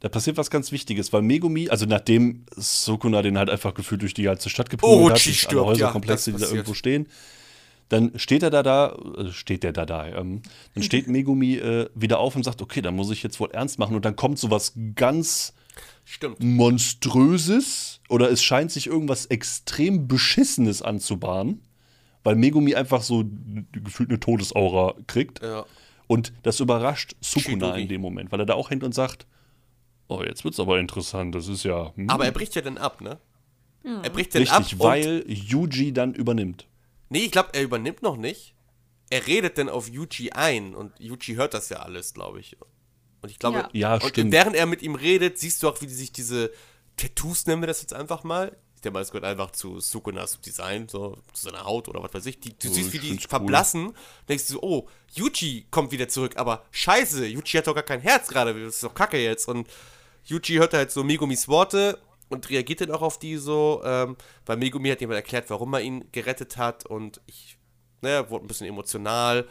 Da 0.00 0.08
passiert 0.08 0.36
was 0.36 0.48
ganz 0.50 0.70
Wichtiges, 0.70 1.12
weil 1.12 1.22
Megumi, 1.22 1.68
also 1.68 1.84
nachdem 1.84 2.46
Sukuna 2.54 3.20
den 3.22 3.36
halt 3.36 3.50
einfach 3.50 3.74
gefühlt 3.74 4.02
durch 4.02 4.14
die 4.14 4.22
ganze 4.22 4.48
Stadt 4.48 4.70
geprügelt 4.70 5.00
Orochi 5.00 5.32
hat, 5.32 5.48
alle 5.48 5.58
ja, 5.58 5.66
Häuserkomplexe, 5.66 6.14
das 6.16 6.24
die 6.24 6.30
da 6.32 6.38
passiert. 6.38 6.52
irgendwo 6.52 6.74
stehen, 6.74 7.08
dann 7.88 8.18
steht 8.18 8.42
er 8.42 8.50
da 8.50 8.62
da, 8.62 8.96
äh, 9.16 9.32
steht 9.32 9.62
der 9.62 9.72
da 9.72 9.86
da, 9.86 10.06
ähm, 10.08 10.42
dann 10.74 10.82
steht 10.82 11.08
Megumi 11.08 11.54
äh, 11.56 11.88
wieder 11.94 12.18
auf 12.18 12.36
und 12.36 12.44
sagt, 12.44 12.60
okay, 12.62 12.82
dann 12.82 12.94
muss 12.96 13.10
ich 13.10 13.22
jetzt 13.22 13.40
wohl 13.40 13.50
ernst 13.52 13.78
machen 13.78 13.94
und 13.96 14.04
dann 14.04 14.16
kommt 14.16 14.38
sowas 14.38 14.72
ganz 14.94 15.54
Stimmt. 16.04 16.42
Monströses 16.42 18.00
oder 18.08 18.30
es 18.30 18.42
scheint 18.42 18.70
sich 18.72 18.86
irgendwas 18.86 19.26
extrem 19.26 20.08
Beschissenes 20.08 20.82
anzubahnen, 20.82 21.62
weil 22.24 22.36
Megumi 22.36 22.74
einfach 22.74 23.02
so 23.02 23.24
gefühlt 23.72 24.10
eine 24.10 24.20
Todesaura 24.20 24.94
kriegt. 25.06 25.42
Ja. 25.42 25.64
Und 26.06 26.32
das 26.42 26.60
überrascht 26.60 27.14
Sukuna 27.20 27.66
Shidori. 27.66 27.82
in 27.82 27.88
dem 27.88 28.00
Moment, 28.00 28.32
weil 28.32 28.40
er 28.40 28.46
da 28.46 28.54
auch 28.54 28.70
hängt 28.70 28.82
und 28.84 28.94
sagt, 28.94 29.26
oh, 30.08 30.22
jetzt 30.22 30.44
wird's 30.44 30.58
aber 30.58 30.80
interessant, 30.80 31.34
das 31.34 31.48
ist 31.48 31.64
ja... 31.64 31.92
hm, 31.94 32.08
Aber 32.08 32.24
er 32.24 32.32
bricht 32.32 32.54
ja 32.54 32.62
dann 32.62 32.78
ab, 32.78 33.00
ne? 33.02 33.18
Er 33.84 34.10
bricht 34.10 34.34
dann 34.34 34.42
Richtig, 34.42 34.56
ab. 34.58 34.72
und- 34.72 34.80
weil 34.80 35.24
Yuji 35.28 35.92
dann 35.92 36.14
übernimmt. 36.14 36.66
Nee, 37.08 37.24
ich 37.24 37.32
glaube, 37.32 37.50
er 37.54 37.62
übernimmt 37.62 38.02
noch 38.02 38.16
nicht. 38.16 38.54
Er 39.10 39.26
redet 39.26 39.56
dann 39.58 39.68
auf 39.68 39.88
Yuji 39.88 40.32
ein 40.32 40.74
und 40.74 40.98
Yuji 41.00 41.34
hört 41.36 41.54
das 41.54 41.68
ja 41.70 41.78
alles, 41.78 42.12
glaube 42.14 42.40
ich. 42.40 42.56
Und 43.22 43.30
ich 43.30 43.38
glaube, 43.38 43.58
Ja. 43.58 43.68
Ja, 43.72 43.94
und 43.94 44.08
stimmt. 44.10 44.32
während 44.32 44.54
er 44.56 44.66
mit 44.66 44.82
ihm 44.82 44.94
redet, 44.94 45.38
siehst 45.38 45.62
du 45.62 45.68
auch, 45.68 45.80
wie 45.80 45.86
die 45.86 45.94
sich 45.94 46.12
diese 46.12 46.52
Tattoos, 46.96 47.46
nennen 47.46 47.62
wir 47.62 47.66
das 47.66 47.80
jetzt 47.80 47.94
einfach 47.94 48.22
mal. 48.24 48.56
Ich 48.74 48.82
denke 48.82 48.94
mal, 48.94 49.00
es 49.02 49.10
gehört 49.10 49.24
einfach 49.24 49.50
zu 49.50 49.80
Sukunas 49.80 50.40
Design, 50.40 50.86
so 50.88 51.18
zu 51.32 51.44
seiner 51.46 51.64
Haut 51.64 51.88
oder 51.88 52.00
was 52.02 52.14
weiß 52.14 52.26
ich. 52.26 52.38
Die, 52.38 52.56
du 52.56 52.68
Oh, 52.68 52.72
siehst, 52.72 52.92
wie 52.92 52.98
die 53.00 53.12
cool. 53.12 53.18
verblassen. 53.28 53.94
Denkst 54.28 54.46
du 54.46 54.52
so, 54.54 54.62
oh, 54.62 54.88
Yuji 55.14 55.66
kommt 55.70 55.90
wieder 55.90 56.08
zurück, 56.08 56.36
aber 56.36 56.64
scheiße, 56.70 57.26
Yuji 57.26 57.58
hat 57.58 57.66
doch 57.66 57.74
gar 57.74 57.82
kein 57.82 58.00
Herz 58.00 58.28
gerade, 58.28 58.54
das 58.54 58.74
ist 58.76 58.84
doch 58.84 58.94
kacke 58.94 59.18
jetzt. 59.18 59.48
Und 59.48 59.66
Yuji 60.26 60.56
hört 60.58 60.74
halt 60.74 60.92
so 60.92 61.02
Megumis 61.02 61.48
Worte 61.48 61.98
und 62.28 62.48
reagiert 62.50 62.80
dann 62.80 62.90
auch 62.90 63.02
auf 63.02 63.18
die 63.18 63.36
so, 63.36 63.82
ähm, 63.84 64.16
weil 64.46 64.56
Megumi 64.56 64.90
hat 64.90 65.00
jemand 65.00 65.16
erklärt, 65.16 65.50
warum 65.50 65.72
er 65.74 65.80
ihn 65.80 66.04
gerettet 66.12 66.56
hat 66.56 66.86
und 66.86 67.20
ich, 67.26 67.58
ne, 68.02 68.28
wurde 68.30 68.44
ein 68.44 68.48
bisschen 68.48 68.66
emotional. 68.66 69.46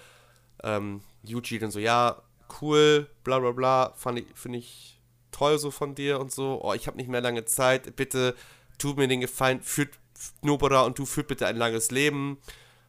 Ähm, 0.63 1.01
Yuji 1.23 1.59
dann 1.59 1.71
so, 1.71 1.79
ja, 1.79 2.21
cool, 2.61 3.09
bla 3.23 3.39
bla 3.39 3.51
bla, 3.51 3.93
fand 3.95 4.19
ich, 4.19 4.25
finde 4.33 4.59
ich 4.59 5.01
toll 5.31 5.59
so 5.59 5.71
von 5.71 5.95
dir 5.95 6.19
und 6.19 6.31
so. 6.31 6.61
Oh, 6.63 6.73
ich 6.73 6.87
habe 6.87 6.97
nicht 6.97 7.09
mehr 7.09 7.21
lange 7.21 7.45
Zeit, 7.45 7.95
bitte 7.95 8.35
tu 8.77 8.93
mir 8.93 9.07
den 9.07 9.21
Gefallen, 9.21 9.61
führt 9.61 9.97
Nobara 10.41 10.81
und 10.81 10.97
du 10.97 11.05
führt 11.05 11.27
bitte 11.27 11.45
ein 11.47 11.57
langes 11.57 11.91
Leben. 11.91 12.37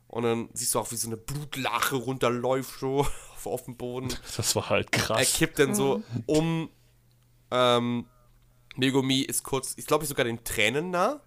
Und 0.07 0.23
dann 0.23 0.49
siehst 0.55 0.75
du 0.75 0.79
auch, 0.79 0.91
wie 0.91 0.97
so 0.97 1.09
eine 1.09 1.19
Blutlache 1.19 1.97
runterläuft 1.97 2.81
so 2.81 3.01
auf, 3.01 3.47
auf 3.47 3.65
dem 3.65 3.77
Boden. 3.77 4.09
Das 4.37 4.57
war 4.57 4.71
halt 4.71 4.89
Er 4.93 4.99
krass. 5.01 5.33
kippt 5.35 5.59
dann 5.59 5.75
so 5.75 6.03
um. 6.27 6.71
Ähm, 7.51 8.07
Megumi 8.79 9.21
ist 9.21 9.43
kurz, 9.43 9.75
ich 9.77 9.87
glaube 9.87 10.07
sogar 10.07 10.25
den 10.25 10.43
Tränen 10.45 10.91
nah. 10.91 11.21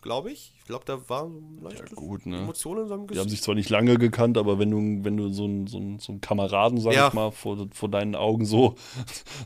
Glaube 0.00 0.30
ich. 0.30 0.54
Ich 0.58 0.64
glaube, 0.64 0.84
da 0.84 1.08
war 1.08 1.28
so 1.28 1.40
leichte 1.60 1.94
gut, 1.96 2.24
ne? 2.24 2.38
Emotionen 2.38 2.82
in 2.82 2.88
seinem 2.88 3.06
Die 3.08 3.14
haben 3.14 3.24
Gesicht. 3.24 3.30
sich 3.30 3.42
zwar 3.42 3.56
nicht 3.56 3.68
lange 3.68 3.98
gekannt, 3.98 4.38
aber 4.38 4.58
wenn 4.60 4.70
du, 4.70 5.04
wenn 5.04 5.16
du 5.16 5.32
so 5.32 5.42
einen 5.44 5.66
so 5.66 5.76
einen- 5.78 5.98
so 5.98 6.12
einen 6.12 6.20
Kameraden, 6.20 6.78
sag 6.80 6.92
Ja. 6.94 7.08
ich 7.08 7.14
mal, 7.14 7.32
vor, 7.32 7.66
vor 7.72 7.88
deinen 7.88 8.14
Augen 8.14 8.44
so, 8.44 8.76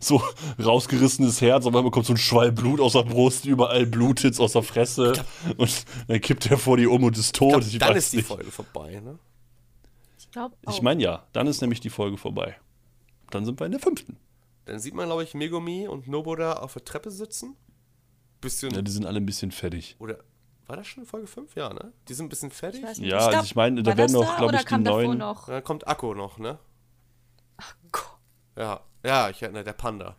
so 0.00 0.20
rausgerissenes 0.62 1.40
Herz, 1.40 1.64
auf 1.64 1.74
einmal 1.74 1.90
kommt 1.90 2.04
so 2.04 2.12
ein 2.12 2.18
Schwall 2.18 2.52
Blut 2.52 2.80
aus 2.80 2.92
der 2.92 3.04
Brust, 3.04 3.46
überall 3.46 3.86
Blut 3.86 4.22
jetzt 4.22 4.40
aus 4.40 4.52
der 4.52 4.62
Fresse 4.62 5.14
und 5.56 5.84
dann 6.08 6.20
kippt 6.20 6.50
er 6.50 6.58
vor 6.58 6.76
die 6.76 6.86
um 6.86 7.02
und 7.02 7.16
ist 7.16 7.26
Ich 7.28 7.32
tot. 7.32 7.50
glaub, 7.50 7.62
Ich 7.62 7.78
dann 7.78 7.96
ist 7.96 8.12
die 8.12 8.16
nicht. 8.18 8.26
Folge 8.28 8.50
vorbei, 8.50 9.00
ne? 9.00 9.18
Ich 10.18 10.30
glaube 10.30 10.54
Ich 10.70 10.82
meine 10.82 11.02
ja, 11.02 11.26
dann 11.32 11.46
ist 11.46 11.62
nämlich 11.62 11.80
die 11.80 11.90
Folge 11.90 12.18
vorbei. 12.18 12.56
Dann 13.30 13.46
sind 13.46 13.58
wir 13.58 13.64
in 13.64 13.72
der 13.72 13.80
fünften. 13.80 14.18
Dann 14.64 14.78
sieht 14.78 14.94
man, 14.94 15.06
glaube 15.06 15.24
ich, 15.24 15.34
Megumi 15.34 15.88
und 15.88 16.06
Noboda 16.08 16.54
auf 16.54 16.72
der 16.74 16.84
Treppe 16.84 17.10
sitzen. 17.10 17.56
Bisschen. 18.40 18.72
Ja, 18.74 18.82
die 18.82 18.90
sind 18.90 19.06
alle 19.06 19.18
ein 19.20 19.26
bisschen 19.26 19.50
fertig. 19.52 19.96
oder 19.98 20.18
war 20.66 20.76
das 20.76 20.86
schon 20.86 21.04
Folge 21.04 21.26
5? 21.26 21.54
Ja, 21.56 21.72
ne? 21.72 21.92
Die 22.08 22.14
sind 22.14 22.26
ein 22.26 22.28
bisschen 22.28 22.50
fertig. 22.50 22.82
Ich. 22.92 22.98
Ja, 22.98 23.18
glaub, 23.18 23.28
also 23.34 23.44
ich 23.44 23.54
meine, 23.56 23.82
da 23.82 23.90
war 23.90 23.96
werden 23.98 24.12
das 24.14 24.22
noch, 24.26 24.36
glaub 24.36 24.48
oder 24.48 24.60
ich, 24.60 24.64
die 24.64 24.78
neuen- 24.78 25.18
noch. 25.18 25.46
Dann 25.46 25.62
kommt 25.64 25.86
Akko 25.88 26.14
noch, 26.14 26.38
ne? 26.38 26.58
Gott. 27.90 28.18
Ja, 28.56 28.80
ja, 29.04 29.28
ich 29.30 29.42
erinnere, 29.42 29.64
der 29.64 29.72
Panda. 29.72 30.16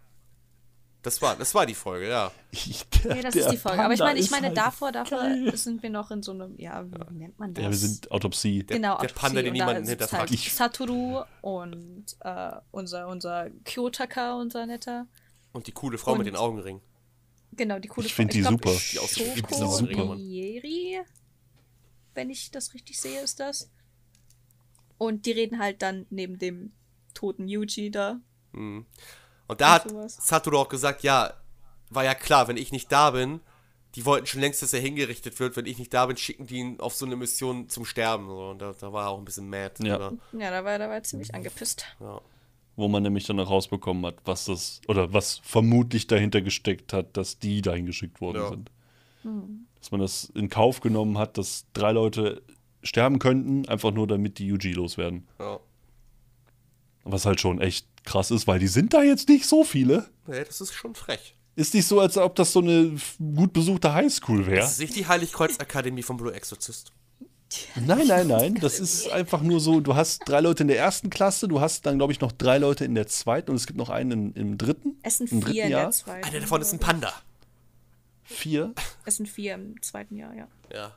Das 1.03 1.21
war, 1.21 1.35
das 1.35 1.53
war 1.53 1.65
die 1.65 1.75
Folge, 1.75 2.07
ja. 2.09 2.31
Ich, 2.51 2.85
der, 3.03 3.17
Ja, 3.17 3.21
das 3.23 3.35
ist 3.35 3.51
die 3.51 3.57
Folge. 3.57 3.83
Aber 3.83 3.93
ich 3.93 3.99
Panda 3.99 4.13
meine, 4.13 4.19
ich 4.25 4.31
meine, 4.31 4.47
halt 4.47 4.57
davor, 4.57 4.91
davor 4.93 5.19
geil. 5.19 5.55
sind 5.57 5.83
wir 5.83 5.89
noch 5.89 6.09
in 6.11 6.23
so 6.23 6.31
einem, 6.31 6.57
ja, 6.57 6.83
wie 6.89 7.13
nennt 7.15 7.37
man 7.37 7.53
das? 7.53 7.61
Ja, 7.63 7.69
wir 7.69 7.77
sind 7.77 8.09
Autopsie. 8.09 8.63
Der, 8.63 8.77
genau, 8.77 8.97
der 8.97 9.09
Autopsie. 9.11 9.19
Panda, 9.19 9.41
den 9.41 9.53
sitzt 9.85 9.89
hinterfragt. 9.89 10.29
Halt 10.31 10.39
Satoru 10.39 11.23
und 11.41 12.05
äh, 12.21 12.51
unser, 12.71 13.07
unser 13.09 13.49
Kyotaka, 13.65 14.35
unser 14.39 14.65
netter. 14.65 15.05
Und 15.51 15.67
die 15.67 15.71
coole 15.73 15.97
Frau 15.97 16.13
mit 16.13 16.19
Und- 16.19 16.25
den 16.25 16.35
Augenringen. 16.37 16.81
Genau, 17.55 17.77
die 17.79 17.87
coole 17.89 18.07
Ich 18.07 18.13
find 18.15 18.31
Frau. 18.31 18.37
die 18.37 18.41
glaub, 18.41 18.51
super. 18.53 18.81
Die 18.93 18.99
aussieht 18.99 19.35
wie 19.35 19.41
diese 19.43 19.67
super. 19.67 19.91
Schokorieri, 19.93 21.01
wenn 22.15 22.29
ich 22.31 22.49
das 22.49 22.73
richtig 22.73 22.99
sehe, 22.99 23.19
ist 23.21 23.39
das. 23.41 23.69
Und 24.97 25.25
die 25.25 25.33
reden 25.33 25.59
halt 25.59 25.81
dann 25.81 26.05
neben 26.09 26.39
dem 26.39 26.71
toten 27.13 27.47
Yuji 27.47 27.91
da. 27.91 28.19
Und 29.47 29.61
da 29.61 29.73
hat. 29.75 29.87
Satoru 30.09 30.57
auch 30.57 30.69
gesagt, 30.69 31.03
ja, 31.03 31.33
war 31.89 32.03
ja 32.03 32.15
klar, 32.15 32.47
wenn 32.47 32.57
ich 32.57 32.71
nicht 32.71 32.91
da 32.91 33.11
bin, 33.11 33.39
die 33.95 34.05
wollten 34.05 34.25
schon 34.25 34.41
längst, 34.41 34.61
dass 34.63 34.73
er 34.73 34.79
hingerichtet 34.79 35.39
wird. 35.39 35.55
Wenn 35.55 35.65
ich 35.67 35.77
nicht 35.77 35.93
da 35.93 36.05
bin, 36.07 36.17
schicken 36.17 36.47
die 36.47 36.55
ihn 36.57 36.79
auf 36.79 36.95
so 36.95 37.05
eine 37.05 37.15
Mission 37.15 37.69
zum 37.69 37.85
Sterben. 37.85 38.27
Und 38.29 38.59
da, 38.59 38.73
da 38.79 38.91
war 38.91 39.05
er 39.05 39.09
auch 39.09 39.19
ein 39.19 39.25
bisschen 39.25 39.49
mad. 39.49 39.75
Ja. 39.85 40.11
Ja, 40.31 40.49
da 40.51 40.63
war, 40.65 40.79
da 40.79 40.87
war 40.87 40.95
er 40.95 41.03
ziemlich 41.03 41.33
angepisst. 41.35 41.85
ja. 41.99 42.19
Wo 42.75 42.87
man 42.87 43.03
nämlich 43.03 43.27
dann 43.27 43.39
auch 43.39 43.51
rausbekommen 43.51 44.03
hat, 44.03 44.15
was 44.25 44.45
das, 44.45 44.81
oder 44.87 45.13
was 45.13 45.37
vermutlich 45.43 46.07
dahinter 46.07 46.41
gesteckt 46.41 46.91
hat, 46.91 47.15
dass 47.17 47.37
die 47.37 47.61
dahin 47.61 47.85
geschickt 47.85 48.19
worden 48.19 48.37
Ja. 48.41 48.49
sind. 48.49 48.71
Dass 49.79 49.91
man 49.91 49.99
das 50.01 50.25
in 50.33 50.49
Kauf 50.49 50.81
genommen 50.81 51.19
hat, 51.19 51.37
dass 51.37 51.65
drei 51.73 51.91
Leute 51.91 52.41
sterben 52.81 53.19
könnten, 53.19 53.67
einfach 53.69 53.91
nur 53.91 54.07
damit 54.07 54.39
die 54.39 54.47
Yuji 54.47 54.71
loswerden. 54.73 55.27
ja. 55.39 55.59
Was 57.03 57.25
halt 57.27 57.39
schon 57.39 57.61
echt 57.61 57.85
krass 58.03 58.31
ist, 58.31 58.47
weil 58.47 58.59
die 58.59 58.67
sind 58.67 58.93
da 58.93 59.03
jetzt 59.03 59.29
nicht 59.29 59.45
so 59.45 59.63
viele. 59.63 60.09
Nee, 60.27 60.43
das 60.43 60.61
ist 60.61 60.73
schon 60.73 60.95
frech. 60.95 61.35
Ist 61.55 61.73
nicht 61.73 61.87
so, 61.87 61.99
als 61.99 62.17
ob 62.17 62.35
das 62.35 62.51
so 62.51 62.59
eine 62.61 62.95
gut 63.19 63.53
besuchte 63.53 63.93
Highschool 63.93 64.47
wäre. 64.47 64.61
Das 64.61 64.73
ist 64.73 64.79
nicht 64.79 64.95
die 64.95 65.07
Heiligkreuz-Akademie 65.07 66.01
vom 66.01 66.17
Blue 66.17 66.33
Exorcist. 66.33 66.91
Nein, 67.75 68.07
nein, 68.07 68.27
nein. 68.27 68.55
Das 68.55 68.79
ist 68.79 69.07
einfach 69.11 69.41
nur 69.41 69.59
so, 69.59 69.79
du 69.79 69.95
hast 69.95 70.21
drei 70.25 70.41
Leute 70.41 70.63
in 70.63 70.67
der 70.67 70.77
ersten 70.79 71.11
Klasse, 71.11 71.47
du 71.47 71.61
hast 71.61 71.85
dann, 71.85 71.97
glaube 71.97 72.11
ich, 72.11 72.19
noch 72.21 72.31
drei 72.31 72.57
Leute 72.57 72.85
in 72.85 72.95
der 72.95 73.05
zweiten 73.07 73.51
und 73.51 73.57
es 73.57 73.67
gibt 73.67 73.77
noch 73.77 73.89
einen 73.89 74.11
im, 74.11 74.33
im 74.33 74.57
dritten. 74.57 74.97
Es 75.03 75.19
sind 75.19 75.31
im 75.31 75.41
vier 75.41 75.45
dritten 75.45 75.59
in 75.59 75.69
der 75.69 75.79
Jahr. 75.81 75.91
zweiten. 75.91 76.25
Einer 76.27 76.39
davon 76.39 76.61
ist 76.61 76.73
ein 76.73 76.79
Panda. 76.79 77.13
Vier. 78.23 78.73
Es 79.05 79.17
sind 79.17 79.27
vier 79.29 79.53
im 79.55 79.79
zweiten 79.81 80.15
Jahr, 80.15 80.33
ja. 80.33 80.47
Ja. 80.73 80.95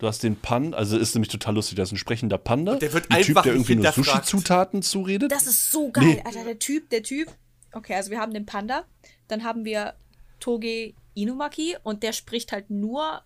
Du 0.00 0.06
hast 0.06 0.22
den 0.22 0.34
Pan, 0.36 0.72
also 0.74 0.96
ist 0.98 1.14
nämlich 1.14 1.30
total 1.30 1.54
lustig, 1.54 1.76
das 1.76 1.90
ist 1.90 1.92
ein 1.92 1.98
sprechender 1.98 2.38
Panda. 2.38 2.72
Und 2.72 2.82
der 2.82 2.92
wird 2.94 3.10
ein 3.10 3.18
einfach 3.18 3.26
Typ, 3.26 3.42
der 3.42 3.52
irgendwie 3.52 3.76
nur. 3.76 3.92
Sushi-Zutaten 3.92 4.82
zuredet. 4.82 5.30
Das 5.30 5.46
ist 5.46 5.70
so 5.70 5.90
geil, 5.90 6.04
Nee. 6.06 6.22
Alter. 6.24 6.42
Der 6.44 6.58
Typ, 6.58 6.88
der 6.90 7.02
Typ. 7.02 7.28
Okay, 7.72 7.94
also 7.94 8.10
wir 8.10 8.18
haben 8.18 8.32
den 8.34 8.46
Panda, 8.46 8.84
dann 9.28 9.44
haben 9.44 9.64
wir 9.64 9.94
Toge 10.40 10.94
Inumaki 11.14 11.76
und 11.82 12.02
der 12.02 12.12
spricht 12.14 12.50
halt 12.50 12.70
nur 12.70 13.22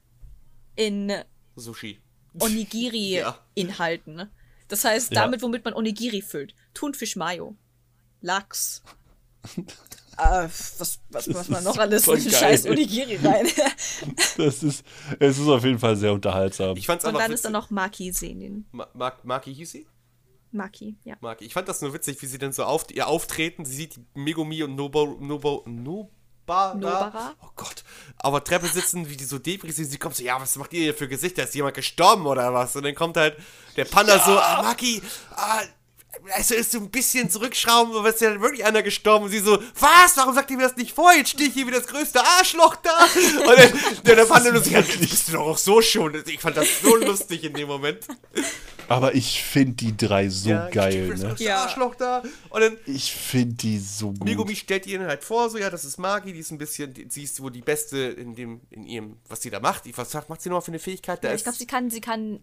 in 0.74 1.12
Sushi. 1.56 2.01
Onigiri-Inhalten. 2.40 4.14
ne? 4.16 4.30
Das 4.68 4.84
heißt, 4.84 5.12
Ja. 5.12 5.22
damit, 5.22 5.42
womit 5.42 5.64
man 5.64 5.74
Onigiri 5.74 6.22
füllt. 6.22 6.55
Thunfisch 6.74 7.14
Mayo. 7.14 7.56
Lachs. 8.20 8.82
äh, 10.19 10.49
was, 10.78 11.01
was, 11.11 11.32
was 11.35 11.49
man 11.49 11.65
noch 11.65 11.77
alles 11.78 12.07
in 12.09 12.20
scheiß 12.31 12.66
Onigiri 12.66 13.16
rein. 13.16 13.47
Das 14.36 14.62
ist, 14.62 14.85
es 15.19 15.39
ist 15.39 15.47
auf 15.49 15.65
jeden 15.65 15.78
Fall 15.78 15.97
sehr 15.97 16.12
unterhaltsam. 16.12 16.77
Ich 16.77 16.86
fand's 16.86 17.05
Und 17.05 17.15
dann 17.15 17.23
witzig. 17.23 17.35
ist 17.35 17.45
da 17.45 17.51
noch 17.51 17.70
Maki 17.70 18.12
Senin. 18.12 18.66
Ma 18.73 18.89
Ma 18.95 19.12
Maki 19.23 19.55
hieß 19.55 19.70
sie? 19.70 19.86
Maki, 20.51 20.97
ja. 21.05 21.16
Maki. 21.20 21.45
Ich 21.45 21.53
fand 21.53 21.69
das 21.69 21.81
nur 21.82 21.93
witzig, 21.95 22.20
wie 22.23 22.27
sie 22.27 22.39
dann 22.39 22.53
so 22.53 22.65
auf 22.65 22.86
ihr 22.93 23.07
auftreten. 23.07 23.65
Sie 23.65 23.74
sieht 23.74 23.99
Megumi 24.15 24.62
und 24.62 24.74
Nobo, 24.77 25.16
Nobo, 25.20 25.65
Nobara. 25.66 26.74
Nobara? 26.74 27.35
Oh 27.43 27.49
Gott. 27.57 27.82
Auf 28.19 28.32
der 28.35 28.45
Treppe 28.45 28.66
sitzen, 28.66 29.09
wie 29.09 29.16
die 29.16 29.24
so 29.24 29.39
debris 29.39 29.77
sind. 29.77 29.86
Sie 29.86 29.99
kommt 29.99 30.15
so, 30.16 30.23
ja, 30.23 30.41
was 30.41 30.57
macht 30.57 30.73
ihr 30.73 30.81
hier 30.82 30.95
für 30.95 31.09
Gesichter? 31.09 31.45
Ist 31.45 31.55
jemand 31.55 31.74
gestorben 31.74 32.27
oder 32.27 32.53
was? 32.53 32.77
Und 32.77 32.85
dann 32.85 32.95
kommt 32.95 33.16
halt 33.16 33.36
der 33.77 33.85
Panda 33.85 34.19
so, 34.19 34.39
ah, 34.39 34.62
Maki, 34.62 35.03
ah, 35.32 35.62
also 36.35 36.55
ist 36.55 36.73
so 36.73 36.78
ein 36.78 36.91
bisschen 36.91 37.31
zurückschrauben, 37.31 37.95
aber 37.97 38.09
ist 38.09 38.20
ja 38.20 38.41
wirklich 38.41 38.65
einer 38.65 38.82
gestorben. 38.82 39.27
Und 39.27 39.31
sie 39.31 39.41
so, 39.41 39.59
was? 39.78 40.16
Warum 40.16 40.35
sagt 40.35 40.51
ihr 40.51 40.57
mir 40.57 40.65
das 40.65 40.77
nicht 40.77 40.93
vor? 40.95 41.12
Jetzt 41.12 41.31
stehe 41.31 41.49
ich 41.49 41.55
hier 41.55 41.66
wie 41.66 41.70
das 41.70 41.86
größte 41.86 42.20
Arschloch 42.24 42.77
da. 42.77 42.91
Und 43.41 43.59
dann, 43.59 43.73
der, 44.05 44.16
der 44.16 44.24
Panda 44.24 44.51
nur 44.53 44.62
so, 44.62 44.70
ja, 44.70 44.82
das 44.82 44.97
bist 44.97 45.28
du 45.28 45.32
doch 45.32 45.47
auch 45.47 45.59
so 45.59 45.81
schon. 45.82 46.23
Ich 46.27 46.41
fand 46.41 46.57
das 46.57 46.69
so 46.82 46.97
lustig 47.05 47.45
in 47.45 47.55
dem 47.55 47.69
Moment. 47.69 48.07
Aber 48.89 49.15
ich 49.15 49.43
finde 49.43 49.73
die 49.73 49.97
drei 49.97 50.28
so 50.28 50.51
Ja, 50.51 50.66
ich 50.66 50.70
stehe 50.73 50.91
geil, 50.91 51.07
wie 51.07 51.11
das 51.23 51.41
ne? 51.41 51.47
Ja. 51.47 51.62
Arschloch 51.62 51.95
da. 51.95 52.23
Und 52.51 52.61
dann 52.61 52.77
Ich 52.86 53.12
finde 53.15 53.55
die 53.55 53.78
so 53.78 54.09
gut. 54.12 54.24
Megumi 54.24 54.55
stellt 54.55 54.86
ihr 54.86 55.01
halt 55.07 55.24
vor, 55.24 55.49
so, 55.49 55.57
ja, 55.57 55.70
das 55.70 55.85
ist 55.86 55.99
Magi, 55.99 56.32
die 56.32 56.41
ist 56.41 56.51
ein 56.51 56.59
bisschen, 56.59 56.93
die, 56.93 57.07
sie 57.09 57.23
ist 57.23 57.41
wohl 57.41 57.51
die 57.51 57.62
Beste 57.62 57.97
in 57.99 58.35
dem, 58.35 58.61
in 58.70 58.85
ihrem, 58.85 59.16
was 59.28 59.41
sie 59.41 59.49
da 59.51 59.61
macht. 59.61 59.86
Ich, 59.86 59.97
was 59.97 60.12
macht 60.28 60.43
sie 60.43 60.51
nochmal 60.51 60.62
für 60.62 60.69
eine 60.70 60.78
Fähigkeit? 60.78 61.24
Da 61.24 61.28
ja 61.28 61.35
ich 61.35 61.43
glaube, 61.45 61.57
sie 61.57 61.66
kann, 61.66 61.91
sie 61.91 62.01
kann 62.03 62.41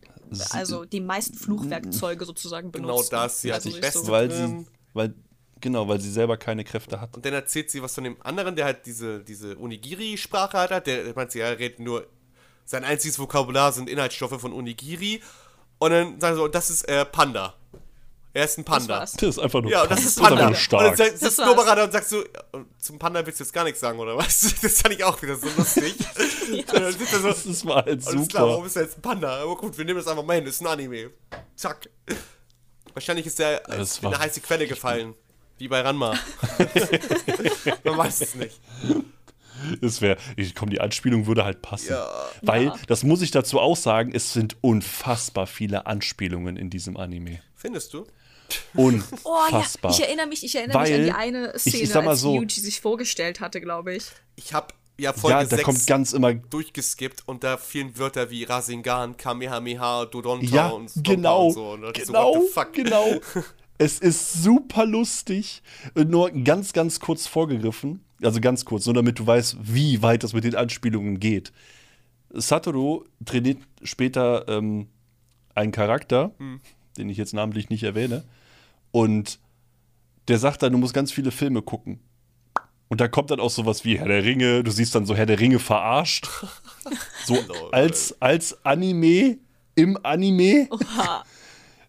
also 0.49 0.85
die 0.85 0.99
meisten 0.99 1.37
Fluchwerkzeuge 1.37 2.25
sozusagen 2.25 2.71
Genau 2.71 2.87
benutzen. 2.87 3.09
das, 3.11 3.41
sie 3.41 3.53
hat 3.53 3.60
also 3.65 3.71
sich 3.71 3.81
beste- 3.81 4.07
weil 4.11 4.31
sie, 4.31 4.65
weil, 4.93 5.13
genau, 5.59 5.87
weil 5.87 5.99
sie 6.01 6.11
selber 6.11 6.37
keine 6.37 6.63
Kräfte 6.63 6.99
hat. 7.01 7.15
Und 7.15 7.25
dann 7.25 7.33
erzählt 7.33 7.69
sie 7.71 7.81
was 7.81 7.93
von 7.95 8.03
dem 8.03 8.17
anderen, 8.21 8.55
der 8.55 8.65
halt 8.65 8.85
diese, 8.85 9.19
diese 9.23 9.57
Onigiri-Sprache 9.59 10.57
hat, 10.57 10.71
hat. 10.71 10.87
Der, 10.87 11.03
der 11.03 11.13
meint 11.15 11.31
sie, 11.31 11.39
ja, 11.39 11.45
er 11.47 11.59
redet 11.59 11.79
nur, 11.79 12.07
sein 12.65 12.83
einziges 12.83 13.17
Vokabular 13.19 13.71
sind 13.73 13.89
Inhaltsstoffe 13.89 14.39
von 14.39 14.53
Onigiri. 14.53 15.21
Und 15.79 15.91
dann 15.91 16.19
sagen 16.21 16.35
sie 16.35 16.39
so, 16.39 16.45
und 16.45 16.55
das 16.55 16.69
ist 16.69 16.83
äh, 16.87 17.05
Panda. 17.05 17.55
Er 18.33 18.45
ist 18.45 18.57
ein 18.57 18.63
Panda. 18.63 18.99
war's. 18.99 19.11
Das 19.13 19.23
ist 19.29 19.39
einfach 19.39 19.61
nur, 19.61 19.69
Ja, 19.69 19.81
und 19.81 19.91
das 19.91 20.05
ist 20.05 20.17
einfach 20.17 20.29
Panda. 20.29 20.43
nur 20.43 20.51
Und 20.51 20.57
stark. 20.57 20.83
dann 20.87 20.95
sagt- 20.95 21.13
Das 21.15 21.19
sitzt. 21.35 21.39
Nobara 21.39 21.83
und 21.83 21.91
sagst 21.91 22.09
so, 22.11 22.21
ja, 22.23 22.63
zum 22.79 22.97
Panda 22.97 23.25
willst 23.25 23.41
du 23.41 23.43
jetzt 23.43 23.51
gar 23.51 23.65
nichts 23.65 23.81
sagen, 23.81 23.99
oder 23.99 24.15
was? 24.15 24.53
Das 24.61 24.81
fand 24.81 24.93
ich 24.95 25.03
auch 25.03 25.21
wieder 25.21 25.35
so 25.35 25.47
lustig. 25.57 25.95
Und 26.51 26.59
sitzt 26.93 27.13
er 27.13 27.19
so, 27.21 27.27
das 27.29 27.45
ist 27.45 27.63
mal 27.65 27.75
halt 27.83 27.87
Alles 27.87 28.27
klar, 28.27 28.43
super. 28.43 28.47
warum 28.47 28.65
ist 28.65 28.75
er 28.77 28.83
jetzt 28.83 28.97
ein 28.97 29.01
Panda? 29.01 29.41
Aber 29.41 29.55
gut, 29.57 29.77
wir 29.77 29.83
nehmen 29.85 29.99
das 29.99 30.07
einfach 30.07 30.23
mal 30.23 30.35
hin, 30.35 30.45
das 30.45 30.55
ist 30.55 30.61
ein 30.61 30.67
Anime. 30.67 31.09
Zack. 31.55 31.89
Wahrscheinlich 32.93 33.25
ist 33.25 33.39
er 33.39 33.59
Das 33.61 33.99
in 33.99 34.07
eine 34.07 34.19
heiße 34.19 34.41
Quelle 34.41 34.67
gefallen. 34.67 35.13
Wie 35.57 35.67
bei 35.67 35.81
Ranma. 35.81 36.17
Man 37.83 37.97
weiß 37.97 38.21
es 38.21 38.35
nicht. 38.35 38.59
Das 39.79 40.01
wäre, 40.01 40.17
ich 40.37 40.55
komm, 40.55 40.69
die 40.71 40.81
Anspielung 40.81 41.27
würde 41.27 41.45
halt 41.45 41.61
passen. 41.61 41.91
Ja. 41.91 42.09
Weil, 42.41 42.65
Ja. 42.65 42.75
das 42.87 43.03
muss 43.03 43.21
ich 43.21 43.29
dazu 43.29 43.59
auch 43.59 43.77
sagen, 43.77 44.11
es 44.13 44.33
sind 44.33 44.57
unfassbar 44.61 45.45
viele 45.45 45.85
Anspielungen 45.85 46.57
in 46.57 46.69
diesem 46.71 46.97
Anime. 46.97 47.41
Findest 47.55 47.93
du? 47.93 48.07
Oh 48.73 48.89
ja, 48.89 48.97
Unfassbar. 49.45 49.91
ich 49.91 50.01
erinnere 50.01 50.27
mich, 50.27 50.43
ich 50.43 50.55
erinnere 50.55 50.81
mich 50.81 50.93
an 50.93 51.03
die 51.03 51.11
eine 51.11 51.53
ich- 51.55 51.61
Szene, 51.61 51.77
ich 51.83 51.89
sag 51.89 52.03
mal 52.03 52.11
als 52.11 52.21
so- 52.21 52.35
Yuji 52.35 52.59
sich 52.59 52.81
vorgestellt 52.81 53.39
hatte, 53.39 53.61
glaube 53.61 53.95
ich. 53.95 54.05
Ich 54.35 54.53
habe 54.53 54.73
ja 54.99 55.13
Folge 55.13 55.37
ja, 55.37 55.43
da 55.43 55.49
6 55.57 55.63
kommt 55.63 55.87
ganz 55.87 56.13
immer. 56.13 56.33
durchgeskippt 56.33 57.27
und 57.27 57.43
da 57.43 57.57
fielen 57.57 57.97
Wörter 57.97 58.29
wie 58.29 58.43
Rasengan, 58.43 59.17
Kamehameha, 59.17 60.05
Dodonta 60.05 60.55
Ja, 60.55 60.67
und 60.69 60.89
Stompa 60.89 61.11
genau. 61.13 61.47
und 61.47 61.53
so. 61.53 61.69
Und 61.71 61.81
dann 61.81 61.93
genau, 61.93 62.33
so, 62.53 62.63
genau. 62.73 63.19
Es 63.77 63.97
ist 63.97 64.43
super 64.43 64.85
lustig. 64.85 65.63
Nur 65.95 66.29
ganz, 66.29 66.71
ganz 66.71 66.99
kurz 66.99 67.25
vorgegriffen. 67.25 68.05
Also 68.21 68.39
ganz 68.39 68.63
kurz, 68.63 68.85
nur 68.85 68.93
damit 68.93 69.17
du 69.17 69.25
weißt, 69.25 69.57
wie 69.61 70.03
weit 70.03 70.23
das 70.23 70.33
mit 70.33 70.43
den 70.43 70.55
Anspielungen 70.55 71.19
geht. 71.19 71.51
Satoru 72.29 73.05
trainiert 73.25 73.57
später 73.81 74.47
ähm, 74.47 74.87
einen 75.55 75.71
Charakter, 75.71 76.31
Hm. 76.37 76.61
den 76.97 77.09
ich 77.09 77.17
jetzt 77.17 77.33
namentlich 77.33 77.69
nicht 77.69 77.81
erwähne. 77.81 78.23
Und 78.91 79.39
der 80.27 80.37
sagt 80.37 80.61
dann, 80.61 80.71
du 80.73 80.77
musst 80.77 80.93
ganz 80.93 81.11
viele 81.11 81.31
Filme 81.31 81.63
gucken. 81.63 81.99
Und 82.91 82.99
da 82.99 83.07
kommt 83.07 83.31
dann 83.31 83.39
auch 83.39 83.49
sowas 83.49 83.85
wie 83.85 83.97
Herr 83.97 84.09
der 84.09 84.25
Ringe. 84.25 84.65
Du 84.65 84.71
siehst 84.71 84.93
dann 84.95 85.05
so 85.05 85.15
Herr 85.15 85.25
der 85.25 85.39
Ringe 85.39 85.59
verarscht. 85.59 86.27
So 87.25 87.37
als, 87.71 88.19
als 88.19 88.65
Anime 88.65 89.37
im 89.75 89.97
Anime. 90.03 90.67
Oha. 90.71 91.23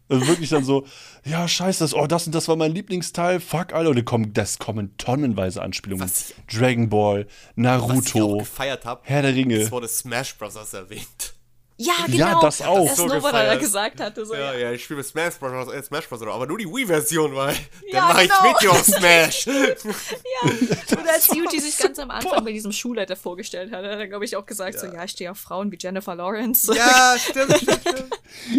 Also 0.08 0.26
wirklich 0.26 0.50
dann 0.50 0.62
so, 0.62 0.84
ja, 1.24 1.48
scheiße, 1.48 1.82
das, 1.82 1.94
oh, 1.94 2.06
das 2.06 2.26
und 2.26 2.34
das 2.34 2.46
war 2.46 2.56
mein 2.56 2.72
Lieblingsteil, 2.72 3.40
fuck, 3.40 3.72
Alter. 3.72 3.88
Und 3.88 4.04
kommen, 4.04 4.34
das 4.34 4.58
kommen 4.58 4.94
tonnenweise 4.98 5.62
Anspielungen. 5.62 6.04
Was 6.04 6.34
Dragon 6.52 6.90
Ball, 6.90 7.24
Was 7.24 7.30
ich 7.30 7.56
Naruto, 7.56 8.38
gefeiert 8.38 8.84
habe, 8.84 9.00
Herr 9.04 9.22
der 9.22 9.34
Ringe. 9.34 9.56
es 9.56 9.72
wurde 9.72 9.88
Smash 9.88 10.36
Bros. 10.36 10.74
erwähnt. 10.74 11.34
Ja, 11.82 11.92
genau. 12.06 12.16
Ja, 12.18 12.40
das 12.40 12.62
auch. 12.62 12.86
Das 12.86 12.96
So 12.96 13.06
gefeiert. 13.06 13.60
gesagt 13.60 14.00
hatte. 14.00 14.24
So, 14.24 14.34
Ja, 14.34 14.52
ja. 14.52 14.58
ja, 14.58 14.72
ich 14.72 14.84
spiele 14.84 15.02
Smash 15.02 15.34
Bros. 15.38 15.72
Äh, 15.72 15.82
Smash 15.82 16.08
Bros. 16.08 16.22
aber 16.22 16.46
nur 16.46 16.58
die 16.58 16.66
Wii-Version, 16.66 17.34
weil 17.34 17.54
Ja, 17.90 18.00
dann 18.00 18.08
mache 18.08 18.22
genau. 18.22 18.34
ich 18.44 18.52
Meteor 18.52 18.74
Smash. 18.84 19.46
ja. 19.46 20.96
Und 20.98 21.08
als 21.08 21.28
Yuji 21.34 21.60
sich 21.60 21.76
ganz 21.78 21.98
am 21.98 22.10
Anfang 22.10 22.44
bei 22.44 22.52
diesem 22.52 22.72
Schulleiter 22.72 23.16
vorgestellt 23.16 23.72
hat, 23.72 23.84
hat 23.84 23.98
er, 23.98 24.08
glaube 24.08 24.24
ich, 24.24 24.36
auch 24.36 24.46
gesagt, 24.46 24.78
so, 24.78 24.86
ja, 24.86 25.04
ich 25.04 25.10
stehe 25.12 25.30
auf 25.30 25.38
Frauen 25.38 25.70
wie 25.72 25.78
Jennifer 25.80 26.14
Lawrence. 26.14 26.72
ja, 26.74 27.14
stimmt, 27.18 27.56
stimmt, 27.56 27.80
stimmt. 27.80 28.14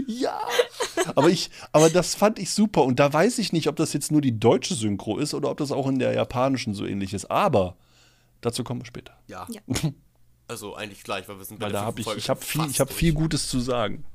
Ja. 0.07 0.39
Aber 1.15 1.29
ich, 1.29 1.49
aber 1.71 1.89
das 1.89 2.15
fand 2.15 2.39
ich 2.39 2.51
super. 2.51 2.83
Und 2.83 2.99
da 2.99 3.11
weiß 3.11 3.37
ich 3.39 3.53
nicht, 3.53 3.67
ob 3.67 3.75
das 3.75 3.93
jetzt 3.93 4.11
nur 4.11 4.21
die 4.21 4.39
deutsche 4.39 4.73
Synchro 4.75 5.17
ist 5.17 5.33
oder 5.33 5.49
ob 5.49 5.57
das 5.57 5.71
auch 5.71 5.87
in 5.87 5.99
der 5.99 6.13
japanischen 6.13 6.73
so 6.73 6.85
ähnlich 6.85 7.13
ist. 7.13 7.29
Aber 7.31 7.75
dazu 8.41 8.63
kommen 8.63 8.81
wir 8.81 8.85
später. 8.85 9.13
Ja. 9.27 9.45
Ja. 9.49 9.61
Also 10.47 10.75
eigentlich 10.75 11.03
gleich, 11.03 11.27
weil 11.27 11.37
wir 11.37 11.45
sind 11.45 11.59
bei 11.59 11.65
Weil 11.65 11.71
der 11.71 11.81
da 11.81 11.85
habe 11.87 11.99
ich, 11.99 12.05
Folge 12.05 12.19
ich 12.19 12.29
habe 12.29 12.41
viel, 12.41 12.65
ich 12.69 12.79
habe 12.79 12.93
viel 12.93 13.13
Gutes 13.13 13.47
zu 13.47 13.59
sagen. 13.59 14.05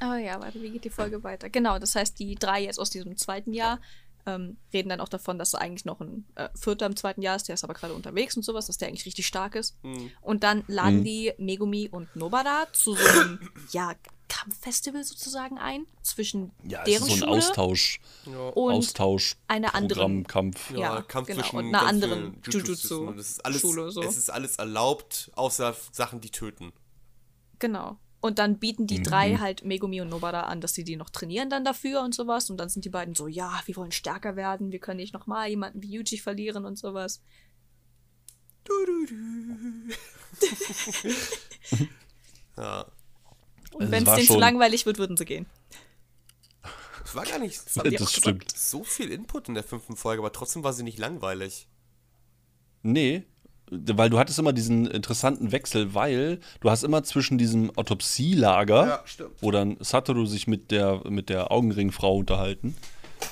Aber 0.00 0.18
ja, 0.18 0.40
warte, 0.40 0.60
wie 0.60 0.70
geht 0.70 0.84
die 0.84 0.90
Folge 0.90 1.22
weiter? 1.22 1.50
Genau, 1.50 1.78
das 1.78 1.94
heißt, 1.94 2.18
die 2.18 2.34
drei 2.34 2.62
jetzt 2.62 2.80
aus 2.80 2.90
diesem 2.90 3.16
zweiten 3.16 3.52
Jahr 3.52 3.78
ähm, 4.26 4.56
reden 4.72 4.88
dann 4.88 5.00
auch 5.00 5.08
davon, 5.08 5.38
dass 5.38 5.54
eigentlich 5.54 5.84
noch 5.84 6.00
ein 6.00 6.24
äh, 6.36 6.48
Vierter 6.54 6.86
im 6.86 6.96
zweiten 6.96 7.22
Jahr 7.22 7.36
ist, 7.36 7.48
der 7.48 7.54
ist 7.54 7.64
aber 7.64 7.74
gerade 7.74 7.94
unterwegs 7.94 8.36
und 8.36 8.44
sowas, 8.44 8.66
dass 8.66 8.78
der 8.78 8.88
eigentlich 8.88 9.06
richtig 9.06 9.26
stark 9.26 9.54
ist. 9.54 9.76
Hm. 9.82 10.10
Und 10.20 10.44
dann 10.44 10.64
laden 10.68 11.00
Mhm. 11.00 11.04
die 11.04 11.32
Megumi 11.38 11.88
und 11.90 12.14
Nobara 12.14 12.66
zu 12.72 12.94
so 12.94 13.20
einem, 13.20 13.40
ja, 13.72 13.94
Kampffestival 14.32 15.04
sozusagen 15.04 15.58
ein, 15.58 15.86
zwischen 16.02 16.52
Ja, 16.66 16.78
es 16.80 16.84
deren 16.86 17.02
ist 17.02 17.08
so 17.08 17.12
ein 17.12 17.18
Schule 17.18 17.30
Austausch, 17.32 18.00
Ja. 18.24 18.48
und 18.48 18.72
Austausch, 18.74 19.36
einer 19.46 19.74
anderen. 19.74 20.22
Programmkampf. 20.24 20.70
Ja, 20.70 20.78
Ja, 20.78 21.02
Kampf 21.02 21.28
genau. 21.28 21.42
zwischen 21.42 21.56
Und 21.56 21.66
einer 21.74 21.86
anderen 21.86 22.40
Jujutsu- 22.42 23.08
und 23.08 23.18
Das 23.18 23.28
ist 23.30 23.44
alles, 23.44 23.60
Schule, 23.60 23.90
so. 23.90 24.02
Es 24.02 24.16
ist 24.16 24.30
alles 24.30 24.56
erlaubt, 24.56 25.30
außer 25.34 25.76
Sachen, 25.92 26.20
die 26.22 26.30
töten. 26.30 26.72
Genau. 27.58 27.98
Und 28.22 28.38
dann 28.38 28.58
bieten 28.58 28.86
die 28.86 29.00
Mhm. 29.00 29.04
drei 29.04 29.36
halt 29.36 29.64
Megumi 29.64 30.00
und 30.00 30.08
Nobara 30.08 30.42
an, 30.44 30.60
dass 30.62 30.72
sie 30.74 30.84
die 30.84 30.96
noch 30.96 31.10
trainieren 31.10 31.50
dann 31.50 31.64
dafür 31.64 32.00
und 32.02 32.14
sowas. 32.14 32.48
Und 32.50 32.56
dann 32.56 32.68
sind 32.70 32.84
die 32.84 32.88
beiden 32.90 33.14
so, 33.14 33.26
ja, 33.26 33.60
wir 33.66 33.76
wollen 33.76 33.92
stärker 33.92 34.34
werden, 34.36 34.72
wir 34.72 34.78
können 34.78 34.98
nicht 34.98 35.12
nochmal 35.12 35.48
jemanden 35.50 35.82
wie 35.82 35.90
Yuji 35.92 36.18
verlieren 36.18 36.64
und 36.64 36.78
sowas. 36.78 37.20
Ja. 42.56 42.86
Und 43.74 43.84
Es 43.86 43.90
wenn 43.90 44.06
es 44.06 44.14
denen 44.14 44.26
zu 44.26 44.38
langweilig 44.38 44.86
wird, 44.86 44.98
würden 44.98 45.16
sie 45.16 45.24
gehen. 45.24 45.46
Es 47.04 47.14
war 47.14 47.24
gar 47.24 47.38
nicht 47.38 47.60
Das 47.98 48.12
stimmt. 48.12 48.50
so 48.56 48.84
viel 48.84 49.10
Input 49.10 49.48
in 49.48 49.54
der 49.54 49.64
fünften 49.64 49.96
Folge, 49.96 50.20
aber 50.22 50.32
trotzdem 50.32 50.64
war 50.64 50.72
sie 50.72 50.82
nicht 50.82 50.98
langweilig. 50.98 51.66
Nee, 52.82 53.24
weil 53.70 54.10
du 54.10 54.18
hattest 54.18 54.38
immer 54.38 54.52
diesen 54.52 54.86
interessanten 54.86 55.52
Wechsel, 55.52 55.94
weil 55.94 56.40
du 56.60 56.70
hast 56.70 56.82
immer 56.84 57.02
zwischen 57.04 57.38
diesem 57.38 57.76
Autopsielager, 57.76 58.86
Ja, 58.86 59.02
stimmt. 59.04 59.30
wo 59.40 59.50
dann 59.50 59.76
Satoru 59.80 60.26
sich 60.26 60.46
mit 60.46 60.70
der, 60.70 61.02
mit 61.08 61.28
der 61.28 61.50
Augenringfrau 61.52 62.16
unterhalten 62.18 62.76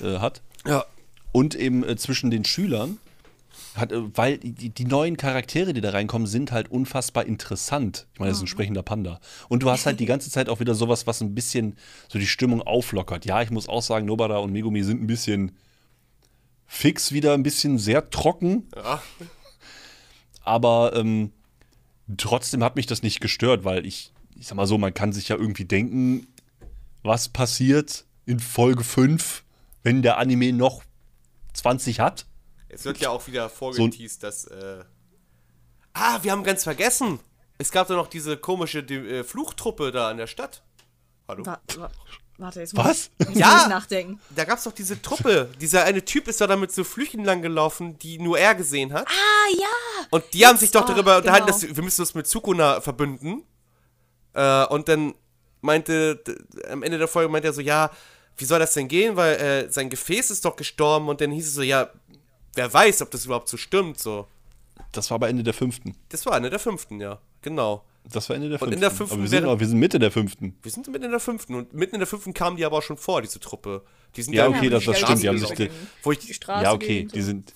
äh, 0.03 0.19
hat, 0.19 0.43
Ja. 0.67 0.85
und 1.33 1.55
eben 1.55 1.85
äh, 1.85 1.97
zwischen 1.97 2.31
den 2.31 2.45
Schülern 2.45 2.99
hat, 3.81 3.93
äh, 3.93 4.17
weil 4.17 4.39
die, 4.39 4.71
die 4.71 4.85
neuen 4.85 5.17
Charaktere, 5.17 5.73
die 5.73 5.81
da 5.81 5.91
reinkommen, 5.91 6.27
sind 6.27 6.53
halt 6.53 6.71
unfassbar 6.71 7.27
interessant. 7.27 8.07
Ich 8.13 8.21
meine, 8.21 8.31
das 8.31 8.39
ist 8.39 8.45
ein 8.45 8.49
sprechender 8.49 8.83
Panda. 8.83 9.21
Und 9.49 9.63
du 9.63 9.71
hast 9.71 9.87
halt 9.87 10.01
die 10.01 10.07
ganze 10.07 10.31
Zeit 10.31 10.49
auch 10.49 10.61
wieder 10.61 10.75
sowas, 10.75 11.07
was 11.07 11.21
ein 11.21 11.35
bisschen 11.35 11.77
so 12.09 12.19
die 12.19 12.27
Stimmung 12.27 12.63
auflockert. 12.63 13.25
Ja, 13.25 13.43
ich 13.43 13.51
muss 13.51 13.69
auch 13.69 13.83
sagen, 13.83 14.07
Nobara 14.07 14.39
und 14.39 14.53
Megumi 14.53 14.83
sind 14.83 15.03
ein 15.03 15.07
bisschen 15.07 15.53
fix 16.67 17.13
wieder, 17.13 17.35
ein 17.35 17.43
bisschen 17.43 17.79
sehr 17.79 18.11
trocken. 18.11 18.69
Ja. 18.77 19.03
Aber 20.43 20.93
ähm, 20.95 21.33
trotzdem 22.17 22.63
hat 22.63 22.77
mich 22.77 22.87
das 22.87 23.03
nicht 23.03 23.21
gestört, 23.21 23.65
weil 23.65 23.85
ich, 23.87 24.13
ich 24.37 24.47
sag 24.47 24.57
mal 24.57 24.67
so, 24.67 24.79
man 24.79 24.95
kann 24.95 25.13
sich 25.13 25.29
ja 25.29 25.37
irgendwie 25.37 25.65
denken, 25.65 26.27
was 27.03 27.29
passiert 27.29 28.05
in 28.27 28.39
Folge 28.39 28.85
5, 28.85 29.45
wenn 29.83 30.03
der 30.03 30.19
Anime 30.19 30.53
noch 30.53 30.83
20 31.55 32.01
hat. 32.01 32.27
Es 32.73 32.85
wird 32.85 32.99
ja 32.99 33.11
auch 33.11 33.27
wieder 33.27 33.49
vorgeteased, 33.49 34.23
dass. 34.23 34.45
Äh 34.45 34.85
ah, 35.93 36.19
wir 36.23 36.33
haben 36.33 36.45
ganz 36.45 36.65
vergessen. 36.65 37.21
Es 37.59 37.71
gab 37.71 37.89
da 37.89 37.95
noch 37.95 38.07
diese 38.07 38.37
komische 38.37 38.83
die, 38.83 38.95
äh, 38.95 39.25
Fluchtruppe 39.25 39.91
da 39.91 40.11
in 40.11 40.17
der 40.17 40.27
Stadt. 40.27 40.63
Hallo? 41.29 41.45
Wa 41.45 41.61
wa 41.77 41.91
warte, 42.39 42.61
jetzt 42.61 42.75
Was? 42.77 43.11
muss 43.19 43.29
ich 43.29 43.37
Ja. 43.37 43.53
muss 43.53 43.63
ich 43.63 43.69
nachdenken. 43.69 44.21
Da 44.35 44.45
gab 44.45 44.59
es 44.59 44.65
doch 44.65 44.73
diese 44.73 45.03
Truppe. 45.03 45.51
Dieser 45.61 45.85
eine 45.85 46.05
Typ 46.05 46.27
ist 46.27 46.41
da 46.41 46.47
damit 46.47 46.73
so 46.73 46.85
Flüchen 46.85 47.23
lang 47.25 47.43
gelaufen, 47.43 47.99
die 47.99 48.19
nur 48.19 48.39
er 48.39 48.55
gesehen 48.55 48.93
hat. 48.93 49.07
Ah, 49.09 49.57
ja! 49.59 50.07
Und 50.11 50.25
die 50.33 50.47
haben 50.47 50.57
sich 50.57 50.71
doch 50.71 50.87
darüber 50.87 51.19
unterhalten, 51.19 51.47
genau. 51.47 51.59
dass 51.59 51.77
wir 51.77 51.83
müssen 51.83 52.01
uns 52.01 52.15
mit 52.15 52.27
Sukuna 52.27 52.81
verbünden. 52.81 53.43
Äh, 54.33 54.65
und 54.67 54.89
dann 54.89 55.15
meinte, 55.61 56.23
am 56.71 56.83
Ende 56.83 56.97
der 56.97 57.09
Folge 57.09 57.29
meinte 57.31 57.49
er 57.49 57.53
so, 57.53 57.61
ja, 57.61 57.91
wie 58.39 58.47
soll 58.47 58.59
das 58.59 58.73
denn 58.73 58.89
gehen? 58.89 59.17
Weil 59.17 59.35
äh, 59.37 59.71
sein 59.71 59.91
Gefäß 59.91 60.31
ist 60.31 60.47
doch 60.47 60.57
gestorben. 60.57 61.11
Und 61.11 61.21
dann 61.21 61.31
hieß 61.31 61.47
es 61.47 61.55
so, 61.55 61.63
ja, 61.63 61.91
wer 62.55 62.73
weiß, 62.73 63.03
ob 63.03 63.11
das 63.11 63.25
überhaupt 63.25 63.49
so 63.49 63.57
stimmt. 63.57 63.99
So. 63.99 64.27
Das 64.93 65.11
war 65.11 65.17
aber 65.17 65.29
Ende 65.29 65.43
der 65.43 65.55
fünften. 65.55 65.95
Das 66.09 66.25
war 66.27 66.37
Ende 66.37 66.51
der 66.51 66.59
fünften, 66.59 67.01
ja. 67.01 67.19
Genau. 67.43 67.85
Das 68.11 68.29
war 68.29 68.37
Ende 68.37 68.49
der 68.49 68.57
Und 68.57 68.61
fünften. 68.61 68.75
in 68.75 68.81
der 68.81 68.91
fünften 68.91 69.13
aber 69.15 69.23
wir 69.23 69.29
sind, 69.29 69.43
wäre- 69.43 69.51
aber 69.53 69.61
wir 69.61 69.67
sind 69.69 69.79
Mitte 69.79 69.99
der 69.99 70.11
fünften. 70.11 70.57
Wir 70.63 70.71
sind 70.71 70.89
mitten 70.89 71.05
in 71.05 71.11
der 71.11 71.21
fünften. 71.21 71.55
Und 71.55 71.75
mitten 71.75 71.95
in 71.97 72.01
der 72.01 72.07
fünften 72.07 72.33
kamen 72.33 72.57
die 72.57 72.65
aber 72.65 72.79
auch 72.79 72.83
schon 72.83 72.97
vor, 72.97 73.21
diese 73.23 73.41
Truppe. 73.41 73.83
Die 74.17 74.23
sind 74.23 74.33
Ja, 74.35 74.49
okay, 74.49 74.65
Ja, 74.65 74.71
das, 74.71 74.85
das 74.85 74.97
die 74.99 75.03
stimmt. 75.05 75.23
Die 75.23 75.29
haben 75.29 75.39
sich. 75.39 75.51
gelaufen. 75.55 75.77
Wo 76.03 76.13
ich, 76.13 76.19
Die 76.19 76.35
Straße 76.35 76.65
Ja, 76.65 76.73
okay, 76.73 76.87
gehen, 76.87 77.09
so. 77.11 77.15
die 77.15 77.23
sind. 77.23 77.53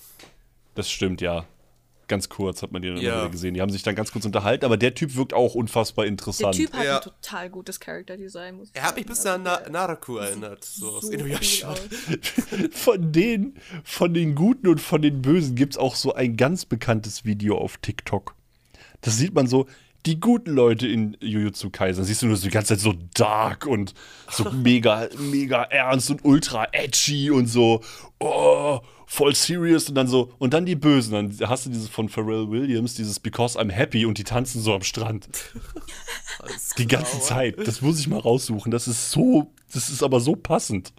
Das 0.75 0.89
stimmt, 0.89 1.21
ja. 1.21 1.45
Ganz 2.07 2.29
kurz 2.29 2.61
hat 2.61 2.71
man 2.71 2.81
die 2.81 2.89
dann 2.89 2.97
Ja. 2.97 3.27
gesehen. 3.27 3.53
Die 3.55 3.61
haben 3.61 3.71
sich 3.71 3.81
dann 3.83 3.95
ganz 3.95 4.11
kurz 4.11 4.25
unterhalten, 4.25 4.65
aber 4.65 4.77
der 4.77 4.93
Typ 4.93 5.15
wirkt 5.15 5.33
auch 5.33 5.55
unfassbar 5.55 6.05
Der 6.05 6.11
interessant. 6.11 6.55
Typ 6.55 6.73
hat 6.73 6.85
Ja. 6.85 6.97
ein 6.97 7.01
total 7.03 7.49
gutes 7.49 7.79
ich 7.79 8.69
er 8.73 8.83
hat 8.83 8.95
mich 8.95 9.05
bis 9.05 9.25
an 9.25 9.41
Na 9.43 9.55
Also, 9.55 9.71
Naraku 9.71 10.17
erinnert. 10.17 10.63
So 10.63 10.89
aus 10.89 11.09
Inuyasha. 11.09 11.73
Von 12.71 13.11
den, 13.11 13.55
von 13.83 14.13
den 14.13 14.35
Guten 14.35 14.67
und 14.67 14.79
von 14.81 15.01
den 15.01 15.21
Bösen 15.21 15.55
gibt 15.55 15.73
es 15.73 15.77
auch 15.77 15.95
so 15.95 16.13
ein 16.13 16.37
ganz 16.37 16.65
bekanntes 16.65 17.25
Video 17.25 17.57
auf 17.57 17.77
TikTok. 17.77 18.35
Das 19.01 19.17
sieht 19.17 19.33
man 19.33 19.47
so, 19.47 19.67
die 20.05 20.19
guten 20.19 20.51
Leute 20.51 20.87
in 20.87 21.17
Jujutsu 21.19 21.69
Kaisen, 21.69 22.03
siehst 22.03 22.21
du 22.21 22.27
nur 22.27 22.37
so 22.37 22.43
die 22.43 22.53
ganze 22.53 22.75
Zeit 22.75 22.79
so 22.79 22.93
dark 23.13 23.65
und 23.65 23.93
so 24.29 24.49
mega, 24.51 25.07
mega 25.17 25.63
ernst 25.63 26.11
und 26.11 26.23
ultra 26.23 26.67
edgy 26.71 27.31
und 27.31 27.47
so, 27.47 27.81
oh, 28.19 28.79
voll 29.07 29.33
serious 29.33 29.89
und 29.89 29.95
dann 29.95 30.07
so, 30.07 30.31
und 30.37 30.53
dann 30.53 30.65
die 30.65 30.75
Bösen, 30.75 31.13
dann 31.13 31.49
hast 31.49 31.65
du 31.65 31.69
dieses 31.69 31.89
von 31.89 32.09
Pharrell 32.09 32.49
Williams, 32.49 32.95
dieses 32.95 33.19
Because 33.19 33.59
I'm 33.59 33.71
Happy 33.71 34.05
und 34.05 34.17
die 34.17 34.23
tanzen 34.23 34.61
so 34.61 34.73
am 34.73 34.83
Strand. 34.83 35.27
Die 36.77 36.87
ganze 36.87 37.19
Zeit. 37.19 37.55
Das 37.65 37.81
muss 37.81 37.99
ich 37.99 38.07
mal 38.07 38.19
raussuchen. 38.19 38.71
Das 38.71 38.87
ist 38.87 39.11
so, 39.11 39.51
das 39.73 39.89
ist 39.89 40.03
aber 40.03 40.19
so 40.19 40.35
passend. 40.35 40.93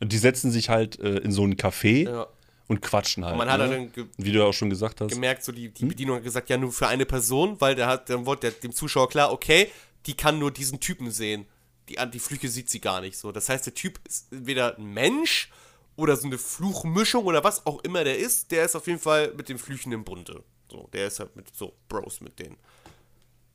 Und 0.00 0.12
die 0.12 0.18
setzen 0.18 0.50
sich 0.50 0.68
halt 0.68 0.98
äh, 1.00 1.18
in 1.18 1.32
so 1.32 1.44
ein 1.44 1.56
Café 1.56 2.10
Ja. 2.10 2.26
Und 2.68 2.80
quatschen 2.82 3.24
halt. 3.24 3.36
man 3.36 3.50
hat 3.50 3.60
ne? 3.60 3.68
dann 3.68 3.92
ge- 3.92 4.06
Wie 4.16 4.32
du 4.32 4.40
ja 4.40 4.44
auch 4.46 4.52
schon 4.52 4.70
gesagt 4.70 5.00
hast. 5.00 5.10
gemerkt, 5.12 5.44
so 5.44 5.52
die, 5.52 5.68
die 5.70 5.82
Hm? 5.82 5.88
Bedienung 5.88 6.16
hat 6.16 6.24
gesagt, 6.24 6.50
ja, 6.50 6.56
nur 6.56 6.72
für 6.72 6.88
eine 6.88 7.06
Person, 7.06 7.60
weil 7.60 7.74
der 7.74 7.86
hat, 7.86 8.10
dann 8.10 8.26
wurde 8.26 8.40
der, 8.42 8.50
dem 8.52 8.72
Zuschauer 8.72 9.08
klar, 9.08 9.32
okay, 9.32 9.70
die 10.06 10.14
kann 10.14 10.38
nur 10.38 10.50
diesen 10.50 10.80
Typen 10.80 11.10
sehen. 11.10 11.46
Die, 11.88 11.96
die 12.12 12.18
Flüche 12.18 12.48
sieht 12.48 12.68
sie 12.68 12.80
gar 12.80 13.00
nicht 13.00 13.16
so. 13.16 13.30
Das 13.32 13.48
heißt, 13.48 13.66
der 13.66 13.74
Typ 13.74 14.00
ist 14.06 14.32
entweder 14.32 14.76
ein 14.76 14.86
Mensch 14.86 15.50
oder 15.96 16.16
so 16.16 16.26
eine 16.26 16.38
Fluchmischung 16.38 17.24
oder 17.24 17.44
was 17.44 17.64
auch 17.66 17.82
immer 17.84 18.02
der 18.04 18.18
ist, 18.18 18.50
der 18.50 18.64
ist 18.64 18.74
auf 18.74 18.86
jeden 18.88 18.98
Fall 18.98 19.32
mit 19.36 19.48
den 19.48 19.58
Flüchen 19.58 19.92
im 19.92 20.04
Bunde. 20.04 20.42
So, 20.70 20.88
der 20.92 21.06
ist 21.06 21.20
halt 21.20 21.36
mit 21.36 21.54
so 21.54 21.74
Bros 21.88 22.20
mit 22.20 22.38
denen. 22.40 22.56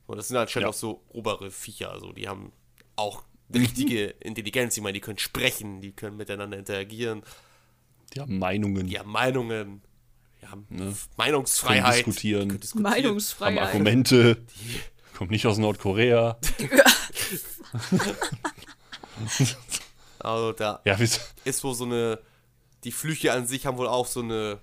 Und 0.08 0.18
das 0.18 0.30
sind 0.30 0.38
anscheinend 0.38 0.66
Ja. 0.66 0.70
auch 0.70 0.74
so 0.74 1.04
obere 1.10 1.52
Viecher, 1.52 1.92
also 1.92 2.12
die 2.14 2.28
haben 2.28 2.52
auch 2.96 3.24
richtige. 3.54 4.08
Intelligenz, 4.22 4.76
ich 4.78 4.84
meine, 4.84 4.94
die 4.94 5.02
können 5.02 5.18
sprechen, 5.20 5.82
die 5.82 5.92
können 5.92 6.16
miteinander 6.18 6.58
interagieren, 6.58 7.24
Die 8.14 8.20
haben 8.22 8.38
Meinungen, 8.40 8.88
die 8.88 9.00
haben 9.00 9.10
Meinungen, 9.12 9.82
die 10.42 10.48
haben 10.48 10.66
Ne. 10.70 10.78
können 10.80 10.98
Meinungsfreiheit, 11.18 11.94
die 11.94 12.04
diskutieren, 12.04 12.48
können 12.50 12.60
diskutieren. 12.60 12.86
haben 12.86 13.04
Meinungsfreiheit. 13.04 13.60
Argumente. 13.68 14.38
Kommt 15.18 15.32
nicht 15.32 15.46
aus 15.46 15.58
Nordkorea. 15.58 16.38
Also 20.20 20.52
da 20.52 20.82
Ja, 20.86 20.96
ist 21.46 21.64
wohl 21.64 21.74
so 21.74 21.86
eine, 21.86 22.20
die 22.84 22.92
Flüche 22.92 23.32
an 23.34 23.48
sich 23.48 23.66
haben 23.66 23.78
wohl 23.78 23.88
auch 23.88 24.06
so 24.06 24.22
eine 24.22 24.60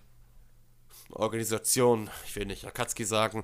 Organisation, 1.11 2.11
ich 2.27 2.37
will 2.37 2.47
nicht 2.47 2.65
Akatsuki 2.65 3.05
sagen, 3.05 3.43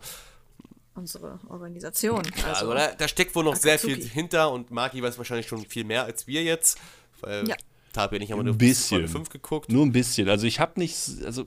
Unsere 0.96 1.40
Organisation. 1.48 2.22
Also, 2.46 2.70
also 2.70 2.74
da, 2.74 2.92
da 2.94 3.08
steckt 3.08 3.34
wohl 3.34 3.42
noch 3.42 3.56
sehr 3.56 3.80
viel 3.80 3.94
Akatsuki. 3.94 4.14
hinter 4.14 4.52
und 4.52 4.70
Maki 4.70 5.02
weiß 5.02 5.18
wahrscheinlich 5.18 5.48
schon 5.48 5.66
viel 5.66 5.82
mehr 5.82 6.04
als 6.04 6.28
wir 6.28 6.44
jetzt, 6.44 6.78
weil 7.20 7.48
Ja. 7.48 7.56
Tabi 7.94 8.16
und 8.16 8.22
ich 8.22 8.32
haben 8.32 8.40
Ein 8.40 8.46
nur 8.46 8.58
bisschen. 8.58 8.98
Folge 8.98 9.08
5 9.08 9.28
geguckt. 9.30 9.72
nur 9.72 9.84
ein 9.86 9.92
bisschen. 9.92 10.28
Also 10.28 10.46
ich 10.46 10.60
habe 10.60 10.78
nicht, 10.78 10.98
also 11.24 11.46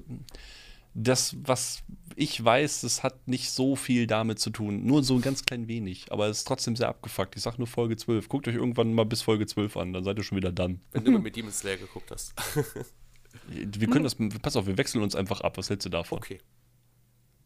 das, 0.95 1.35
was 1.43 1.83
ich 2.15 2.43
weiß, 2.43 2.81
das 2.81 3.03
hat 3.03 3.27
nicht 3.27 3.51
so 3.51 3.75
viel 3.75 4.07
damit 4.07 4.39
zu 4.39 4.49
tun. 4.49 4.83
Nur 4.85 5.03
so 5.03 5.13
ein 5.15 5.21
ganz 5.21 5.45
klein 5.45 5.67
wenig. 5.67 6.11
Aber 6.11 6.27
es 6.27 6.39
ist 6.39 6.47
trotzdem 6.47 6.75
sehr 6.75 6.87
abgefuckt. 6.87 7.35
Ich 7.35 7.43
sag 7.43 7.59
nur 7.59 7.67
Folge 7.67 7.95
12. 7.95 8.27
Guckt 8.27 8.47
euch 8.47 8.55
irgendwann 8.55 8.93
mal 8.93 9.05
bis 9.05 9.21
Folge 9.21 9.45
12 9.45 9.77
an, 9.77 9.93
dann 9.93 10.03
seid 10.03 10.17
ihr 10.17 10.23
schon 10.23 10.37
wieder 10.37 10.51
dann. 10.51 10.81
Wenn 10.93 11.05
du 11.05 11.11
mal 11.11 11.21
mit 11.21 11.35
Demon 11.35 11.51
Slayer 11.51 11.77
geguckt 11.77 12.09
hast. 12.09 12.33
Wir 13.49 13.87
können 13.87 14.03
das, 14.03 14.17
pass 14.41 14.55
auf, 14.55 14.65
wir 14.65 14.77
wechseln 14.77 15.03
uns 15.03 15.15
einfach 15.15 15.41
ab. 15.41 15.57
Was 15.57 15.69
hältst 15.69 15.85
du 15.85 15.89
davon? 15.89 16.17
Okay. 16.17 16.39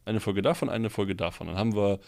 Eine 0.04 0.20
Folge 0.20 0.42
davon, 0.42 0.68
eine 0.68 0.90
Folge 0.90 1.14
davon. 1.14 1.46
Dann 1.48 1.56
haben 1.56 1.76
wir 1.76 2.00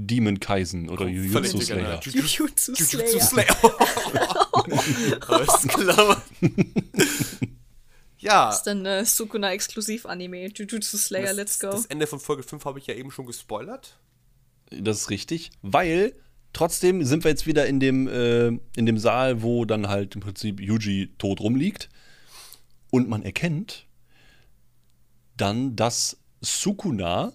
Demon 0.00 0.38
Kaisen 0.38 0.88
oder 0.88 1.08
Jujutsu 1.08 1.32
Völlig 1.32 1.66
Slayer. 1.66 2.00
Jujutsu 2.02 2.72
Jujutsu 2.72 3.18
Slayer. 3.20 3.20
Slayer. 3.20 5.18
Alles 5.28 5.62
klar. 5.66 6.22
ja, 8.18 8.46
Das 8.46 8.58
ist 8.58 8.62
dann 8.64 8.86
äh, 8.86 9.04
Sukuna-Exklusiv-Anime. 9.04 10.50
Jujutsu 10.54 10.96
Slayer, 10.96 11.26
das, 11.26 11.36
let's 11.36 11.58
go. 11.58 11.70
das 11.70 11.86
Ende 11.86 12.06
von 12.06 12.20
Folge 12.20 12.44
5 12.44 12.64
habe 12.64 12.78
ich 12.78 12.86
ja 12.86 12.94
eben 12.94 13.10
schon 13.10 13.26
gespoilert. 13.26 13.98
Das 14.70 14.98
ist 14.98 15.10
richtig, 15.10 15.50
weil 15.62 16.14
trotzdem 16.52 17.04
sind 17.04 17.24
wir 17.24 17.32
jetzt 17.32 17.48
wieder 17.48 17.66
in 17.66 17.80
dem, 17.80 18.06
äh, 18.06 18.48
in 18.76 18.86
dem 18.86 18.98
Saal, 18.98 19.42
wo 19.42 19.64
dann 19.64 19.88
halt 19.88 20.14
im 20.14 20.20
Prinzip 20.20 20.60
Yuji 20.60 21.12
tot 21.18 21.40
rumliegt. 21.40 21.88
Und 22.90 23.08
man 23.08 23.22
erkennt 23.22 23.86
dann, 25.36 25.74
dass 25.74 26.18
Sukuna, 26.40 27.32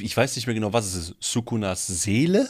ich 0.00 0.16
weiß 0.16 0.36
nicht 0.36 0.46
mehr 0.46 0.54
genau, 0.54 0.72
was 0.72 0.86
es 0.86 0.94
ist, 1.10 1.14
Sukunas 1.20 1.86
Seele? 1.86 2.48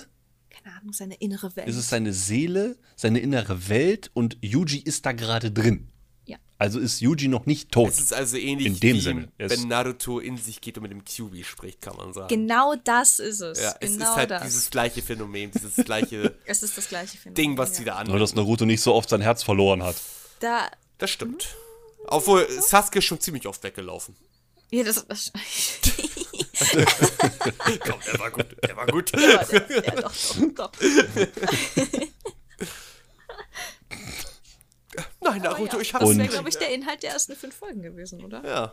Keine 0.51 0.77
Ahnung, 0.77 0.93
seine 0.93 1.15
innere 1.17 1.55
Welt. 1.57 1.69
Ist 1.69 1.77
es 1.77 1.89
seine 1.89 2.13
Seele, 2.13 2.77
seine 2.97 3.19
innere 3.21 3.69
Welt 3.69 4.11
und 4.15 4.37
Yuji 4.41 4.79
ist 4.79 5.07
da 5.07 5.13
gerade 5.13 5.51
drin. 5.51 5.89
ja. 6.27 6.37
Also 6.61 6.81
ist 6.81 7.01
Yuji 7.01 7.29
noch 7.29 7.47
nicht 7.47 7.71
tot. 7.71 7.89
Es 7.91 8.01
ist 8.01 8.13
also 8.13 8.37
ähnlich 8.37 8.67
In 8.67 8.81
dem 8.81 8.97
wie 8.97 9.01
Sinne. 9.01 9.29
Wenn 9.39 9.69
Naruto 9.69 10.19
in 10.19 10.37
sich 10.37 10.61
geht 10.61 10.77
und 10.77 10.83
mit 10.83 10.91
dem 10.91 11.05
Kyubi 11.05 11.45
spricht, 11.45 11.81
kann 11.81 11.97
man 11.97 12.13
sagen. 12.13 12.29
Genau 12.29 12.75
das 12.83 13.19
ist 13.21 13.41
es. 13.41 13.61
ja, 13.61 13.75
es 13.81 13.93
genau 13.93 14.11
ist 14.11 14.17
halt 14.17 14.31
das. 14.33 14.43
dieses 14.43 14.71
gleiche 14.71 15.01
Phänomen, 15.03 15.51
dieses 15.53 15.85
gleiche 15.85 16.35
es 16.47 16.63
ist 16.63 16.77
das 16.77 16.89
gleiche 16.89 17.17
Phänomen. 17.17 17.35
Ding, 17.37 17.57
was 17.59 17.71
ja. 17.73 17.79
die 17.79 17.85
da 17.85 18.05
Nur, 18.05 18.15
an. 18.15 18.21
dass 18.21 18.35
Naruto 18.35 18.65
nicht 18.67 18.81
so 18.81 18.95
oft 18.95 19.09
sein 19.09 19.21
Herz 19.21 19.43
verloren 19.43 19.83
hat. 19.83 19.97
Da. 20.41 20.69
Das 20.99 21.11
stimmt. 21.11 21.55
Obwohl, 22.09 22.47
Sasuke 22.51 22.99
ist 22.99 23.05
schon 23.05 23.21
ziemlich 23.21 23.47
oft 23.47 23.63
weggelaufen. 23.63 24.17
Ja, 24.71 24.83
das. 24.83 25.07
das 25.07 25.33
Komm, 27.87 28.01
der 28.07 28.19
war 28.19 28.31
gut, 28.31 28.47
der 28.63 28.77
war 28.77 28.87
gut. 28.87 29.13
ja, 29.13 29.45
der, 29.45 29.85
ja, 29.85 30.01
doch, 30.03 30.13
doch, 30.13 30.53
doch. 30.55 30.73
Nein, 35.21 35.43
Naruto, 35.43 35.77
ja, 35.77 35.83
ich 35.83 35.95
hab's 35.95 36.07
das 36.07 36.19
wäre, 36.19 36.29
glaube 36.29 36.49
ich, 36.49 36.57
der 36.57 36.73
Inhalt 36.75 37.03
der 37.03 37.11
ersten 37.13 37.35
fünf 37.37 37.55
Folgen 37.55 37.83
gewesen, 37.83 38.25
oder? 38.25 38.45
Ja, 38.45 38.73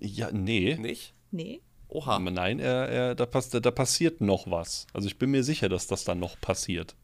Ja, 0.00 0.30
nee. 0.32 0.76
nicht? 0.76 1.14
Nee. 1.30 1.60
Oha. 1.88 2.16
Aber 2.16 2.30
Nein, 2.30 2.58
er, 2.60 2.88
er, 2.88 3.14
da, 3.14 3.26
pass, 3.26 3.50
da 3.50 3.70
passiert 3.70 4.20
noch 4.20 4.50
was. 4.50 4.86
Also 4.92 5.08
ich 5.08 5.18
bin 5.18 5.30
mir 5.30 5.42
sicher, 5.44 5.68
dass 5.68 5.86
das 5.86 6.04
dann 6.04 6.18
noch 6.20 6.40
passiert. 6.40 6.94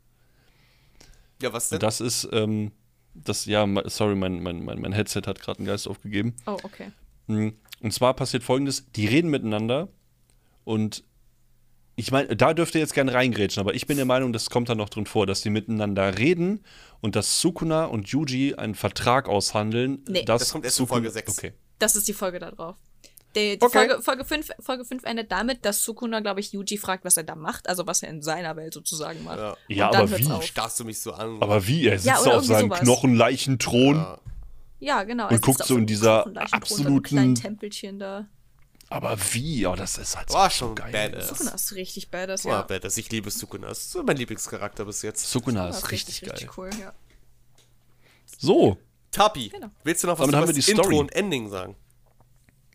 Ja, 1.43 1.53
was 1.53 1.69
denn? 1.69 1.81
Das 1.81 2.01
ist, 2.01 2.29
ähm, 2.33 2.73
das, 3.15 3.45
ja, 3.47 3.67
sorry, 3.89 4.15
mein, 4.15 4.43
mein, 4.43 4.65
mein, 4.65 4.81
mein 4.81 4.93
Headset 4.93 5.23
hat 5.27 5.41
gerade 5.41 5.59
einen 5.59 5.67
Geist 5.67 5.89
aufgegeben. 5.89 6.35
Oh, 6.47 6.57
okay. 6.63 6.93
Hm, 7.27 7.57
Und 7.81 7.93
zwar 7.93 8.15
passiert 8.15 8.43
folgendes: 8.45 8.91
Die 8.93 9.07
reden 9.07 9.31
miteinander 9.31 9.89
und 10.67 11.05
ich 11.99 12.11
meine, 12.13 12.37
da 12.37 12.53
dürft 12.53 12.75
ihr 12.75 12.81
jetzt 12.83 12.93
gerne 12.93 13.15
reingrätschen, 13.15 13.59
aber 13.61 13.75
ich 13.75 13.87
bin 13.87 13.97
der 13.97 14.05
Meinung, 14.05 14.35
das 14.35 14.51
kommt 14.51 14.69
da 14.69 14.75
noch 14.75 14.91
drin 14.91 15.07
vor, 15.07 15.27
dass 15.27 15.41
die 15.41 15.49
miteinander 15.49 16.19
reden 16.19 16.63
und 17.01 17.17
dass 17.17 17.41
Sukuna 17.41 17.87
und 17.87 18.09
Yuji 18.09 18.55
einen 18.57 18.75
Vertrag 18.75 19.31
aushandeln. 19.31 20.05
Nee. 20.07 20.25
dass 20.25 20.41
Das 20.43 20.53
kommt 20.53 20.67
erst 20.67 20.79
in 20.79 20.87
Folge 20.87 21.11
sechs. 21.11 21.39
Okay. 21.39 21.55
Das 21.79 21.97
ist 21.97 22.07
die 22.07 22.13
Folge 22.13 22.39
da 22.39 22.51
drauf. 22.51 22.77
Die, 23.35 23.59
die 23.59 23.65
Okay. 23.65 23.79
Folge, 23.89 24.03
Folge, 24.03 24.25
5, 24.27 24.51
Folge 24.61 24.85
5 24.85 25.05
endet 25.05 25.31
damit, 25.33 25.65
dass 25.65 25.85
Sukuna, 25.85 26.21
glaube 26.21 26.41
ich, 26.41 26.53
Yuji 26.53 26.77
fragt, 26.77 27.05
was 27.07 27.17
er 27.17 27.25
da 27.25 27.35
macht, 27.35 27.67
also 27.69 27.87
was 27.87 28.03
er 28.03 28.11
in 28.11 28.21
seiner 28.21 28.57
Welt 28.57 28.75
sozusagen 28.75 29.25
macht. 29.25 29.39
Ja. 29.39 29.57
Ja, 29.69 29.89
aber 29.89 30.19
wie? 30.19 30.31
auf. 30.31 30.45
Starrst 30.45 30.79
du 30.81 30.85
mich 30.85 31.01
so 31.01 31.13
an? 31.13 31.41
Aber 31.41 31.67
wie? 31.67 31.87
Er 31.87 31.99
sitzt 31.99 32.07
Ja, 32.27 32.37
auf 32.37 32.45
seinem 32.45 32.69
sowas. 32.69 32.81
Knochenleichenthron. 32.81 34.05
Ja, 34.81 35.03
genau. 35.05 35.25
Und 35.29 35.33
er 35.33 35.39
guckt 35.39 35.65
so 35.65 35.77
in 35.79 35.87
dieser 35.87 36.27
absoluten- 36.53 37.03
kleinen 37.03 37.35
Tempelchen 37.35 37.99
da. 37.99 38.27
Aber 38.89 39.19
wie? 39.33 39.67
Oh, 39.67 39.75
das 39.75 39.99
ist 39.99 40.17
halt 40.17 40.29
so 40.31 40.35
War 40.37 40.49
schon 40.51 40.75
geil. 40.77 40.93
badass. 40.93 41.29
Sukuna 41.29 41.51
ist 41.53 41.73
richtig 41.75 42.11
badass, 42.11 42.45
Ja, 42.45 42.51
ja. 42.53 42.63
badass. 42.63 42.97
Ich 42.99 43.11
liebe 43.11 43.31
Sukuna. 43.31 43.69
Das 43.69 43.85
ist 43.87 43.97
mein 44.05 44.17
Lieblingscharakter 44.17 44.85
bis 44.85 45.03
jetzt. 45.03 45.29
Sukuna 45.31 45.67
Das 45.67 45.79
ist 45.79 45.91
richtig, 45.91 46.21
geil. 46.21 46.31
richtig 46.31 46.57
cool, 46.57 46.71
ja. 46.81 46.93
So, 48.39 48.77
Tapi, 49.11 49.49
Genau. 49.49 49.69
willst 49.83 50.03
du 50.03 50.09
noch 50.09 50.19
was 50.19 50.27
Damit 50.27 50.37
haben 50.37 50.47
wir 50.49 50.55
die 50.63 50.71
Intro 50.71 50.85
Story. 50.85 50.99
und 50.99 51.15
Ending 51.15 51.49
sagen? 51.49 51.75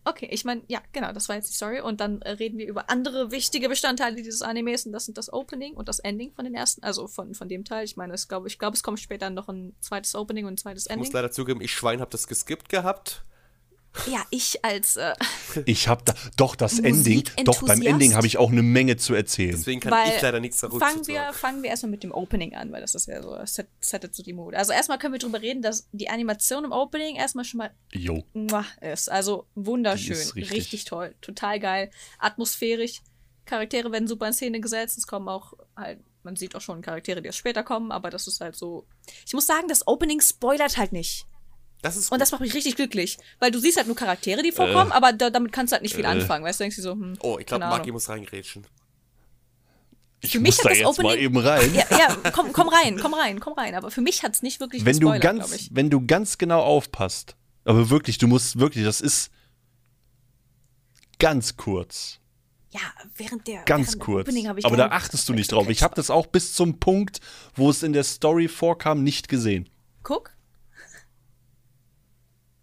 Okay, 0.03 0.27
ich 0.31 0.43
meine, 0.43 0.63
ja, 0.67 0.81
genau, 0.91 1.11
das 1.13 1.29
war 1.29 1.35
jetzt 1.35 1.49
die 1.51 1.53
Story. 1.53 1.79
Und 1.79 2.01
dann 2.01 2.21
äh, 2.23 2.31
reden 2.31 2.57
wir 2.57 2.67
über 2.67 2.89
andere 2.89 3.29
wichtige 3.29 3.69
Bestandteile 3.69 4.15
dieses 4.15 4.41
Animes. 4.41 4.85
Und 4.87 4.93
das 4.93 5.05
sind 5.05 5.17
das 5.19 5.31
Opening 5.31 5.75
und 5.75 5.87
das 5.87 5.99
Ending 5.99 6.33
von 6.33 6.43
den 6.43 6.55
ersten, 6.55 6.83
also 6.83 7.07
von, 7.07 7.35
von 7.35 7.47
dem 7.47 7.63
Teil. 7.63 7.85
Ich 7.85 7.95
meine, 7.97 8.15
glaube 8.27 8.47
ich, 8.47 8.57
glaube, 8.57 8.75
es 8.75 8.81
kommt 8.81 8.99
später 8.99 9.29
noch 9.29 9.47
ein 9.49 9.75
zweites 9.79 10.15
Opening 10.15 10.45
und 10.47 10.53
ein 10.53 10.57
zweites 10.57 10.85
Ich 10.87 10.95
muss 10.95 11.07
Ending. 11.09 11.13
leider 11.13 11.31
zugeben, 11.31 11.61
ich 11.61 11.71
Schwein 11.71 12.01
hab 12.01 12.09
das 12.09 12.27
geskippt 12.27 12.69
gehabt. 12.69 13.23
Ja, 14.09 14.23
ich 14.29 14.63
als 14.63 14.95
äh, 14.95 15.13
ich 15.65 15.89
habe 15.89 16.01
da 16.05 16.13
doch 16.37 16.55
das 16.55 16.79
Ending, 16.79 17.23
doch 17.43 17.61
beim. 17.61 17.81
Ending 17.81 18.15
habe 18.15 18.25
ich 18.25 18.37
auch 18.37 18.49
eine 18.49 18.61
Menge 18.63 18.95
zu 18.95 19.13
erzählen. 19.13 19.51
Deswegen 19.51 19.81
kann 19.81 19.91
Weil 19.91 20.15
ich 20.15 20.21
leider 20.21 20.39
nichts 20.39 20.61
darüber 20.61 20.79
fangen 20.85 21.03
zu 21.03 21.11
wir, 21.11 21.19
sagen. 21.19 21.33
fangen 21.37 21.63
wir 21.63 21.69
erstmal 21.71 21.89
mit 21.91 22.03
dem 22.03 22.13
Opening 22.13 22.55
an, 22.55 22.71
weil 22.71 22.79
das 22.79 22.95
ist 22.95 23.07
ja 23.07 23.21
so, 23.21 23.35
das 23.35 23.53
set, 23.55 23.67
settet 23.81 24.15
so 24.15 24.23
die 24.23 24.31
Mode. 24.31 24.57
Also 24.57 24.71
erstmal 24.71 24.97
können 24.97 25.13
wir 25.13 25.19
drüber 25.19 25.41
reden, 25.41 25.61
dass 25.61 25.89
die 25.91 26.09
Animation 26.09 26.63
im 26.63 26.71
Opening 26.71 27.17
erstmal 27.17 27.43
schon 27.43 27.57
mal 27.57 27.71
Jo. 27.91 28.23
ist. 28.79 29.11
Also 29.11 29.45
wunderschön, 29.55 30.15
richtig. 30.15 30.51
richtig- 30.51 30.85
toll, 30.85 31.13
total 31.19 31.59
geil, 31.59 31.91
atmosphärisch. 32.17 33.01
Charaktere 33.45 33.91
werden 33.91 34.07
super 34.07 34.27
in 34.27 34.33
Szene 34.33 34.61
gesetzt. 34.61 34.97
Es 34.97 35.07
kommen 35.07 35.27
auch 35.27 35.53
halt, 35.75 35.99
man 36.23 36.35
sieht 36.37 36.55
auch 36.55 36.61
schon 36.61 36.81
Charaktere, 36.81 37.21
die 37.21 37.27
erst 37.27 37.39
später 37.39 37.63
kommen, 37.63 37.91
aber 37.91 38.09
das 38.09 38.27
ist 38.27 38.39
halt 38.39 38.55
so. 38.55 38.85
Ich 39.25 39.33
muss 39.33 39.47
sagen, 39.47 39.67
das 39.67 39.85
Opening 39.87 40.21
spoilert 40.21 40.77
halt 40.77 40.93
nicht. 40.93 41.25
Das 41.81 41.97
ist 41.97 42.11
Und 42.11 42.19
das 42.19 42.31
macht 42.31 42.41
mich 42.41 42.53
richtig 42.53 42.75
glücklich, 42.75 43.17
weil 43.39 43.49
du 43.51 43.59
siehst 43.59 43.77
halt 43.77 43.87
nur 43.87 43.95
Charaktere, 43.95 44.43
die 44.43 44.51
vorkommen, 44.51 44.91
aber 44.91 45.13
da, 45.13 45.29
damit 45.31 45.51
kannst 45.51 45.71
du 45.71 45.75
halt 45.75 45.83
nicht 45.83 45.95
viel 45.95 46.05
anfangen. 46.05 46.45
Weißt 46.45 46.59
du, 46.59 46.63
denkst 46.63 46.75
du 46.77 46.81
so, 46.83 46.91
hm, 46.91 47.17
Oh, 47.21 47.37
ich 47.39 47.45
glaube, 47.47 47.65
Ahnung. 47.65 47.91
muss 47.91 48.07
reingrätschen. 48.09 48.65
Ich 50.23 50.33
Für 50.33 50.39
muss 50.39 50.47
mich 50.49 50.57
hat 50.59 50.65
da 50.65 50.69
das 50.69 50.77
jetzt 50.77 50.97
mal 51.01 51.15
Opening- 51.15 51.23
eben 51.23 51.37
rein. 51.37 51.73
Ja, 51.73 51.85
ja 51.97 52.31
komm, 52.31 52.53
komm 52.53 52.69
rein, 52.69 52.99
komm 52.99 53.15
rein, 53.15 53.39
komm 53.39 53.53
rein. 53.53 53.73
Aber 53.73 53.89
für 53.89 54.01
mich 54.01 54.21
hat 54.21 54.35
es 54.35 54.43
nicht 54.43 54.59
wirklich 54.59 54.85
wenn 54.85 54.99
du 54.99 55.07
gespoilert, 55.11 55.21
glaub 55.21 55.49
ganz, 55.49 55.55
ich. 55.55 55.69
wenn 55.73 55.89
du 55.89 56.05
ganz 56.05 56.37
genau 56.37 56.61
aufpasst, 56.61 57.35
aber 57.65 57.89
wirklich, 57.89 58.19
du 58.19 58.27
musst 58.27 58.59
wirklich, 58.59 58.85
das 58.85 59.01
ist 59.01 59.31
ganz 61.17 61.57
kurz, 61.57 62.19
Ja, 62.71 62.79
während 63.17 63.47
der 63.47 63.63
ganz 63.63 63.87
während 63.89 63.99
kurz. 64.03 64.27
Opening 64.27 64.47
habe 64.47 64.59
ich 64.59 64.65
Aber 64.65 64.77
da 64.77 64.87
achtest 64.89 65.27
du 65.27 65.33
nicht 65.33 65.51
drauf. 65.51 65.67
Ich 65.69 65.81
habe 65.83 65.95
das 65.95 66.09
auch 66.11 66.27
bis 66.27 66.53
zum 66.53 66.79
Punkt, 66.79 67.19
wo 67.55 67.69
es 67.71 67.81
in 67.83 67.93
der 67.93 68.03
Story 68.03 68.47
vorkam, 68.47 69.03
nicht 69.03 69.27
gesehen. 69.27 69.69
Guck. 70.03 70.31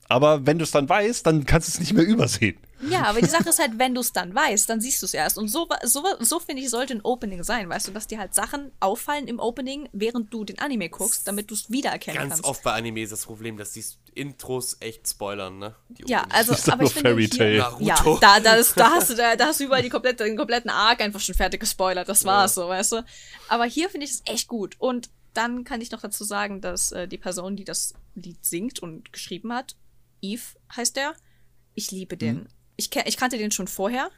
Aber 0.09 0.47
wenn 0.47 0.59
du 0.59 0.64
es 0.64 0.70
dann 0.70 0.89
weißt, 0.89 1.26
dann 1.26 1.44
kannst 1.44 1.68
du 1.68 1.72
es 1.72 1.80
nicht 1.80 1.93
mehr 1.93 2.05
übersehen. 2.05 2.59
Ja, 2.89 3.05
aber 3.05 3.20
die 3.20 3.28
Sache 3.28 3.48
ist 3.48 3.59
halt, 3.59 3.78
wenn 3.78 3.94
du 3.94 4.01
es 4.01 4.12
dann 4.12 4.35
weißt, 4.35 4.70
dann 4.70 4.80
siehst 4.80 5.02
du 5.02 5.06
es 5.06 5.12
erst. 5.12 5.36
Und 5.36 5.48
so, 5.48 5.68
so, 5.82 6.05
so 6.20 6.39
finde 6.39 6.62
ich, 6.62 6.70
sollte 6.70 6.94
ein 6.94 7.01
Opening 7.02 7.43
sein, 7.43 7.68
weißt 7.68 7.89
du, 7.89 7.93
dass 7.93 8.06
dir 8.06 8.18
halt 8.18 8.35
Sachen 8.35 8.70
auffallen 8.80 9.26
im 9.26 9.40
Opening, 9.40 9.89
während 9.93 10.32
du 10.32 10.44
den 10.44 10.59
Anime 10.60 10.89
guckst, 10.89 11.26
damit 11.26 11.51
du 11.51 11.55
es 11.55 11.70
wiedererkennen 11.70 12.20
Ganz 12.20 12.35
kannst. 12.35 12.44
oft 12.44 12.62
bei 12.62 12.72
Anime 12.72 13.02
ist 13.02 13.12
das 13.12 13.26
Problem, 13.26 13.56
dass 13.56 13.72
die 13.72 13.85
Intros 14.14 14.76
echt 14.80 15.09
spoilern, 15.09 15.59
ne? 15.59 15.74
Die 15.89 16.05
Ja, 16.06 16.24
also, 16.30 16.52
Ich 16.52 16.59
sag 16.60 16.74
aber 16.74 16.82
nur 16.85 16.90
ich 16.90 16.94
finde 16.94 17.10
Fairy 17.10 17.28
hier, 17.28 17.39
Tail. 17.39 17.59
Naruto. 17.59 18.14
Ja, 18.14 18.18
da, 18.20 18.40
da, 18.40 18.55
ist, 18.55 18.78
da, 18.78 18.90
hast 18.93 19.10
du, 19.10 19.14
da, 19.14 19.36
da 19.36 19.47
hast 19.47 19.60
du 19.60 19.64
überall 19.64 19.82
die 19.82 19.90
komplette, 19.90 20.24
den 20.24 20.36
kompletten 20.36 20.70
Arc 20.70 21.01
einfach 21.01 21.20
schon 21.20 21.35
fertig 21.35 21.60
gespoilert. 21.60 22.09
Das 22.09 22.24
war's 22.24 22.55
so, 22.55 22.68
weißt 22.68 22.93
du. 22.93 23.05
Aber 23.48 23.64
hier 23.64 23.90
finde 23.90 24.06
ich 24.06 24.12
es 24.12 24.22
echt 24.24 24.48
gut. 24.48 24.76
Und 24.78 25.10
dann 25.35 25.64
kann 25.64 25.80
ich 25.80 25.90
noch 25.90 26.01
dazu 26.01 26.24
sagen, 26.24 26.60
dass 26.60 26.93
äh, 26.93 27.06
die 27.09 27.18
Person, 27.18 27.56
die 27.56 27.64
das 27.64 27.94
Lied 28.14 28.44
singt 28.44 28.80
und 28.80 29.12
geschrieben 29.12 29.52
hat, 29.52 29.76
Eve 30.22 30.42
heißt 30.74 30.96
der. 30.96 31.14
Ich 31.74 31.90
liebe 31.90 32.16
den. 32.16 32.48
Ich, 32.76 32.90
ke- 32.90 33.04
ich 33.06 33.16
kannte 33.16 33.38
den 33.38 33.50
schon 33.50 33.68
vorher. 33.68 34.10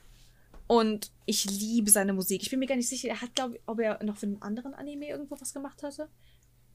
Und 0.67 1.11
ich 1.27 1.45
liebe 1.47 1.91
seine 1.91 2.13
Musik. 2.13 2.43
Ich 2.43 2.51
bin 2.51 2.59
mir 2.61 2.67
gar 2.67 2.77
nicht 2.77 2.89
sicher, 2.89 3.09
er 3.09 3.21
hat, 3.21 3.35
glaube 3.35 3.57
ich, 3.57 3.63
ob 3.67 3.81
er 3.81 4.03
noch 4.05 4.17
für 4.17 4.27
einen 4.27 4.41
anderen 4.41 4.73
Anime 4.75 5.09
irgendwo 5.09 5.41
was 5.41 5.53
gemacht 5.53 5.83
hatte. 5.83 6.09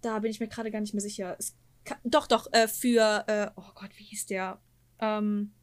Da 0.01 0.19
bin 0.19 0.29
ich 0.31 0.39
mir 0.39 0.47
gerade 0.49 0.69
gar 0.69 0.81
nicht 0.81 0.93
mehr 0.93 1.01
sicher. 1.01 1.35
Es 1.39 1.55
ka- 1.85 1.99
doch, 2.03 2.27
doch, 2.27 2.51
äh, 2.51 2.67
für, 2.67 3.23
äh, 3.27 3.49
oh 3.55 3.71
Gott, 3.73 3.91
wie 3.97 4.03
hieß 4.03 4.25
der? 4.25 4.59
Ähm, 4.99 5.53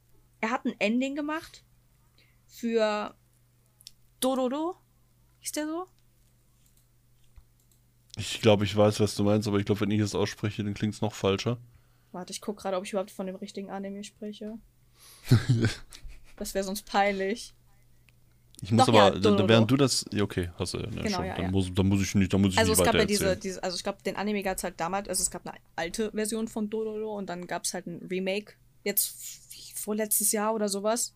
er 0.41 0.51
hat 0.51 0.65
ein 0.65 0.75
Ending 0.81 1.15
gemacht 1.15 1.63
für 2.47 3.15
Dororo. 4.21 4.77
Hieß 5.41 5.53
der 5.53 5.67
so? 5.67 5.87
Ich 8.17 8.41
glaube, 8.41 8.65
ich 8.65 8.77
weiß, 8.77 9.01
was 9.01 9.15
du 9.15 9.25
meinst, 9.25 9.49
aber 9.49 9.59
ich 9.59 9.65
glaube, 9.67 9.81
wenn 9.83 9.91
ich 9.91 10.01
es 10.01 10.15
ausspreche, 10.15 10.63
dann 10.65 10.75
klingt 10.75 10.95
es 10.95 11.01
noch 11.01 11.15
falscher. 11.15 11.59
Warte, 12.13 12.33
ich 12.33 12.41
gucke 12.41 12.63
gerade, 12.63 12.77
ob 12.77 12.85
ich 12.85 12.93
überhaupt 12.93 13.11
von 13.11 13.27
dem 13.27 13.37
richtigen 13.37 13.71
Anime 13.71 14.05
spreche. 14.05 14.59
das 16.37 16.55
wäre 16.55 16.65
sonst 16.65 16.87
peinlich. 16.87 17.55
Ich 18.61 18.71
muss 18.71 18.87
Doch, 18.87 18.95
ja, 18.95 19.09
aber, 19.09 19.19
Dororo. 19.19 19.49
während 19.49 19.71
du 19.71 19.77
das, 19.77 20.05
ja, 20.13 20.23
okay, 20.23 20.51
hast 20.57 20.75
du 20.75 20.79
ja, 20.79 20.87
ne, 20.87 21.03
Genau, 21.03 21.17
schon. 21.17 21.27
ja, 21.27 21.35
dann, 21.35 21.47
ja. 21.47 21.51
Muss, 21.51 21.75
dann 21.75 21.89
muss 21.89 22.01
ich 22.01 22.15
nicht, 22.15 22.33
dann 22.33 22.41
muss 22.41 22.53
ich 22.53 22.59
Also 22.59 22.71
nicht 22.71 22.79
es 22.79 22.85
gab 22.85 22.95
ja 22.95 23.05
diese, 23.05 23.37
diese, 23.37 23.63
also 23.63 23.77
ich 23.77 23.83
glaube, 23.83 23.99
den 24.05 24.15
Anime 24.15 24.43
gab 24.45 24.57
es 24.57 24.63
halt 24.63 24.79
damals, 24.79 25.09
also 25.09 25.21
es 25.21 25.33
gab 25.33 25.45
eine 25.47 25.59
alte 25.75 26.13
Version 26.13 26.47
von 26.47 26.71
Dororo 26.71 27.19
und 27.19 27.29
dann 27.29 27.49
gab 27.49 27.65
es 27.65 27.75
halt 27.75 27.87
ein 27.87 28.07
Remake, 28.09 28.55
jetzt 28.85 29.17
vorletztes 29.75 30.31
Jahr 30.31 30.55
oder 30.55 30.69
sowas. 30.69 31.15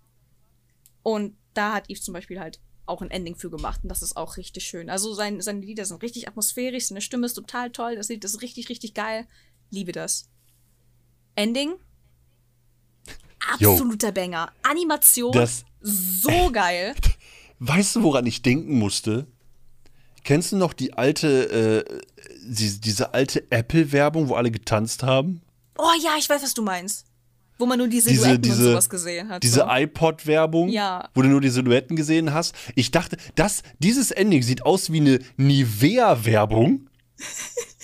Und 1.05 1.37
da 1.55 1.75
hat 1.75 1.89
Eve 1.89 2.01
zum 2.01 2.15
Beispiel 2.15 2.41
halt 2.41 2.59
auch 2.85 3.01
ein 3.01 3.13
Ending 3.13 3.37
für 3.37 3.51
gemacht 3.51 3.81
und 3.85 3.91
das 3.91 4.03
ist 4.03 4.17
auch 4.17 4.37
richtig 4.37 4.65
schön. 4.65 4.91
Also 4.91 5.15
sein, 5.15 5.41
seine 5.41 5.61
Lieder 5.61 5.85
sind 5.85 6.03
richtig 6.03 6.27
atmosphärisch, 6.27 6.89
seine 6.89 7.01
Stimme 7.01 7.27
ist 7.27 7.35
total 7.35 7.71
toll, 7.71 7.95
das 7.95 8.09
Lied 8.09 8.25
ist 8.25 8.43
richtig, 8.43 8.69
richtig 8.69 8.95
geil. 8.95 9.27
Liebe 9.71 9.93
das. 9.93 10.29
Ending? 11.37 11.75
Absoluter 13.53 14.13
Banger. 14.13 14.51
Animation, 14.63 15.33
Das- 15.33 15.65
so 15.81 16.51
geil. 16.53 16.95
Weißt 17.61 17.97
du, 17.97 18.03
woran 18.03 18.27
ich 18.27 18.43
denken 18.43 18.79
musste? 18.79 19.27
Kennst 20.25 20.51
du 20.53 20.57
noch 20.57 20.73
die 20.73 20.95
alte, 20.95 21.85
äh, 21.87 22.01
die, 22.45 22.81
diese 22.81 23.15
alte 23.15 23.51
Apple-Werbung, 23.51 24.29
wo 24.29 24.35
alle 24.35 24.51
getanzt 24.51 25.05
haben? 25.05 25.41
Oh 25.79 25.85
ja, 26.03 26.17
ich 26.19 26.29
weiß, 26.29 26.43
was 26.43 26.55
du 26.55 26.63
meinst. 26.63 27.05
Wo 27.59 27.65
man 27.65 27.79
nur 27.79 27.87
die 27.89 27.97
Diese- 27.97 28.11
Silhouetten 28.11 28.43
diese- 28.43 28.65
und 28.67 28.71
sowas 28.73 28.91
gesehen 28.91 29.29
hat. 29.29 29.43
Diese 29.43 29.61
so. 29.61 29.67
iPod-Werbung, 29.69 30.69
Ja. 30.69 31.09
wo 31.15 31.23
du 31.23 31.29
nur 31.29 31.41
die 31.41 31.49
Silhouetten 31.49 31.97
gesehen 31.97 32.35
hast. 32.35 32.55
Ich 32.75 32.91
dachte, 32.91 33.17
das, 33.37 33.63
dieses 33.79 34.11
Ending 34.11 34.43
sieht 34.43 34.63
aus 34.67 34.91
wie 34.93 35.01
eine 35.01 35.21
Nivea-Werbung, 35.37 36.89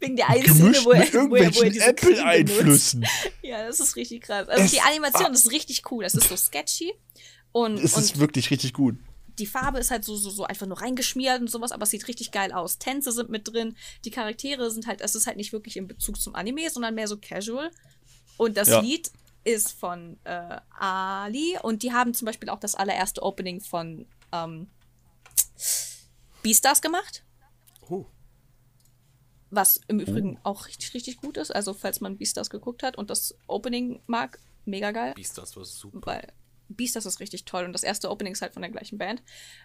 Wegen 0.00 0.16
der 0.16 0.28
einen 0.28 0.42
gemischt 0.42 0.80
Szene, 0.80 0.84
wo 0.84 0.90
er, 0.92 1.00
mit 1.00 1.14
wo 1.14 1.18
er, 1.18 1.30
wo 1.30 1.34
er 1.36 1.42
irgendwelchen. 1.44 1.80
Apple-Einflüssen. 1.82 3.06
Ja, 3.42 3.66
das 3.66 3.80
ist 3.80 3.96
richtig 3.96 4.22
krass. 4.22 4.48
Also 4.48 4.64
Es- 4.64 4.70
die 4.72 4.80
Animation 4.80 5.32
ist 5.32 5.50
richtig 5.50 5.90
cool. 5.90 6.04
Das 6.04 6.14
ist 6.14 6.28
so 6.28 6.36
sketchy. 6.36 6.92
Und, 7.52 7.78
Es 7.78 7.94
und 7.94 8.02
ist 8.02 8.18
wirklich 8.18 8.50
richtig 8.50 8.72
gut. 8.74 8.96
die 9.38 9.46
Farbe 9.46 9.78
ist 9.78 9.90
halt 9.90 10.04
so, 10.04 10.16
so, 10.16 10.30
so 10.30 10.44
einfach 10.44 10.66
nur 10.66 10.80
reingeschmiert 10.80 11.40
und 11.40 11.48
sowas, 11.50 11.70
aber 11.72 11.84
es 11.84 11.90
sieht 11.90 12.06
richtig 12.08 12.32
geil 12.32 12.52
aus. 12.52 12.78
Tänze 12.78 13.12
sind 13.12 13.30
mit 13.30 13.46
drin. 13.48 13.76
Die 14.04 14.10
Charaktere 14.10 14.70
sind 14.70 14.86
halt, 14.86 15.00
es 15.00 15.14
ist 15.14 15.26
halt 15.26 15.36
nicht 15.36 15.52
wirklich 15.52 15.76
in 15.76 15.86
Bezug 15.86 16.20
zum 16.20 16.34
Anime, 16.34 16.68
sondern 16.70 16.94
mehr 16.94 17.06
so 17.08 17.16
casual. 17.16 17.70
Und 18.36 18.56
das 18.56 18.68
Ja. 18.68 18.80
Lied 18.80 19.10
ist 19.44 19.72
von 19.72 20.18
äh, 20.24 20.58
Ali 20.78 21.56
und 21.62 21.82
die 21.82 21.92
haben 21.92 22.12
zum 22.14 22.26
Beispiel 22.26 22.48
auch 22.50 22.60
das 22.60 22.74
allererste 22.74 23.22
Opening 23.22 23.60
von 23.60 24.06
ähm, 24.32 24.66
Beastars 26.42 26.82
gemacht. 26.82 27.22
Oh. 29.50 29.56
Was 29.56 29.80
im 29.88 30.00
Übrigen 30.00 30.38
auch 30.42 30.66
richtig, 30.66 30.94
richtig 30.94 31.18
gut 31.18 31.36
ist. 31.36 31.54
Also, 31.54 31.74
falls 31.74 32.00
man 32.00 32.18
Beastars 32.18 32.50
geguckt 32.50 32.82
hat 32.82 32.96
und 32.96 33.10
das 33.10 33.36
Opening 33.46 34.02
mag, 34.06 34.38
mega 34.64 34.90
geil. 34.90 35.14
Beastars 35.14 35.56
war 35.56 35.64
super. 35.64 36.06
Weil 36.06 36.32
Beastars 36.68 37.06
ist 37.06 37.20
richtig 37.20 37.44
toll 37.44 37.64
und 37.64 37.72
das 37.72 37.82
erste 37.82 38.10
Opening 38.10 38.34
ist 38.34 38.42
halt 38.42 38.52
von 38.52 38.62
der 38.62 38.70
gleichen 38.70 38.98
Band. 38.98 39.22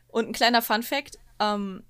Und 0.07 0.27
ein 0.27 0.33
kleiner 0.33 0.61
Fun-Fact: 0.61 1.19
ähm, 1.39 1.83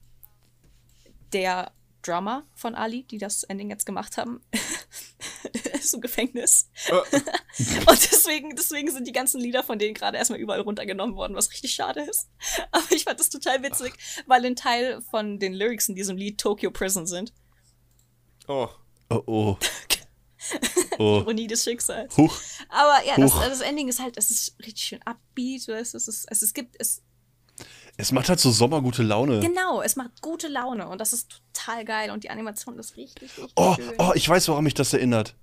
Der 1.34 1.72
Drummer 2.04 2.46
von 2.54 2.76
Ali, 2.76 3.04
die 3.04 3.18
das 3.18 3.44
Ending 3.44 3.70
jetzt 3.70 3.86
gemacht 3.86 4.18
haben, 4.18 4.42
ist 5.74 5.94
im 5.94 6.02
Gefängnis. 6.02 6.70
Und 6.90 8.12
deswegen, 8.12 8.56
deswegen 8.56 8.92
sind 8.92 9.08
die 9.08 9.12
ganzen 9.12 9.40
Lieder 9.40 9.64
von 9.64 9.80
denen 9.80 9.94
gerade 9.94 10.18
erstmal 10.18 10.40
überall 10.40 10.62
runtergenommen 10.62 11.16
worden, 11.16 11.36
was 11.36 11.52
richtig 11.52 11.74
schade 11.74 12.02
ist. 12.02 12.30
Aber 12.72 12.92
ich 12.92 13.06
fand 13.06 13.20
das 13.20 13.30
total 13.30 13.64
witzig, 13.64 13.94
weil 14.28 14.46
ein 14.46 14.56
Teil 14.56 15.02
von 15.02 15.40
den 15.40 15.54
Lyrics 15.54 15.90
in 15.90 15.96
diesem 15.96 16.18
Lied 16.18 16.40
Tokyo 16.40 16.72
Prison 16.72 17.08
sind. 17.08 17.34
Oh. 18.48 18.70
Oh, 19.10 19.24
oh. 19.28 19.58
Oh. 21.00 21.20
Ironie 21.22 21.48
des 21.48 21.64
Schicksals. 21.64 22.16
Huch. 22.18 22.38
Aber 22.68 23.04
ja, 23.08 23.16
das, 23.16 23.34
Huch. 23.34 23.42
das 23.46 23.62
Ending 23.62 23.88
ist 23.88 24.00
halt, 24.02 24.18
es 24.18 24.30
ist 24.30 24.56
richtig 24.60 24.84
schön 24.84 25.00
upbeat, 25.06 25.68
weißt 25.70 25.94
du, 25.94 25.98
es, 25.98 26.08
ist, 26.10 26.26
es, 26.30 26.42
es 26.42 26.54
gibt, 26.54 26.76
es, 26.80 27.02
Es 27.96 28.12
macht 28.12 28.28
halt 28.28 28.42
so 28.42 28.52
sommergute 28.52 29.04
Laune. 29.04 29.40
genau, 29.40 29.82
es 29.82 29.96
macht 29.96 30.22
gute 30.22 30.50
Laune 30.50 30.88
und 30.90 31.00
das 31.00 31.14
ist 31.14 31.42
total 31.54 31.86
geil 31.86 32.12
und 32.12 32.26
die 32.26 32.30
Animation 32.30 32.78
ist 32.78 32.98
richtig, 32.98 33.32
richtig 33.38 33.54
Oh, 33.56 33.74
schön. 33.76 33.94
oh, 34.00 34.12
ich 34.16 34.28
weiß, 34.28 34.50
woran 34.50 34.66
mich 34.66 34.74
das 34.74 34.92
erinnert. 34.94 35.36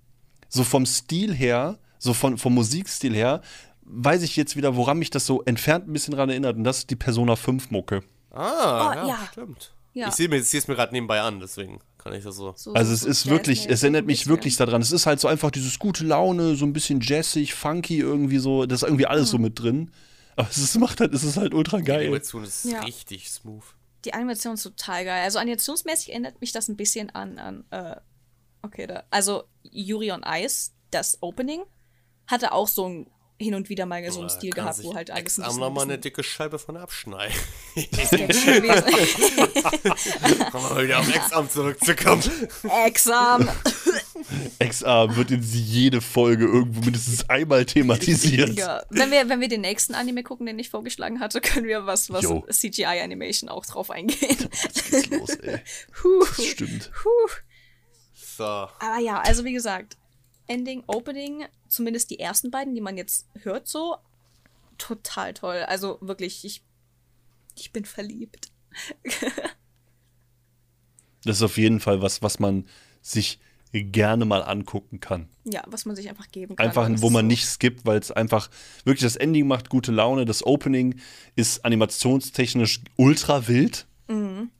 So 0.51 0.65
vom 0.65 0.85
Stil 0.85 1.35
her, 1.35 1.79
so 1.99 2.13
von, 2.13 2.37
vom 2.37 2.55
Musikstil 2.55 3.15
her, 3.15 3.41
weiß 3.83 4.23
ich 4.23 4.37
jetzt 4.37 4.55
wieder, 4.55 4.77
woran 4.77 4.99
mich 4.99 5.09
das 5.11 5.25
so 5.27 5.43
entfernt 5.45 5.89
ein 5.89 5.93
bisschen 5.95 6.15
dran 6.15 6.29
erinnert. 6.29 6.57
Und 6.57 6.65
das 6.65 6.79
ist 6.81 6.91
die 6.91 6.97
Persona 6.97 7.37
5 7.37 7.71
Mucke. 7.71 8.03
Ah, 8.31 8.91
Oh, 8.91 8.95
ja, 8.95 9.07
ja. 9.09 9.29
stimmt. 9.33 9.73
Ja. 9.95 10.09
Ich 10.09 10.15
sehe 10.15 10.29
mir, 10.29 10.37
es 10.37 10.53
mir 10.69 10.75
gerade 10.77 10.93
nebenbei 10.93 11.21
an, 11.23 11.41
deswegen 11.41 11.81
kann 12.03 12.13
ich 12.15 12.25
das 12.25 12.37
so. 12.37 12.53
So- 12.57 12.73
Also 12.75 12.91
so- 12.91 12.95
es 12.95 13.01
so 13.03 13.09
ist 13.09 13.27
wirklich, 13.29 13.69
es 13.69 13.83
erinnert 13.83 14.07
mich 14.07 14.27
wirklich 14.27 14.57
daran. 14.57 14.81
Es 14.83 14.93
ist 14.93 15.07
halt 15.07 15.21
so 15.21 15.29
einfach 15.29 15.51
dieses 15.51 15.79
gute 15.79 16.05
Laune, 16.05 16.57
so 16.57 16.65
ein 16.65 16.73
bisschen 16.73 17.01
jazzig, 17.01 17.55
funky 17.55 17.99
irgendwie 17.99 18.39
so. 18.39 18.67
Das 18.67 18.83
ist 18.83 18.89
irgendwie 18.89 19.07
alles 19.07 19.31
so 19.31 19.37
Mhm. 19.39 19.45
mit 19.45 19.59
drin. 19.59 19.91
Aber 20.37 20.49
es 20.49 20.59
ist, 20.59 20.79
macht 20.79 21.01
halt, 21.01 21.13
es 21.15 21.23
ist 21.25 21.37
halt 21.37 21.53
ultra 21.55 21.79
Die 21.79 21.85
geil. 21.85 22.01
Animation 22.07 22.45
ist 22.45 22.65
Ja. 22.65 22.81
richtig 22.83 23.31
smooth. 23.31 23.65
Die 24.05 24.15
Animation 24.15 24.55
ist 24.55 24.63
total 24.63 25.05
geil. 25.05 25.23
Also 25.25 25.39
animationsmäßig 25.39 26.11
erinnert 26.11 26.41
mich 26.41 26.53
das 26.53 26.69
ein 26.69 26.77
bisschen 26.77 27.11
an, 27.11 27.39
an 27.39 27.65
äh, 27.71 27.97
okay, 28.63 28.87
da, 28.87 29.05
also 29.11 29.45
Yuri 29.63 30.11
on 30.13 30.23
Ice, 30.27 30.71
das 30.91 31.19
Opening, 31.21 31.63
hatte 32.27 32.53
auch 32.53 32.69
so 32.69 32.87
ein 32.89 33.07
hin 33.41 33.55
und 33.55 33.69
wieder 33.69 33.87
mal 33.87 34.09
so 34.11 34.21
einen 34.21 34.31
Stil 34.31 34.51
gehabt, 34.51 34.83
wo 34.83 34.95
halt 34.95 35.11
alles 35.11 35.39
ein 35.39 35.45
bisschen, 35.45 35.61
noch 35.61 35.71
mal 35.71 35.83
eine 35.83 35.99
dicke 35.99 36.23
Scheibe 36.23 36.59
von 36.59 36.77
abschneiden. 36.77 37.35
gewesen. 37.75 38.85
Kommen 40.51 40.65
wir 40.65 40.75
mal 40.75 40.85
wieder 40.85 41.01
auf 41.01 41.15
Ex-Arm 41.15 41.49
zurückzukommen. 41.49 42.23
Exam. 42.85 43.49
XA 44.63 45.17
wird 45.17 45.31
in 45.31 45.43
jede 45.43 46.01
Folge 46.01 46.45
irgendwo 46.45 46.81
mindestens 46.81 47.29
einmal 47.29 47.65
thematisiert. 47.65 48.59
Ja. 48.59 48.83
Wenn 48.91 49.11
wir, 49.11 49.29
wenn 49.29 49.41
wir 49.41 49.49
den 49.49 49.63
nächsten 49.63 49.95
Anime 49.95 50.23
gucken, 50.23 50.47
den 50.47 50.59
ich 50.59 50.71
vorgeschlagen 50.71 51.21
hatte, 51.21 51.41
können 51.41 51.67
wir 51.67 51.87
was, 51.87 52.11
was. 52.11 52.27
CGI-Animation 52.51 53.49
auch 53.49 53.65
drauf 53.65 53.91
eingehen. 53.91 54.37
Geht's 54.91 55.09
los, 55.09 55.31
ey. 55.37 55.61
Das 56.37 56.47
stimmt. 56.47 56.91
Puh. 56.93 57.11
So. 58.15 58.45
Aber 58.45 58.99
ja, 59.03 59.21
also 59.21 59.45
wie 59.45 59.53
gesagt, 59.53 59.97
Ending, 60.51 60.83
Opening, 60.89 61.45
zumindest 61.69 62.11
die 62.11 62.19
ersten 62.19 62.51
beiden, 62.51 62.75
die 62.75 62.81
man 62.81 62.97
jetzt 62.97 63.29
hört, 63.43 63.69
so 63.69 63.99
total 64.79 65.33
toll. 65.33 65.65
Also 65.69 65.99
wirklich, 66.01 66.45
ich, 66.45 66.63
ich 67.57 67.73
bin 67.73 67.85
verliebt. 67.85 68.51
Das 71.23 71.37
ist 71.37 71.43
auf 71.43 71.59
jeden 71.59 71.81
Fall 71.81 72.01
was, 72.01 72.23
was 72.23 72.39
man 72.39 72.67
sich 73.03 73.41
gerne 73.73 74.25
mal 74.25 74.43
angucken 74.43 75.01
kann. 75.01 75.29
Ja, 75.45 75.63
was 75.67 75.85
man 75.85 75.95
sich 75.95 76.09
einfach 76.09 76.29
geben 76.31 76.57
kann. 76.57 76.67
Einfach, 76.67 76.89
wo 77.03 77.11
man 77.11 77.27
nicht 77.27 77.45
skippt, 77.45 77.85
weil 77.85 77.99
es 77.99 78.11
einfach 78.11 78.49
wirklich 78.85 79.03
das 79.03 79.17
Ending 79.17 79.47
macht 79.47 79.69
gute 79.69 79.93
Laune. 79.93 80.25
Das 80.25 80.47
Opening 80.47 80.99
ist 81.37 81.63
animationstechnisch 81.63 82.81
ultra 82.97 83.49
wild. 83.49 83.87
Mhm. 84.09 84.51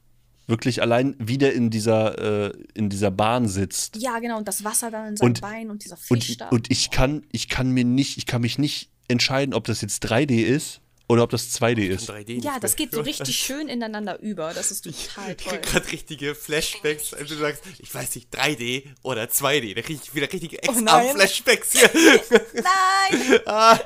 Wirklich 0.47 0.81
allein, 0.81 1.15
wie 1.19 1.37
der 1.37 1.53
in 1.53 1.69
dieser, 1.69 2.47
äh, 2.49 2.53
in 2.73 2.89
dieser 2.89 3.11
Bahn 3.11 3.47
sitzt. 3.47 3.95
Ja, 3.97 4.19
genau, 4.19 4.37
und 4.37 4.47
das 4.47 4.63
Wasser 4.63 4.91
dann 4.91 5.09
in 5.09 5.17
seinem 5.17 5.27
Und- 5.29 5.41
Bein 5.41 5.69
und 5.69 5.83
dieser 5.85 5.97
Fisch 5.97 6.29
Und, 6.31 6.41
da. 6.41 6.49
und 6.49 6.71
ich 6.71 6.89
kann, 6.91 7.23
ich 7.31 7.47
kann 7.47 7.69
mir 7.71 7.85
nicht, 7.85 8.17
ich 8.17 8.25
kann 8.25 8.41
mich 8.41 8.57
nicht 8.57 8.89
entscheiden, 9.07 9.53
ob 9.53 9.65
das 9.65 9.81
jetzt 9.81 10.03
3D 10.03 10.41
ist 10.43 10.81
oder 11.07 11.23
ob 11.23 11.29
das 11.29 11.51
2D 11.53 11.87
ist. 11.87 12.09
3D 12.09 12.35
nicht 12.35 12.45
ja, 12.45 12.57
das 12.59 12.75
geht 12.75 12.91
so 12.93 13.01
richtig 13.01 13.35
schön 13.45 13.67
ineinander 13.69 14.19
über. 14.21 14.53
Das 14.53 14.71
ist 14.71 14.81
total 14.85 15.31
Ich 15.31 15.37
toll. 15.37 15.53
krieg 15.53 15.61
gerade 15.61 15.91
richtige 15.91 16.35
Flashbacks, 16.35 17.13
als 17.13 17.29
du 17.29 17.35
sagst, 17.35 17.63
ich 17.79 17.93
weiß 17.93 18.15
nicht, 18.15 18.33
3D 18.33 18.85
oder 19.03 19.23
2D. 19.25 19.75
Da 19.75 19.81
krieg 19.81 19.99
ich 20.03 20.15
wieder 20.15 20.31
richtige 20.31 20.57
Oh 20.67 20.71
nein. 20.71 21.05
Ex-Arm-Flashbacks 21.05 21.71
hier. 21.73 21.89
Nein! 23.45 23.79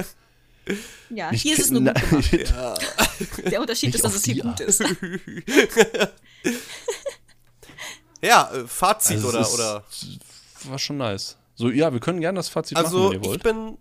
Ja, 1.10 1.30
Ich 1.32 1.42
hier 1.42 1.52
ist 1.54 1.64
es 1.66 1.70
nur 1.70 1.82
gut 1.82 1.94
gemacht. 2.30 2.82
Der 3.50 3.60
Unterschied 3.60 3.88
Nicht 3.88 3.96
ist, 3.96 4.04
dass 4.04 4.14
es 4.14 4.24
hier 4.24 4.42
gut 4.42 4.58
ist. 4.60 4.82
ja, 8.22 8.50
äh, 8.52 8.66
Fazit 8.66 9.16
Also 9.16 9.28
oder, 9.28 9.40
ist- 9.40 9.54
oder. 9.54 9.84
War 10.64 10.78
schon 10.78 10.96
nice. 10.96 11.36
So, 11.54 11.70
ja, 11.70 11.92
wir 11.92 12.00
können 12.00 12.20
gerne 12.20 12.36
das 12.36 12.48
Fazit 12.48 12.76
Also, 12.76 12.98
machen, 12.98 13.10
wenn 13.12 13.18
ihr 13.18 13.22
ich 13.22 13.28
wollt. 13.28 13.42
bin 13.42 13.78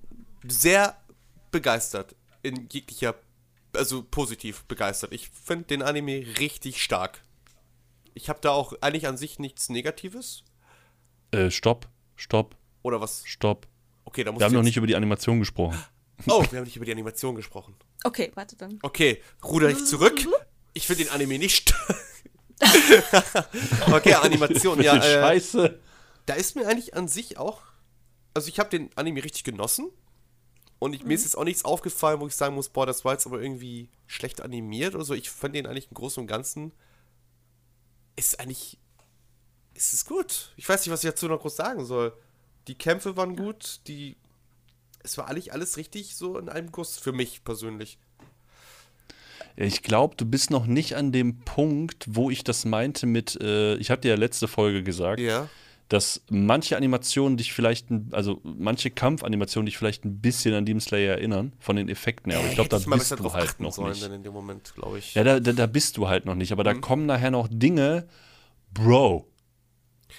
sehr 0.48 0.96
begeistert. 1.52 2.16
In 2.44 2.68
jeglicher, 2.72 3.16
also 3.74 4.04
positiv 4.04 4.64
begeistert. 4.66 5.12
Ich 5.14 5.30
finde 5.30 5.66
den 5.66 5.82
Anime 5.82 6.24
richtig 6.40 6.82
stark. 6.82 7.22
Ich 8.14 8.30
habe 8.30 8.40
da 8.42 8.52
auch 8.52 8.74
eigentlich 8.82 9.08
an 9.08 9.18
sich 9.18 9.40
nichts 9.40 9.68
Negatives. 9.70 10.44
Äh, 11.32 11.50
stopp, 11.50 11.90
stopp, 12.16 12.56
Oder 12.84 13.02
was? 13.02 13.24
stopp. 13.26 13.68
Okay, 14.06 14.24
da 14.24 14.32
muss 14.32 14.40
Wir 14.40 14.46
haben 14.46 14.54
ich 14.54 14.58
noch 14.58 14.64
nicht 14.64 14.78
über 14.78 14.88
die 14.88 14.96
Animation 14.96 15.40
gesprochen. 15.40 15.78
Oh, 16.28 16.44
wir 16.50 16.60
haben 16.60 16.66
nicht 16.66 16.76
über 16.76 16.86
die 16.86 16.92
Animation 16.92 17.36
gesprochen. 17.36 17.76
Okay, 18.04 18.32
warte 18.36 18.56
dann. 18.56 18.80
Okay, 18.82 19.22
ruder 19.44 19.70
ich 19.70 19.86
zurück. 19.86 20.26
Ich 20.74 20.88
finde 20.88 21.06
den 21.06 21.12
Anime 21.12 21.40
nicht. 21.40 21.74
okay, 23.92 24.14
Animation, 24.14 24.82
ja. 24.82 24.96
Äh, 25.04 25.14
Scheiße. 25.22 25.80
da 26.26 26.34
ist 26.36 26.56
mir 26.56 26.68
eigentlich 26.68 26.94
an 26.94 27.08
sich 27.08 27.38
auch. 27.38 27.62
Also, 28.34 28.50
ich 28.50 28.60
habe 28.60 28.70
den 28.70 28.90
Anime 28.96 29.24
richtig 29.24 29.44
genossen. 29.44 29.90
Und 30.80 30.94
ich, 30.94 31.04
mir 31.04 31.14
ist 31.14 31.24
jetzt 31.24 31.38
auch 31.38 31.46
nichts 31.46 31.64
aufgefallen, 31.64 32.20
wo 32.20 32.28
ich 32.28 32.36
sagen 32.36 32.56
muss, 32.56 32.70
boah, 32.70 32.86
das 32.86 33.06
war 33.06 33.14
jetzt 33.14 33.26
aber 33.26 33.42
irgendwie 33.42 33.90
schlecht 34.08 34.42
animiert 34.42 34.94
oder 34.94 35.06
so. 35.06 35.14
Ich 35.14 35.30
fand 35.30 35.56
den 35.56 35.66
eigentlich 35.68 35.88
im 35.90 35.96
Großen 35.96 36.22
und 36.22 36.28
Ganzen. 36.28 36.74
Ist 38.16 38.40
eigentlich. 38.40 38.78
Ist 39.74 39.94
es 39.94 40.06
gut. 40.06 40.54
Ich 40.58 40.68
weiß 40.68 40.82
nicht, 40.82 40.92
was 40.92 41.04
ich 41.04 41.10
dazu 41.10 41.28
noch 41.28 41.42
groß 41.42 41.56
sagen 41.56 41.86
soll. 41.86 42.14
Die 42.68 42.78
Kämpfe 42.78 43.18
waren 43.18 43.36
gut, 43.36 43.82
die. 43.88 44.18
Es 45.06 45.18
war 45.20 45.30
eigentlich 45.30 45.54
alles 45.54 45.78
richtig 45.78 46.16
so 46.16 46.38
in 46.40 46.50
einem 46.50 46.72
Guss 46.72 46.98
für 46.98 47.12
mich 47.14 47.44
persönlich. 47.44 47.98
Ich 49.56 49.84
glaube, 49.84 50.16
du 50.18 50.26
bist 50.26 50.50
noch 50.52 50.66
nicht 50.66 50.96
an 50.96 51.12
dem 51.12 51.40
Punkt, 51.42 52.06
wo 52.10 52.30
ich 52.30 52.44
das 52.44 52.66
meinte 52.66 53.06
mit, 53.06 53.40
äh, 53.42 53.76
ich 53.76 53.90
habe 53.92 54.02
dir 54.02 54.10
ja 54.10 54.16
letzte 54.16 54.48
Folge 54.50 54.84
gesagt, 54.84 55.22
Ja. 55.22 55.48
dass 55.88 56.22
manche 56.30 56.76
Animationen 56.76 57.38
dich 57.38 57.54
vielleicht, 57.54 57.86
also 58.12 58.42
manche 58.44 58.90
Kampfanimationen 58.90 59.66
dich 59.68 59.78
vielleicht 59.78 60.04
ein 60.04 60.20
bisschen 60.20 60.54
an 60.56 60.66
Demon 60.66 60.82
Slayer 60.82 61.14
erinnern, 61.14 61.54
von 61.60 61.76
den 61.78 61.88
Effekten 61.88 62.32
her. 62.32 62.40
Aber 62.40 62.50
ich 62.50 62.56
glaube, 62.56 62.70
da 62.70 62.80
bist 62.80 63.12
du 63.18 63.32
halt 63.32 63.60
noch 63.62 63.72
sollen, 63.72 63.92
nicht. 63.94 64.04
in 64.12 64.24
dem 64.24 64.34
Moment, 64.34 64.74
ich. 64.98 65.14
Ja, 65.14 65.24
da, 65.24 65.40
da, 65.40 65.54
da 65.54 65.68
bist 65.68 65.96
du 65.98 66.08
halt 66.10 66.26
noch 66.26 66.36
nicht. 66.36 66.52
Aber 66.52 66.64
Mhm. 66.64 66.66
da 66.66 66.74
kommen 66.74 67.06
nachher 67.06 67.32
noch 67.32 67.48
Dinge, 67.50 68.08
Bro. 68.74 69.26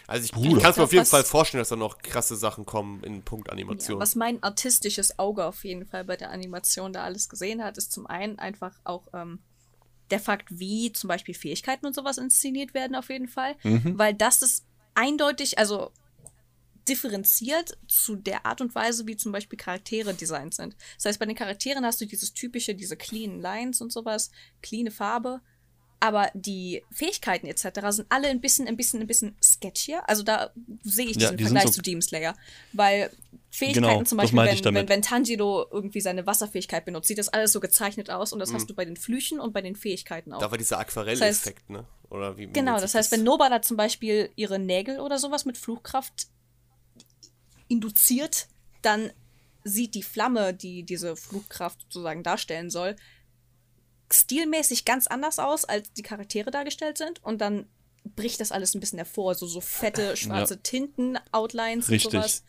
Also 0.08 0.24
ich, 0.24 0.32
ich 0.44 0.58
kann 0.62 0.70
es 0.70 0.76
mir 0.76 0.84
auf 0.84 0.92
jeden 0.92 1.02
Was- 1.02 1.10
Fall 1.10 1.24
vorstellen, 1.24 1.60
dass 1.60 1.70
da 1.70 1.76
noch 1.76 1.98
krasse 1.98 2.36
Sachen 2.36 2.64
kommen 2.64 3.02
in 3.02 3.22
Punkt 3.22 3.48
Ja, 3.48 3.52
Animation. 3.52 3.98
was 3.98 4.14
mein 4.14 4.42
artistisches 4.42 5.18
Auge 5.18 5.44
auf 5.44 5.64
jeden 5.64 5.84
Fall 5.86 6.04
bei 6.04 6.16
der 6.16 6.30
Animation 6.30 6.92
da 6.92 7.02
alles 7.04 7.28
gesehen 7.28 7.62
hat, 7.64 7.76
ist 7.76 7.92
zum 7.92 8.06
einen 8.06 8.38
einfach 8.38 8.78
auch 8.84 9.08
ähm, 9.12 9.40
der 10.10 10.20
Fakt, 10.20 10.46
wie 10.50 10.92
zum 10.92 11.08
Beispiel 11.08 11.34
Fähigkeiten 11.34 11.86
und 11.86 11.94
sowas 11.94 12.18
inszeniert 12.18 12.72
werden 12.74 12.94
auf 12.94 13.08
jeden 13.10 13.26
Fall. 13.28 13.56
Weil 13.64 14.14
das 14.14 14.42
ist 14.42 14.64
eindeutig, 14.94 15.58
also 15.58 15.90
differenziert 16.88 17.76
zu 17.88 18.14
der 18.14 18.46
Art 18.46 18.60
und 18.60 18.74
Weise, 18.74 19.06
wie 19.08 19.16
zum 19.16 19.32
Beispiel 19.32 19.58
Charaktere 19.58 20.14
designt 20.14 20.54
sind. 20.54 20.76
Das 20.96 21.06
heißt, 21.06 21.18
bei 21.18 21.26
den 21.26 21.34
Charakteren 21.34 21.84
hast 21.84 22.00
du 22.00 22.06
dieses 22.06 22.32
typische, 22.32 22.74
diese 22.74 22.96
clean 22.96 23.40
Lines 23.40 23.80
und 23.80 23.92
sowas, 23.92 24.30
cleane 24.62 24.92
Farbe. 24.92 25.40
Aber 25.98 26.30
die 26.34 26.82
Fähigkeiten 26.92 27.46
etc. 27.46 27.68
sind 27.88 28.06
alle 28.10 28.28
ein 28.28 28.40
bisschen, 28.42 28.68
ein 28.68 28.76
bisschen, 28.76 29.00
ein 29.00 29.06
bisschen 29.06 29.34
sketchier. 29.42 30.06
Also 30.08 30.22
da 30.22 30.50
sehe 30.82 31.06
ich 31.06 31.16
Ja, 31.16 31.30
diesen 31.30 31.36
die 31.38 31.44
sind 31.44 31.52
Vergleich 31.54 31.72
so- 31.74 31.76
zu 31.76 31.82
Demon 31.82 32.02
Slayer. 32.02 32.36
Weil 32.74 33.10
Fähigkeiten 33.50 33.82
Genau, 33.86 34.02
zum 34.04 34.18
das 34.18 34.30
Beispiel, 34.32 34.64
wenn, 34.66 34.74
wenn, 34.74 34.88
wenn 34.90 35.02
Tanjiro 35.02 35.66
irgendwie 35.70 36.02
seine 36.02 36.26
Wasserfähigkeit 36.26 36.84
benutzt, 36.84 37.08
sieht 37.08 37.16
das 37.16 37.28
alles 37.30 37.52
so 37.52 37.60
gezeichnet 37.60 38.10
aus 38.10 38.34
und 38.34 38.40
das 38.40 38.50
Mhm. 38.50 38.54
hast 38.56 38.68
du 38.70 38.74
bei 38.74 38.84
den 38.84 38.96
Flüchen 38.96 39.40
und 39.40 39.54
bei 39.54 39.62
den 39.62 39.74
Fähigkeiten 39.74 40.34
auch. 40.34 40.40
da 40.40 40.50
war 40.50 40.58
dieser 40.58 40.78
Aquarell-Effekt, 40.78 41.70
ne? 41.70 41.86
Oder 42.10 42.36
wie, 42.36 42.48
wie 42.48 42.52
Genau, 42.52 42.78
das 42.78 42.94
heißt, 42.94 43.10
wenn 43.12 43.24
Nobara 43.24 43.62
zum 43.62 43.78
Beispiel 43.78 44.30
ihre 44.36 44.58
Nägel 44.58 45.00
oder 45.00 45.18
sowas 45.18 45.46
mit 45.46 45.56
Fluchkraft 45.56 46.26
induziert, 47.68 48.48
dann 48.82 49.10
sieht 49.64 49.94
die 49.94 50.02
Flamme, 50.02 50.54
die 50.54 50.84
diese 50.84 51.16
Flugkraft 51.16 51.80
sozusagen 51.82 52.22
darstellen 52.22 52.70
soll, 52.70 52.94
stilmäßig 54.10 54.84
ganz 54.84 55.06
anders 55.06 55.38
aus, 55.38 55.64
als 55.64 55.92
die 55.92 56.02
Charaktere 56.02 56.50
dargestellt 56.50 56.98
sind. 56.98 57.22
Und 57.22 57.40
dann 57.40 57.66
bricht 58.14 58.40
das 58.40 58.52
alles 58.52 58.74
ein 58.74 58.80
bisschen 58.80 58.98
hervor. 58.98 59.34
So, 59.34 59.46
so 59.46 59.60
fette, 59.60 60.16
schwarze 60.16 60.62
Tinten, 60.62 61.18
Outlines 61.32 61.88
Richtig. 61.88 62.06
und 62.06 62.22
sowas. 62.22 62.44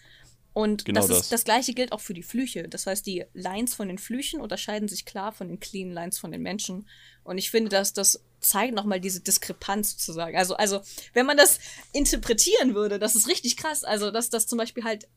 Und 0.54 0.86
Genau 0.86 1.02
das, 1.02 1.10
das. 1.10 1.20
Ist, 1.20 1.32
das 1.32 1.44
gleiche 1.44 1.74
gilt 1.74 1.92
auch 1.92 2.00
für 2.00 2.16
die 2.16 2.24
Flüche. 2.24 2.68
Das 2.68 2.88
heißt, 2.88 3.06
die 3.06 3.26
Lines 3.34 3.76
von 3.76 3.88
den 3.88 4.00
Flüchen 4.00 4.42
unterscheiden 4.42 4.88
sich 4.88 5.06
klar 5.06 5.32
von 5.32 5.48
den 5.48 5.60
clean 5.60 5.92
Lines 5.92 6.18
von 6.18 6.32
den 6.32 6.42
Menschen. 6.42 6.88
Und 7.24 7.38
ich 7.38 7.52
finde, 7.52 7.70
dass 7.70 7.94
das 7.94 8.24
zeigt 8.40 8.74
nochmal 8.74 9.00
diese 9.00 9.20
Diskrepanz 9.20 9.92
sozusagen. 9.92 10.36
Also, 10.36 10.56
also, 10.56 10.82
wenn 11.14 11.26
man 11.26 11.38
das 11.38 11.60
interpretieren 11.94 12.74
würde, 12.74 12.98
das 12.98 13.16
ist 13.16 13.28
richtig 13.28 13.58
krass. 13.58 13.84
Also, 13.84 14.10
dass 14.10 14.30
das 14.30 14.48
zum 14.48 14.58
Beispiel 14.58 14.84
halt 14.84 15.08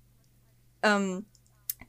ähm, 0.82 1.24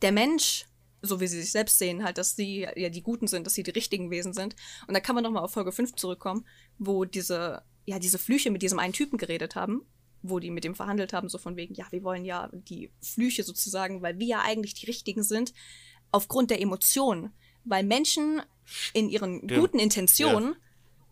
der 0.02 0.12
Mensch, 0.12 0.66
so 1.02 1.20
wie 1.20 1.28
sie 1.28 1.42
sich 1.42 1.52
selbst 1.52 1.80
sehen, 1.80 2.04
halt, 2.04 2.18
dass 2.18 2.36
sie 2.36 2.68
ja 2.76 2.90
die 2.90 3.02
Guten 3.02 3.28
sind, 3.28 3.46
dass 3.46 3.54
sie 3.54 3.64
die 3.64 3.72
richtigen 3.72 4.12
Wesen 4.12 4.34
sind. 4.34 4.56
Und 4.88 4.94
da 4.94 5.00
kann 5.00 5.16
man 5.16 5.24
nochmal 5.24 5.44
auf 5.44 5.54
Folge 5.54 5.72
5 5.72 5.96
zurückkommen, 5.96 6.46
wo 6.78 7.06
diese, 7.06 7.64
ja, 7.86 8.00
diese 8.00 8.20
Flüche 8.20 8.52
mit 8.52 8.62
diesem 8.62 8.80
einen 8.80 8.94
Typen 8.94 9.18
geredet 9.18 9.56
haben, 9.56 9.84
wo 10.22 10.40
die 10.40 10.52
mit 10.52 10.64
dem 10.64 10.76
verhandelt 10.76 11.14
haben, 11.14 11.30
so 11.30 11.38
von 11.38 11.56
wegen, 11.56 11.74
ja, 11.74 11.86
wir 11.92 12.04
wollen 12.04 12.26
ja 12.26 12.50
die 12.54 12.92
Flüche 13.02 13.44
sozusagen, 13.44 14.02
weil 14.02 14.20
wir 14.20 14.28
ja 14.28 14.42
eigentlich 14.42 14.76
die 14.76 14.86
Richtigen 14.86 15.24
sind, 15.24 15.54
aufgrund 16.12 16.52
der 16.52 16.62
Emotionen. 16.62 17.32
Weil 17.64 17.84
Menschen 17.84 18.42
in 18.94 19.10
ihren 19.10 19.48
Ja. 19.48 19.60
guten 19.60 19.80
Intentionen 19.80 20.56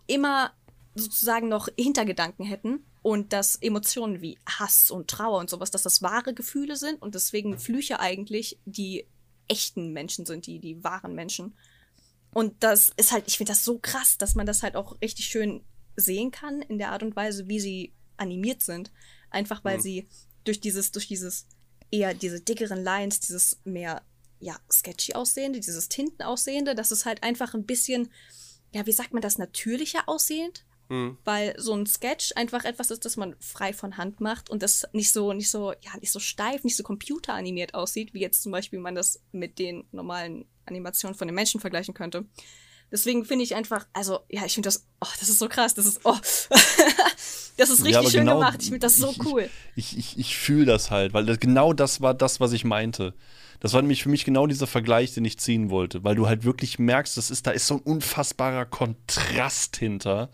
immer 0.07 0.53
sozusagen 0.95 1.48
noch 1.48 1.70
Hintergedanken 1.78 2.45
hätten 2.45 2.86
Und 3.02 3.32
dass 3.32 3.56
Emotionen 3.56 4.22
wie 4.22 4.38
Hass 4.45 4.91
und 4.91 5.10
Trauer 5.10 5.40
und 5.40 5.49
sowas, 5.49 5.72
dass 5.72 5.84
das 5.84 6.02
wahre 6.02 6.34
Gefühle 6.34 6.76
sind 6.76 7.02
und 7.02 7.16
deswegen 7.16 7.57
Flüche 7.57 7.99
eigentlich 7.99 8.60
die 8.66 9.06
echten 9.49 9.91
Menschen 9.91 10.26
sind, 10.26 10.45
die, 10.47 10.59
die 10.59 10.84
wahren 10.84 11.13
Menschen. 11.13 11.55
Und 12.34 12.63
das 12.63 12.93
ist 12.95 13.11
halt, 13.11 13.26
ich 13.27 13.38
finde 13.38 13.51
das 13.51 13.65
so 13.65 13.80
krass, 13.80 14.17
dass 14.17 14.35
man 14.35 14.45
das 14.45 14.63
halt 14.63 14.76
auch 14.76 15.01
richtig 15.01 15.26
schön 15.26 15.63
sehen 15.95 16.31
kann 16.31 16.61
in 16.61 16.77
der 16.77 16.91
Art 16.91 17.03
und 17.03 17.15
Weise, 17.15 17.47
wie 17.47 17.59
sie 17.59 17.93
animiert 18.17 18.63
sind. 18.63 18.91
Einfach 19.31 19.63
weil 19.63 19.77
mhm. 19.77 19.81
sie 19.81 20.07
durch 20.43 20.61
dieses, 20.61 20.91
durch 20.91 21.07
dieses 21.07 21.47
eher 21.91 22.13
diese 22.13 22.41
dickeren 22.41 22.84
Lines, 22.84 23.19
dieses 23.19 23.59
mehr, 23.63 24.03
ja, 24.39 24.57
sketchy 24.71 25.13
aussehende, 25.13 25.59
dieses 25.59 25.89
Tinten 25.89 26.23
aussehende, 26.23 26.76
dass 26.76 26.91
es 26.91 27.05
halt 27.05 27.23
einfach 27.23 27.53
ein 27.53 27.65
bisschen, 27.65 28.09
ja, 28.71 28.85
wie 28.85 28.91
sagt 28.91 29.13
man 29.13 29.21
das, 29.21 29.38
natürlicher 29.38 30.07
aussehend? 30.07 30.65
Mhm. 30.90 31.18
Weil 31.24 31.53
so 31.57 31.74
ein 31.74 31.86
Sketch 31.86 32.34
einfach 32.36 32.66
etwas 32.66 32.91
ist, 32.91 33.06
das 33.06 33.16
man 33.16 33.36
frei 33.40 33.74
von 33.74 33.98
Hand 33.98 34.20
macht 34.20 34.49
und 34.49 34.64
das 34.64 34.88
nicht 34.91 35.11
so, 35.11 35.34
nicht 35.34 35.49
so, 35.49 35.72
ja, 35.72 35.91
nicht 35.99 36.11
so 36.11 36.20
steif, 36.20 36.64
nicht 36.64 36.76
so 36.76 36.84
computeranimiert 36.84 37.76
aussieht, 37.76 38.14
wie 38.14 38.20
jetzt 38.20 38.41
zum 38.41 38.52
Beispiel 38.52 38.80
man 38.80 38.95
das 38.95 39.22
mit 39.32 39.60
den 39.60 39.86
normalen 39.91 40.45
Animationen 40.66 41.16
von 41.16 41.28
den 41.28 41.36
Menschen 41.36 41.61
vergleichen 41.61 41.94
könnte. 41.94 42.26
Deswegen 42.91 43.24
finde 43.24 43.44
ich 43.44 43.53
einfach, 43.53 43.86
also, 43.94 44.22
ja, 44.30 44.45
ich 44.45 44.56
finde 44.56 44.68
das, 44.68 44.88
oh, 44.99 45.07
das 45.20 45.30
ist 45.30 45.38
so 45.38 45.48
krass, 45.48 45.76
das 45.76 45.86
ist, 45.86 46.02
oh, 46.06 46.16
das 47.57 47.70
ist 47.70 47.86
richtig 47.86 48.03
ja, 48.03 48.10
schön 48.10 48.22
genau, 48.22 48.40
gemacht. 48.40 48.57
Ich 48.61 48.70
finde 48.70 48.80
das 48.80 48.95
so 48.95 49.11
ich, 49.11 49.26
cool. 49.26 49.49
Ich, 49.76 49.95
ich, 49.95 50.18
ich 50.18 50.38
fühle 50.38 50.66
das 50.66 50.90
halt, 50.90 51.14
weil 51.14 51.26
das, 51.26 51.40
genau 51.40 51.74
das 51.74 52.02
war 52.02 52.16
das, 52.16 52.40
was 52.40 52.52
ich 52.52 52.66
meinte. 52.66 53.14
Das 53.60 53.74
war 53.74 53.82
nämlich 53.82 54.02
für 54.02 54.10
mich 54.10 54.26
genau 54.26 54.48
dieser 54.48 54.68
Vergleich, 54.68 55.14
den 55.14 55.26
ich 55.26 55.38
ziehen 55.38 55.70
wollte, 55.70 56.03
weil 56.03 56.16
du 56.16 56.28
halt 56.28 56.45
wirklich 56.45 56.80
merkst, 56.80 57.16
das 57.18 57.30
ist, 57.30 57.45
da 57.45 57.52
ist 57.52 57.68
so 57.68 57.76
ein 57.76 57.82
unfassbarer 57.82 58.66
Kontrast 58.66 59.78
hinter 59.78 60.32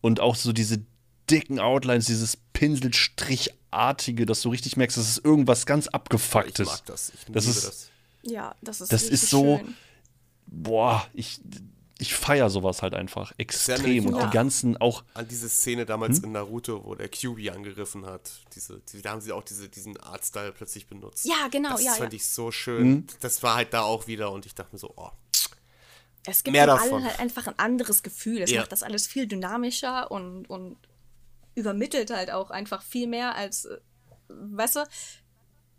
und 0.00 0.20
auch 0.20 0.36
so 0.36 0.52
diese 0.52 0.84
dicken 1.30 1.58
Outlines, 1.58 2.06
dieses 2.06 2.36
Pinselstrichartige, 2.36 4.26
dass 4.26 4.42
du 4.42 4.50
richtig 4.50 4.76
merkst, 4.76 4.96
das 4.96 5.08
ist 5.08 5.24
irgendwas 5.24 5.66
ganz 5.66 5.88
abgefucktes. 5.88 6.68
Ich 6.68 6.74
mag 6.74 6.86
das. 6.86 7.12
Ich 7.14 7.32
das 7.32 7.46
ist, 7.46 7.66
das. 7.66 7.90
Ja, 8.22 8.54
das 8.62 8.80
ist 8.80 8.92
Das 8.92 9.04
ist 9.04 9.30
so, 9.30 9.58
schön. 9.58 9.74
boah, 10.46 11.06
ich, 11.12 11.40
ich 11.98 12.14
feiere 12.14 12.50
sowas 12.50 12.82
halt 12.82 12.94
einfach 12.94 13.32
extrem. 13.38 14.06
Und 14.06 14.22
die 14.22 14.30
ganzen 14.30 14.76
auch. 14.76 15.04
An 15.14 15.28
diese 15.28 15.48
Szene 15.48 15.84
damals 15.84 16.18
hm? 16.18 16.24
in 16.24 16.32
Naruto, 16.32 16.84
wo 16.84 16.94
der 16.94 17.08
Kyubi 17.08 17.50
angegriffen 17.50 18.06
hat. 18.06 18.30
Diese, 18.54 18.80
die, 18.92 19.02
da 19.02 19.10
haben 19.10 19.20
sie 19.20 19.32
auch 19.32 19.44
diese, 19.44 19.68
diesen 19.68 19.96
Artstyle 19.98 20.52
plötzlich 20.52 20.86
benutzt. 20.86 21.26
Ja, 21.26 21.48
genau, 21.50 21.72
das 21.72 21.82
ja. 21.82 21.90
Das 21.90 21.98
fand 21.98 22.12
ja. 22.12 22.16
ich 22.16 22.26
so 22.26 22.50
schön. 22.50 22.82
Hm? 22.82 23.06
Das 23.20 23.42
war 23.42 23.56
halt 23.56 23.72
da 23.74 23.82
auch 23.82 24.06
wieder 24.06 24.30
und 24.32 24.46
ich 24.46 24.54
dachte 24.54 24.74
mir 24.74 24.78
so, 24.78 24.92
oh. 24.96 25.10
Es 26.28 26.44
gibt 26.44 26.52
Mehr 26.52 26.66
davon. 26.66 26.94
allen 26.94 27.04
halt 27.04 27.20
einfach 27.20 27.46
ein 27.46 27.58
anderes 27.58 28.02
Gefühl. 28.02 28.42
Es 28.42 28.50
ja. 28.50 28.60
macht 28.60 28.72
das 28.72 28.82
alles 28.82 29.06
viel 29.06 29.26
dynamischer 29.26 30.10
und, 30.10 30.48
und 30.48 30.76
übermittelt 31.54 32.10
halt 32.10 32.30
auch 32.30 32.50
einfach 32.50 32.82
viel 32.82 33.06
mehr 33.06 33.34
als, 33.34 33.64
äh, 33.64 33.78
weißt 34.28 34.76
du, 34.76 34.88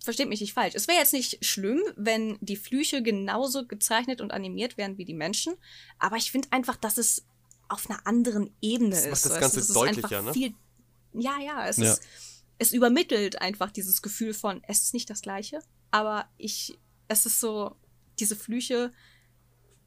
versteht 0.04 0.30
mich 0.30 0.42
nicht 0.42 0.54
falsch. 0.54 0.76
Es 0.76 0.88
wäre 0.88 1.00
jetzt 1.00 1.14
nicht 1.14 1.44
schlimm, 1.46 1.82
wenn 1.96 2.38
die 2.42 2.56
Flüche 2.56 3.04
genauso 3.04 3.66
gezeichnet 3.66 4.22
und 4.22 4.32
animiert 4.32 4.78
wären 4.78 4.98
wie 4.98 5.06
die 5.06 5.14
Menschen, 5.14 5.56
aber 6.00 6.18
ich 6.18 6.32
finde 6.32 6.48
einfach, 6.52 6.78
dass 6.78 6.98
es 6.98 7.26
auf 7.68 7.90
einer 7.90 8.06
anderen 8.08 8.52
Ebene 8.62 8.92
das 8.92 9.06
ist. 9.06 9.12
Macht 9.12 9.26
das 9.26 9.40
Ganze 9.40 9.60
es 9.60 9.68
deutlicher, 9.68 10.22
ne? 10.22 10.34
Viel, 10.34 10.54
ja, 11.14 11.38
ja, 11.40 11.68
es 11.68 11.78
ja. 11.78 11.94
ist 11.94 12.02
es 12.60 12.74
übermittelt 12.74 13.42
einfach 13.42 13.72
dieses 13.72 14.02
Gefühl 14.02 14.34
von 14.34 14.62
es 14.68 14.84
ist 14.84 14.94
nicht 14.94 15.10
das 15.10 15.22
gleiche, 15.22 15.60
aber 15.90 16.30
ich 16.38 16.78
es 17.08 17.26
ist 17.26 17.40
so 17.40 17.76
diese 18.20 18.36
Flüche 18.36 18.92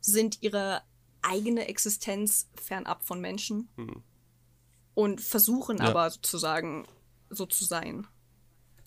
sind 0.02 0.42
ihre 0.42 0.82
eigene 1.22 1.68
Existenz 1.68 2.48
fernab 2.60 3.04
von 3.04 3.20
Menschen 3.20 3.68
hm. 3.76 4.02
und 4.94 5.20
versuchen 5.20 5.78
ja. 5.78 5.84
aber 5.84 6.10
sozusagen 6.10 6.86
so 7.30 7.46
zu 7.46 7.64
sein. 7.64 8.06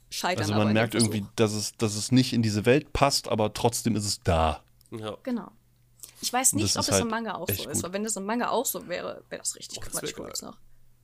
Scheitern 0.10 0.44
also 0.44 0.54
man 0.54 0.74
merkt 0.74 0.94
irgendwie, 0.94 1.26
dass 1.36 1.54
es, 1.54 1.76
dass 1.78 1.96
es 1.96 2.12
nicht 2.12 2.34
in 2.34 2.42
diese 2.42 2.66
Welt 2.66 2.94
passt, 2.94 3.28
aber 3.28 3.54
trotzdem 3.54 3.96
ist 3.96 4.06
es 4.06 4.22
da. 4.22 4.64
Ja. 4.92 5.18
Genau. 5.24 5.52
Ich 6.22 6.32
weiß 6.32 6.54
nicht, 6.54 6.76
ob 6.76 6.82
es 6.82 6.92
halt 6.92 7.02
im 7.02 7.10
Manga 7.10 7.36
auch 7.36 7.50
so 7.50 7.70
ist, 7.70 7.84
aber 7.84 7.94
wenn 7.94 8.06
es 8.06 8.16
im 8.16 8.26
Manga 8.26 8.50
auch 8.50 8.66
so 8.66 8.88
wäre, 8.88 9.24
wäre 9.30 9.40
das 9.40 9.56
richtig 9.56 9.80
oh, 9.80 9.82
krass. 9.90 10.04
Ich 10.04 10.14
gucke 10.14 10.28
jetzt 10.28 10.44
nach. 10.44 10.58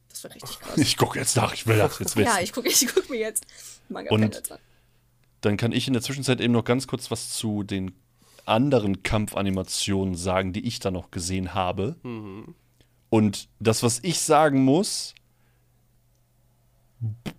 Das 0.10 0.24
wäre 0.24 0.36
richtig 0.36 0.60
krass. 0.60 0.78
Ich 0.78 0.98
gucke 0.98 1.20
jetzt 1.20 1.36
nach, 1.36 1.54
ich 1.54 1.68
will 1.68 1.78
das 1.78 2.00
jetzt 2.00 2.16
wissen. 2.16 2.28
ja, 2.28 2.40
ich 2.40 2.54
gucke 2.54 2.68
ich 2.70 2.88
guck 2.94 3.10
mir 3.10 3.20
jetzt 3.20 3.46
Manga 3.90 4.12
Und 4.12 4.42
dann 5.42 5.58
kann 5.58 5.72
ich 5.72 5.88
in 5.88 5.94
der 5.94 6.02
Zwischenzeit 6.02 6.40
eben 6.40 6.54
noch 6.54 6.64
ganz 6.64 6.88
kurz 6.88 7.12
was 7.12 7.32
zu 7.32 7.64
den 7.64 7.96
anderen 8.46 9.04
Kampfanimationen 9.04 10.16
sagen, 10.16 10.54
die 10.54 10.66
ich 10.68 10.80
da 10.80 10.92
noch 10.92 11.12
gesehen 11.12 11.54
habe. 11.54 11.96
Mhm. 12.04 12.56
Und 13.10 13.50
das, 13.60 13.84
was 13.84 14.00
ich 14.04 14.20
sagen 14.20 14.64
muss, 14.64 15.14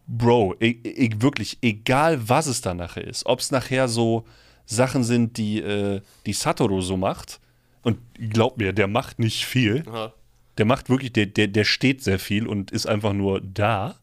Bro, 0.09 0.57
e 0.61 0.71
e 0.71 1.11
wirklich, 1.19 1.59
egal 1.63 2.29
was 2.29 2.47
es 2.47 2.61
da 2.61 2.75
nachher 2.75 3.07
ist, 3.07 3.27
ob 3.27 3.39
es 3.39 3.53
nachher 3.53 3.87
so 3.89 4.27
Sachen 4.67 5.05
sind, 5.05 5.37
die, 5.37 5.61
äh, 5.61 6.01
die 6.27 6.33
Satoru 6.33 6.81
so 6.81 6.97
macht, 6.97 7.41
und 7.83 7.99
glaub 8.15 8.59
mir, 8.59 8.73
der 8.73 8.87
macht 8.87 9.19
nicht 9.19 9.45
viel. 9.45 9.85
Aha. 9.89 10.13
Der 10.59 10.67
macht 10.67 10.89
wirklich, 10.89 11.13
der, 11.13 11.27
der, 11.27 11.49
der 11.49 11.65
steht 11.65 12.03
sehr 12.03 12.19
viel 12.19 12.47
und 12.47 12.71
ist 12.71 12.87
einfach 12.87 13.13
nur 13.13 13.41
da. 13.41 13.97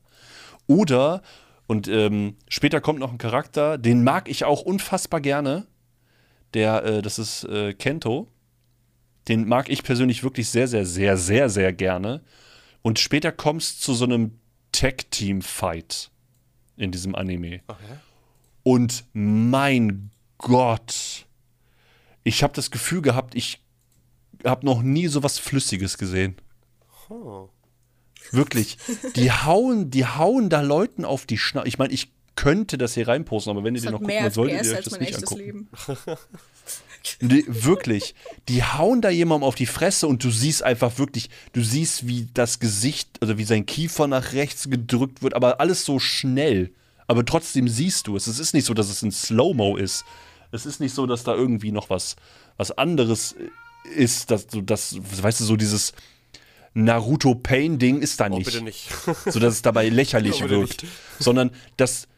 Oder, 0.68 1.22
und 1.68 1.88
ähm, 1.88 2.36
später 2.50 2.82
kommt 2.82 3.00
noch 3.00 3.12
ein 3.12 3.18
Charakter, 3.18 3.78
den 3.78 4.04
mag 4.04 4.30
ich 4.30 4.44
auch 4.44 4.62
unfassbar 4.62 5.22
gerne. 5.22 5.68
Der, 6.54 6.84
äh, 6.84 7.02
das 7.02 7.20
ist 7.20 7.44
äh, 7.46 7.74
Kento. 7.74 8.28
Den 9.28 9.48
mag 9.48 9.70
ich 9.70 9.84
persönlich 9.84 10.24
wirklich 10.24 10.50
sehr, 10.50 10.68
sehr, 10.68 10.86
sehr, 10.86 11.18
sehr, 11.18 11.50
sehr 11.50 11.74
gerne. 11.74 12.22
Und 12.82 13.00
später 13.00 13.32
kommst 13.32 13.82
zu 13.82 13.94
so 13.94 14.06
einem 14.06 14.40
Tag-Team-Fight 14.72 16.12
in 16.78 16.92
diesem 16.92 17.16
Anime. 17.16 17.62
Okay. 17.68 17.84
Und 18.64 19.04
mein 19.14 20.12
Gott, 20.38 21.28
ich 22.24 22.44
habe 22.44 22.54
das 22.54 22.72
Gefühl 22.72 23.02
gehabt, 23.02 23.36
ich 23.36 23.62
habe 24.46 24.66
noch 24.66 24.82
nie 24.82 25.08
so 25.08 25.22
was 25.24 25.38
Flüssiges 25.38 25.98
gesehen. 25.98 26.36
Oh. 27.10 27.50
Wirklich. 28.32 28.78
Die 29.16 29.32
hauen, 29.32 29.90
die 29.90 30.06
hauen 30.06 30.50
da 30.50 30.62
Leuten 30.62 31.06
auf 31.06 31.26
die 31.26 31.38
Schnauze. 31.38 31.68
Ich 31.68 31.78
meine, 31.78 31.94
ich 31.94 32.12
könnte 32.40 32.78
das 32.78 32.94
hier 32.94 33.06
reinposten, 33.07 33.52
aber 33.52 33.66
wenn 33.66 33.76
ihr 33.76 33.82
den 33.82 33.91
noch 33.91 33.99
gucken 33.99 34.16
wollt, 34.16 34.34
solltet 34.34 34.66
ihr 34.66 34.78
euch 34.78 34.84
das 34.86 34.99
nicht 34.99 35.16
angucken. 35.16 35.68
Nee, 37.22 37.45
wirklich. 37.48 38.14
Die 38.49 38.61
hauen 38.61 39.02
da 39.02 39.10
jemandem 39.10 39.48
auf 39.48 39.56
die 39.56 39.66
Fresse 39.66 40.06
und 40.06 40.22
du 40.22 40.32
siehst 40.32 40.64
einfach 40.64 40.98
wirklich, 40.98 41.30
du 41.53 41.64
siehst, 41.64 42.07
wie 42.07 42.28
das 42.34 42.60
Gesicht, 42.60 43.10
also 43.22 43.38
wie 43.38 43.45
sein 43.45 43.66
Kiefer 43.66 44.06
nach 44.07 44.34
rechts 44.34 44.70
gedrückt 44.70 45.24
wird, 45.24 45.34
aber 45.34 45.61
alles 45.61 45.86
so 45.86 45.99
schnell. 45.99 46.72
Aber 47.07 47.26
trotzdem 47.26 47.70
siehst 47.70 48.07
du 48.07 48.18
es. 48.18 48.28
Es 48.28 48.38
ist 48.38 48.53
nicht 48.53 48.66
so, 48.66 48.74
dass 48.74 48.90
es 48.90 49.02
ein 49.02 49.11
Slow-Mo 49.11 49.78
ist. 49.78 50.03
Es 50.52 50.66
ist 50.66 50.82
nicht 50.82 50.94
so, 50.94 51.06
dass 51.06 51.24
da 51.24 51.34
irgendwie 51.34 51.72
noch 51.72 51.90
was, 51.90 52.18
was 52.57 52.72
anderes 52.72 53.34
ist, 53.95 54.30
dass 54.30 54.48
du 54.48 54.61
das, 54.61 54.98
weißt 54.99 55.40
du, 55.40 55.45
so 55.45 55.56
dieses 55.56 55.94
Naruto 56.74 57.34
Pain-Ding 57.34 58.02
ist 58.02 58.20
da 58.20 58.26
oh, 58.26 58.38
nicht. 58.38 58.48
Oh, 58.48 58.52
bitte 58.52 58.64
nicht. 58.64 58.90
so 59.26 59.40
dass 59.40 59.53
es 59.53 59.61
dabei 59.61 59.88
lächerlich 59.90 60.44
oh, 60.44 60.49
wirkt. 60.49 60.84
Nicht. 60.84 60.94
Sondern 61.18 61.52
das, 61.78 62.10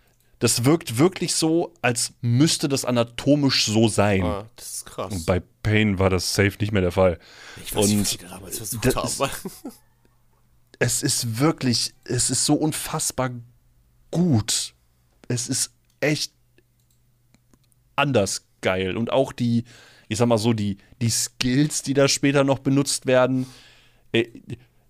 das 0.42 0.66
wirkt 0.66 0.98
wirklich 0.98 1.36
so, 1.36 1.72
als 1.84 2.14
müsste 2.22 2.68
das 2.68 2.84
anatomisch 2.84 3.68
so 3.68 3.88
sein. 3.88 4.24
Ah, 4.24 4.50
das 4.56 4.74
ist 4.74 4.86
krass. 4.88 5.14
Und 5.14 5.28
bei 5.28 5.40
Pain 5.62 6.00
war 6.00 6.10
das 6.10 6.34
safe 6.34 6.58
nicht 6.60 6.72
mehr 6.72 6.82
der 6.82 6.92
Fall. 6.92 7.20
Ich 7.64 7.76
weiß 7.76 7.88
nicht, 7.90 8.20
die 8.20 8.26
damals 8.26 8.58
versucht 8.58 8.96
haben. 8.96 9.32
es 10.80 11.04
ist 11.04 11.38
wirklich, 11.38 11.94
es 12.06 12.32
ist 12.32 12.44
so 12.44 12.56
unfassbar 12.56 13.30
gut. 14.10 14.74
Es 15.28 15.48
ist 15.48 15.74
echt 16.00 16.34
anders 17.96 18.48
geil. 18.62 18.98
Und 18.98 19.12
auch 19.12 19.34
die, 19.34 19.64
ich 20.08 20.18
sag 20.18 20.28
mal 20.28 20.40
so, 20.40 20.54
die, 20.54 20.80
die 21.02 21.12
Skills, 21.12 21.84
die 21.84 21.94
da 21.94 22.08
später 22.08 22.44
noch 22.44 22.58
benutzt 22.58 23.06
werden, 23.06 23.46
äh, 24.12 24.26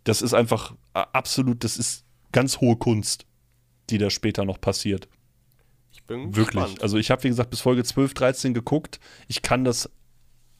das 0.05 0.21
ist 0.21 0.33
einfach 0.33 0.75
absolut, 0.93 1.65
das 1.65 1.75
ist 1.75 2.05
ganz 2.31 2.61
hohe 2.61 2.77
Kunst, 2.77 3.25
die 3.89 3.97
da 3.97 4.09
später 4.09 4.45
noch 4.45 4.61
passiert. 4.61 5.09
Bin 6.11 6.35
Wirklich. 6.35 6.63
Gespannt. 6.63 6.81
Also 6.83 6.97
ich 6.97 7.09
habe, 7.11 7.23
wie 7.23 7.29
gesagt, 7.29 7.49
bis 7.49 7.61
Folge 7.61 7.83
12, 7.83 8.13
13 8.13 8.53
geguckt. 8.53 8.99
Ich 9.27 9.41
kann 9.41 9.63
das 9.63 9.89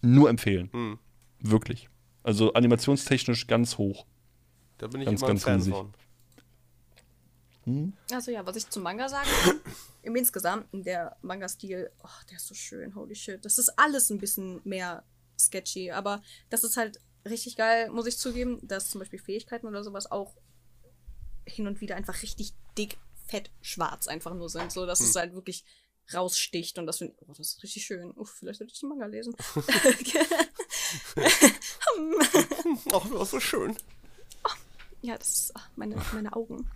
nur 0.02 0.30
empfehlen. 0.30 0.70
Hm. 0.72 1.00
Wirklich. 1.40 1.90
Also 2.24 2.54
animationstechnisch 2.54 3.48
ganz 3.48 3.78
hoch. 3.78 4.06
Da 4.78 4.88
bin 4.88 5.02
ich 5.02 5.06
ganz, 5.06 5.22
immer 5.22 5.28
ganz 5.28 5.44
Fan 5.44 5.56
riesig. 5.58 5.74
von. 5.74 5.94
Hm? 7.66 7.94
Also 8.12 8.32
ja, 8.32 8.46
was 8.46 8.56
ich 8.56 8.70
zum 8.70 8.84
Manga 8.84 9.10
sagen 9.10 9.30
kann, 9.44 9.60
im 10.02 10.16
Insgesamten, 10.16 10.84
der 10.84 11.16
Manga-Stil, 11.22 11.92
oh, 12.04 12.26
der 12.30 12.38
ist 12.38 12.48
so 12.48 12.56
schön, 12.56 12.96
holy 12.96 13.16
shit. 13.16 13.44
Das 13.46 13.58
ist 13.58 13.78
alles 13.78 14.10
ein 14.10 14.18
bisschen 14.18 14.62
mehr 14.64 15.04
sketchy, 15.40 15.92
aber 15.92 16.22
das 16.50 16.64
ist 16.64 16.78
halt 16.78 17.00
richtig 17.28 17.56
geil, 17.56 17.90
muss 17.92 18.08
ich 18.08 18.18
zugeben, 18.18 18.60
dass 18.64 18.90
zum 18.90 19.00
Beispiel 19.00 19.20
Fähigkeiten 19.20 19.68
oder 19.68 19.84
sowas 19.84 20.10
auch 20.10 20.36
hin 21.46 21.68
und 21.68 21.82
wieder 21.82 21.96
einfach 21.96 22.22
richtig 22.24 22.54
dick 22.78 22.98
fett 23.28 23.50
schwarz 23.62 24.08
einfach 24.08 24.34
nur 24.34 24.50
sind, 24.50 24.72
so 24.72 24.86
dass 24.86 25.00
hm. 25.00 25.06
es 25.08 25.16
halt 25.16 25.34
wirklich 25.34 25.64
raussticht 26.14 26.78
und 26.78 26.86
das 26.88 26.98
finde 26.98 27.14
ich, 27.16 27.22
oh, 27.22 27.34
das 27.38 27.40
ist 27.40 27.64
richtig 27.64 27.86
schön. 27.86 28.12
Uff, 28.12 28.36
vielleicht 28.40 28.60
sollte 28.60 28.74
ich 28.74 28.80
den 28.80 28.90
Manga 28.90 29.06
lesen. 29.06 29.36
Ach, 32.94 33.10
das 33.10 33.22
ist 33.22 33.32
so 33.32 33.40
schön. 33.40 33.76
Oh, 34.44 34.50
ja, 35.02 35.18
das 35.18 35.30
ist 35.30 35.52
ach, 35.56 35.70
meine, 35.76 35.96
meine 36.14 36.34
Augen. 36.36 36.70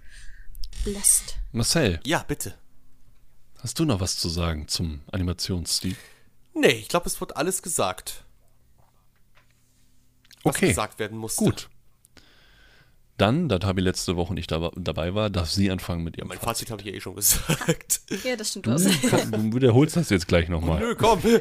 Blessed. 0.83 1.35
Marcel, 1.51 1.99
Ja, 2.05 2.23
bitte. 2.23 2.57
hast 3.59 3.79
du 3.79 3.85
noch 3.85 3.99
was 3.99 4.17
zu 4.17 4.29
sagen 4.29 4.67
zum 4.67 5.01
Animationsstil? 5.11 5.95
Nee, 6.53 6.71
ich 6.73 6.87
glaube, 6.87 7.07
es 7.07 7.19
wird 7.19 7.35
alles 7.35 7.61
gesagt, 7.61 8.23
was 10.43 10.55
Okay, 10.55 10.69
gesagt 10.69 10.99
werden 10.99 11.17
musste. 11.17 11.43
gut. 11.43 11.69
Dann, 13.17 13.47
da 13.47 13.59
Tabi 13.59 13.81
letzte 13.81 14.17
Woche 14.17 14.33
nicht 14.33 14.51
dab 14.51 14.73
dabei 14.75 15.15
war, 15.15 15.29
darf 15.29 15.49
sie 15.49 15.71
anfangen 15.71 16.03
mit 16.03 16.17
ihrem 16.17 16.27
Mein 16.27 16.37
Fazit. 16.37 16.67
Fazit 16.67 16.71
habe 16.71 16.81
ich 16.81 16.87
ja 16.87 16.93
eh 16.93 16.99
schon 16.99 17.15
gesagt. 17.15 18.01
Ja, 18.23 18.35
das 18.35 18.49
stimmt 18.49 18.67
was. 18.67 18.83
Du 18.83 19.53
wiederholst 19.53 19.95
das 19.95 20.09
jetzt 20.09 20.27
gleich 20.27 20.49
nochmal. 20.49 20.79
Nö, 20.79 20.95
komm. 20.95 21.21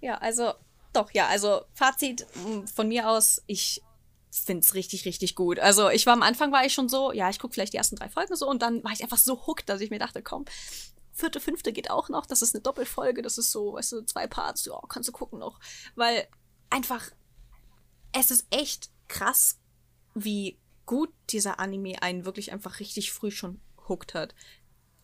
Ja, 0.00 0.18
also, 0.18 0.52
doch, 0.92 1.10
ja, 1.12 1.26
also 1.26 1.62
Fazit 1.72 2.26
mh, 2.34 2.66
von 2.72 2.86
mir 2.86 3.08
aus, 3.08 3.42
ich 3.46 3.82
find's 4.30 4.74
richtig, 4.74 5.04
richtig 5.04 5.34
gut. 5.34 5.58
Also 5.58 5.88
ich 5.88 6.06
war 6.06 6.12
am 6.12 6.22
Anfang 6.22 6.52
war 6.52 6.64
ich 6.64 6.74
schon 6.74 6.88
so, 6.88 7.12
ja, 7.12 7.30
ich 7.30 7.38
gucke 7.38 7.54
vielleicht 7.54 7.72
die 7.72 7.78
ersten 7.78 7.96
drei 7.96 8.08
Folgen 8.08 8.36
so 8.36 8.48
und 8.48 8.62
dann 8.62 8.84
war 8.84 8.92
ich 8.92 9.02
einfach 9.02 9.18
so 9.18 9.46
hooked, 9.46 9.68
dass 9.68 9.80
ich 9.80 9.90
mir 9.90 9.98
dachte, 9.98 10.22
komm, 10.22 10.44
vierte, 11.12 11.40
fünfte 11.40 11.72
geht 11.72 11.90
auch 11.90 12.08
noch, 12.08 12.26
das 12.26 12.42
ist 12.42 12.54
eine 12.54 12.62
Doppelfolge, 12.62 13.22
das 13.22 13.38
ist 13.38 13.50
so, 13.50 13.72
weißt 13.72 13.92
du, 13.92 14.02
zwei 14.02 14.26
Parts, 14.26 14.66
ja, 14.66 14.78
kannst 14.88 15.08
du 15.08 15.12
gucken 15.12 15.38
noch. 15.38 15.58
Weil 15.94 16.28
einfach, 16.70 17.02
es 18.12 18.30
ist 18.30 18.46
echt 18.50 18.90
krass, 19.08 19.58
wie 20.24 20.58
gut 20.84 21.10
dieser 21.30 21.60
Anime 21.60 22.02
einen 22.02 22.24
wirklich 22.24 22.52
einfach 22.52 22.80
richtig 22.80 23.12
früh 23.12 23.30
schon 23.30 23.60
hooked 23.88 24.14
hat 24.14 24.34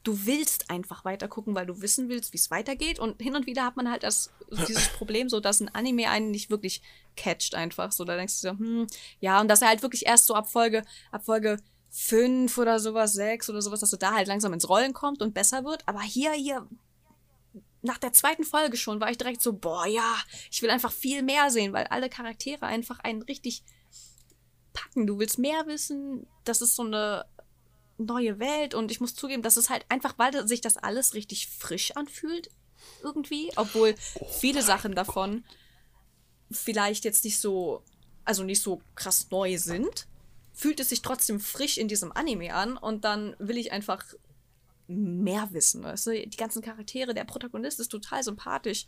du 0.02 0.26
willst 0.26 0.70
einfach 0.70 1.05
weiter 1.05 1.28
gucken, 1.28 1.55
weil 1.55 1.66
du 1.66 1.80
wissen 1.80 2.09
willst, 2.09 2.32
wie 2.32 2.36
es 2.36 2.51
weitergeht. 2.51 2.98
Und 2.98 3.20
hin 3.20 3.36
und 3.36 3.47
wieder 3.47 3.64
hat 3.64 3.76
man 3.76 3.90
halt 3.90 4.02
das, 4.02 4.32
dieses 4.68 4.89
Problem, 4.89 5.28
so 5.28 5.40
dass 5.40 5.60
ein 5.60 5.74
Anime 5.74 6.10
einen 6.10 6.30
nicht 6.30 6.51
wirklich 6.51 6.82
catcht 7.16 7.55
einfach. 7.55 7.93
So, 7.93 8.05
da 8.05 8.16
denkst 8.16 8.40
du 8.40 8.48
so, 8.48 8.59
hm, 8.59 8.86
ja, 9.20 9.40
und 9.40 9.48
dass 9.48 9.62
er 9.62 9.68
halt 9.68 9.82
wirklich 9.82 10.06
erst 10.06 10.26
so 10.26 10.34
ab 10.34 10.51
Folge, 10.51 10.82
ab 11.10 11.24
Folge 11.24 11.59
fünf 11.90 12.56
oder 12.59 12.80
sowas, 12.80 13.12
sechs 13.12 13.51
oder 13.51 13.60
sowas, 13.60 13.80
dass 13.80 13.90
du 13.90 13.98
da 13.98 14.14
halt 14.14 14.26
langsam 14.26 14.52
ins 14.52 14.68
Rollen 14.68 14.94
kommt 14.94 15.22
und 15.22 15.34
besser 15.34 15.64
wird. 15.64 15.86
Aber 15.86 16.01
hier, 16.01 16.32
hier, 16.32 16.66
nach 17.82 17.98
der 17.98 18.12
zweiten 18.12 18.44
Folge 18.44 18.76
schon 18.76 19.01
war 19.01 19.10
ich 19.10 19.18
direkt 19.18 19.43
so, 19.43 19.52
boah, 19.52 19.86
ja, 19.86 20.16
ich 20.51 20.62
will 20.62 20.70
einfach 20.70 20.93
viel 20.93 21.22
mehr 21.22 21.51
sehen, 21.51 21.72
weil 21.72 21.86
alle 21.89 22.09
Charaktere 22.09 22.64
einfach 22.64 23.01
einen 23.01 23.22
richtig 23.22 23.62
packen. 24.73 25.07
Du 25.07 25.19
willst 25.19 25.39
mehr 25.39 25.66
wissen. 25.66 26.27
Das 26.44 26.62
ist 26.62 26.77
so 26.77 26.82
eine 26.82 27.24
neue 27.99 28.39
Welt 28.39 28.74
und 28.74 28.90
ich 28.90 29.01
muss 29.01 29.15
zugeben, 29.15 29.43
das 29.43 29.57
ist 29.57 29.70
halt 29.70 29.85
einfach, 29.89 30.15
weil 30.19 30.47
sich 30.47 30.61
das 30.61 30.77
alles 30.77 31.15
richtig 31.15 31.49
frisch 31.49 31.93
anfühlt 31.93 32.51
irgendwie, 33.03 33.51
obwohl 33.57 33.94
viele 34.40 34.62
Sachen 34.62 34.94
davon 34.94 35.44
vielleicht 36.51 37.05
jetzt 37.05 37.24
nicht 37.24 37.39
so, 37.39 37.82
also 38.24 38.43
nicht 38.43 38.62
so 38.62 38.82
krass 38.94 39.28
neu 39.31 39.57
sind, 39.59 40.07
fühlt 40.53 40.81
es 40.81 40.90
sich 40.90 41.03
trotzdem 41.03 41.40
frisch 41.40 41.78
in 41.78 41.89
diesem 41.89 42.12
Anime 42.12 42.55
an 42.55 42.77
und 42.77 43.05
dann 43.05 43.36
will 43.39 43.57
ich 43.57 43.73
einfach 43.73 44.05
mehr 44.89 45.49
wissen, 45.53 45.82
weißt 45.82 46.09
du? 46.09 46.27
Die 46.27 46.36
ganzen 46.36 46.61
Charaktere, 46.61 47.15
der 47.15 47.24
Protagonist 47.24 47.81
ist 47.81 47.89
total 47.89 48.23
sympathisch. 48.23 48.86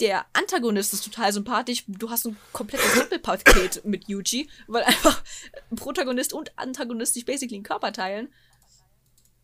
Der 0.00 0.26
Antagonist 0.34 0.92
ist 0.92 1.04
total 1.04 1.32
sympathisch. 1.32 1.84
Du 1.86 2.10
hast 2.10 2.26
ein 2.26 2.36
komplettes 2.52 2.94
Doppelpaket 2.98 3.84
mit 3.84 4.08
Yuji, 4.08 4.48
weil 4.66 4.84
einfach 4.84 5.22
Protagonist 5.74 6.32
und 6.32 6.56
Antagonist 6.58 7.14
sich 7.14 7.24
basically 7.24 7.56
einen 7.56 7.64
Körper 7.64 7.92
teilen. 7.92 8.32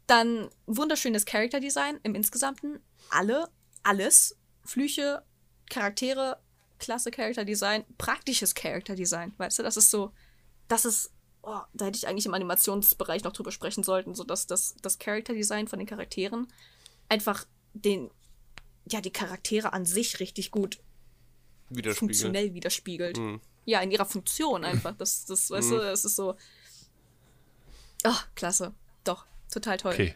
Dann 0.06 0.50
wunderschönes 0.66 1.24
Charakterdesign 1.24 2.00
im 2.02 2.14
Insgesamten. 2.14 2.80
Alle, 3.10 3.48
alles. 3.82 4.36
Flüche, 4.64 5.22
Charaktere, 5.70 6.38
klasse 6.78 7.10
Charakterdesign, 7.10 7.84
praktisches 7.96 8.54
Charakterdesign. 8.54 9.32
Weißt 9.38 9.58
du, 9.58 9.62
das 9.62 9.76
ist 9.76 9.90
so, 9.90 10.12
das 10.68 10.84
ist, 10.84 11.12
oh, 11.42 11.60
da 11.72 11.86
hätte 11.86 11.96
ich 11.96 12.06
eigentlich 12.06 12.26
im 12.26 12.34
Animationsbereich 12.34 13.24
noch 13.24 13.32
drüber 13.32 13.52
sprechen 13.52 13.82
sollten, 13.82 14.14
so 14.14 14.24
dass 14.24 14.46
das, 14.46 14.76
das 14.82 14.98
Charakterdesign 14.98 15.66
von 15.66 15.78
den 15.78 15.88
Charakteren 15.88 16.48
einfach 17.08 17.46
den, 17.72 18.10
ja, 18.90 19.00
die 19.00 19.10
Charaktere 19.10 19.72
an 19.72 19.84
sich 19.84 20.20
richtig 20.20 20.50
gut 20.50 20.78
Widerspiegelt. 21.70 21.98
funktionell 21.98 22.54
widerspiegelt. 22.54 23.18
Ja, 23.64 23.80
in 23.80 23.90
ihrer 23.90 24.06
Funktion 24.06 24.64
einfach. 24.64 24.94
Das, 24.96 25.24
das, 25.24 25.50
weißt 25.50 25.70
du, 25.70 25.76
das 25.78 26.04
ist 26.04 26.16
so. 26.16 26.36
Ach, 28.04 28.26
klasse. 28.34 28.74
Doch, 29.04 29.26
total 29.50 29.76
toll. 29.76 29.92
Okay. 29.92 30.14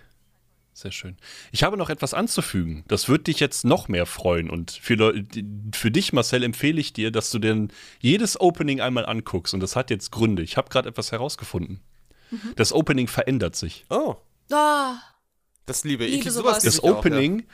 Sehr 0.73 0.93
schön. 0.93 1.17
Ich 1.53 1.63
habe 1.63 1.79
noch 1.79 1.89
etwas 1.89 2.13
anzufügen. 2.13 2.85
Das 2.87 3.09
wird 3.09 3.29
dich 3.29 3.41
jetzt 3.41 3.65
noch 3.65 3.89
mehr 3.89 4.05
freuen. 4.05 4.51
Und 4.51 4.73
für, 4.73 5.25
für 5.73 5.91
dich, 5.91 6.13
Marcel, 6.13 6.43
empfehle 6.43 6.79
ich 6.79 6.93
dir, 6.93 7.11
dass 7.11 7.31
du 7.31 7.39
denn 7.39 7.73
jedes 8.01 8.39
Opening 8.39 8.83
einmal 8.83 9.07
anguckst. 9.07 9.55
Und 9.55 9.61
das 9.61 9.75
hat 9.75 9.89
jetzt 9.89 10.11
Gründe. 10.13 10.43
Ich 10.43 10.59
habe 10.59 10.69
gerade 10.69 10.91
etwas 10.91 11.13
herausgefunden. 11.13 11.81
Das 12.57 12.75
Opening 12.75 13.09
verändert 13.09 13.57
sich. 13.57 13.87
Oh, 13.89 14.17
Ah, 14.51 14.99
das 15.65 15.83
liebe 15.85 16.05
ich. 16.05 16.19
Liebe 16.19 16.31
Sowas 16.31 16.63
Das 16.63 16.75
ich 16.75 16.85
auch, 16.85 16.99
Opening, 16.99 17.47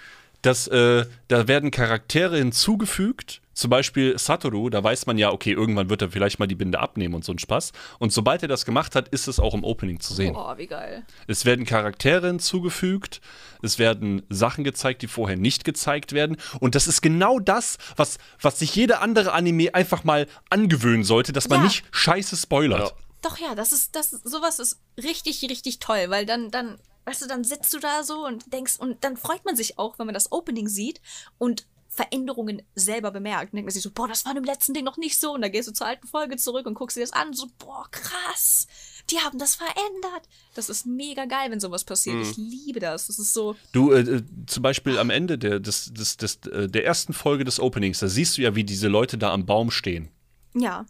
das, 0.43 0.66
äh, 0.69 1.06
da 1.28 1.48
werden 1.48 1.70
Charaktere 1.70 2.36
hinzugefügt. 2.39 3.40
Zum 3.55 3.69
Beispiel 3.69 4.19
Satoru, 4.19 4.70
da 4.70 4.82
weiß 4.82 5.05
man 5.05 5.19
ja, 5.19 5.31
okay, 5.31 5.52
irgendwann 5.52 5.90
wird 5.90 6.01
er 6.01 6.10
vielleicht 6.10 6.39
mal 6.39 6.47
die 6.47 6.55
Binde 6.55 6.81
abnehmen 6.81 7.14
und 7.14 7.23
so 7.23 7.32
ein 7.32 7.39
Spaß. 7.39 7.73
Und 7.98 8.10
sobald 8.10 8.40
er 8.43 8.48
das 8.48 8.64
gemacht 8.64 8.94
hat, 8.97 9.09
ist 9.09 9.28
es 9.28 9.39
auch 9.39 9.52
im 9.52 9.62
Opening 9.62 10.01
zu 10.01 10.14
sehen. 10.14 10.35
oh, 10.35 10.56
wie 10.56 10.66
geil. 10.66 11.05
Es 11.27 11.44
werden 11.44 11.66
Charaktere 11.66 12.28
hinzugefügt, 12.28 13.20
es 13.60 13.78
werden 13.78 14.23
Sachen 14.31 14.64
gezeigt, 14.64 15.02
die 15.02 15.06
vorher 15.06 15.36
nicht 15.36 15.64
gezeigt 15.64 16.12
werden. 16.12 16.39
Und 16.60 16.74
das 16.74 16.89
ist 16.89 17.02
genau 17.02 17.39
das, 17.40 17.77
was, 17.97 18.16
was 18.40 18.59
sich 18.59 18.74
jeder 18.74 19.02
andere 19.02 19.32
Anime 19.32 19.74
einfach 19.74 20.02
mal 20.02 20.27
angewöhnen 20.48 21.05
sollte, 21.05 21.35
dass 21.35 21.51
man 21.51 21.59
Ja. 21.59 21.64
nicht 21.64 21.85
scheiße 21.90 22.36
spoilert. 22.39 22.89
Ja. 22.89 22.97
Doch, 23.20 23.36
ja, 23.39 23.55
das 23.55 23.73
ist, 23.73 23.94
das, 23.94 24.10
sowas 24.10 24.59
ist 24.60 24.81
richtig, 24.97 25.43
richtig 25.43 25.78
toll, 25.78 26.06
weil 26.09 26.24
dann, 26.24 26.51
dann, 26.51 26.78
weißt 27.04 27.22
du, 27.22 27.26
dann 27.26 27.44
sitzt 27.44 27.72
du 27.74 27.78
da 27.78 28.02
so 28.04 28.26
und 28.26 28.52
denkst, 28.52 28.78
und 28.78 29.02
dann 29.04 29.16
freut 29.16 29.44
man 29.44 29.56
sich 29.56 29.78
auch, 29.78 29.98
wenn 29.98 30.06
man 30.06 30.14
das 30.14 30.32
Opening 30.32 30.68
sieht 30.68 31.00
und 31.38 31.66
Veränderungen 31.94 32.62
selber 32.74 33.10
bemerkt. 33.10 33.52
Dann 33.52 33.56
denkt 33.58 33.66
man 33.66 33.72
sich 33.72 33.82
so, 33.82 33.90
boah, 33.90 34.08
das 34.08 34.24
war 34.24 34.34
im 34.34 34.44
letzten 34.44 34.72
Ding 34.72 34.82
noch 34.82 34.96
nicht 34.96 35.20
so. 35.20 35.34
Und 35.34 35.42
dann 35.42 35.52
gehst 35.52 35.68
du 35.68 35.72
zur 35.72 35.86
alten 35.86 36.06
Folge 36.06 36.38
zurück 36.38 36.64
und 36.66 36.72
guckst 36.72 36.96
dir 36.96 37.02
das 37.02 37.12
an 37.12 37.28
und 37.28 37.36
so, 37.36 37.48
boah, 37.58 37.86
krass, 37.90 38.66
die 39.10 39.18
haben 39.18 39.38
das 39.38 39.56
verändert. 39.56 40.26
Das 40.54 40.70
ist 40.70 40.86
mega 40.86 41.26
geil, 41.26 41.50
wenn 41.50 41.60
sowas 41.60 41.84
passiert. 41.84 42.16
Ich 42.22 42.38
liebe 42.38 42.80
das. 42.80 43.08
Das 43.08 43.18
ist 43.18 43.34
so, 43.34 43.56
Du, 43.72 43.92
äh, 43.92 44.00
äh, 44.00 44.22
zum 44.46 44.62
Beispiel 44.62 44.98
am 44.98 45.10
Ende 45.10 45.36
der, 45.36 45.60
des, 45.60 45.92
des, 45.92 46.16
des, 46.16 46.36
äh, 46.46 46.66
der 46.66 46.86
ersten 46.86 47.12
Folge 47.12 47.44
des 47.44 47.60
Openings, 47.60 47.98
da 47.98 48.08
siehst 48.08 48.38
du 48.38 48.42
ja, 48.42 48.54
wie 48.54 48.64
diese 48.64 48.88
Leute 48.88 49.18
da 49.18 49.30
am 49.34 49.44
Baum 49.44 49.70
stehen. 49.70 50.08
ja, 50.54 50.86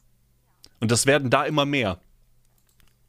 Und 0.78 0.92
das 0.92 1.06
werden 1.06 1.30
da 1.30 1.44
immer 1.44 1.64
mehr. 1.64 2.00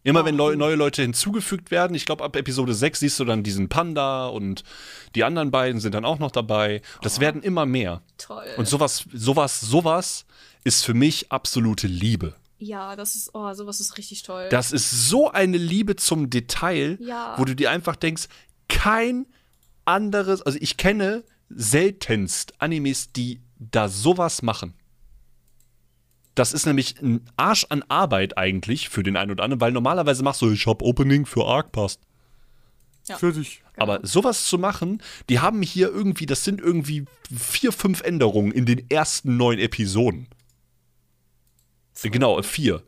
Immer 0.03 0.25
wenn 0.25 0.35
Leu 0.35 0.55
neue 0.55 0.75
Leute 0.75 1.01
hinzugefügt 1.01 1.71
werden, 1.71 1.95
ich 1.95 2.05
glaube 2.05 2.23
ab 2.23 2.35
Episode 2.35 2.73
6 2.73 2.99
siehst 2.99 3.19
du 3.19 3.25
dann 3.25 3.41
diesen 3.43 3.69
Panda 3.69 4.27
und 4.27 4.63
die 5.15 5.23
anderen 5.23 5.49
beiden 5.51 5.79
sind 5.79 5.95
dann 5.95 6.03
auch 6.05 6.19
noch 6.19 6.31
dabei. 6.31 6.81
Das 7.01 7.19
werden 7.21 7.41
immer 7.41 7.65
mehr. 7.65 8.01
toll. 8.17 8.43
Und 8.57 8.67
sowas, 8.67 9.05
sowas, 9.13 9.61
sowas 9.61 10.25
ist 10.65 10.83
für 10.85 10.93
mich 10.93 11.31
absolute 11.31 11.87
Liebe. 11.87 12.35
ja, 12.59 12.95
das 12.95 13.15
ist, 13.15 13.31
oh, 13.33 13.53
sowas 13.53 13.79
ist 13.81 13.97
richtig 13.97 14.23
toll. 14.23 14.47
Das 14.49 14.71
ist 14.71 14.89
so 15.09 15.29
eine 15.31 15.57
Liebe 15.57 15.95
zum 15.97 16.29
Detail, 16.29 16.97
Ja. 17.01 17.35
wo 17.37 17.43
du 17.45 17.55
dir 17.55 17.71
einfach 17.71 17.95
denkst, 17.97 18.27
kein 18.69 19.25
anderes, 19.85 20.41
also 20.41 20.57
ich 20.61 20.77
kenne 20.77 21.23
seltenst 21.49 22.53
Animes, 22.61 23.11
die 23.11 23.41
da 23.59 23.87
sowas 23.89 24.41
machen. 24.41 24.73
Das 26.35 26.53
ist 26.53 26.65
nämlich 26.65 26.99
ein 27.01 27.21
Arsch 27.37 27.65
an 27.69 27.83
Arbeit 27.89 28.37
eigentlich 28.37 28.89
für 28.89 29.03
den 29.03 29.17
einen 29.17 29.31
oder 29.31 29.43
anderen, 29.43 29.61
weil 29.61 29.71
normalerweise 29.71 30.23
machst 30.23 30.41
du, 30.41 30.51
ich 30.51 30.65
hab 30.65 30.81
Opening 30.81 31.25
für 31.25 31.45
Arc 31.45 31.71
passt. 31.71 32.01
Ja. 33.07 33.17
Fertig. 33.17 33.61
Aber 33.77 33.99
sowas 34.03 34.45
zu 34.45 34.57
machen, 34.57 35.01
die 35.29 35.39
haben 35.39 35.61
hier 35.61 35.89
irgendwie, 35.89 36.25
das 36.25 36.43
sind 36.43 36.61
irgendwie 36.61 37.05
vier, 37.35 37.71
fünf 37.71 38.01
Änderungen 38.01 38.51
in 38.51 38.65
den 38.65 38.89
ersten 38.89 39.37
neun 39.37 39.59
Episoden. 39.59 40.27
Genau, 42.01 42.41
vier. 42.41 42.83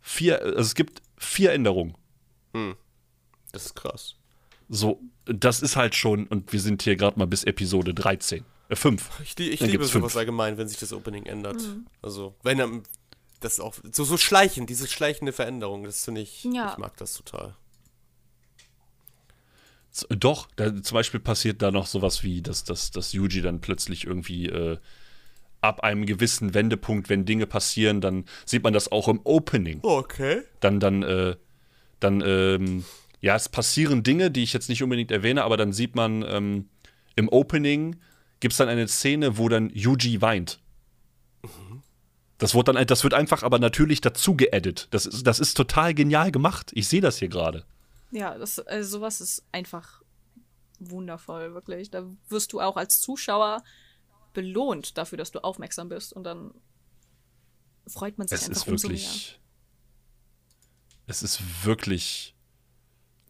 Vier, 0.00 0.40
also 0.42 0.60
es 0.60 0.74
gibt 0.74 1.02
vier 1.16 1.52
Änderungen. 1.52 1.94
Das 3.52 3.66
ist 3.66 3.74
krass. 3.74 4.16
So, 4.68 5.00
das 5.24 5.62
ist 5.62 5.76
halt 5.76 5.94
schon, 5.94 6.26
und 6.26 6.52
wir 6.52 6.60
sind 6.60 6.82
hier 6.82 6.96
gerade 6.96 7.18
mal 7.18 7.26
bis 7.26 7.44
Episode 7.44 7.94
13. 7.94 8.44
Äh, 8.68 8.76
5. 8.76 9.08
Ich, 9.22 9.38
ich 9.38 9.60
Dann 9.60 9.70
liebe 9.70 9.84
sowas 9.84 9.92
fünf. 10.12 10.16
allgemein, 10.16 10.58
wenn 10.58 10.68
sich 10.68 10.78
das 10.78 10.92
Opening 10.92 11.26
ändert. 11.26 11.62
Also, 12.02 12.34
wenn 12.42 12.58
er 12.60 12.68
das 13.40 13.60
auch 13.60 13.74
so, 13.92 14.04
so 14.04 14.16
schleichend, 14.16 14.68
diese 14.68 14.86
schleichende 14.88 15.32
Veränderung, 15.32 15.84
das 15.84 16.04
finde 16.04 16.20
ich, 16.22 16.44
Ja. 16.44 16.72
ich 16.72 16.78
mag 16.78 16.96
das 16.96 17.14
total. 17.14 17.54
Z- 19.90 20.08
Doch, 20.18 20.48
da, 20.56 20.82
zum 20.82 20.94
Beispiel 20.94 21.20
passiert 21.20 21.62
da 21.62 21.70
noch 21.70 21.86
sowas 21.86 22.22
wie, 22.22 22.42
dass, 22.42 22.64
dass, 22.64 22.90
dass 22.90 23.12
Yuji 23.12 23.40
dann 23.42 23.60
plötzlich 23.60 24.04
irgendwie 24.06 24.46
äh, 24.46 24.78
ab 25.60 25.80
einem 25.82 26.06
gewissen 26.06 26.54
Wendepunkt, 26.54 27.08
wenn 27.08 27.24
Dinge 27.24 27.46
passieren, 27.46 28.00
dann 28.00 28.24
sieht 28.44 28.62
man 28.62 28.72
das 28.72 28.92
auch 28.92 29.08
im 29.08 29.20
Opening. 29.24 29.80
Okay. 29.82 30.42
Dann, 30.60 30.78
dann, 30.80 31.02
äh, 31.02 31.36
dann, 32.00 32.22
ähm, 32.24 32.84
ja, 33.20 33.34
es 33.34 33.48
passieren 33.48 34.02
Dinge, 34.04 34.30
die 34.30 34.42
ich 34.44 34.52
jetzt 34.52 34.68
nicht 34.68 34.82
unbedingt 34.82 35.10
erwähne, 35.10 35.42
aber 35.42 35.56
dann 35.56 35.72
sieht 35.72 35.96
man 35.96 36.22
ähm, 36.28 36.68
im 37.16 37.28
Opening 37.28 37.96
gibt 38.40 38.52
es 38.52 38.58
dann 38.58 38.68
eine 38.68 38.88
Szene, 38.88 39.38
wo 39.38 39.48
dann 39.48 39.70
Yuji 39.70 40.20
weint. 40.20 40.60
Das 42.38 42.54
wird 42.54 42.68
dann, 42.68 42.86
das 42.86 43.02
wird 43.02 43.14
einfach 43.14 43.42
aber 43.42 43.58
natürlich 43.58 44.00
dazu 44.00 44.36
geedit. 44.36 44.88
Das 44.92 45.06
ist, 45.06 45.26
das 45.26 45.40
ist 45.40 45.54
total 45.54 45.92
genial 45.92 46.30
gemacht. 46.30 46.70
Ich 46.74 46.88
sehe 46.88 47.00
das 47.00 47.18
hier 47.18 47.28
gerade. 47.28 47.64
Ja, 48.12 48.38
das, 48.38 48.60
also 48.60 48.98
sowas 48.98 49.20
ist 49.20 49.44
einfach 49.50 50.02
wundervoll, 50.78 51.52
wirklich. 51.52 51.90
Da 51.90 52.04
wirst 52.28 52.52
du 52.52 52.60
auch 52.60 52.76
als 52.76 53.00
Zuschauer 53.00 53.62
belohnt 54.32 54.96
dafür, 54.96 55.18
dass 55.18 55.32
du 55.32 55.42
aufmerksam 55.42 55.88
bist 55.88 56.12
und 56.12 56.24
dann 56.24 56.52
freut 57.88 58.18
man 58.18 58.28
sich 58.28 58.38
Es 58.38 58.48
einfach 58.48 58.66
ist 58.66 58.66
wirklich. 58.68 59.40
Es 61.06 61.22
ist 61.22 61.64
wirklich. 61.64 62.36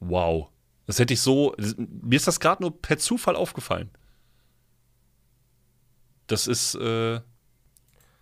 Wow. 0.01 0.49
Das 0.87 0.99
hätte 0.99 1.15
ich 1.15 1.21
so. 1.21 1.55
Mir 1.77 2.17
ist 2.17 2.27
das 2.27 2.41
gerade 2.41 2.63
nur 2.63 2.81
per 2.81 2.99
Zufall 2.99 3.37
aufgefallen. 3.37 3.91
Das 6.29 6.47
ist. 6.47 6.75
Äh, 6.77 7.21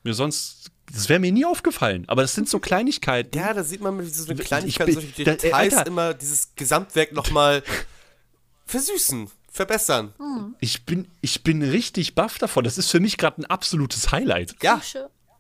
mir 0.03 0.15
sonst. 0.15 0.71
Das 0.93 1.09
wäre 1.09 1.19
mir 1.19 1.33
nie 1.33 1.45
aufgefallen. 1.45 2.05
Aber 2.09 2.23
das 2.23 2.35
sind 2.35 2.49
so 2.49 2.61
Kleinigkeiten. 2.61 3.37
Ja, 3.37 3.53
da 3.53 3.65
sieht 3.65 3.81
man 3.81 3.97
mit 3.97 4.15
so 4.15 4.31
eine 4.31 4.41
Kleinigkeit, 4.41 4.87
bin- 4.87 4.95
solche 4.95 5.25
da- 5.25 5.33
ey, 5.33 5.37
Details 5.39 5.75
Alter. 5.75 5.87
immer 5.89 6.15
dieses 6.15 6.55
Gesamtwerk 6.55 7.11
nochmal 7.13 7.65
versüßen, 8.67 9.29
verbessern. 9.51 10.15
Ich 10.61 10.85
bin, 10.87 11.09
ich 11.21 11.43
bin 11.43 11.63
richtig 11.63 12.15
baff 12.15 12.39
davon. 12.39 12.65
Das 12.65 12.79
ist 12.79 12.91
für 12.91 13.01
mich 13.01 13.17
gerade 13.19 13.43
ein 13.43 13.47
absolutes 13.47 14.13
Highlight. 14.13 14.55
Ja, 14.63 14.81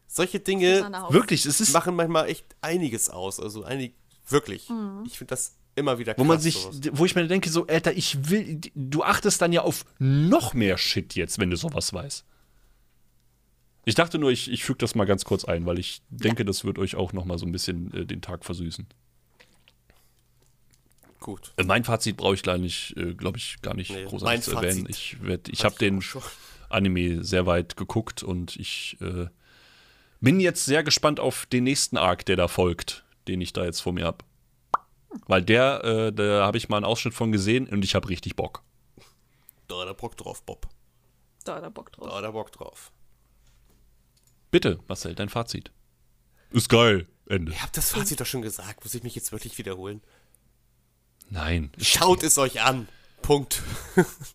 solche 0.08 0.40
Dinge. 0.40 0.90
Wirklich, 1.10 1.46
es 1.46 1.60
ist. 1.60 1.72
machen 1.72 1.94
manchmal 1.94 2.28
echt 2.28 2.44
einiges 2.60 3.08
aus. 3.08 3.38
Also 3.40 3.62
einig, 3.64 3.94
wirklich. 4.28 4.68
Ich 5.06 5.18
finde 5.18 5.30
das 5.30 5.54
immer 5.76 5.98
wieder 5.98 6.14
krass. 6.14 6.20
Wo 6.24 6.26
man 6.26 6.40
sich, 6.40 6.54
sowas. 6.56 6.80
wo 6.92 7.04
ich 7.04 7.14
mir 7.14 7.26
denke, 7.28 7.50
so, 7.50 7.66
Alter, 7.66 7.92
ich 7.92 8.30
will, 8.30 8.60
du 8.74 9.02
achtest 9.04 9.42
dann 9.42 9.52
ja 9.52 9.60
auf 9.62 9.84
noch 9.98 10.54
mehr 10.54 10.78
Shit 10.78 11.14
jetzt, 11.14 11.38
wenn 11.38 11.50
du 11.50 11.56
sowas 11.56 11.92
weißt. 11.92 12.24
Ich 13.88 13.94
dachte 13.94 14.18
nur, 14.18 14.30
ich, 14.32 14.50
ich 14.50 14.64
füge 14.64 14.78
das 14.78 14.94
mal 14.96 15.04
ganz 15.06 15.24
kurz 15.24 15.44
ein, 15.44 15.64
weil 15.64 15.78
ich 15.78 16.02
denke, 16.10 16.44
das 16.44 16.64
wird 16.64 16.76
euch 16.78 16.96
auch 16.96 17.12
noch 17.12 17.24
mal 17.24 17.38
so 17.38 17.46
ein 17.46 17.52
bisschen 17.52 17.94
äh, 17.94 18.04
den 18.04 18.20
Tag 18.20 18.44
versüßen. 18.44 18.86
Gut. 21.20 21.52
Äh, 21.56 21.64
mein 21.64 21.84
Fazit 21.84 22.16
brauche 22.16 22.34
ich 22.34 22.42
gleich 22.42 22.60
nicht, 22.60 22.96
äh, 22.96 23.14
glaube 23.14 23.38
ich, 23.38 23.62
gar 23.62 23.74
nicht 23.74 23.90
Nee, 23.92 24.04
großartig 24.04 24.42
zu 24.42 24.56
erwähnen. 24.56 24.86
Ich, 24.88 25.22
werd- 25.22 25.48
ich 25.48 25.64
habe 25.64 25.76
den. 25.78 26.02
Anime 26.68 27.22
sehr 27.22 27.46
weit 27.46 27.76
geguckt 27.76 28.24
und 28.24 28.56
ich 28.56 28.96
äh, 29.00 29.26
bin 30.20 30.40
jetzt 30.40 30.64
sehr 30.64 30.82
gespannt 30.82 31.20
auf 31.20 31.46
den 31.46 31.62
nächsten 31.62 31.96
Arc, 31.96 32.26
der 32.26 32.34
da 32.34 32.48
folgt, 32.48 33.04
den 33.28 33.40
ich 33.40 33.52
da 33.52 33.64
jetzt 33.64 33.80
vor 33.80 33.92
mir 33.92 34.04
habe. 34.04 34.18
Weil 35.28 35.42
der, 35.42 35.84
äh, 35.84 36.12
da 36.12 36.44
habe 36.44 36.58
ich 36.58 36.68
mal 36.68 36.78
einen 36.78 36.84
Ausschnitt 36.84 37.14
von 37.14 37.30
gesehen 37.30 37.68
und 37.68 37.84
ich 37.84 37.94
habe 37.94 38.08
richtig 38.08 38.34
Bock. 38.34 38.64
Da 39.68 39.76
hat 39.82 39.86
er 39.86 39.94
Bock 39.94 40.16
drauf, 40.16 40.42
Bob. 40.42 40.66
Da 41.44 41.54
hat 41.54 41.62
er 41.62 41.70
Bock 41.70 41.92
drauf. 41.92 42.08
Da 42.08 42.16
hat 42.16 42.24
er 42.24 42.32
Bock 42.32 42.50
drauf. 42.50 42.90
Bitte, 44.56 44.80
Marcel, 44.88 45.14
dein 45.14 45.28
Fazit. 45.28 45.70
Ist 46.50 46.70
geil. 46.70 47.06
Ende. 47.28 47.52
Ihr 47.52 47.60
habt 47.60 47.76
das 47.76 47.90
Fazit 47.90 48.22
doch 48.22 48.24
schon 48.24 48.40
gesagt. 48.40 48.82
Muss 48.82 48.94
ich 48.94 49.02
mich 49.02 49.14
jetzt 49.14 49.30
wirklich 49.30 49.58
wiederholen? 49.58 50.00
Nein. 51.28 51.70
Schaut 51.78 52.22
es 52.22 52.38
euch 52.38 52.62
an. 52.62 52.88
Punkt. 53.20 53.62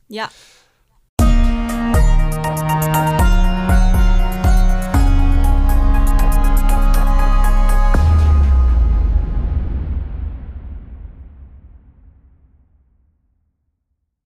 Ja. 0.09 0.29